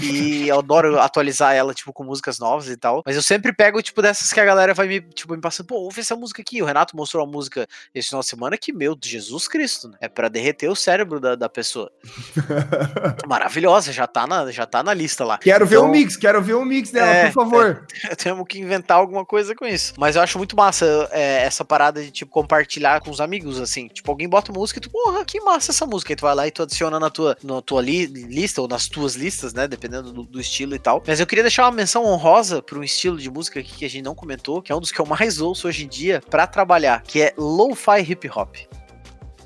e 0.00 0.48
eu 0.48 0.58
adoro 0.58 0.98
atualizar 1.00 1.54
ela, 1.54 1.74
tipo, 1.74 1.92
com 1.92 2.04
músicas 2.04 2.38
novas 2.38 2.68
e 2.68 2.76
tal. 2.76 3.02
Mas 3.04 3.16
eu 3.16 3.22
sempre 3.22 3.52
pego, 3.52 3.82
tipo, 3.82 4.00
dessas 4.00 4.32
que 4.32 4.40
a 4.40 4.44
galera 4.44 4.74
vai 4.74 4.86
me, 4.86 5.00
tipo, 5.00 5.34
me 5.34 5.40
passando, 5.40 5.66
pô, 5.66 5.76
ouve 5.76 6.00
essa 6.00 6.16
música 6.16 6.42
aqui. 6.42 6.62
O 6.62 6.66
Renato 6.66 6.96
mostrou 6.96 7.24
uma 7.24 7.30
música 7.34 7.66
esse 7.94 8.08
final 8.08 8.20
de 8.20 8.26
semana 8.28 8.56
que, 8.56 8.72
meu, 8.72 8.96
Jesus 9.02 9.48
Cristo, 9.48 9.88
né? 9.88 9.96
É 10.00 10.08
pra 10.08 10.28
derreter 10.28 10.68
o 10.68 10.76
cérebro 10.76 11.18
da, 11.20 11.34
da 11.34 11.48
pessoa. 11.48 11.90
Maravilhosa, 13.26 13.92
já 13.92 14.06
tá, 14.06 14.26
na, 14.26 14.50
já 14.50 14.66
tá 14.66 14.82
na 14.82 14.92
lista 14.94 15.24
lá. 15.24 15.38
Quero 15.38 15.66
ver 15.66 15.76
Então- 15.76 15.88
o 15.88 15.90
mix, 15.92 16.16
quero 16.16 16.42
ver 16.42 16.54
o 16.54 16.64
mix 16.64 16.90
dela, 16.90 17.06
É, 17.06 17.26
por 17.26 17.32
favor. 17.44 17.86
temos 18.18 18.46
que 18.48 18.58
inventar 18.58 18.96
alguma 18.98 19.24
coisa 19.24 19.54
com 19.54 19.66
isso. 19.66 19.94
Mas 19.98 20.16
eu 20.16 20.22
acho 20.22 20.38
muito 20.38 20.56
massa 20.56 21.08
é, 21.12 21.42
essa 21.42 21.64
parada 21.64 22.02
de, 22.02 22.10
tipo, 22.10 22.30
compartilhar 22.30 23.00
com 23.00 23.10
os 23.10 23.20
amigos, 23.20 23.60
assim. 23.60 23.88
Tipo, 23.88 24.10
alguém 24.10 24.28
bota 24.28 24.52
música 24.52 24.78
e 24.78 24.82
tu, 24.82 24.90
porra, 24.90 25.24
que 25.24 25.40
massa 25.40 25.70
essa 25.72 25.86
música. 25.86 26.12
Aí 26.12 26.16
tu 26.16 26.22
vai 26.22 26.34
lá 26.34 26.46
e 26.46 26.50
tu 26.50 26.62
adiciona 26.62 26.98
na 27.00 27.10
tua, 27.10 27.36
na 27.42 27.60
tua 27.62 27.80
li- 27.82 28.06
lista, 28.06 28.60
ou 28.60 28.68
nas 28.68 28.86
tuas 28.88 29.14
listas, 29.14 29.52
né? 29.54 29.66
Dependendo 29.66 30.12
do, 30.12 30.22
do 30.24 30.40
estilo 30.40 30.74
e 30.74 30.78
tal. 30.78 31.02
Mas 31.06 31.20
eu 31.20 31.26
queria 31.26 31.42
deixar 31.44 31.64
uma 31.64 31.72
menção 31.72 32.04
honrosa 32.04 32.62
para 32.62 32.78
um 32.78 32.84
estilo 32.84 33.16
de 33.18 33.30
música 33.30 33.60
aqui 33.60 33.72
que 33.74 33.84
a 33.84 33.90
gente 33.90 34.04
não 34.04 34.14
comentou, 34.14 34.60
que 34.62 34.70
é 34.72 34.74
um 34.74 34.80
dos 34.80 34.92
que 34.92 35.00
eu 35.00 35.06
mais 35.06 35.40
ouço 35.40 35.68
hoje 35.68 35.84
em 35.84 35.88
dia 35.88 36.22
pra 36.30 36.46
trabalhar, 36.46 37.02
que 37.02 37.22
é 37.22 37.23
lo-fi 37.36 38.02
hip 38.02 38.24
hop. 38.24 38.56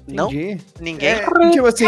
Não, 0.09 0.33
Entendi. 0.33 0.61
ninguém. 0.81 1.09
É, 1.09 1.51
tipo 1.51 1.67
assim, 1.67 1.85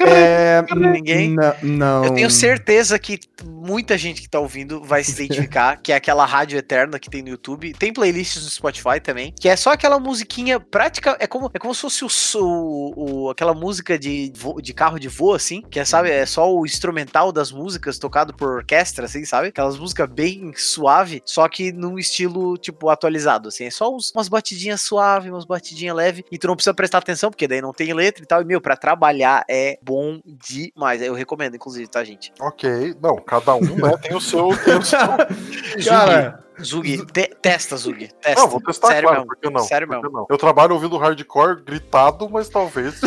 é, 0.00 0.62
Ninguém? 0.74 1.30
Não, 1.34 1.54
não. 1.62 2.04
Eu 2.04 2.14
tenho 2.14 2.30
certeza 2.30 2.98
que 2.98 3.18
muita 3.44 3.96
gente 3.96 4.20
que 4.22 4.28
tá 4.28 4.38
ouvindo 4.38 4.82
vai 4.84 5.02
se 5.02 5.12
identificar, 5.12 5.76
que 5.82 5.92
é 5.92 5.96
aquela 5.96 6.24
rádio 6.26 6.58
eterna 6.58 6.98
que 6.98 7.08
tem 7.10 7.22
no 7.22 7.28
YouTube. 7.30 7.72
Tem 7.74 7.92
playlists 7.92 8.42
no 8.44 8.50
Spotify 8.50 9.00
também, 9.02 9.32
que 9.38 9.48
é 9.48 9.56
só 9.56 9.72
aquela 9.72 9.98
musiquinha 9.98 10.60
prática, 10.60 11.16
é 11.18 11.26
como, 11.26 11.50
é 11.52 11.58
como 11.58 11.74
se 11.74 11.80
fosse 11.80 12.04
o, 12.04 12.08
so- 12.08 12.92
o- 12.96 13.30
aquela 13.30 13.54
música 13.54 13.98
de, 13.98 14.32
vo- 14.36 14.60
de 14.60 14.72
carro 14.74 14.98
de 14.98 15.08
voo, 15.08 15.34
assim, 15.34 15.62
que 15.62 15.80
é, 15.80 15.84
sabe, 15.84 16.10
é 16.10 16.24
só 16.26 16.52
o 16.52 16.64
instrumental 16.64 17.32
das 17.32 17.50
músicas 17.50 17.98
tocado 17.98 18.34
por 18.34 18.48
orquestra, 18.56 19.06
assim, 19.06 19.24
sabe? 19.24 19.48
Aquelas 19.48 19.78
músicas 19.78 20.08
bem 20.10 20.52
suave, 20.56 21.22
só 21.24 21.48
que 21.48 21.72
num 21.72 21.98
estilo, 21.98 22.56
tipo, 22.58 22.88
atualizado, 22.90 23.48
assim. 23.48 23.64
É 23.64 23.70
só 23.70 23.94
uns- 23.94 24.12
umas 24.14 24.28
batidinhas 24.28 24.82
suaves, 24.82 25.30
umas 25.30 25.44
batidinhas 25.44 25.96
leves, 25.96 26.24
e 26.30 26.38
tu 26.38 26.46
não 26.46 26.54
precisa 26.56 26.74
prestar 26.74 26.98
atenção, 26.98 27.30
porque 27.30 27.45
daí 27.48 27.60
não 27.60 27.72
tem 27.72 27.92
letra 27.92 28.22
e 28.22 28.26
tal. 28.26 28.42
E, 28.42 28.44
meu, 28.44 28.60
pra 28.60 28.76
trabalhar 28.76 29.44
é 29.48 29.78
bom 29.82 30.20
demais. 30.24 31.02
Eu 31.02 31.14
recomendo, 31.14 31.56
inclusive, 31.56 31.88
tá, 31.88 32.02
gente? 32.04 32.32
Ok, 32.40 32.94
não, 33.02 33.16
cada 33.16 33.54
um, 33.54 33.60
né, 33.60 33.96
tem 34.00 34.14
o 34.16 34.20
seu. 34.20 34.48
Tem 34.64 34.76
o 34.76 34.82
seu... 34.82 34.98
Cara, 35.86 36.44
Zug, 36.62 37.04
te- 37.12 37.36
testa, 37.42 37.76
Zug. 37.76 38.08
Testa. 38.20 38.40
Não, 38.40 38.48
vou 38.48 38.60
testar, 38.62 38.88
Sério 38.88 39.08
claro, 39.08 39.16
mesmo. 39.20 39.26
por 39.28 39.36
que 39.40 39.50
não? 39.50 39.60
Sério 39.62 39.86
Por 39.86 39.96
que 39.96 40.02
mesmo. 40.04 40.18
não? 40.18 40.26
Eu 40.30 40.38
trabalho 40.38 40.72
ouvindo 40.74 40.96
hardcore 40.96 41.62
gritado, 41.62 42.28
mas 42.30 42.48
talvez. 42.48 43.00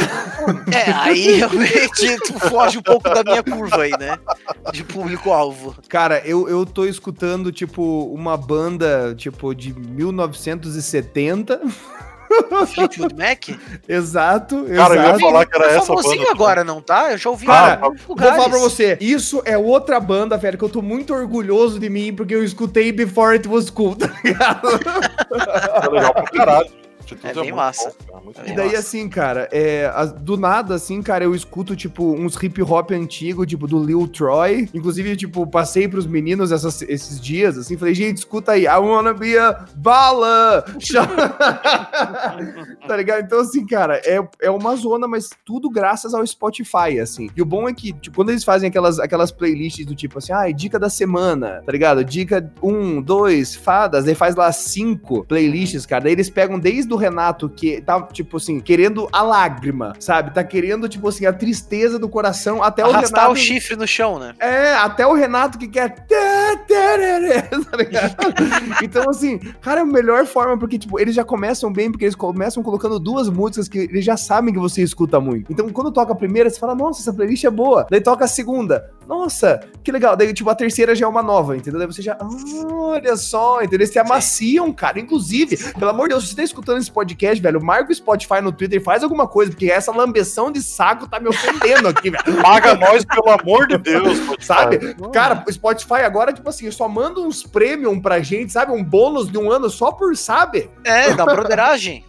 É, 0.74 0.92
aí 0.92 1.34
realmente 1.34 2.18
tu 2.26 2.40
foge 2.40 2.78
um 2.78 2.82
pouco 2.82 3.10
da 3.10 3.24
minha 3.24 3.44
curva 3.44 3.84
aí, 3.84 3.92
né? 4.00 4.18
De 4.72 4.84
público-alvo. 4.84 5.76
cara, 5.90 6.22
eu, 6.26 6.48
eu 6.48 6.66
tô 6.66 6.86
escutando, 6.86 7.52
tipo, 7.52 8.06
uma 8.14 8.38
banda, 8.38 9.14
tipo, 9.16 9.54
de 9.54 9.74
1970. 9.74 11.60
Fleetwood 12.68 13.16
Mac? 13.16 13.50
Exato, 13.88 14.66
Cara, 14.76 14.96
eu 14.96 15.02
ia 15.02 15.08
exato. 15.08 15.20
falar 15.20 15.46
que 15.46 15.56
era 15.58 15.70
Tá 15.70 15.76
essa 15.76 15.94
banda. 15.94 16.32
agora, 16.32 16.64
não 16.64 16.82
tá? 16.82 17.12
Eu 17.12 17.18
já 17.18 17.30
ouvi 17.30 17.46
Cara, 17.46 17.78
Vou 18.08 18.18
falar 18.18 18.50
pra 18.50 18.60
você, 18.60 18.98
isso 19.02 19.42
é 19.46 19.58
outra 19.58 20.00
banda, 20.00 20.38
velho, 20.38 20.58
que 20.58 20.64
eu 20.64 20.70
tô 20.70 20.82
muito 20.82 21.14
orgulhoso 21.14 21.80
de 21.80 21.90
mim, 21.90 22.14
porque 22.14 22.36
eu 22.36 22.44
escutei 22.44 22.92
Before 22.92 23.34
It 23.36 23.48
Was 23.48 23.70
Cool, 23.70 23.96
tá 23.96 24.10
ligado? 24.24 24.68
É 24.68 25.90
legal 25.92 26.14
pra 26.14 26.24
caralho. 26.24 26.70
Atitude 27.16 27.32
É 27.32 27.34
bem 27.34 27.43
muito 27.43 27.55
massa. 27.55 27.93
bom, 28.07 28.32
cara, 28.34 28.47
É 28.47 28.51
E 28.51 28.55
daí, 28.55 28.66
massa. 28.68 28.80
assim, 28.80 29.10
cara, 29.10 29.49
é, 29.51 29.91
as- 29.93 30.14
do 30.14 30.38
nada, 30.38 30.76
assim, 30.76 31.01
cara, 31.01 31.24
eu 31.24 31.36
escuto, 31.36 31.76
tipo, 31.76 32.03
uns 32.14 32.36
hip 32.41 32.62
hop 32.62 32.91
antigo, 32.91 33.45
tipo, 33.45 33.68
do 33.68 33.84
Lil 33.84 34.07
Troy. 34.07 34.70
Inclusive, 34.74 35.16
tipo, 35.16 35.45
passei 35.47 35.88
pros 35.88 36.05
meninos 36.07 36.51
essas- 36.51 36.82
esses 36.84 37.20
dias, 37.20 37.57
assim, 37.57 37.78
falei, 37.78 37.93
gente, 37.93 38.18
escuta 38.18 38.53
aí, 38.53 38.64
I 38.66 38.78
wanna 38.78 39.14
be 39.14 39.38
a 39.38 39.66
bala! 39.76 40.64
tá 42.88 42.97
ligado? 42.97 43.24
Então, 43.24 43.39
assim, 43.39 43.66
cara, 43.66 44.01
é, 44.05 44.20
é 44.41 44.51
uma 44.51 44.76
zona, 44.76 45.07
mas 45.07 45.30
tudo 45.45 45.70
graças 45.70 46.14
ao 46.14 46.26
Spotify, 46.26 46.99
assim. 47.01 47.30
E 47.36 47.41
o 47.41 47.45
bom 47.45 47.68
é 47.68 47.74
que, 47.74 47.93
tipo, 47.93 48.16
quando 48.16 48.30
eles 48.30 48.43
fazem 48.43 48.70
aquelas, 48.70 48.99
aquelas 48.99 49.32
playlists 49.32 49.86
do 49.86 49.95
tipo 49.95 50.18
assim, 50.18 50.34
ai, 50.34 50.53
dica 50.53 50.80
da 50.80 50.89
semana, 50.89 51.62
tá 51.66 51.72
ligado? 51.72 52.03
Dica 52.03 52.51
um, 52.62 53.01
dois, 53.01 53.55
fadas, 53.55 54.07
aí 54.07 54.16
faz 54.16 54.36
lá 54.36 54.51
cinco 54.51 55.24
playlists, 55.26 55.86
cara. 55.86 56.03
Daí 56.03 56.14
eles 56.14 56.30
pegam 56.30 56.60
desde 56.60 56.93
o 56.93 56.97
Renato, 57.00 57.50
que 57.50 57.82
tá, 57.82 58.02
tipo 58.04 58.38
assim, 58.38 58.60
querendo 58.60 59.10
a 59.12 59.22
lágrima, 59.22 59.93
sabe? 60.00 60.34
Tá 60.34 60.43
querendo, 60.43 60.88
tipo 60.88 61.08
assim, 61.08 61.26
a 61.26 61.34
tristeza 61.34 61.97
do 61.97 62.08
coração, 62.08 62.62
até 62.62 62.84
o 62.84 62.89
Arrastar 62.89 63.22
Renato. 63.22 63.34
o 63.34 63.36
chifre 63.36 63.76
no 63.76 63.88
chão, 63.88 64.20
né? 64.20 64.34
É, 64.39 64.74
até 64.76 65.08
o 65.08 65.14
Renato 65.14 65.58
que 65.58 65.68
quer. 65.68 66.06
Tá 67.70 67.78
ligado? 67.78 68.16
então, 68.84 69.10
assim, 69.10 69.38
cara, 69.62 69.82
é 69.82 69.84
a 69.84 69.86
melhor 69.86 70.26
forma, 70.26 70.58
porque, 70.58 70.78
tipo, 70.78 71.00
eles 71.00 71.16
já 71.16 71.24
começam 71.24 71.72
bem, 71.72 71.91
porque 71.91 72.06
eles 72.06 72.16
começam 72.16 72.62
colocando 72.62 73.00
duas 73.00 73.30
músicas 73.30 73.68
que 73.68 73.80
eles 73.80 74.04
já 74.04 74.18
sabem 74.18 74.54
que 74.54 74.60
você 74.60 74.82
escuta 74.82 75.20
muito. 75.20 75.52
Então, 75.52 75.70
quando 75.70 75.91
toca 75.91 76.14
a 76.14 76.16
primeira, 76.16 76.50
você 76.50 76.60
fala, 76.60 76.76
nossa, 76.76 77.02
essa 77.02 77.14
playlist 77.14 77.43
é 77.43 77.50
boa. 77.50 77.88
Daí 77.89 78.02
toca 78.02 78.26
a 78.26 78.28
segunda. 78.28 78.91
Nossa, 79.10 79.60
que 79.84 79.91
legal. 79.91 80.16
Daí, 80.16 80.32
tipo, 80.32 80.47
a 80.51 80.53
terceira 80.53 80.93
já 80.93 81.07
é 81.07 81.10
uma 81.10 81.24
nova, 81.24 81.57
entendeu? 81.57 81.80
Daí 81.80 81.88
você 81.88 81.99
já, 81.99 82.16
ah, 82.22 82.30
olha 82.72 83.18
só, 83.18 83.57
entendeu? 83.57 83.80
Eles 83.80 83.89
se 83.89 83.97
amaciam, 83.97 84.72
cara. 84.72 84.99
Inclusive, 84.99 85.57
pelo 85.74 85.89
amor 85.89 86.03
de 86.03 86.10
Deus, 86.10 86.26
se 86.26 86.30
você 86.30 86.36
tá 86.36 86.43
escutando 86.43 86.78
esse 86.78 86.91
podcast, 86.91 87.41
velho, 87.41 87.60
marca 87.60 87.91
o 87.91 87.95
Spotify 87.95 88.39
no 88.39 88.51
Twitter 88.51 88.80
faz 88.84 89.01
alguma 89.01 89.28
coisa, 89.28 89.49
porque 89.49 89.66
essa 89.66 89.91
lambeção 89.91 90.51
de 90.51 90.62
saco 90.62 91.10
tá 91.10 91.20
me 91.20 91.28
ofendendo 91.28 91.88
aqui, 91.88 92.12
velho. 92.12 92.24
Paga 92.39 92.76
nós, 92.76 93.03
pelo 93.03 93.32
amor 93.32 93.66
de 93.66 93.80
Deus. 93.80 94.20
Sabe? 94.39 94.93
Cara, 95.12 95.43
o 95.47 95.51
Spotify 95.51 96.03
agora, 96.03 96.32
tipo 96.32 96.47
assim, 96.47 96.70
só 96.70 96.88
manda 96.88 97.20
uns 97.20 97.41
premium 97.41 97.99
pra 97.99 98.20
gente, 98.20 98.53
sabe? 98.53 98.72
Um 98.72 98.84
bônus 98.84 99.28
de 99.28 99.39
um 99.39 99.51
ano 99.51 99.72
só 99.72 99.91
por, 99.91 100.16
sabe? 100.16 100.70
É, 100.84 101.16
da 101.16 101.26
broderagem. 101.26 102.05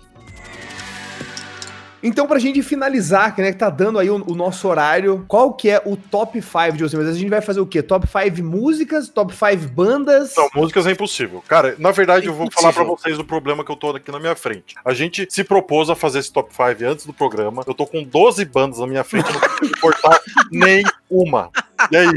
Então, 2.03 2.27
pra 2.27 2.39
gente 2.39 2.63
finalizar, 2.63 3.35
que 3.35 3.43
né, 3.43 3.53
tá 3.53 3.69
dando 3.69 3.99
aí 3.99 4.09
o, 4.09 4.25
o 4.27 4.35
nosso 4.35 4.67
horário, 4.67 5.25
qual 5.29 5.53
que 5.53 5.69
é 5.69 5.83
o 5.85 5.97
top 5.97 6.41
5 6.41 6.73
de 6.73 6.83
vocês? 6.83 7.09
A 7.09 7.13
gente 7.13 7.29
vai 7.29 7.41
fazer 7.41 7.61
o 7.61 7.67
quê? 7.67 7.83
Top 7.83 8.07
5 8.07 8.43
músicas? 8.43 9.09
Top 9.09 9.35
5 9.35 9.73
bandas? 9.73 10.35
Não, 10.37 10.49
músicas 10.55 10.87
é 10.87 10.93
impossível. 10.93 11.43
Cara, 11.47 11.75
na 11.79 11.91
verdade, 11.91 12.27
eu 12.27 12.35
vou 12.35 12.51
falar 12.51 12.73
pra 12.73 12.85
vocês 12.85 13.19
o 13.19 13.25
problema 13.25 13.65
que 13.65 13.71
eu 13.71 13.77
tô 13.77 13.91
aqui 13.91 14.11
na 14.11 14.19
minha 14.19 14.35
frente. 14.35 14.75
A 14.85 14.95
gente 14.95 15.27
se 15.29 15.45
propôs 15.45 15.91
a 15.91 15.95
fazer 15.95 16.21
esse 16.21 16.33
top 16.33 16.51
5 16.55 16.91
antes 16.91 17.05
do 17.05 17.13
programa. 17.13 17.63
Eu 17.67 17.75
tô 17.75 17.87
com 17.87 18.03
12 18.03 18.45
bandas 18.47 18.79
na 18.79 18.87
minha 18.87 19.05
frente, 19.05 19.31
não 19.33 19.41
consigo 19.41 19.81
cortar 19.81 20.19
nem 20.51 20.83
uma. 21.11 21.51
E 21.91 21.97
aí? 21.97 22.09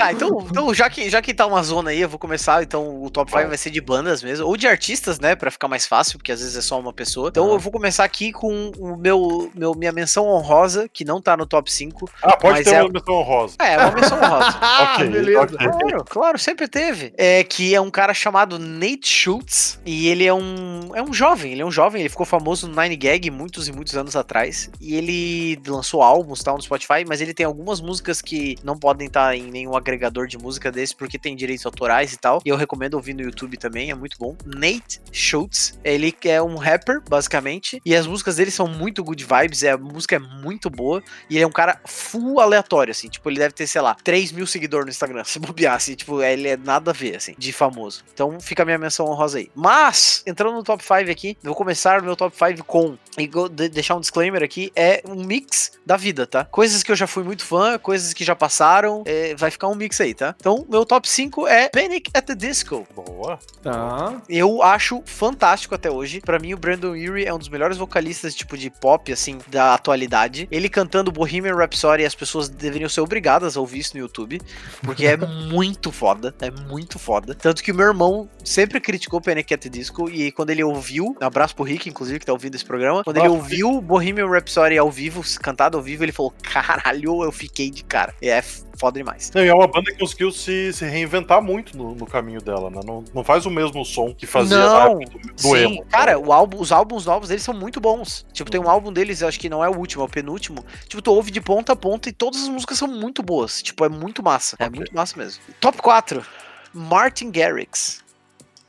Ah, 0.02 0.12
então, 0.12 0.44
então 0.50 0.74
já, 0.74 0.90
que, 0.90 1.08
já 1.08 1.22
que 1.22 1.34
tá 1.36 1.46
uma 1.46 1.62
zona 1.62 1.92
aí, 1.92 2.02
eu 2.02 2.10
vou 2.10 2.18
começar. 2.18 2.64
Então, 2.64 3.04
o 3.04 3.12
top 3.12 3.30
5 3.32 3.48
vai 3.48 3.58
ser 3.58 3.70
de 3.70 3.80
bandas 3.80 4.24
mesmo, 4.24 4.48
ou 4.48 4.58
de 4.58 4.66
artistas, 4.66 5.20
né? 5.20 5.36
Pra 5.36 5.52
ficar 5.52 5.68
mais 5.68 5.86
fácil, 5.86 6.18
porque 6.18 6.32
às 6.32 6.40
vezes 6.40 6.56
é 6.56 6.62
só 6.62 6.80
uma 6.80 6.92
pessoa. 6.92 7.30
Então, 7.30 7.52
eu 7.52 7.60
vou 7.60 7.72
começar 7.72 8.04
aqui 8.04 8.32
com 8.32 8.72
o 8.78 8.98
meu, 8.98 9.52
meu 9.54 9.76
minha 9.76 9.92
menção 9.92 10.26
honrosa, 10.28 10.90
que 10.92 11.06
não 11.06 11.22
tá 11.22 11.38
no 11.38 11.46
top 11.46 11.72
5. 11.72 12.10
Ah, 12.24 12.36
pode 12.38 12.56
Mas 12.60 12.64
ter 12.66 12.76
é- 12.76 12.82
uma 12.82 12.90
menção 12.90 13.14
honrosa. 13.16 13.56
É, 13.60 13.78
uma 13.78 13.92
menção 13.92 14.18
honrosa. 14.18 14.58
Ah, 14.62 14.94
Ok, 14.98 15.10
beleza. 15.12 15.42
ok. 15.42 15.58
Claro, 15.58 16.06
claro, 16.06 16.40
sempre 16.40 16.68
teve. 16.68 17.14
É 17.18 17.44
que 17.44 17.76
é 17.76 17.82
um 17.82 17.92
cara 17.92 18.14
chamado 18.16 18.58
Nate 18.58 19.08
Schultz 19.10 19.80
e 19.86 20.08
ele 20.08 20.26
é 20.26 20.34
um 20.34 20.92
é 20.96 21.02
um 21.04 21.14
jovem, 21.14 21.52
ele 21.52 21.62
é 21.62 21.66
um 21.66 21.72
jovem, 21.72 22.02
ele 22.02 22.10
ficou 22.10 22.26
famoso 22.26 22.68
no 22.68 22.82
Nine 22.82 22.96
Gag 22.96 23.30
muitos 23.30 23.68
e 23.68 23.72
muitos 23.72 23.96
anos 23.96 24.16
atrás 24.16 24.70
e 24.80 24.96
ele 24.96 25.60
lançou 25.68 26.02
álbuns 26.02 26.42
tal 26.44 26.56
no 26.56 26.62
Spotify, 26.62 27.04
mas 27.08 27.20
ele 27.22 27.34
tem 27.34 27.46
algumas 27.46 27.82
músicas 27.82 28.22
que 28.24 28.58
não 28.64 28.78
podem 28.78 29.08
estar 29.08 29.36
em 29.36 29.52
nenhum 29.52 29.76
agregador 29.76 30.28
de 30.28 30.38
música 30.38 30.72
desse 30.72 30.96
porque 30.96 31.20
tem 31.20 31.36
direitos 31.36 31.66
autorais 31.66 32.14
e 32.14 32.18
tal. 32.18 32.42
E 32.46 32.50
eu 32.50 32.56
recomendo 32.56 32.96
ouvir 32.96 33.14
no 33.14 33.22
YouTube 33.22 33.58
também, 33.58 33.92
é 33.92 33.96
muito 33.96 34.18
bom. 34.18 34.36
Nate 34.46 35.02
Schultz, 35.12 35.78
ele 35.84 36.16
é 36.26 36.42
um 36.42 36.56
rapper 36.56 37.02
basicamente 37.08 37.82
e 37.86 37.96
as 37.96 38.08
músicas 38.08 38.38
dele 38.38 38.52
são 38.52 38.68
muito 38.68 39.04
good 39.04 39.24
vibes, 39.24 39.64
é, 39.64 39.72
a 39.72 39.78
música 39.78 40.16
é 40.16 40.20
muito 40.20 40.70
boa 40.70 41.04
e 41.30 41.36
ele 41.36 41.44
é 41.44 41.48
um 41.48 41.52
cara 41.52 41.80
full 41.86 42.40
aleatório 42.40 42.92
assim, 42.92 43.10
tipo 43.10 43.30
ele 43.30 43.40
deve 43.40 43.54
ter 43.54 43.68
sei 43.68 43.82
lá 43.82 43.96
3 44.04 44.32
mil 44.32 44.48
seguidores 44.48 44.86
no 44.86 44.92
Instagram, 44.92 45.24
se 45.26 45.40
bobear 45.40 45.76
assim, 45.76 45.96
tipo 45.96 46.22
ele 46.22 46.48
é 46.48 46.58
nada 46.58 46.92
a 46.92 46.94
ver 46.94 47.16
assim 47.16 47.36
de 47.38 47.52
famoso. 47.52 48.04
Então 48.14 48.40
fica 48.40 48.64
a 48.64 48.66
minha 48.66 48.78
menção 48.78 49.08
honrosa 49.08 49.38
aí. 49.38 49.52
Mas 49.56 50.24
entrando 50.26 50.56
no 50.56 50.64
top 50.64 50.84
5 50.84 51.12
aqui, 51.12 51.38
vou 51.44 51.56
começar 51.56 52.02
o 52.02 52.04
meu 52.04 52.16
top 52.16 52.36
5 52.36 52.64
com 52.64 52.98
e 53.18 53.28
deixar 53.70 53.96
um 53.96 54.00
disclaimer 54.00 54.42
aqui, 54.42 54.72
é 54.76 55.02
um 55.06 55.24
mix 55.24 55.74
da 55.86 55.98
vida, 55.98 56.26
tá? 56.26 56.46
Coisas 56.46 56.84
que 56.84 56.92
eu 56.92 56.96
já 56.96 57.06
fui 57.06 57.24
muito 57.24 57.46
fã, 57.46 57.78
coisas 57.78 58.13
que 58.14 58.24
já 58.24 58.36
passaram, 58.36 59.04
é, 59.06 59.36
vai 59.36 59.52
ficar 59.52 59.68
um 59.68 59.76
mix 59.76 60.00
aí, 60.02 60.14
tá? 60.14 60.36
Então, 60.40 60.66
meu 60.70 60.86
top 60.86 61.08
5 61.08 61.48
é 61.48 61.70
Panic 61.70 62.12
at 62.14 62.26
the 62.26 62.36
Disco. 62.36 62.88
Boa. 62.96 63.40
Tá. 63.62 64.22
Eu 64.28 64.62
acho 64.62 65.02
fantástico 65.06 65.76
até 65.76 65.90
hoje. 65.90 66.22
Pra 66.22 66.40
mim, 66.40 66.54
o 66.54 66.58
Brandon 66.58 66.92
Urie 66.92 67.26
é 67.26 67.34
um 67.34 67.40
dos 67.40 67.50
melhores 67.50 67.78
vocalistas, 67.78 68.36
tipo, 68.36 68.58
de 68.58 68.70
pop, 68.70 69.12
assim, 69.12 69.40
da 69.48 69.74
atualidade. 69.74 70.48
Ele 70.52 70.70
cantando 70.70 71.12
Bohemian 71.12 71.56
Rhapsody, 71.56 72.06
as 72.06 72.16
pessoas 72.16 72.50
deveriam 72.50 72.90
ser 72.90 73.02
obrigadas 73.02 73.56
a 73.56 73.60
ouvir 73.60 73.80
isso 73.80 73.96
no 73.96 74.02
YouTube, 74.02 74.42
porque 74.82 75.06
é 75.06 75.18
muito 75.50 75.92
foda, 75.92 76.34
é 76.42 76.52
muito 76.52 77.00
foda. 77.00 77.36
Tanto 77.36 77.64
que 77.64 77.72
o 77.72 77.76
meu 77.76 77.88
irmão 77.88 78.30
sempre 78.44 78.80
criticou 78.80 79.22
Panic! 79.22 79.54
At 79.54 79.62
the 79.62 79.70
Disco, 79.70 80.10
e 80.10 80.32
quando 80.32 80.50
ele 80.50 80.64
ouviu, 80.64 81.16
um 81.22 81.26
abraço 81.26 81.56
pro 81.56 81.64
Rick, 81.64 81.90
inclusive, 81.90 82.20
que 82.20 82.26
tá 82.26 82.34
ouvindo 82.34 82.56
esse 82.56 82.66
programa, 82.66 83.04
quando 83.04 83.18
ele 83.18 83.28
ouviu 83.28 83.82
Bohemian 83.82 84.28
Rhapsody 84.28 84.78
ao 84.78 84.90
vivo, 84.90 85.24
cantado 85.40 85.78
ao 85.78 85.84
vivo, 85.84 86.04
ele 86.04 86.12
falou, 86.12 86.34
caralho, 86.42 87.24
eu 87.24 87.32
fiquei 87.32 87.70
de 87.70 87.84
cara. 87.84 88.03
E 88.22 88.28
é 88.30 88.42
foda 88.42 88.98
demais. 89.00 89.32
Não, 89.34 89.44
e 89.44 89.48
é 89.48 89.54
uma 89.54 89.68
banda 89.68 89.92
que 89.92 89.98
conseguiu 90.00 90.32
se, 90.32 90.74
se 90.74 90.86
reinventar 90.86 91.42
muito 91.42 91.78
no, 91.78 91.94
no 91.96 92.06
caminho 92.06 92.42
dela, 92.42 92.70
né? 92.70 92.82
Não, 92.84 93.04
não 93.14 93.24
faz 93.24 93.46
o 93.46 93.50
mesmo 93.50 93.86
som 93.86 94.14
que 94.14 94.26
fazia 94.26 94.58
na 94.58 94.66
Não, 94.86 95.02
época 95.02 95.18
do, 95.20 95.34
do 95.34 95.42
Sim, 95.42 95.56
emo. 95.58 95.86
cara, 95.86 96.18
o 96.20 96.34
álbum, 96.34 96.60
os 96.60 96.72
álbuns 96.72 97.06
novos 97.06 97.30
deles 97.30 97.44
são 97.44 97.54
muito 97.54 97.80
bons. 97.80 98.26
Tipo, 98.34 98.50
tem 98.52 98.60
um 98.60 98.70
álbum 98.70 98.92
deles, 98.92 99.22
eu 99.22 99.28
acho 99.28 99.40
que 99.40 99.50
não 99.50 99.64
é 99.64 99.70
o 99.70 99.78
último, 99.78 100.04
é 100.04 100.06
o 100.06 100.10
penúltimo. 100.10 100.66
Tipo, 100.88 101.02
tu 101.02 101.12
ouve 101.14 101.32
de 101.32 101.40
ponta 101.42 101.74
a 101.74 101.76
ponta 101.76 102.10
e 102.10 102.12
todas 102.12 102.42
as 102.44 102.50
músicas 102.50 102.78
são 102.78 102.88
muito 102.88 103.22
boas. 103.24 103.62
Tipo, 103.62 103.86
é 103.86 103.90
muito 103.90 104.24
massa. 104.24 104.56
É 104.60 104.66
Ok. 104.66 104.78
muito 104.78 104.94
massa 104.96 105.18
mesmo. 105.18 105.42
Top 105.60 105.78
4. 105.82 106.26
Martin 106.74 107.30
Garrix. 107.32 108.02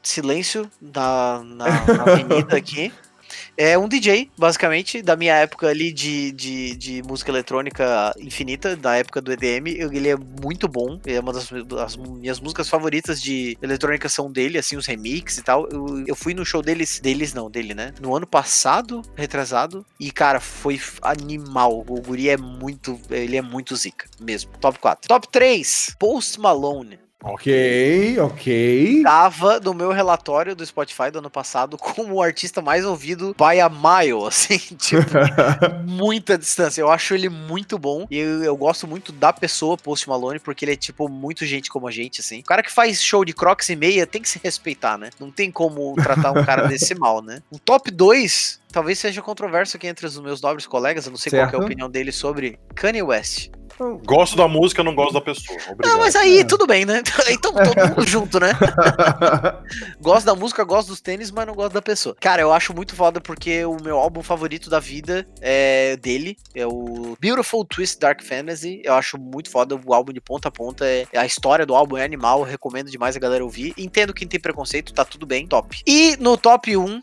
Silêncio 0.02 0.70
na, 0.80 1.42
na, 1.44 1.64
na 1.94 2.02
avenida 2.02 2.56
aqui. 2.56 2.92
É 3.56 3.78
um 3.78 3.88
DJ, 3.88 4.30
basicamente, 4.36 5.00
da 5.00 5.16
minha 5.16 5.34
época 5.34 5.68
ali 5.68 5.92
de, 5.92 6.32
de, 6.32 6.76
de 6.76 7.02
música 7.02 7.30
eletrônica 7.30 8.12
infinita, 8.18 8.74
da 8.74 8.96
época 8.96 9.20
do 9.20 9.32
EDM. 9.32 9.68
Ele 9.68 10.08
é 10.08 10.16
muito 10.16 10.66
bom. 10.66 11.00
É 11.06 11.20
uma 11.20 11.32
das, 11.32 11.48
das 11.66 11.96
minhas 11.96 12.40
músicas 12.40 12.68
favoritas 12.68 13.22
de 13.22 13.56
eletrônica 13.62 14.08
são 14.08 14.30
dele, 14.30 14.58
assim, 14.58 14.76
os 14.76 14.86
remixes 14.86 15.38
e 15.38 15.42
tal. 15.42 15.68
Eu, 15.70 16.04
eu 16.06 16.16
fui 16.16 16.34
no 16.34 16.44
show 16.44 16.62
deles, 16.62 16.98
deles 16.98 17.32
não, 17.32 17.50
dele, 17.50 17.74
né? 17.74 17.94
No 18.00 18.16
ano 18.16 18.26
passado, 18.26 19.02
retrasado. 19.14 19.86
E, 20.00 20.10
cara, 20.10 20.40
foi 20.40 20.80
animal. 21.02 21.84
O 21.88 22.00
guri 22.00 22.28
é 22.28 22.36
muito, 22.36 23.00
ele 23.08 23.36
é 23.36 23.42
muito 23.42 23.76
zica, 23.76 24.06
mesmo. 24.20 24.50
Top 24.60 24.78
4. 24.78 25.08
Top 25.08 25.28
3, 25.28 25.94
Post 25.98 26.40
Malone 26.40 27.03
Ok, 27.26 28.18
ok. 28.20 29.02
tava 29.02 29.58
no 29.58 29.72
meu 29.72 29.92
relatório 29.92 30.54
do 30.54 30.64
Spotify 30.64 31.10
do 31.10 31.20
ano 31.20 31.30
passado 31.30 31.78
como 31.78 32.16
o 32.16 32.22
artista 32.22 32.60
mais 32.60 32.84
ouvido 32.84 33.34
by 33.38 33.60
a 33.60 33.68
mile, 33.70 34.24
assim, 34.28 34.58
tipo, 34.76 35.02
muita 35.86 36.36
distância. 36.36 36.82
Eu 36.82 36.90
acho 36.90 37.14
ele 37.14 37.30
muito 37.30 37.78
bom 37.78 38.06
e 38.10 38.18
eu, 38.18 38.44
eu 38.44 38.56
gosto 38.56 38.86
muito 38.86 39.10
da 39.10 39.32
pessoa 39.32 39.78
Post 39.78 40.06
Malone 40.06 40.38
porque 40.38 40.66
ele 40.66 40.72
é 40.72 40.76
tipo 40.76 41.08
muito 41.08 41.46
gente 41.46 41.70
como 41.70 41.88
a 41.88 41.90
gente, 41.90 42.20
assim. 42.20 42.40
O 42.40 42.44
cara 42.44 42.62
que 42.62 42.70
faz 42.70 43.02
show 43.02 43.24
de 43.24 43.32
Crocs 43.32 43.70
e 43.70 43.76
meia 43.76 44.06
tem 44.06 44.20
que 44.20 44.28
se 44.28 44.38
respeitar, 44.44 44.98
né? 44.98 45.08
Não 45.18 45.30
tem 45.30 45.50
como 45.50 45.94
tratar 45.94 46.30
um 46.30 46.44
cara 46.44 46.66
desse 46.68 46.94
mal, 46.94 47.22
né? 47.22 47.40
O 47.50 47.58
top 47.58 47.90
2 47.90 48.60
talvez 48.70 48.98
seja 48.98 49.22
controverso 49.22 49.76
aqui 49.76 49.86
entre 49.86 50.04
os 50.04 50.18
meus 50.18 50.42
nobres 50.42 50.66
colegas, 50.66 51.06
eu 51.06 51.12
não 51.12 51.16
sei 51.16 51.30
qual 51.30 51.48
que 51.48 51.54
é 51.54 51.58
a 51.58 51.60
Certo. 51.60 51.64
opinião 51.64 51.88
dele 51.88 52.10
sobre 52.10 52.58
Kanye 52.74 53.02
West. 53.02 53.48
Gosto 54.04 54.36
da 54.36 54.46
música, 54.46 54.82
não 54.82 54.94
gosto 54.94 55.14
da 55.14 55.20
pessoa. 55.20 55.58
Obrigado. 55.68 55.92
Não, 55.92 55.98
mas 55.98 56.14
aí 56.14 56.44
tudo 56.44 56.66
bem, 56.66 56.84
né? 56.84 57.02
Então 57.28 57.52
todo 57.52 57.88
mundo 57.88 58.06
junto, 58.06 58.38
né? 58.38 58.52
Gosto 60.00 60.26
da 60.26 60.34
música, 60.34 60.62
gosto 60.64 60.88
dos 60.88 61.00
tênis, 61.00 61.30
mas 61.30 61.46
não 61.46 61.54
gosto 61.54 61.72
da 61.72 61.82
pessoa. 61.82 62.16
Cara, 62.20 62.42
eu 62.42 62.52
acho 62.52 62.74
muito 62.74 62.94
foda 62.94 63.20
porque 63.20 63.64
o 63.64 63.76
meu 63.82 63.98
álbum 63.98 64.22
favorito 64.22 64.70
da 64.70 64.78
vida 64.78 65.26
é 65.40 65.96
dele. 65.96 66.36
É 66.54 66.66
o 66.66 67.16
Beautiful 67.20 67.64
Twist 67.64 67.98
Dark 67.98 68.22
Fantasy. 68.22 68.82
Eu 68.84 68.94
acho 68.94 69.18
muito 69.18 69.50
foda 69.50 69.78
o 69.84 69.94
álbum 69.94 70.12
de 70.12 70.20
ponta 70.20 70.48
a 70.48 70.50
ponta. 70.50 70.84
É, 70.86 71.06
a 71.14 71.26
história 71.26 71.66
do 71.66 71.74
álbum 71.74 71.96
é 71.96 72.04
animal. 72.04 72.40
Eu 72.40 72.46
recomendo 72.46 72.90
demais 72.90 73.16
a 73.16 73.20
galera 73.20 73.44
ouvir. 73.44 73.74
Entendo 73.76 74.14
quem 74.14 74.28
tem 74.28 74.40
preconceito, 74.40 74.92
tá 74.92 75.04
tudo 75.04 75.26
bem, 75.26 75.46
top. 75.46 75.80
E 75.86 76.16
no 76.18 76.36
top 76.36 76.76
1, 76.76 77.02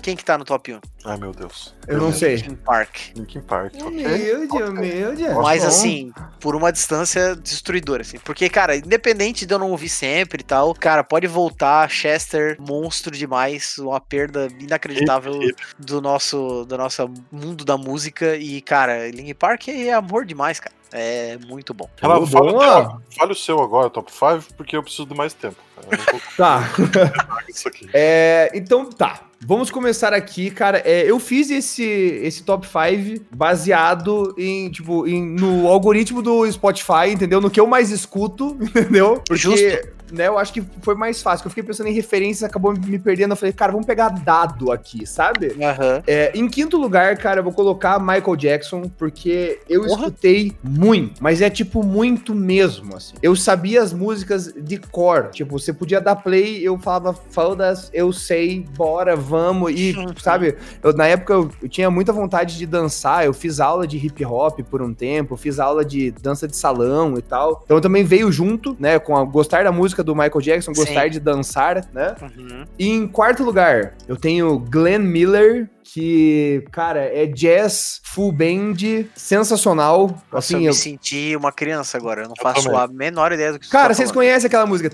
quem 0.00 0.16
que 0.16 0.24
tá 0.24 0.36
no 0.38 0.44
top 0.44 0.74
1? 0.74 0.80
Ai, 1.04 1.16
meu 1.18 1.32
Deus. 1.32 1.74
Eu 1.86 1.98
não 1.98 2.12
sei. 2.12 2.36
Linkin 2.36 2.56
Park. 2.56 2.96
Linkin 3.16 3.40
Park. 3.40 3.74
ok. 3.74 3.86
Humilde, 3.86 4.62
humilde. 4.62 5.28
Mas 5.42 5.62
Bom. 5.62 5.68
assim, 5.68 6.12
por 6.40 6.54
uma 6.54 6.70
distância 6.72 7.34
destruidora, 7.36 8.02
assim. 8.02 8.18
Porque, 8.18 8.48
cara, 8.48 8.76
independente 8.76 9.46
de 9.46 9.54
eu 9.54 9.58
não 9.58 9.70
ouvir 9.70 9.88
sempre 9.88 10.40
e 10.40 10.44
tal, 10.44 10.74
cara, 10.74 11.02
pode 11.04 11.26
voltar, 11.26 11.88
Chester, 11.90 12.56
monstro 12.60 13.16
demais, 13.16 13.78
uma 13.78 14.00
perda 14.00 14.48
inacreditável 14.58 15.34
Hip, 15.34 15.46
hip. 15.50 15.62
do 15.78 16.00
nosso, 16.00 16.64
do 16.66 16.76
nosso 16.76 17.08
mundo 17.30 17.64
da 17.64 17.76
música. 17.76 18.36
E, 18.36 18.60
cara, 18.60 19.08
Linkin 19.10 19.34
Park 19.34 19.68
é 19.68 19.92
amor 19.92 20.24
demais, 20.24 20.60
cara. 20.60 20.74
É 20.92 21.38
muito 21.46 21.72
bom. 21.72 21.88
Renato, 22.00 22.26
fala, 22.26 23.00
fala 23.16 23.30
o 23.32 23.34
seu 23.34 23.62
agora, 23.62 23.88
top 23.88 24.10
5, 24.12 24.54
porque 24.56 24.76
eu 24.76 24.82
preciso 24.82 25.06
de 25.06 25.14
mais 25.14 25.32
tempo. 25.32 25.56
Tá. 26.36 26.68
com 26.74 26.82
isso 27.50 27.68
aqui. 27.68 27.88
É, 27.92 28.50
então 28.54 28.90
tá. 28.90 29.20
Vamos 29.42 29.70
começar 29.70 30.12
aqui, 30.12 30.50
cara. 30.50 30.82
É, 30.84 31.10
eu 31.10 31.18
fiz 31.18 31.50
esse, 31.50 31.82
esse 31.82 32.42
top 32.42 32.66
5 32.66 33.24
baseado 33.34 34.34
em, 34.36 34.68
tipo, 34.70 35.06
em, 35.06 35.24
no 35.24 35.66
algoritmo 35.66 36.20
do 36.20 36.50
Spotify, 36.50 37.10
entendeu? 37.10 37.40
No 37.40 37.50
que 37.50 37.58
eu 37.58 37.66
mais 37.66 37.90
escuto, 37.90 38.56
entendeu? 38.60 39.22
Porque 39.26 39.36
Justo. 39.36 39.99
Né, 40.12 40.28
eu 40.28 40.38
acho 40.38 40.52
que 40.52 40.62
foi 40.82 40.94
mais 40.94 41.22
fácil. 41.22 41.46
Eu 41.46 41.50
fiquei 41.50 41.62
pensando 41.62 41.88
em 41.88 41.92
referências, 41.92 42.42
acabou 42.42 42.72
me 42.72 42.98
perdendo. 42.98 43.32
Eu 43.32 43.36
falei, 43.36 43.52
cara, 43.52 43.72
vamos 43.72 43.86
pegar 43.86 44.08
dado 44.08 44.72
aqui, 44.72 45.06
sabe? 45.06 45.56
Aham. 45.62 46.02
É, 46.06 46.32
em 46.34 46.48
quinto 46.48 46.76
lugar, 46.76 47.16
cara, 47.16 47.40
eu 47.40 47.44
vou 47.44 47.52
colocar 47.52 47.98
Michael 47.98 48.36
Jackson, 48.36 48.90
porque 48.98 49.60
eu 49.68 49.82
Porra. 49.82 49.92
escutei 49.92 50.52
muito, 50.62 51.22
mas 51.22 51.40
é 51.40 51.50
tipo 51.50 51.82
muito 51.82 52.34
mesmo, 52.34 52.96
assim. 52.96 53.14
Eu 53.22 53.34
sabia 53.36 53.82
as 53.82 53.92
músicas 53.92 54.52
de 54.56 54.78
cor. 54.78 55.30
Tipo, 55.32 55.58
você 55.58 55.72
podia 55.72 56.00
dar 56.00 56.16
play, 56.16 56.60
eu 56.62 56.78
falava, 56.78 57.12
foda-se, 57.12 57.90
eu 57.92 58.12
sei, 58.12 58.66
bora, 58.76 59.16
vamos. 59.16 59.72
E, 59.72 59.94
sabe, 60.20 60.56
eu, 60.82 60.92
na 60.94 61.06
época 61.06 61.32
eu, 61.32 61.50
eu 61.62 61.68
tinha 61.68 61.90
muita 61.90 62.12
vontade 62.12 62.56
de 62.56 62.66
dançar, 62.66 63.24
eu 63.24 63.32
fiz 63.32 63.60
aula 63.60 63.86
de 63.86 63.96
hip 63.96 64.24
hop 64.24 64.60
por 64.70 64.82
um 64.82 64.92
tempo, 64.92 65.36
fiz 65.36 65.58
aula 65.58 65.84
de 65.84 66.10
dança 66.10 66.46
de 66.46 66.56
salão 66.56 67.16
e 67.16 67.22
tal. 67.22 67.62
Então 67.64 67.80
também 67.80 68.04
veio 68.04 68.30
junto, 68.30 68.76
né, 68.78 68.98
com 68.98 69.16
a, 69.16 69.24
gostar 69.24 69.64
da 69.64 69.72
música 69.72 69.99
do 70.02 70.14
Michael 70.14 70.40
Jackson, 70.40 70.72
gostar 70.72 71.04
Sim. 71.04 71.10
de 71.10 71.20
dançar, 71.20 71.84
né? 71.92 72.14
Uhum. 72.20 72.64
E 72.78 72.88
em 72.88 73.06
quarto 73.06 73.42
lugar, 73.42 73.94
eu 74.08 74.16
tenho 74.16 74.58
Glenn 74.58 75.00
Miller, 75.02 75.68
que, 75.92 76.64
cara, 76.70 77.00
é 77.00 77.26
jazz 77.26 78.00
full 78.04 78.32
band, 78.32 78.76
sensacional. 79.14 80.08
Nossa, 80.32 80.38
assim, 80.38 80.54
eu 80.54 80.60
me 80.60 80.66
eu- 80.66 80.72
senti 80.72 81.34
uma 81.36 81.52
criança 81.52 81.96
agora. 81.96 82.22
Eu 82.22 82.28
não 82.28 82.34
Eu 82.36 82.42
faço 82.42 82.64
também. 82.64 82.80
a 82.80 82.86
menor 82.88 83.32
ideia 83.32 83.52
do 83.52 83.58
que 83.58 83.66
você 83.66 83.72
Cara, 83.72 83.88
tá 83.88 83.94
vocês 83.94 84.12
conhecem 84.12 84.46
aquela 84.46 84.66
música? 84.66 84.90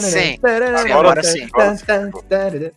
Sim. 0.00 0.38
agora 0.92 1.22
sim. 1.22 1.46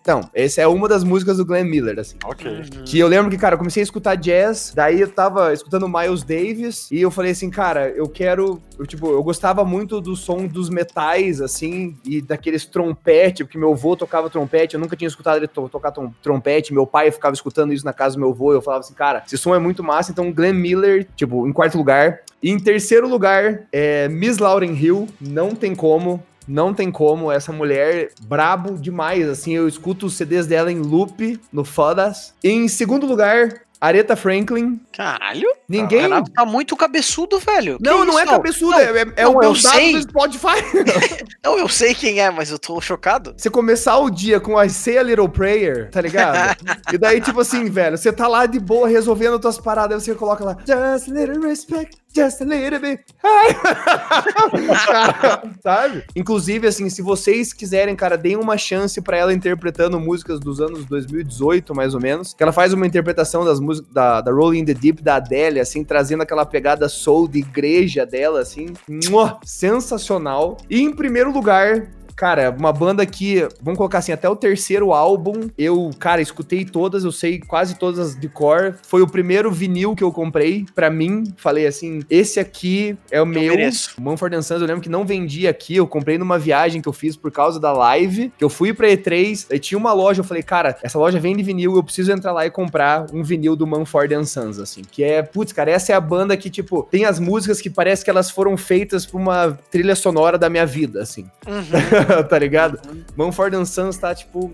Então, 0.01 0.29
essa 0.33 0.61
é 0.61 0.67
uma 0.67 0.87
das 0.87 1.03
músicas 1.03 1.37
do 1.37 1.45
Glenn 1.45 1.65
Miller, 1.65 1.99
assim. 1.99 2.17
Ok. 2.23 2.61
Que 2.85 2.99
eu 2.99 3.07
lembro 3.07 3.29
que, 3.29 3.37
cara, 3.37 3.55
eu 3.55 3.57
comecei 3.57 3.81
a 3.81 3.85
escutar 3.85 4.15
jazz, 4.15 4.71
daí 4.75 5.01
eu 5.01 5.07
tava 5.09 5.53
escutando 5.53 5.87
Miles 5.87 6.23
Davis, 6.23 6.87
e 6.91 7.01
eu 7.01 7.11
falei 7.11 7.31
assim, 7.31 7.49
cara, 7.49 7.89
eu 7.89 8.07
quero. 8.07 8.61
Eu, 8.77 8.85
tipo, 8.85 9.07
eu 9.11 9.21
gostava 9.23 9.63
muito 9.65 9.99
do 9.99 10.15
som 10.15 10.45
dos 10.45 10.68
metais, 10.69 11.41
assim, 11.41 11.95
e 12.05 12.21
daqueles 12.21 12.65
trompete, 12.65 13.43
porque 13.43 13.57
meu 13.57 13.71
avô 13.73 13.95
tocava 13.95 14.29
trompete, 14.29 14.75
eu 14.75 14.79
nunca 14.79 14.95
tinha 14.95 15.07
escutado 15.07 15.37
ele 15.37 15.47
to- 15.47 15.69
tocar 15.69 15.91
trom- 15.91 16.11
trompete, 16.21 16.73
meu 16.73 16.85
pai 16.87 17.11
ficava 17.11 17.33
escutando 17.33 17.73
isso 17.73 17.85
na 17.85 17.93
casa 17.93 18.15
do 18.15 18.19
meu 18.19 18.29
avô, 18.29 18.53
eu 18.53 18.61
falava 18.61 18.81
assim, 18.81 18.93
cara, 18.93 19.23
esse 19.25 19.37
som 19.37 19.53
é 19.55 19.59
muito 19.59 19.83
massa, 19.83 20.11
então 20.11 20.31
Glenn 20.31 20.53
Miller, 20.53 21.07
tipo, 21.15 21.47
em 21.47 21.51
quarto 21.53 21.77
lugar. 21.77 22.21
E 22.41 22.49
em 22.51 22.59
terceiro 22.59 23.07
lugar, 23.07 23.63
é 23.71 24.07
Miss 24.07 24.37
Lauryn 24.37 24.73
Hill, 24.73 25.07
não 25.19 25.53
tem 25.55 25.75
como. 25.75 26.23
Não 26.47 26.73
tem 26.73 26.89
como, 26.91 27.31
essa 27.31 27.51
mulher 27.51 28.09
brabo 28.23 28.75
demais, 28.75 29.29
assim, 29.29 29.53
eu 29.53 29.67
escuto 29.67 30.07
os 30.07 30.15
CDs 30.15 30.47
dela 30.47 30.71
em 30.71 30.79
loop, 30.79 31.39
no 31.53 31.63
Fodas. 31.63 32.33
Em 32.43 32.67
segundo 32.67 33.05
lugar, 33.05 33.61
Aretha 33.79 34.15
Franklin. 34.15 34.79
Caralho, 34.99 35.47
Ninguém... 35.65 35.99
o 35.99 36.01
Renato 36.01 36.29
tá 36.29 36.45
muito 36.45 36.75
cabeçudo, 36.75 37.39
velho. 37.39 37.77
Que 37.77 37.83
Não, 37.85 38.03
não 38.03 38.19
é 38.19 38.25
cabeçudo, 38.25 38.71
Não, 38.71 38.79
é, 38.79 38.83
é, 38.83 39.05
é 39.15 39.23
não, 39.23 39.31
o 39.31 39.39
meu 39.39 39.55
sei. 39.55 39.93
do 39.93 40.01
Spotify. 40.01 40.57
Não, 41.41 41.57
eu 41.57 41.69
sei 41.69 41.95
quem 41.95 42.19
é, 42.19 42.29
mas 42.29 42.51
eu 42.51 42.59
tô 42.59 42.81
chocado. 42.81 43.33
Você 43.37 43.49
começar 43.49 43.97
o 43.97 44.09
dia 44.09 44.41
com 44.41 44.61
I 44.61 44.69
Say 44.69 44.97
a 44.97 45.03
Little 45.03 45.29
Prayer, 45.29 45.89
tá 45.89 46.01
ligado? 46.01 46.57
e 46.91 46.97
daí, 46.97 47.21
tipo 47.21 47.39
assim, 47.39 47.69
velho, 47.69 47.97
você 47.97 48.11
tá 48.11 48.27
lá 48.27 48.45
de 48.45 48.59
boa 48.59 48.89
resolvendo 48.89 49.39
tuas 49.39 49.57
paradas, 49.57 50.01
aí 50.01 50.05
você 50.05 50.15
coloca 50.15 50.43
lá, 50.43 50.57
just 50.67 51.07
a 51.07 51.13
little 51.13 51.47
respect, 51.47 51.97
just 52.13 52.41
a 52.41 52.45
little 52.45 52.79
bit. 52.79 53.01
Sabe? 55.63 56.03
Inclusive, 56.13 56.67
assim, 56.67 56.89
se 56.89 57.01
vocês 57.01 57.53
quiserem, 57.53 57.95
cara, 57.95 58.17
deem 58.17 58.35
uma 58.35 58.57
chance 58.57 59.01
pra 59.01 59.15
ela 59.15 59.33
interpretando 59.33 59.97
músicas 59.97 60.41
dos 60.41 60.59
anos 60.59 60.83
2018, 60.85 61.73
mais 61.73 61.93
ou 61.93 62.01
menos. 62.01 62.33
Que 62.33 62.43
ela 62.43 62.51
faz 62.51 62.73
uma 62.73 62.85
interpretação 62.85 63.45
das 63.45 63.61
músicas 63.61 63.89
da, 63.93 64.19
da 64.19 64.31
Rolling 64.31 64.59
in 64.59 64.65
the 64.65 64.73
Deep 64.73 64.88
da 64.91 65.15
Adele, 65.15 65.59
assim, 65.59 65.83
trazendo 65.83 66.23
aquela 66.23 66.45
pegada 66.45 66.89
soul 66.89 67.27
de 67.27 67.39
igreja 67.39 68.05
dela, 68.05 68.41
assim. 68.41 68.73
Mua! 69.09 69.39
Sensacional. 69.43 70.57
E 70.69 70.81
em 70.81 70.93
primeiro 70.93 71.31
lugar, 71.31 71.89
Cara, 72.19 72.49
uma 72.51 72.73
banda 72.73 73.05
que, 73.05 73.47
vamos 73.61 73.77
colocar 73.77 73.99
assim, 73.99 74.11
até 74.11 74.27
o 74.27 74.35
terceiro 74.35 74.91
álbum, 74.91 75.49
eu, 75.57 75.89
cara, 75.97 76.21
escutei 76.21 76.65
todas, 76.65 77.05
eu 77.05 77.13
sei 77.13 77.39
quase 77.39 77.75
todas 77.75 77.97
as 77.97 78.19
de 78.19 78.27
cor. 78.27 78.75
Foi 78.83 79.01
o 79.01 79.07
primeiro 79.07 79.49
vinil 79.49 79.95
que 79.95 80.03
eu 80.03 80.11
comprei 80.11 80.65
pra 80.75 80.89
mim. 80.89 81.23
Falei 81.37 81.65
assim, 81.65 82.01
esse 82.09 82.37
aqui 82.37 82.97
é 83.09 83.21
o 83.21 83.25
meu. 83.25 83.55
mereço. 83.55 83.93
Manford 84.01 84.35
Sons, 84.43 84.59
eu 84.59 84.67
lembro 84.67 84.81
que 84.81 84.89
não 84.89 85.05
vendia 85.05 85.49
aqui, 85.49 85.77
eu 85.77 85.87
comprei 85.87 86.17
numa 86.17 86.37
viagem 86.37 86.81
que 86.81 86.89
eu 86.89 86.91
fiz 86.91 87.15
por 87.15 87.31
causa 87.31 87.57
da 87.57 87.71
live, 87.71 88.33
que 88.37 88.43
eu 88.43 88.49
fui 88.49 88.73
pra 88.73 88.89
E3, 88.89 89.47
aí 89.49 89.57
tinha 89.57 89.77
uma 89.77 89.93
loja, 89.93 90.19
eu 90.19 90.25
falei, 90.25 90.43
cara, 90.43 90.75
essa 90.83 90.99
loja 90.99 91.21
vende 91.21 91.41
vinil, 91.41 91.73
eu 91.77 91.83
preciso 91.83 92.11
entrar 92.11 92.33
lá 92.33 92.45
e 92.45 92.51
comprar 92.51 93.05
um 93.13 93.23
vinil 93.23 93.55
do 93.55 93.65
Manford 93.65 94.13
Sons, 94.27 94.59
assim, 94.59 94.81
que 94.81 95.05
é, 95.05 95.23
putz, 95.23 95.53
cara, 95.53 95.71
essa 95.71 95.93
é 95.93 95.95
a 95.95 96.01
banda 96.01 96.35
que, 96.35 96.49
tipo, 96.49 96.85
tem 96.91 97.05
as 97.05 97.17
músicas 97.17 97.61
que 97.61 97.69
parece 97.69 98.03
que 98.03 98.09
elas 98.09 98.29
foram 98.29 98.57
feitas 98.57 99.05
pra 99.05 99.17
uma 99.17 99.57
trilha 99.71 99.95
sonora 99.95 100.37
da 100.37 100.49
minha 100.49 100.65
vida, 100.65 101.01
assim 101.01 101.25
Uhum. 101.47 101.63
tá 102.27 102.37
ligado? 102.39 102.79
Manford 103.15 103.65
Sons 103.67 103.97
tá, 103.97 104.13
tipo, 104.15 104.51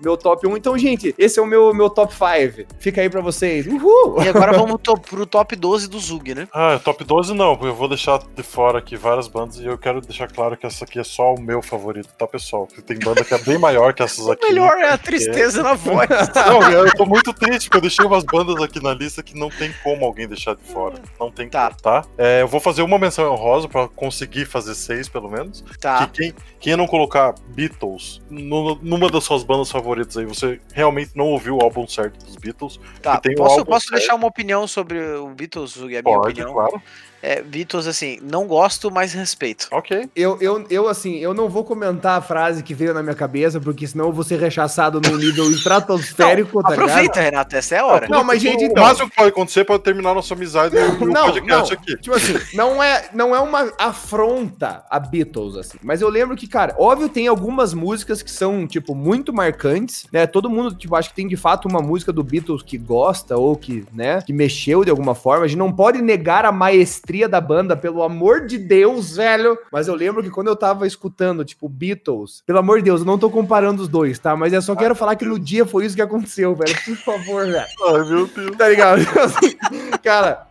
meu 0.00 0.16
top 0.16 0.46
1. 0.46 0.56
Então, 0.56 0.76
gente, 0.78 1.14
esse 1.18 1.38
é 1.38 1.42
o 1.42 1.46
meu, 1.46 1.72
meu 1.74 1.90
top 1.90 2.12
5. 2.14 2.68
Fica 2.78 3.00
aí 3.00 3.08
pra 3.10 3.20
vocês. 3.20 3.66
Uhul! 3.66 4.22
E 4.22 4.28
agora 4.28 4.52
vamos 4.56 4.80
to- 4.82 4.98
pro 5.00 5.26
top 5.26 5.56
12 5.56 5.88
do 5.88 5.98
Zug, 5.98 6.34
né? 6.34 6.48
Ah, 6.52 6.78
top 6.82 7.02
12 7.04 7.34
não, 7.34 7.56
porque 7.56 7.70
eu 7.70 7.74
vou 7.74 7.88
deixar 7.88 8.20
de 8.34 8.42
fora 8.42 8.78
aqui 8.78 8.96
várias 8.96 9.28
bandas 9.28 9.58
e 9.58 9.64
eu 9.66 9.76
quero 9.78 10.00
deixar 10.00 10.28
claro 10.30 10.56
que 10.56 10.66
essa 10.66 10.84
aqui 10.84 10.98
é 10.98 11.04
só 11.04 11.34
o 11.34 11.40
meu 11.40 11.60
favorito, 11.62 12.08
tá, 12.16 12.26
pessoal? 12.26 12.66
Porque 12.66 12.82
tem 12.82 12.98
banda 12.98 13.24
que 13.24 13.34
é 13.34 13.38
bem 13.38 13.58
maior 13.58 13.92
que 13.94 14.02
essas 14.02 14.24
O 14.26 14.32
aqui. 14.32 14.46
melhor 14.48 14.76
é 14.78 14.90
a 14.90 14.98
tristeza 14.98 15.62
na 15.62 15.74
voz. 15.74 16.08
Não, 16.34 16.70
eu 16.70 16.94
tô 16.94 17.04
muito 17.06 17.32
triste 17.32 17.64
porque 17.68 17.78
eu 17.78 17.82
deixei 17.82 18.04
umas 18.04 18.24
bandas 18.24 18.60
aqui 18.62 18.82
na 18.82 18.94
lista 18.94 19.22
que 19.22 19.38
não 19.38 19.48
tem 19.50 19.72
como 19.82 20.04
alguém 20.04 20.28
deixar 20.28 20.54
de 20.54 20.62
fora. 20.62 20.94
Não 21.18 21.30
tem 21.30 21.48
Tá. 21.48 21.68
como, 21.68 21.80
tá? 21.80 22.04
É, 22.18 22.42
eu 22.42 22.48
vou 22.48 22.60
fazer 22.60 22.82
uma 22.82 22.98
menção 22.98 23.32
honrosa 23.32 23.68
pra 23.68 23.88
conseguir 23.88 24.44
fazer 24.46 24.74
seis, 24.74 25.08
pelo 25.08 25.28
menos. 25.30 25.64
Tá. 25.80 26.06
Que 26.06 26.12
quem, 26.22 26.34
quem 26.60 26.76
não 26.76 26.86
colocar 26.94 27.34
Beatles 27.48 28.22
no- 28.30 28.76
numa 28.76 29.10
das 29.10 29.24
suas 29.24 29.42
bandas 29.42 29.68
favoritas 29.68 30.16
aí, 30.16 30.24
você 30.24 30.60
realmente 30.72 31.10
não 31.16 31.26
ouviu 31.26 31.56
o 31.56 31.60
álbum 31.60 31.88
certo 31.88 32.24
dos 32.24 32.36
Beatles. 32.36 32.78
Tá, 33.02 33.20
posso, 33.36 33.64
posso 33.66 33.90
deixar 33.90 34.14
uma 34.14 34.28
opinião 34.28 34.64
sobre 34.68 35.00
o 35.16 35.28
Beatles? 35.30 35.76
É 35.76 35.80
a 35.80 35.86
minha 35.86 36.02
Pode, 36.02 36.18
opinião. 36.40 36.52
claro. 36.52 36.80
É, 37.24 37.40
Beatles, 37.40 37.86
assim, 37.86 38.18
não 38.22 38.46
gosto, 38.46 38.90
mas 38.90 39.14
respeito. 39.14 39.66
Ok. 39.72 40.10
Eu, 40.14 40.36
eu, 40.42 40.66
eu, 40.68 40.86
assim, 40.88 41.16
eu 41.16 41.32
não 41.32 41.48
vou 41.48 41.64
comentar 41.64 42.18
a 42.18 42.20
frase 42.20 42.62
que 42.62 42.74
veio 42.74 42.92
na 42.92 43.02
minha 43.02 43.14
cabeça, 43.14 43.58
porque 43.58 43.86
senão 43.86 44.06
eu 44.08 44.12
vou 44.12 44.22
ser 44.22 44.38
rechaçado 44.38 45.00
num 45.00 45.16
nível 45.16 45.48
estratosférico, 45.50 46.62
tá 46.62 46.70
ligado? 46.70 46.84
Aproveita, 46.90 47.20
Renato, 47.22 47.56
essa 47.56 47.76
é 47.76 47.78
a 47.78 47.86
hora. 47.86 48.08
Não, 48.10 48.22
mas, 48.22 48.42
gente, 48.42 48.64
o 48.64 48.66
então- 48.66 48.84
máximo 48.84 49.08
que 49.08 49.16
pode 49.16 49.28
acontecer 49.30 49.64
pode 49.64 49.82
terminar 49.82 50.12
nossa 50.14 50.34
amizade 50.34 50.76
e 50.76 50.78
o 50.78 51.00
Não, 51.08 51.24
podcast 51.32 51.72
não. 51.72 51.80
aqui. 51.80 51.96
Tipo 51.96 52.14
assim, 52.14 52.34
não 52.52 52.82
é, 52.82 53.08
não 53.14 53.34
é 53.34 53.40
uma 53.40 53.72
afronta 53.78 54.84
a 54.90 55.00
Beatles, 55.00 55.56
assim. 55.56 55.78
Mas 55.82 56.02
eu 56.02 56.10
lembro 56.10 56.36
que, 56.36 56.46
cara, 56.46 56.76
óbvio, 56.78 57.08
tem 57.08 57.26
algumas 57.26 57.72
músicas 57.72 58.22
que 58.22 58.30
são, 58.30 58.66
tipo, 58.66 58.94
muito 58.94 59.32
marcantes, 59.32 60.06
né? 60.12 60.26
Todo 60.26 60.50
mundo, 60.50 60.74
tipo, 60.74 60.94
acho 60.94 61.08
que 61.08 61.16
tem 61.16 61.26
de 61.26 61.38
fato 61.38 61.68
uma 61.68 61.80
música 61.80 62.12
do 62.12 62.22
Beatles 62.22 62.62
que 62.62 62.76
gosta 62.76 63.34
ou 63.38 63.56
que, 63.56 63.82
né, 63.94 64.20
que 64.20 64.32
mexeu 64.32 64.84
de 64.84 64.90
alguma 64.90 65.14
forma. 65.14 65.46
A 65.46 65.48
gente 65.48 65.58
não 65.58 65.72
pode 65.72 66.02
negar 66.02 66.44
a 66.44 66.52
maestria 66.52 67.13
da 67.28 67.40
banda, 67.40 67.76
pelo 67.76 68.02
amor 68.02 68.46
de 68.46 68.58
Deus, 68.58 69.16
velho. 69.16 69.56
Mas 69.70 69.86
eu 69.86 69.94
lembro 69.94 70.22
que 70.22 70.30
quando 70.30 70.48
eu 70.48 70.56
tava 70.56 70.86
escutando, 70.86 71.44
tipo, 71.44 71.68
Beatles, 71.68 72.42
pelo 72.46 72.58
amor 72.58 72.78
de 72.78 72.84
Deus, 72.84 73.00
eu 73.00 73.06
não 73.06 73.18
tô 73.18 73.30
comparando 73.30 73.82
os 73.82 73.88
dois, 73.88 74.18
tá? 74.18 74.36
Mas 74.36 74.52
eu 74.52 74.60
só 74.60 74.74
quero 74.74 74.94
falar 74.94 75.16
que 75.16 75.24
no 75.24 75.38
dia 75.38 75.64
foi 75.64 75.86
isso 75.86 75.96
que 75.96 76.02
aconteceu, 76.02 76.54
velho. 76.54 76.74
Por 76.84 76.96
favor, 76.96 77.46
velho. 77.46 77.66
Ai, 77.88 78.08
meu 78.08 78.26
Deus. 78.26 78.56
Tá 78.56 78.68
ligado? 78.68 79.02
Cara, 80.02 80.46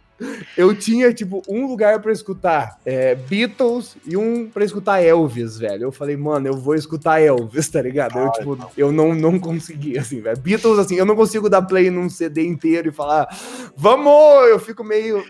eu 0.58 0.76
tinha, 0.76 1.14
tipo, 1.14 1.42
um 1.48 1.68
lugar 1.68 2.02
pra 2.02 2.12
escutar 2.12 2.78
é, 2.86 3.16
Beatles 3.16 3.96
e 4.06 4.16
um 4.18 4.50
pra 4.50 4.64
escutar 4.64 5.02
Elvis, 5.02 5.58
velho. 5.58 5.84
Eu 5.84 5.92
falei, 5.92 6.16
mano, 6.18 6.48
eu 6.48 6.58
vou 6.58 6.76
escutar 6.76 7.20
Elvis, 7.22 7.70
tá 7.70 7.82
ligado? 7.82 8.18
Eu, 8.18 8.26
Ai, 8.26 8.32
tipo, 8.32 8.72
eu 8.78 8.92
não, 8.92 9.14
não 9.14 9.40
consegui, 9.40 9.98
assim, 9.98 10.22
velho. 10.22 10.38
Beatles, 10.40 10.80
assim, 10.80 10.96
eu 10.96 11.06
não 11.06 11.16
consigo 11.16 11.50
dar 11.50 11.62
play 11.62 11.90
num 11.90 12.10
CD 12.10 12.46
inteiro 12.46 12.90
e 12.90 12.92
falar, 12.92 13.28
vamos! 13.76 14.14
Eu 14.50 14.60
fico 14.60 14.84
meio. 14.84 15.24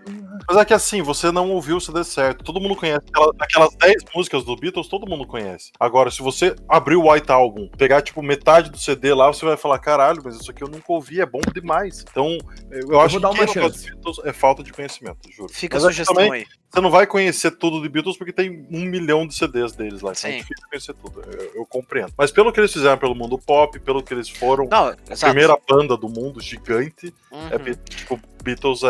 Mas 0.48 0.56
é 0.58 0.64
que 0.64 0.74
assim, 0.74 1.02
você 1.02 1.30
não 1.30 1.50
ouviu 1.50 1.76
o 1.76 1.80
CD 1.80 2.04
certo. 2.04 2.44
Todo 2.44 2.60
mundo 2.60 2.76
conhece. 2.76 3.00
Aquela- 3.08 3.32
Aquelas 3.38 3.74
10 3.76 4.02
músicas 4.14 4.44
do 4.44 4.56
Beatles, 4.56 4.88
todo 4.88 5.08
mundo 5.08 5.26
conhece. 5.26 5.70
Agora, 5.78 6.10
se 6.10 6.22
você 6.22 6.54
abrir 6.68 6.96
o 6.96 7.10
White 7.10 7.30
Album, 7.30 7.68
pegar, 7.76 8.02
tipo, 8.02 8.22
metade 8.22 8.70
do 8.70 8.78
CD 8.78 9.14
lá, 9.14 9.28
você 9.32 9.44
vai 9.44 9.56
falar, 9.56 9.78
caralho, 9.78 10.20
mas 10.24 10.36
isso 10.36 10.50
aqui 10.50 10.62
eu 10.62 10.68
nunca 10.68 10.84
ouvi, 10.92 11.20
é 11.20 11.26
bom 11.26 11.40
demais. 11.54 12.04
Então, 12.10 12.36
eu 12.70 13.00
acho 13.00 13.18
vou 13.18 13.20
dar 13.20 13.30
que 13.36 13.40
uma 13.42 13.46
chance. 13.52 13.86
Beatles 13.90 14.16
é 14.24 14.32
falta 14.32 14.62
de 14.62 14.72
conhecimento, 14.72 14.83
juro. 14.88 15.48
Fica 15.52 15.76
a 15.76 15.80
Mas 15.80 15.86
que 15.88 15.92
sugestão 15.94 16.14
também, 16.14 16.32
aí. 16.32 16.46
Você 16.72 16.80
não 16.80 16.90
vai 16.90 17.06
conhecer 17.06 17.52
tudo 17.52 17.80
de 17.80 17.88
Beatles 17.88 18.16
porque 18.16 18.32
tem 18.32 18.66
um 18.70 18.84
milhão 18.84 19.26
de 19.26 19.34
CDs 19.34 19.72
deles 19.72 20.00
lá. 20.00 20.12
Então 20.12 20.28
é 20.28 20.32
Sim. 20.34 20.38
difícil 20.38 20.68
conhecer 20.68 20.94
tudo. 20.94 21.22
Eu, 21.30 21.52
eu 21.54 21.66
compreendo. 21.66 22.12
Mas 22.18 22.30
pelo 22.32 22.52
que 22.52 22.58
eles 22.60 22.72
fizeram 22.72 22.98
pelo 22.98 23.14
mundo 23.14 23.38
pop, 23.38 23.78
pelo 23.80 24.02
que 24.02 24.12
eles 24.12 24.28
foram, 24.28 24.66
Não, 24.68 24.88
a 24.88 24.96
exato. 25.10 25.32
primeira 25.32 25.56
banda 25.68 25.96
do 25.96 26.08
mundo 26.08 26.40
gigante, 26.40 27.14
Uhum. 27.30 27.48
é, 27.48 27.74
tipo, 27.88 28.20
Beatles 28.42 28.82
é, 28.82 28.86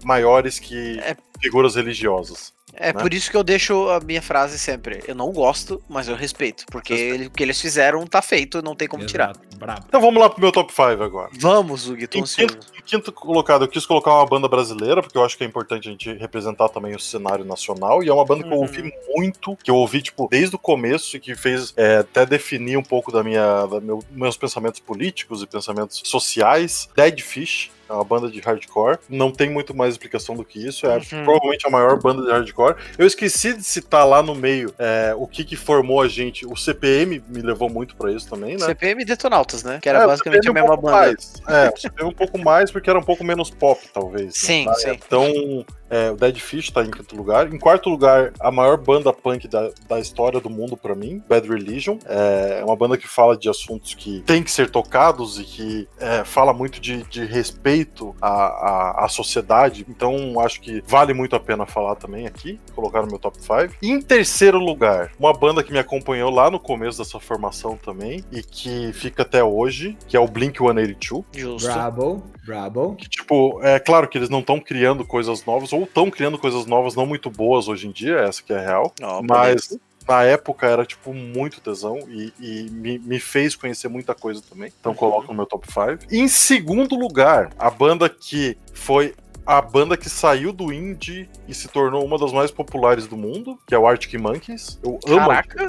é 0.00 0.04
maiores 0.04 0.58
que 0.58 0.98
É. 1.00 1.16
figuras 1.40 1.74
religiosas. 1.74 2.52
É 2.74 2.90
né? 2.90 3.02
por 3.02 3.12
isso 3.12 3.30
que 3.30 3.36
eu 3.36 3.44
deixo 3.44 3.90
a 3.90 4.00
minha 4.00 4.22
frase 4.22 4.58
sempre. 4.58 5.02
Eu 5.06 5.14
não 5.14 5.30
gosto, 5.30 5.82
mas 5.90 6.08
eu 6.08 6.16
respeito. 6.16 6.64
Porque 6.70 6.94
ele- 6.94 7.26
o 7.26 7.30
que 7.30 7.42
eles 7.42 7.60
fizeram 7.60 8.06
tá 8.06 8.22
feito, 8.22 8.62
não 8.62 8.74
tem 8.74 8.88
como 8.88 9.04
tirar. 9.04 9.32
Exato, 9.32 9.58
Brabo. 9.58 9.84
Então 9.86 10.00
vamos 10.00 10.18
lá 10.18 10.30
pro 10.30 10.40
meu 10.40 10.50
top 10.50 10.72
5 10.72 11.02
agora. 11.02 11.28
Vamos, 11.38 11.82
Zug, 11.82 12.06
tô 12.06 12.16
Em 12.18 12.22
ansioso. 12.22 12.54
quinto, 12.56 12.71
quinto 12.84 13.12
colocado, 13.12 13.64
eu 13.64 13.68
quis 13.68 13.86
colocar 13.86 14.12
uma 14.14 14.26
banda 14.26 14.48
brasileira, 14.48 15.02
porque 15.02 15.16
eu 15.16 15.24
acho 15.24 15.36
que 15.36 15.44
é 15.44 15.46
importante 15.46 15.88
a 15.88 15.90
gente 15.92 16.12
representar 16.14 16.68
também 16.68 16.94
o 16.94 17.00
cenário 17.00 17.44
nacional. 17.44 18.02
E 18.02 18.08
é 18.08 18.12
uma 18.12 18.24
banda 18.24 18.42
que 18.44 18.48
eu 18.50 18.54
Uhum. 18.56 18.62
ouvi 18.62 18.92
muito, 19.14 19.56
que 19.62 19.70
eu 19.70 19.76
ouvi, 19.76 20.02
tipo, 20.02 20.28
desde 20.30 20.56
o 20.56 20.58
começo 20.58 21.16
e 21.16 21.20
que 21.20 21.34
fez 21.34 21.72
é, 21.76 21.98
até 21.98 22.24
definir 22.26 22.76
um 22.76 22.82
pouco 22.82 23.10
da 23.12 23.22
minha, 23.22 23.66
da 23.66 23.80
meu- 23.80 24.02
meus 24.10 24.36
pensamentos 24.36 24.80
políticos 24.80 25.42
e 25.42 25.46
pensamentos 25.46 26.02
sociais. 26.04 26.88
Dead 26.96 27.20
Fish. 27.20 27.70
É 27.90 27.94
uma 27.94 28.04
banda 28.04 28.30
de 28.30 28.40
hardcore. 28.40 28.96
Não 29.06 29.30
tem 29.30 29.50
muito 29.50 29.76
mais 29.76 29.92
explicação 29.92 30.34
do 30.34 30.42
que 30.46 30.66
isso. 30.66 30.86
É 30.86 30.96
Uhum. 30.96 31.24
provavelmente 31.24 31.66
a 31.66 31.70
maior 31.70 32.00
banda 32.00 32.22
de 32.22 32.30
hardcore. 32.30 32.74
Eu 32.96 33.06
esqueci 33.06 33.52
de 33.52 33.62
citar 33.62 34.06
lá 34.08 34.22
no 34.22 34.34
meio 34.34 34.72
é, 34.78 35.12
o 35.14 35.26
que, 35.26 35.44
que 35.44 35.56
formou 35.56 36.00
a 36.00 36.08
gente. 36.08 36.46
O 36.46 36.56
CPM 36.56 37.22
me 37.28 37.42
levou 37.42 37.68
muito 37.68 37.94
pra 37.94 38.10
isso 38.10 38.26
também, 38.30 38.52
né? 38.56 38.64
CPM 38.64 39.02
e 39.02 39.04
Detonautas, 39.04 39.62
né? 39.62 39.78
Que 39.82 39.90
era 39.90 40.04
É, 40.04 40.06
basicamente 40.06 40.48
a 40.48 40.50
um 40.50 40.54
mesma 40.54 40.68
pouco 40.70 40.82
banda. 40.84 40.96
Mais. 40.96 41.34
É, 41.46 41.68
o 41.68 41.76
CPM 41.78 42.08
um 42.10 42.14
pouco 42.14 42.38
mais 42.38 42.70
porque 42.72 42.90
era 42.90 42.98
um 42.98 43.02
pouco 43.02 43.22
menos 43.22 43.50
pop, 43.50 43.80
talvez. 43.92 44.26
né? 44.26 44.30
Sim, 44.34 44.64
Na 44.64 44.74
sim. 44.74 44.88
época. 44.90 45.06
É, 45.92 46.10
o 46.10 46.16
Dead 46.16 46.38
Fish 46.38 46.70
tá 46.70 46.82
em 46.82 46.90
quinto 46.90 47.14
lugar. 47.14 47.52
Em 47.52 47.58
quarto 47.58 47.90
lugar, 47.90 48.32
a 48.40 48.50
maior 48.50 48.78
banda 48.78 49.12
punk 49.12 49.46
da, 49.46 49.70
da 49.86 50.00
história 50.00 50.40
do 50.40 50.48
mundo 50.48 50.74
pra 50.74 50.94
mim, 50.94 51.22
Bad 51.28 51.46
Religion. 51.46 51.98
É 52.06 52.62
uma 52.64 52.74
banda 52.74 52.96
que 52.96 53.06
fala 53.06 53.36
de 53.36 53.46
assuntos 53.50 53.92
que 53.92 54.22
tem 54.22 54.42
que 54.42 54.50
ser 54.50 54.70
tocados 54.70 55.38
e 55.38 55.44
que 55.44 55.88
é, 56.00 56.24
fala 56.24 56.54
muito 56.54 56.80
de, 56.80 57.02
de 57.04 57.26
respeito 57.26 58.16
à, 58.22 58.30
à, 58.30 59.04
à 59.04 59.08
sociedade. 59.08 59.84
Então, 59.86 60.40
acho 60.40 60.62
que 60.62 60.82
vale 60.86 61.12
muito 61.12 61.36
a 61.36 61.40
pena 61.40 61.66
falar 61.66 61.96
também 61.96 62.26
aqui, 62.26 62.58
colocar 62.74 63.02
no 63.02 63.08
meu 63.08 63.18
top 63.18 63.36
5. 63.38 63.74
E 63.82 63.90
em 63.90 64.00
terceiro 64.00 64.58
lugar, 64.58 65.12
uma 65.18 65.34
banda 65.34 65.62
que 65.62 65.72
me 65.72 65.78
acompanhou 65.78 66.30
lá 66.30 66.50
no 66.50 66.58
começo 66.58 66.96
dessa 66.96 67.20
formação 67.20 67.76
também 67.76 68.24
e 68.32 68.42
que 68.42 68.94
fica 68.94 69.22
até 69.22 69.44
hoje, 69.44 69.98
que 70.08 70.16
é 70.16 70.20
o 70.20 70.26
Blink 70.26 70.56
182 70.58 71.24
Justo. 71.34 71.68
Brabo, 71.68 72.22
brabo. 72.46 72.94
que, 72.96 73.08
tipo, 73.08 73.60
é 73.62 73.78
claro 73.78 74.08
que 74.08 74.16
eles 74.16 74.30
não 74.30 74.40
estão 74.40 74.58
criando 74.58 75.04
coisas 75.04 75.44
novas, 75.44 75.72
ou 75.72 75.81
estão 75.84 76.10
criando 76.10 76.38
coisas 76.38 76.66
novas 76.66 76.94
não 76.94 77.06
muito 77.06 77.30
boas 77.30 77.68
hoje 77.68 77.86
em 77.86 77.90
dia, 77.92 78.18
essa 78.18 78.42
que 78.42 78.52
é 78.52 78.58
a 78.58 78.60
real. 78.60 78.94
Ó, 79.02 79.22
Mas 79.22 79.76
na 80.06 80.24
época 80.24 80.66
era, 80.66 80.84
tipo, 80.84 81.14
muito 81.14 81.60
tesão 81.60 81.98
e, 82.08 82.32
e 82.40 82.70
me, 82.70 82.98
me 82.98 83.20
fez 83.20 83.54
conhecer 83.54 83.88
muita 83.88 84.14
coisa 84.14 84.42
também. 84.48 84.72
Então 84.80 84.92
Uhum. 84.92 84.98
coloco 84.98 85.28
no 85.28 85.34
meu 85.34 85.46
top 85.46 85.66
5. 85.66 86.12
Em 86.12 86.26
segundo 86.28 86.96
lugar, 86.96 87.50
a 87.58 87.70
banda 87.70 88.08
que 88.08 88.56
foi 88.72 89.14
a 89.44 89.60
banda 89.60 89.96
que 89.96 90.08
saiu 90.08 90.52
do 90.52 90.72
indie 90.72 91.28
e 91.48 91.54
se 91.54 91.68
tornou 91.68 92.04
uma 92.04 92.18
das 92.18 92.32
mais 92.32 92.50
populares 92.50 93.06
do 93.06 93.16
mundo, 93.16 93.58
que 93.66 93.74
é 93.74 93.78
o 93.78 93.86
Arctic 93.86 94.14
Monkeys. 94.20 94.78
Eu 94.82 94.98
amo 95.06 95.18
Caraca! 95.18 95.64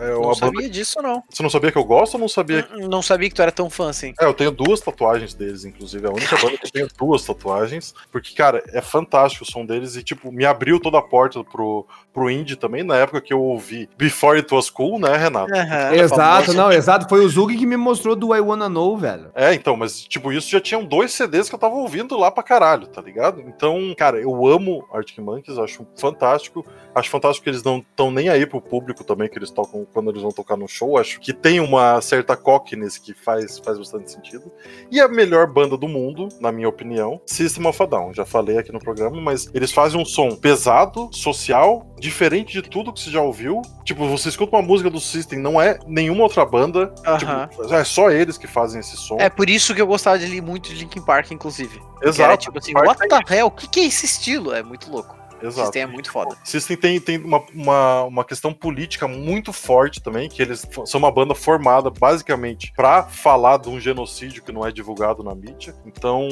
É 0.00 0.12
Não 0.14 0.34
sabia 0.34 0.60
banda... 0.62 0.70
disso, 0.70 1.00
não. 1.02 1.22
Você 1.30 1.42
não 1.42 1.50
sabia 1.50 1.70
que 1.70 1.78
eu 1.78 1.84
gosto 1.84 2.14
ou 2.14 2.20
não 2.20 2.28
sabia 2.28 2.66
Hum, 2.72 2.88
Não 2.88 3.02
sabia 3.02 3.28
que 3.28 3.34
tu 3.34 3.42
era 3.42 3.52
tão 3.52 3.68
fã 3.70 3.88
assim. 3.90 4.12
é, 4.20 4.24
eu 4.24 4.34
tenho 4.34 4.50
duas 4.50 4.80
tatuagens 4.80 5.34
deles, 5.34 5.64
inclusive. 5.64 6.04
É 6.06 6.08
a 6.08 6.12
única 6.12 6.36
banda 6.36 6.56
que 6.58 6.66
eu 6.66 6.70
tenho 6.70 6.88
duas 6.98 7.24
tatuagens. 7.24 7.94
Porque, 8.10 8.34
cara, 8.34 8.62
é 8.68 8.80
fantástico 8.80 9.44
o 9.44 9.50
som 9.50 9.64
deles 9.64 9.96
e, 9.96 10.02
tipo, 10.02 10.30
me 10.32 10.44
abriu 10.44 10.80
toda 10.80 10.98
a 10.98 11.02
porta 11.02 11.42
pro, 11.44 11.86
pro 12.12 12.30
indie 12.30 12.56
também, 12.56 12.82
na 12.82 12.96
época 12.96 13.20
que 13.20 13.32
eu 13.32 13.40
ouvi 13.40 13.88
Before 13.96 14.36
It 14.38 14.52
Was 14.52 14.68
Cool, 14.70 14.98
né, 14.98 15.16
Renato? 15.16 15.52
Exato, 15.94 16.46
famoso. 16.46 16.54
não, 16.54 16.72
exato. 16.72 17.08
Foi 17.08 17.24
o 17.24 17.28
Zug 17.28 17.56
que 17.56 17.66
me 17.66 17.76
mostrou 17.76 18.16
do 18.16 18.34
I 18.34 18.40
Wanna 18.40 18.68
Know, 18.68 18.96
velho. 18.96 19.30
É, 19.34 19.54
então, 19.54 19.76
mas, 19.76 20.02
tipo, 20.04 20.32
isso 20.32 20.50
já 20.50 20.60
tinham 20.60 20.84
dois 20.84 21.12
CDs 21.12 21.48
que 21.48 21.54
eu 21.54 21.58
tava 21.58 21.74
ouvindo 21.74 22.16
lá 22.18 22.30
pra 22.30 22.42
caralho, 22.42 22.86
tá 22.86 23.00
ligado? 23.00 23.11
Então, 23.46 23.94
cara, 23.96 24.20
eu 24.20 24.46
amo 24.46 24.86
Arctic 24.92 25.18
Monkeys, 25.18 25.58
acho 25.58 25.86
fantástico. 25.96 26.64
Acho 26.94 27.08
fantástico 27.08 27.44
que 27.44 27.50
eles 27.50 27.62
não 27.62 27.78
estão 27.78 28.10
nem 28.10 28.28
aí 28.28 28.44
pro 28.46 28.60
público 28.60 29.02
também, 29.02 29.28
que 29.28 29.38
eles 29.38 29.50
tocam 29.50 29.86
quando 29.92 30.10
eles 30.10 30.22
vão 30.22 30.30
tocar 30.30 30.56
no 30.56 30.68
show. 30.68 30.98
Acho 30.98 31.20
que 31.20 31.32
tem 31.32 31.58
uma 31.58 32.00
certa 32.00 32.36
cockiness 32.36 32.98
que 32.98 33.14
faz, 33.14 33.58
faz 33.58 33.78
bastante 33.78 34.10
sentido. 34.10 34.52
E 34.90 35.00
a 35.00 35.08
melhor 35.08 35.46
banda 35.46 35.76
do 35.76 35.88
mundo, 35.88 36.28
na 36.40 36.52
minha 36.52 36.68
opinião, 36.68 37.20
System 37.24 37.66
of 37.66 37.82
a 37.82 37.86
Down. 37.86 38.12
Já 38.12 38.24
falei 38.24 38.58
aqui 38.58 38.70
no 38.72 38.78
programa, 38.78 39.20
mas 39.20 39.48
eles 39.54 39.72
fazem 39.72 40.00
um 40.00 40.04
som 40.04 40.36
pesado, 40.36 41.08
social, 41.12 41.86
diferente 41.98 42.52
de 42.52 42.68
tudo 42.68 42.92
que 42.92 43.00
você 43.00 43.10
já 43.10 43.22
ouviu. 43.22 43.62
Tipo, 43.84 44.06
você 44.06 44.28
escuta 44.28 44.56
uma 44.56 44.62
música 44.62 44.90
do 44.90 45.00
System, 45.00 45.38
não 45.38 45.60
é 45.60 45.78
nenhuma 45.86 46.24
outra 46.24 46.44
banda. 46.44 46.94
Aham. 47.06 47.46
Tipo, 47.48 47.74
é 47.74 47.84
só 47.84 48.10
eles 48.10 48.36
que 48.36 48.46
fazem 48.46 48.80
esse 48.80 48.96
som. 48.96 49.16
É 49.18 49.30
por 49.30 49.48
isso 49.48 49.74
que 49.74 49.80
eu 49.80 49.86
gostava 49.86 50.18
de 50.18 50.40
muito 50.40 50.68
de 50.68 50.74
Linkin 50.74 51.02
Park, 51.02 51.30
inclusive. 51.30 51.80
Exato. 52.02 52.22
Era 52.22 52.36
tipo 52.36 52.58
assim, 52.58 52.72
Park 52.72 53.00
the 53.08 53.34
hell? 53.34 53.46
O 53.46 53.50
que, 53.50 53.66
que 53.68 53.80
é 53.80 53.84
esse 53.84 54.06
estilo? 54.06 54.52
É 54.52 54.62
muito 54.62 54.90
louco. 54.90 55.21
Exato. 55.42 55.66
System 55.66 55.82
é 55.82 55.86
muito 55.86 56.10
foda. 56.10 56.36
System 56.44 56.76
tem, 56.76 57.00
tem 57.00 57.18
uma, 57.18 57.42
uma, 57.54 58.02
uma 58.04 58.24
questão 58.24 58.52
política 58.52 59.06
muito 59.08 59.52
forte 59.52 60.00
também, 60.02 60.28
que 60.28 60.40
eles 60.42 60.66
são 60.86 60.98
uma 60.98 61.10
banda 61.10 61.34
formada 61.34 61.90
basicamente 61.90 62.72
pra 62.76 63.04
falar 63.04 63.56
de 63.58 63.68
um 63.68 63.80
genocídio 63.80 64.42
que 64.42 64.52
não 64.52 64.66
é 64.66 64.72
divulgado 64.72 65.22
na 65.22 65.34
mídia. 65.34 65.74
Então, 65.86 66.28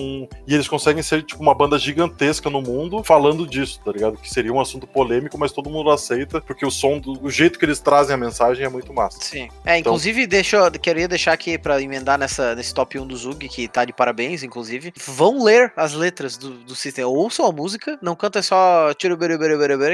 e 0.47 0.55
eles 0.55 0.69
conseguem 0.69 1.03
ser 1.03 1.23
tipo 1.23 1.43
uma 1.43 1.55
banda 1.55 1.79
gigantesca 1.79 2.49
no 2.51 2.61
mundo 2.63 3.03
falando 3.03 3.47
disso, 3.47 3.81
tá 3.85 3.93
ligado? 3.93 4.17
Que 4.17 4.29
seria 4.31 4.53
um 4.53 4.61
assunto 4.61 4.87
polêmico, 4.87 5.37
mas 5.39 5.53
todo 5.53 5.71
mundo 5.71 5.91
aceita, 5.91 6.41
porque 6.41 6.65
o 6.65 6.71
som, 6.71 6.99
do, 6.99 7.23
o 7.25 7.31
jeito 7.31 7.59
que 7.59 7.65
eles 7.65 7.81
trazem 7.81 8.15
a 8.15 8.19
mensagem 8.19 8.65
é 8.65 8.69
muito 8.69 8.93
massa. 8.93 9.19
Sim. 9.21 9.49
É, 9.65 9.79
Então- 9.79 9.93
inclusive, 9.93 10.27
deixa, 10.27 10.57
eu- 10.57 10.71
queria 10.73 11.09
deixar 11.09 11.33
aqui 11.33 11.59
pra 11.59 11.81
emendar 11.81 12.19
nessa, 12.19 12.55
nesse 12.55 12.73
top 12.75 12.99
1 12.99 13.07
do 13.07 13.17
Zug, 13.17 13.49
que 13.49 13.69
tá 13.69 13.85
de 13.85 13.93
parabéns, 13.93 14.43
inclusive. 14.43 14.93
Vão 15.07 15.43
ler 15.43 15.73
as 15.77 15.93
letras 15.95 16.37
do, 16.37 16.51
do 16.51 16.75
System. 16.75 17.05
Ouçam 17.05 17.47
a 17.47 17.53
música, 17.53 17.99
não 18.03 18.15
canta 18.15 18.43
só 18.43 18.93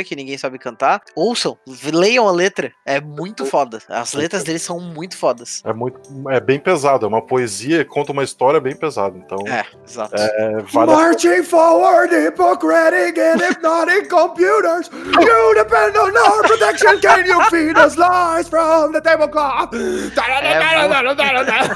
que 0.05 0.17
ninguém 0.17 0.37
sabe 0.39 0.59
cantar. 0.59 1.01
Ouçam, 1.15 1.57
leiam 1.93 2.29
a 2.29 2.33
letra. 2.33 2.73
É 2.85 3.01
muito 3.01 3.45
foda. 3.47 3.79
As 3.89 4.13
letras 4.15 4.43
deles 4.45 4.63
são 4.63 4.81
muito 4.81 5.17
fodas. 5.17 5.63
É 5.65 5.73
muito, 5.73 6.01
é 6.31 6.41
bem 6.41 6.59
pesado, 6.59 7.05
é 7.07 7.09
uma 7.09 7.23
poesia, 7.23 7.85
conta 7.85 8.13
uma 8.13 8.25
história 8.25 8.61
bem 8.61 8.75
pesada. 8.77 9.17
Então, 9.17 9.39
É, 9.47 9.65
exato. 9.87 10.15
é, 10.17 10.59
vale 10.73 10.93
a 10.93 10.97
Marching 10.97 11.43
forward, 11.43 12.15
Hippocratic 12.15 13.19
and 13.19 13.39
hypnotic 13.39 14.09
computers. 14.09 14.91
You 14.93 15.55
depend 15.55 15.97
on 15.99 16.17
our 16.17 16.43
protection. 16.43 17.01
Can 17.01 17.27
you 17.27 17.41
feed 17.51 17.77
us 17.79 17.97
lies 17.97 18.49
from 18.49 18.93
the 18.93 19.01
tablecloth? 19.01 19.75
É 19.75 20.17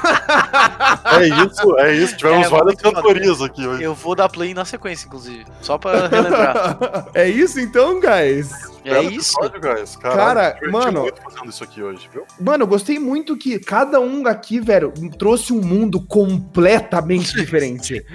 isso, 1.19 1.77
é 1.79 1.93
isso. 1.95 2.17
Tivemos 2.17 2.47
É, 2.47 2.49
várias 2.49 2.75
cantorias 2.75 3.41
aqui 3.41 3.65
hoje. 3.67 3.83
Eu 3.83 3.93
vou 3.93 4.15
dar 4.15 4.29
play 4.29 4.53
na 4.53 4.65
sequência, 4.65 5.05
inclusive. 5.07 5.45
Só 5.61 5.77
pra 5.77 6.07
relembrar. 6.07 7.07
é 7.13 7.27
isso 7.29 7.59
então, 7.59 7.99
guys. 7.99 8.51
é 8.85 9.01
isso. 9.03 9.35
episódio, 9.41 9.61
guys. 9.61 9.95
Caralho, 9.95 10.55
Cara, 10.55 10.71
mano- 10.71 11.01
muito 11.03 11.21
fazendo 11.21 11.49
isso 11.49 11.63
aqui 11.63 11.81
hoje, 11.83 12.09
viu? 12.11 12.23
Mano, 12.39 12.63
eu 12.63 12.67
gostei 12.67 12.97
muito 12.99 13.35
que 13.37 13.59
cada 13.59 13.99
um 13.99 14.25
aqui, 14.27 14.59
velho, 14.59 14.91
trouxe 15.17 15.53
um 15.53 15.61
mundo 15.61 16.01
completamente 16.01 17.33
diferente. 17.37 18.05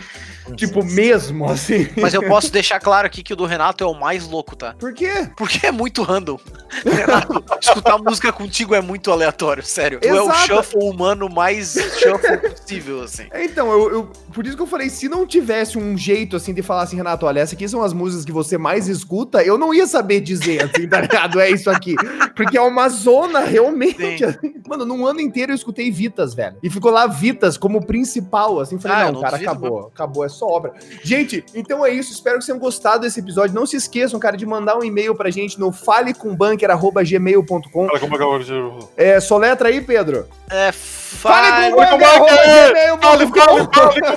Tipo, 0.55 0.85
mesmo, 0.85 1.51
assim. 1.51 1.89
Mas 1.97 2.15
eu 2.15 2.23
posso 2.23 2.51
deixar 2.53 2.79
claro 2.81 3.07
aqui 3.07 3.23
que 3.23 3.33
o 3.33 3.37
do 3.37 3.47
Renato 3.47 3.83
é 3.83 3.87
o 3.87 3.95
mais 3.95 4.27
louco, 4.27 4.55
tá? 4.55 4.75
Por 4.79 4.93
quê? 4.95 5.29
Porque 5.37 5.67
é 5.67 5.73
muito 5.73 6.03
random. 6.03 6.39
Renato, 6.85 7.43
escutar 7.61 7.99
música 7.99 8.33
contigo 8.33 8.75
é 8.75 8.81
muito 8.81 9.11
aleatório, 9.11 9.63
sério. 9.63 10.01
Tu 10.01 10.07
é 10.09 10.13
o 10.21 10.25
Exato. 10.25 10.47
shuffle 10.47 10.85
humano 10.85 11.29
mais 11.29 11.73
shuffle 11.99 12.37
possível, 12.51 13.03
assim. 13.03 13.27
É, 13.31 13.45
Então, 13.45 13.71
eu, 13.73 13.91
eu- 13.93 14.13
por 14.33 14.47
isso 14.47 14.57
que 14.57 14.63
eu 14.63 14.67
falei, 14.67 14.91
se 14.91 15.09
não 15.09 15.27
tivesse 15.27 15.79
um 15.79 15.97
jeito 15.97 16.37
assim 16.37 16.53
de 16.53 16.63
falar 16.63 16.83
assim, 16.83 16.97
Renato, 16.97 17.25
olha, 17.27 17.41
essas 17.41 17.55
aqui 17.55 17.67
são 17.69 17.83
as 17.83 17.93
músicas 17.93 18.25
que 18.25 18.33
você 18.33 18.59
mais 18.59 18.87
escuta, 18.89 19.43
eu 19.43 19.57
não 19.57 19.73
ia 19.73 19.87
saber 19.87 20.21
dizer 20.21 20.63
assim, 20.65 20.87
tá 20.89 21.01
ligado? 21.01 21.41
É 21.41 21.51
isso 21.51 21.71
aqui. 21.71 21.95
Porque 22.35 22.57
é 22.59 22.61
uma 22.61 22.89
zona 22.89 23.41
realmente. 23.41 24.19
Sim. 24.19 24.25
assim. 24.25 24.55
Mano, 24.69 24.85
num 24.85 25.07
ano 25.07 25.21
inteiro 25.21 25.53
eu 25.53 25.57
escutei 25.57 25.91
Vitas, 25.91 26.35
velho. 26.35 26.57
E 26.63 26.69
ficou 26.69 26.91
lá 26.91 27.07
Vitas 27.07 27.57
como 27.57 27.85
principal, 27.87 28.61
assim. 28.61 28.79
Falei, 28.79 28.97
Ah, 28.99 29.05
não, 29.07 29.13
não 29.15 29.21
cara, 29.23 29.37
acabou. 29.37 29.87
Acabou, 29.95 30.25
é 30.25 30.29
só 30.37 30.47
obra. 30.47 30.73
Gente, 31.03 31.45
então 31.55 31.85
é 31.85 31.91
isso. 31.91 32.13
Espero 32.13 32.39
que 32.39 32.45
vocês 32.45 32.55
tenham 32.55 32.59
gostado 32.59 33.03
desse 33.03 33.21
episódio. 33.21 33.55
Não 33.55 33.67
se 33.67 33.77
esqueçam, 33.77 34.19
cara, 34.21 34.37
de 34.37 34.47
mandar 34.47 34.79
um 34.79 34.85
e-mail 34.85 35.15
pra 35.15 35.31
gente 35.31 35.59
no 35.59 35.73
falecombanker.gmail.com. 35.73 37.89
É. 38.97 38.97
É, 38.97 39.21
soletra 39.21 39.69
aí, 39.69 39.81
Pedro. 39.81 40.27
É, 40.51 40.73
Fale 41.07 41.71
com 41.71 41.77
com 41.77 41.99
Fale, 43.01 43.27
com 43.27 43.39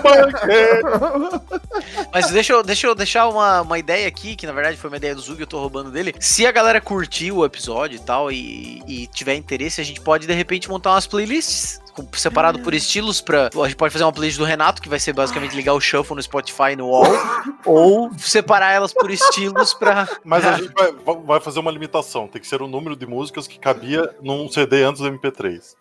o. 0.07 1.41
Mas 2.11 2.31
deixa 2.31 2.53
eu, 2.53 2.63
deixa 2.63 2.87
eu 2.87 2.95
deixar 2.95 3.27
uma, 3.27 3.61
uma 3.61 3.77
ideia 3.77 4.07
aqui, 4.07 4.35
que 4.35 4.47
na 4.47 4.53
verdade 4.53 4.77
foi 4.77 4.89
uma 4.89 4.97
ideia 4.97 5.13
do 5.13 5.21
Zug, 5.21 5.39
eu 5.39 5.47
tô 5.47 5.59
roubando 5.59 5.91
dele. 5.91 6.15
Se 6.19 6.47
a 6.47 6.51
galera 6.51 6.81
curtiu 6.81 7.37
o 7.37 7.45
episódio 7.45 7.97
e 7.97 7.99
tal, 7.99 8.31
e, 8.31 8.81
e 8.87 9.07
tiver 9.07 9.35
interesse, 9.35 9.79
a 9.79 9.83
gente 9.83 10.01
pode 10.01 10.25
de 10.25 10.33
repente 10.33 10.67
montar 10.67 10.91
umas 10.91 11.05
playlists 11.05 11.79
separado 12.13 12.59
por 12.59 12.73
estilos 12.73 13.21
pra. 13.21 13.49
A 13.53 13.67
gente 13.67 13.75
pode 13.75 13.91
fazer 13.91 14.05
uma 14.05 14.11
playlist 14.11 14.37
do 14.37 14.45
Renato, 14.45 14.81
que 14.81 14.89
vai 14.89 14.99
ser 14.99 15.13
basicamente 15.13 15.55
ligar 15.55 15.73
o 15.73 15.81
shuffle 15.81 16.15
no 16.15 16.21
Spotify 16.21 16.75
no 16.77 16.87
wall, 16.87 17.05
ou 17.65 18.11
separar 18.17 18.71
elas 18.71 18.93
por 18.93 19.11
estilos 19.11 19.73
pra. 19.73 20.07
Mas 20.23 20.45
a 20.45 20.53
gente 20.57 20.73
vai, 20.73 20.93
vai 21.25 21.39
fazer 21.39 21.59
uma 21.59 21.71
limitação. 21.71 22.27
Tem 22.27 22.41
que 22.41 22.47
ser 22.47 22.61
o 22.61 22.67
número 22.67 22.95
de 22.95 23.05
músicas 23.05 23.47
que 23.47 23.59
cabia 23.59 24.09
num 24.21 24.49
CD 24.49 24.83
antes 24.83 25.01
do 25.01 25.11
MP3. 25.11 25.75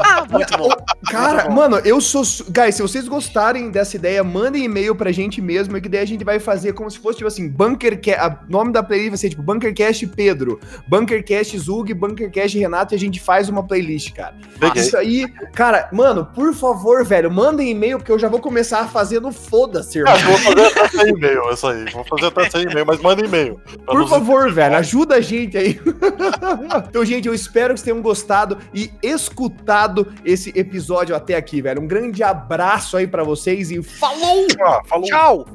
Ah, 0.00 0.25
muito 0.30 0.58
bom. 0.58 0.68
Cara, 1.10 1.44
muito 1.44 1.48
bom. 1.48 1.54
mano, 1.54 1.76
eu 1.84 2.00
sou. 2.00 2.22
Guys, 2.48 2.74
se 2.74 2.82
vocês 2.82 3.08
gostarem 3.08 3.70
dessa 3.70 3.96
ideia, 3.96 4.22
mandem 4.24 4.64
e-mail 4.64 4.94
pra 4.94 5.12
gente 5.12 5.40
mesmo, 5.40 5.80
que 5.80 5.88
daí 5.88 6.00
a 6.00 6.06
gente 6.06 6.24
vai 6.24 6.38
fazer 6.38 6.72
como 6.72 6.90
se 6.90 6.98
fosse, 6.98 7.18
tipo 7.18 7.28
assim, 7.28 7.48
Bunkercast. 7.48 8.44
O 8.48 8.50
nome 8.50 8.72
da 8.72 8.82
playlist 8.82 9.10
vai 9.10 9.18
ser 9.18 9.30
tipo 9.30 9.42
Bunkercast 9.42 10.06
Pedro, 10.08 10.58
Bunkercast 10.88 11.58
Zug, 11.58 11.92
Bunkercast 11.94 12.58
Renato, 12.58 12.94
e 12.94 12.96
a 12.96 12.98
gente 12.98 13.20
faz 13.20 13.48
uma 13.48 13.66
playlist, 13.66 14.12
cara. 14.12 14.34
Peguei. 14.58 14.82
Isso 14.82 14.96
aí, 14.96 15.26
cara, 15.54 15.88
mano, 15.92 16.26
por 16.26 16.54
favor, 16.54 17.04
velho, 17.04 17.30
mandem 17.30 17.70
e-mail, 17.70 17.98
porque 17.98 18.12
eu 18.12 18.18
já 18.18 18.28
vou 18.28 18.40
começar 18.40 18.80
a 18.80 18.88
fazer 18.88 19.20
no 19.20 19.32
foda-se, 19.32 19.98
irmão. 19.98 20.14
Ah, 20.14 20.18
vou 20.18 20.38
fazer 20.38 20.66
até 20.66 20.88
sem 20.88 21.08
e-mail, 21.08 21.50
isso 21.52 21.66
aí. 21.66 21.84
Vou 21.92 22.04
fazer 22.04 22.26
até 22.26 22.50
sem 22.50 22.62
e-mail, 22.62 22.86
mas 22.86 23.00
manda 23.00 23.24
e-mail. 23.24 23.60
Por 23.86 24.08
favor, 24.08 24.52
velho, 24.52 24.76
ajuda 24.76 25.16
a 25.16 25.20
gente 25.20 25.56
aí. 25.56 25.80
então, 26.88 27.04
gente, 27.04 27.28
eu 27.28 27.34
espero 27.34 27.74
que 27.74 27.80
vocês 27.80 27.84
tenham 27.84 28.02
gostado 28.02 28.58
e 28.74 28.90
escutado 29.02 30.12
esse 30.24 30.52
episódio 30.54 31.14
até 31.14 31.34
aqui, 31.34 31.60
velho. 31.60 31.80
Um 31.80 31.86
grande 31.86 32.22
abraço 32.22 32.96
aí 32.96 33.06
para 33.06 33.22
vocês 33.22 33.70
e 33.70 33.82
falou! 33.82 34.46
Ah, 34.60 34.80
falou! 34.86 35.06
Tchau! 35.06 35.46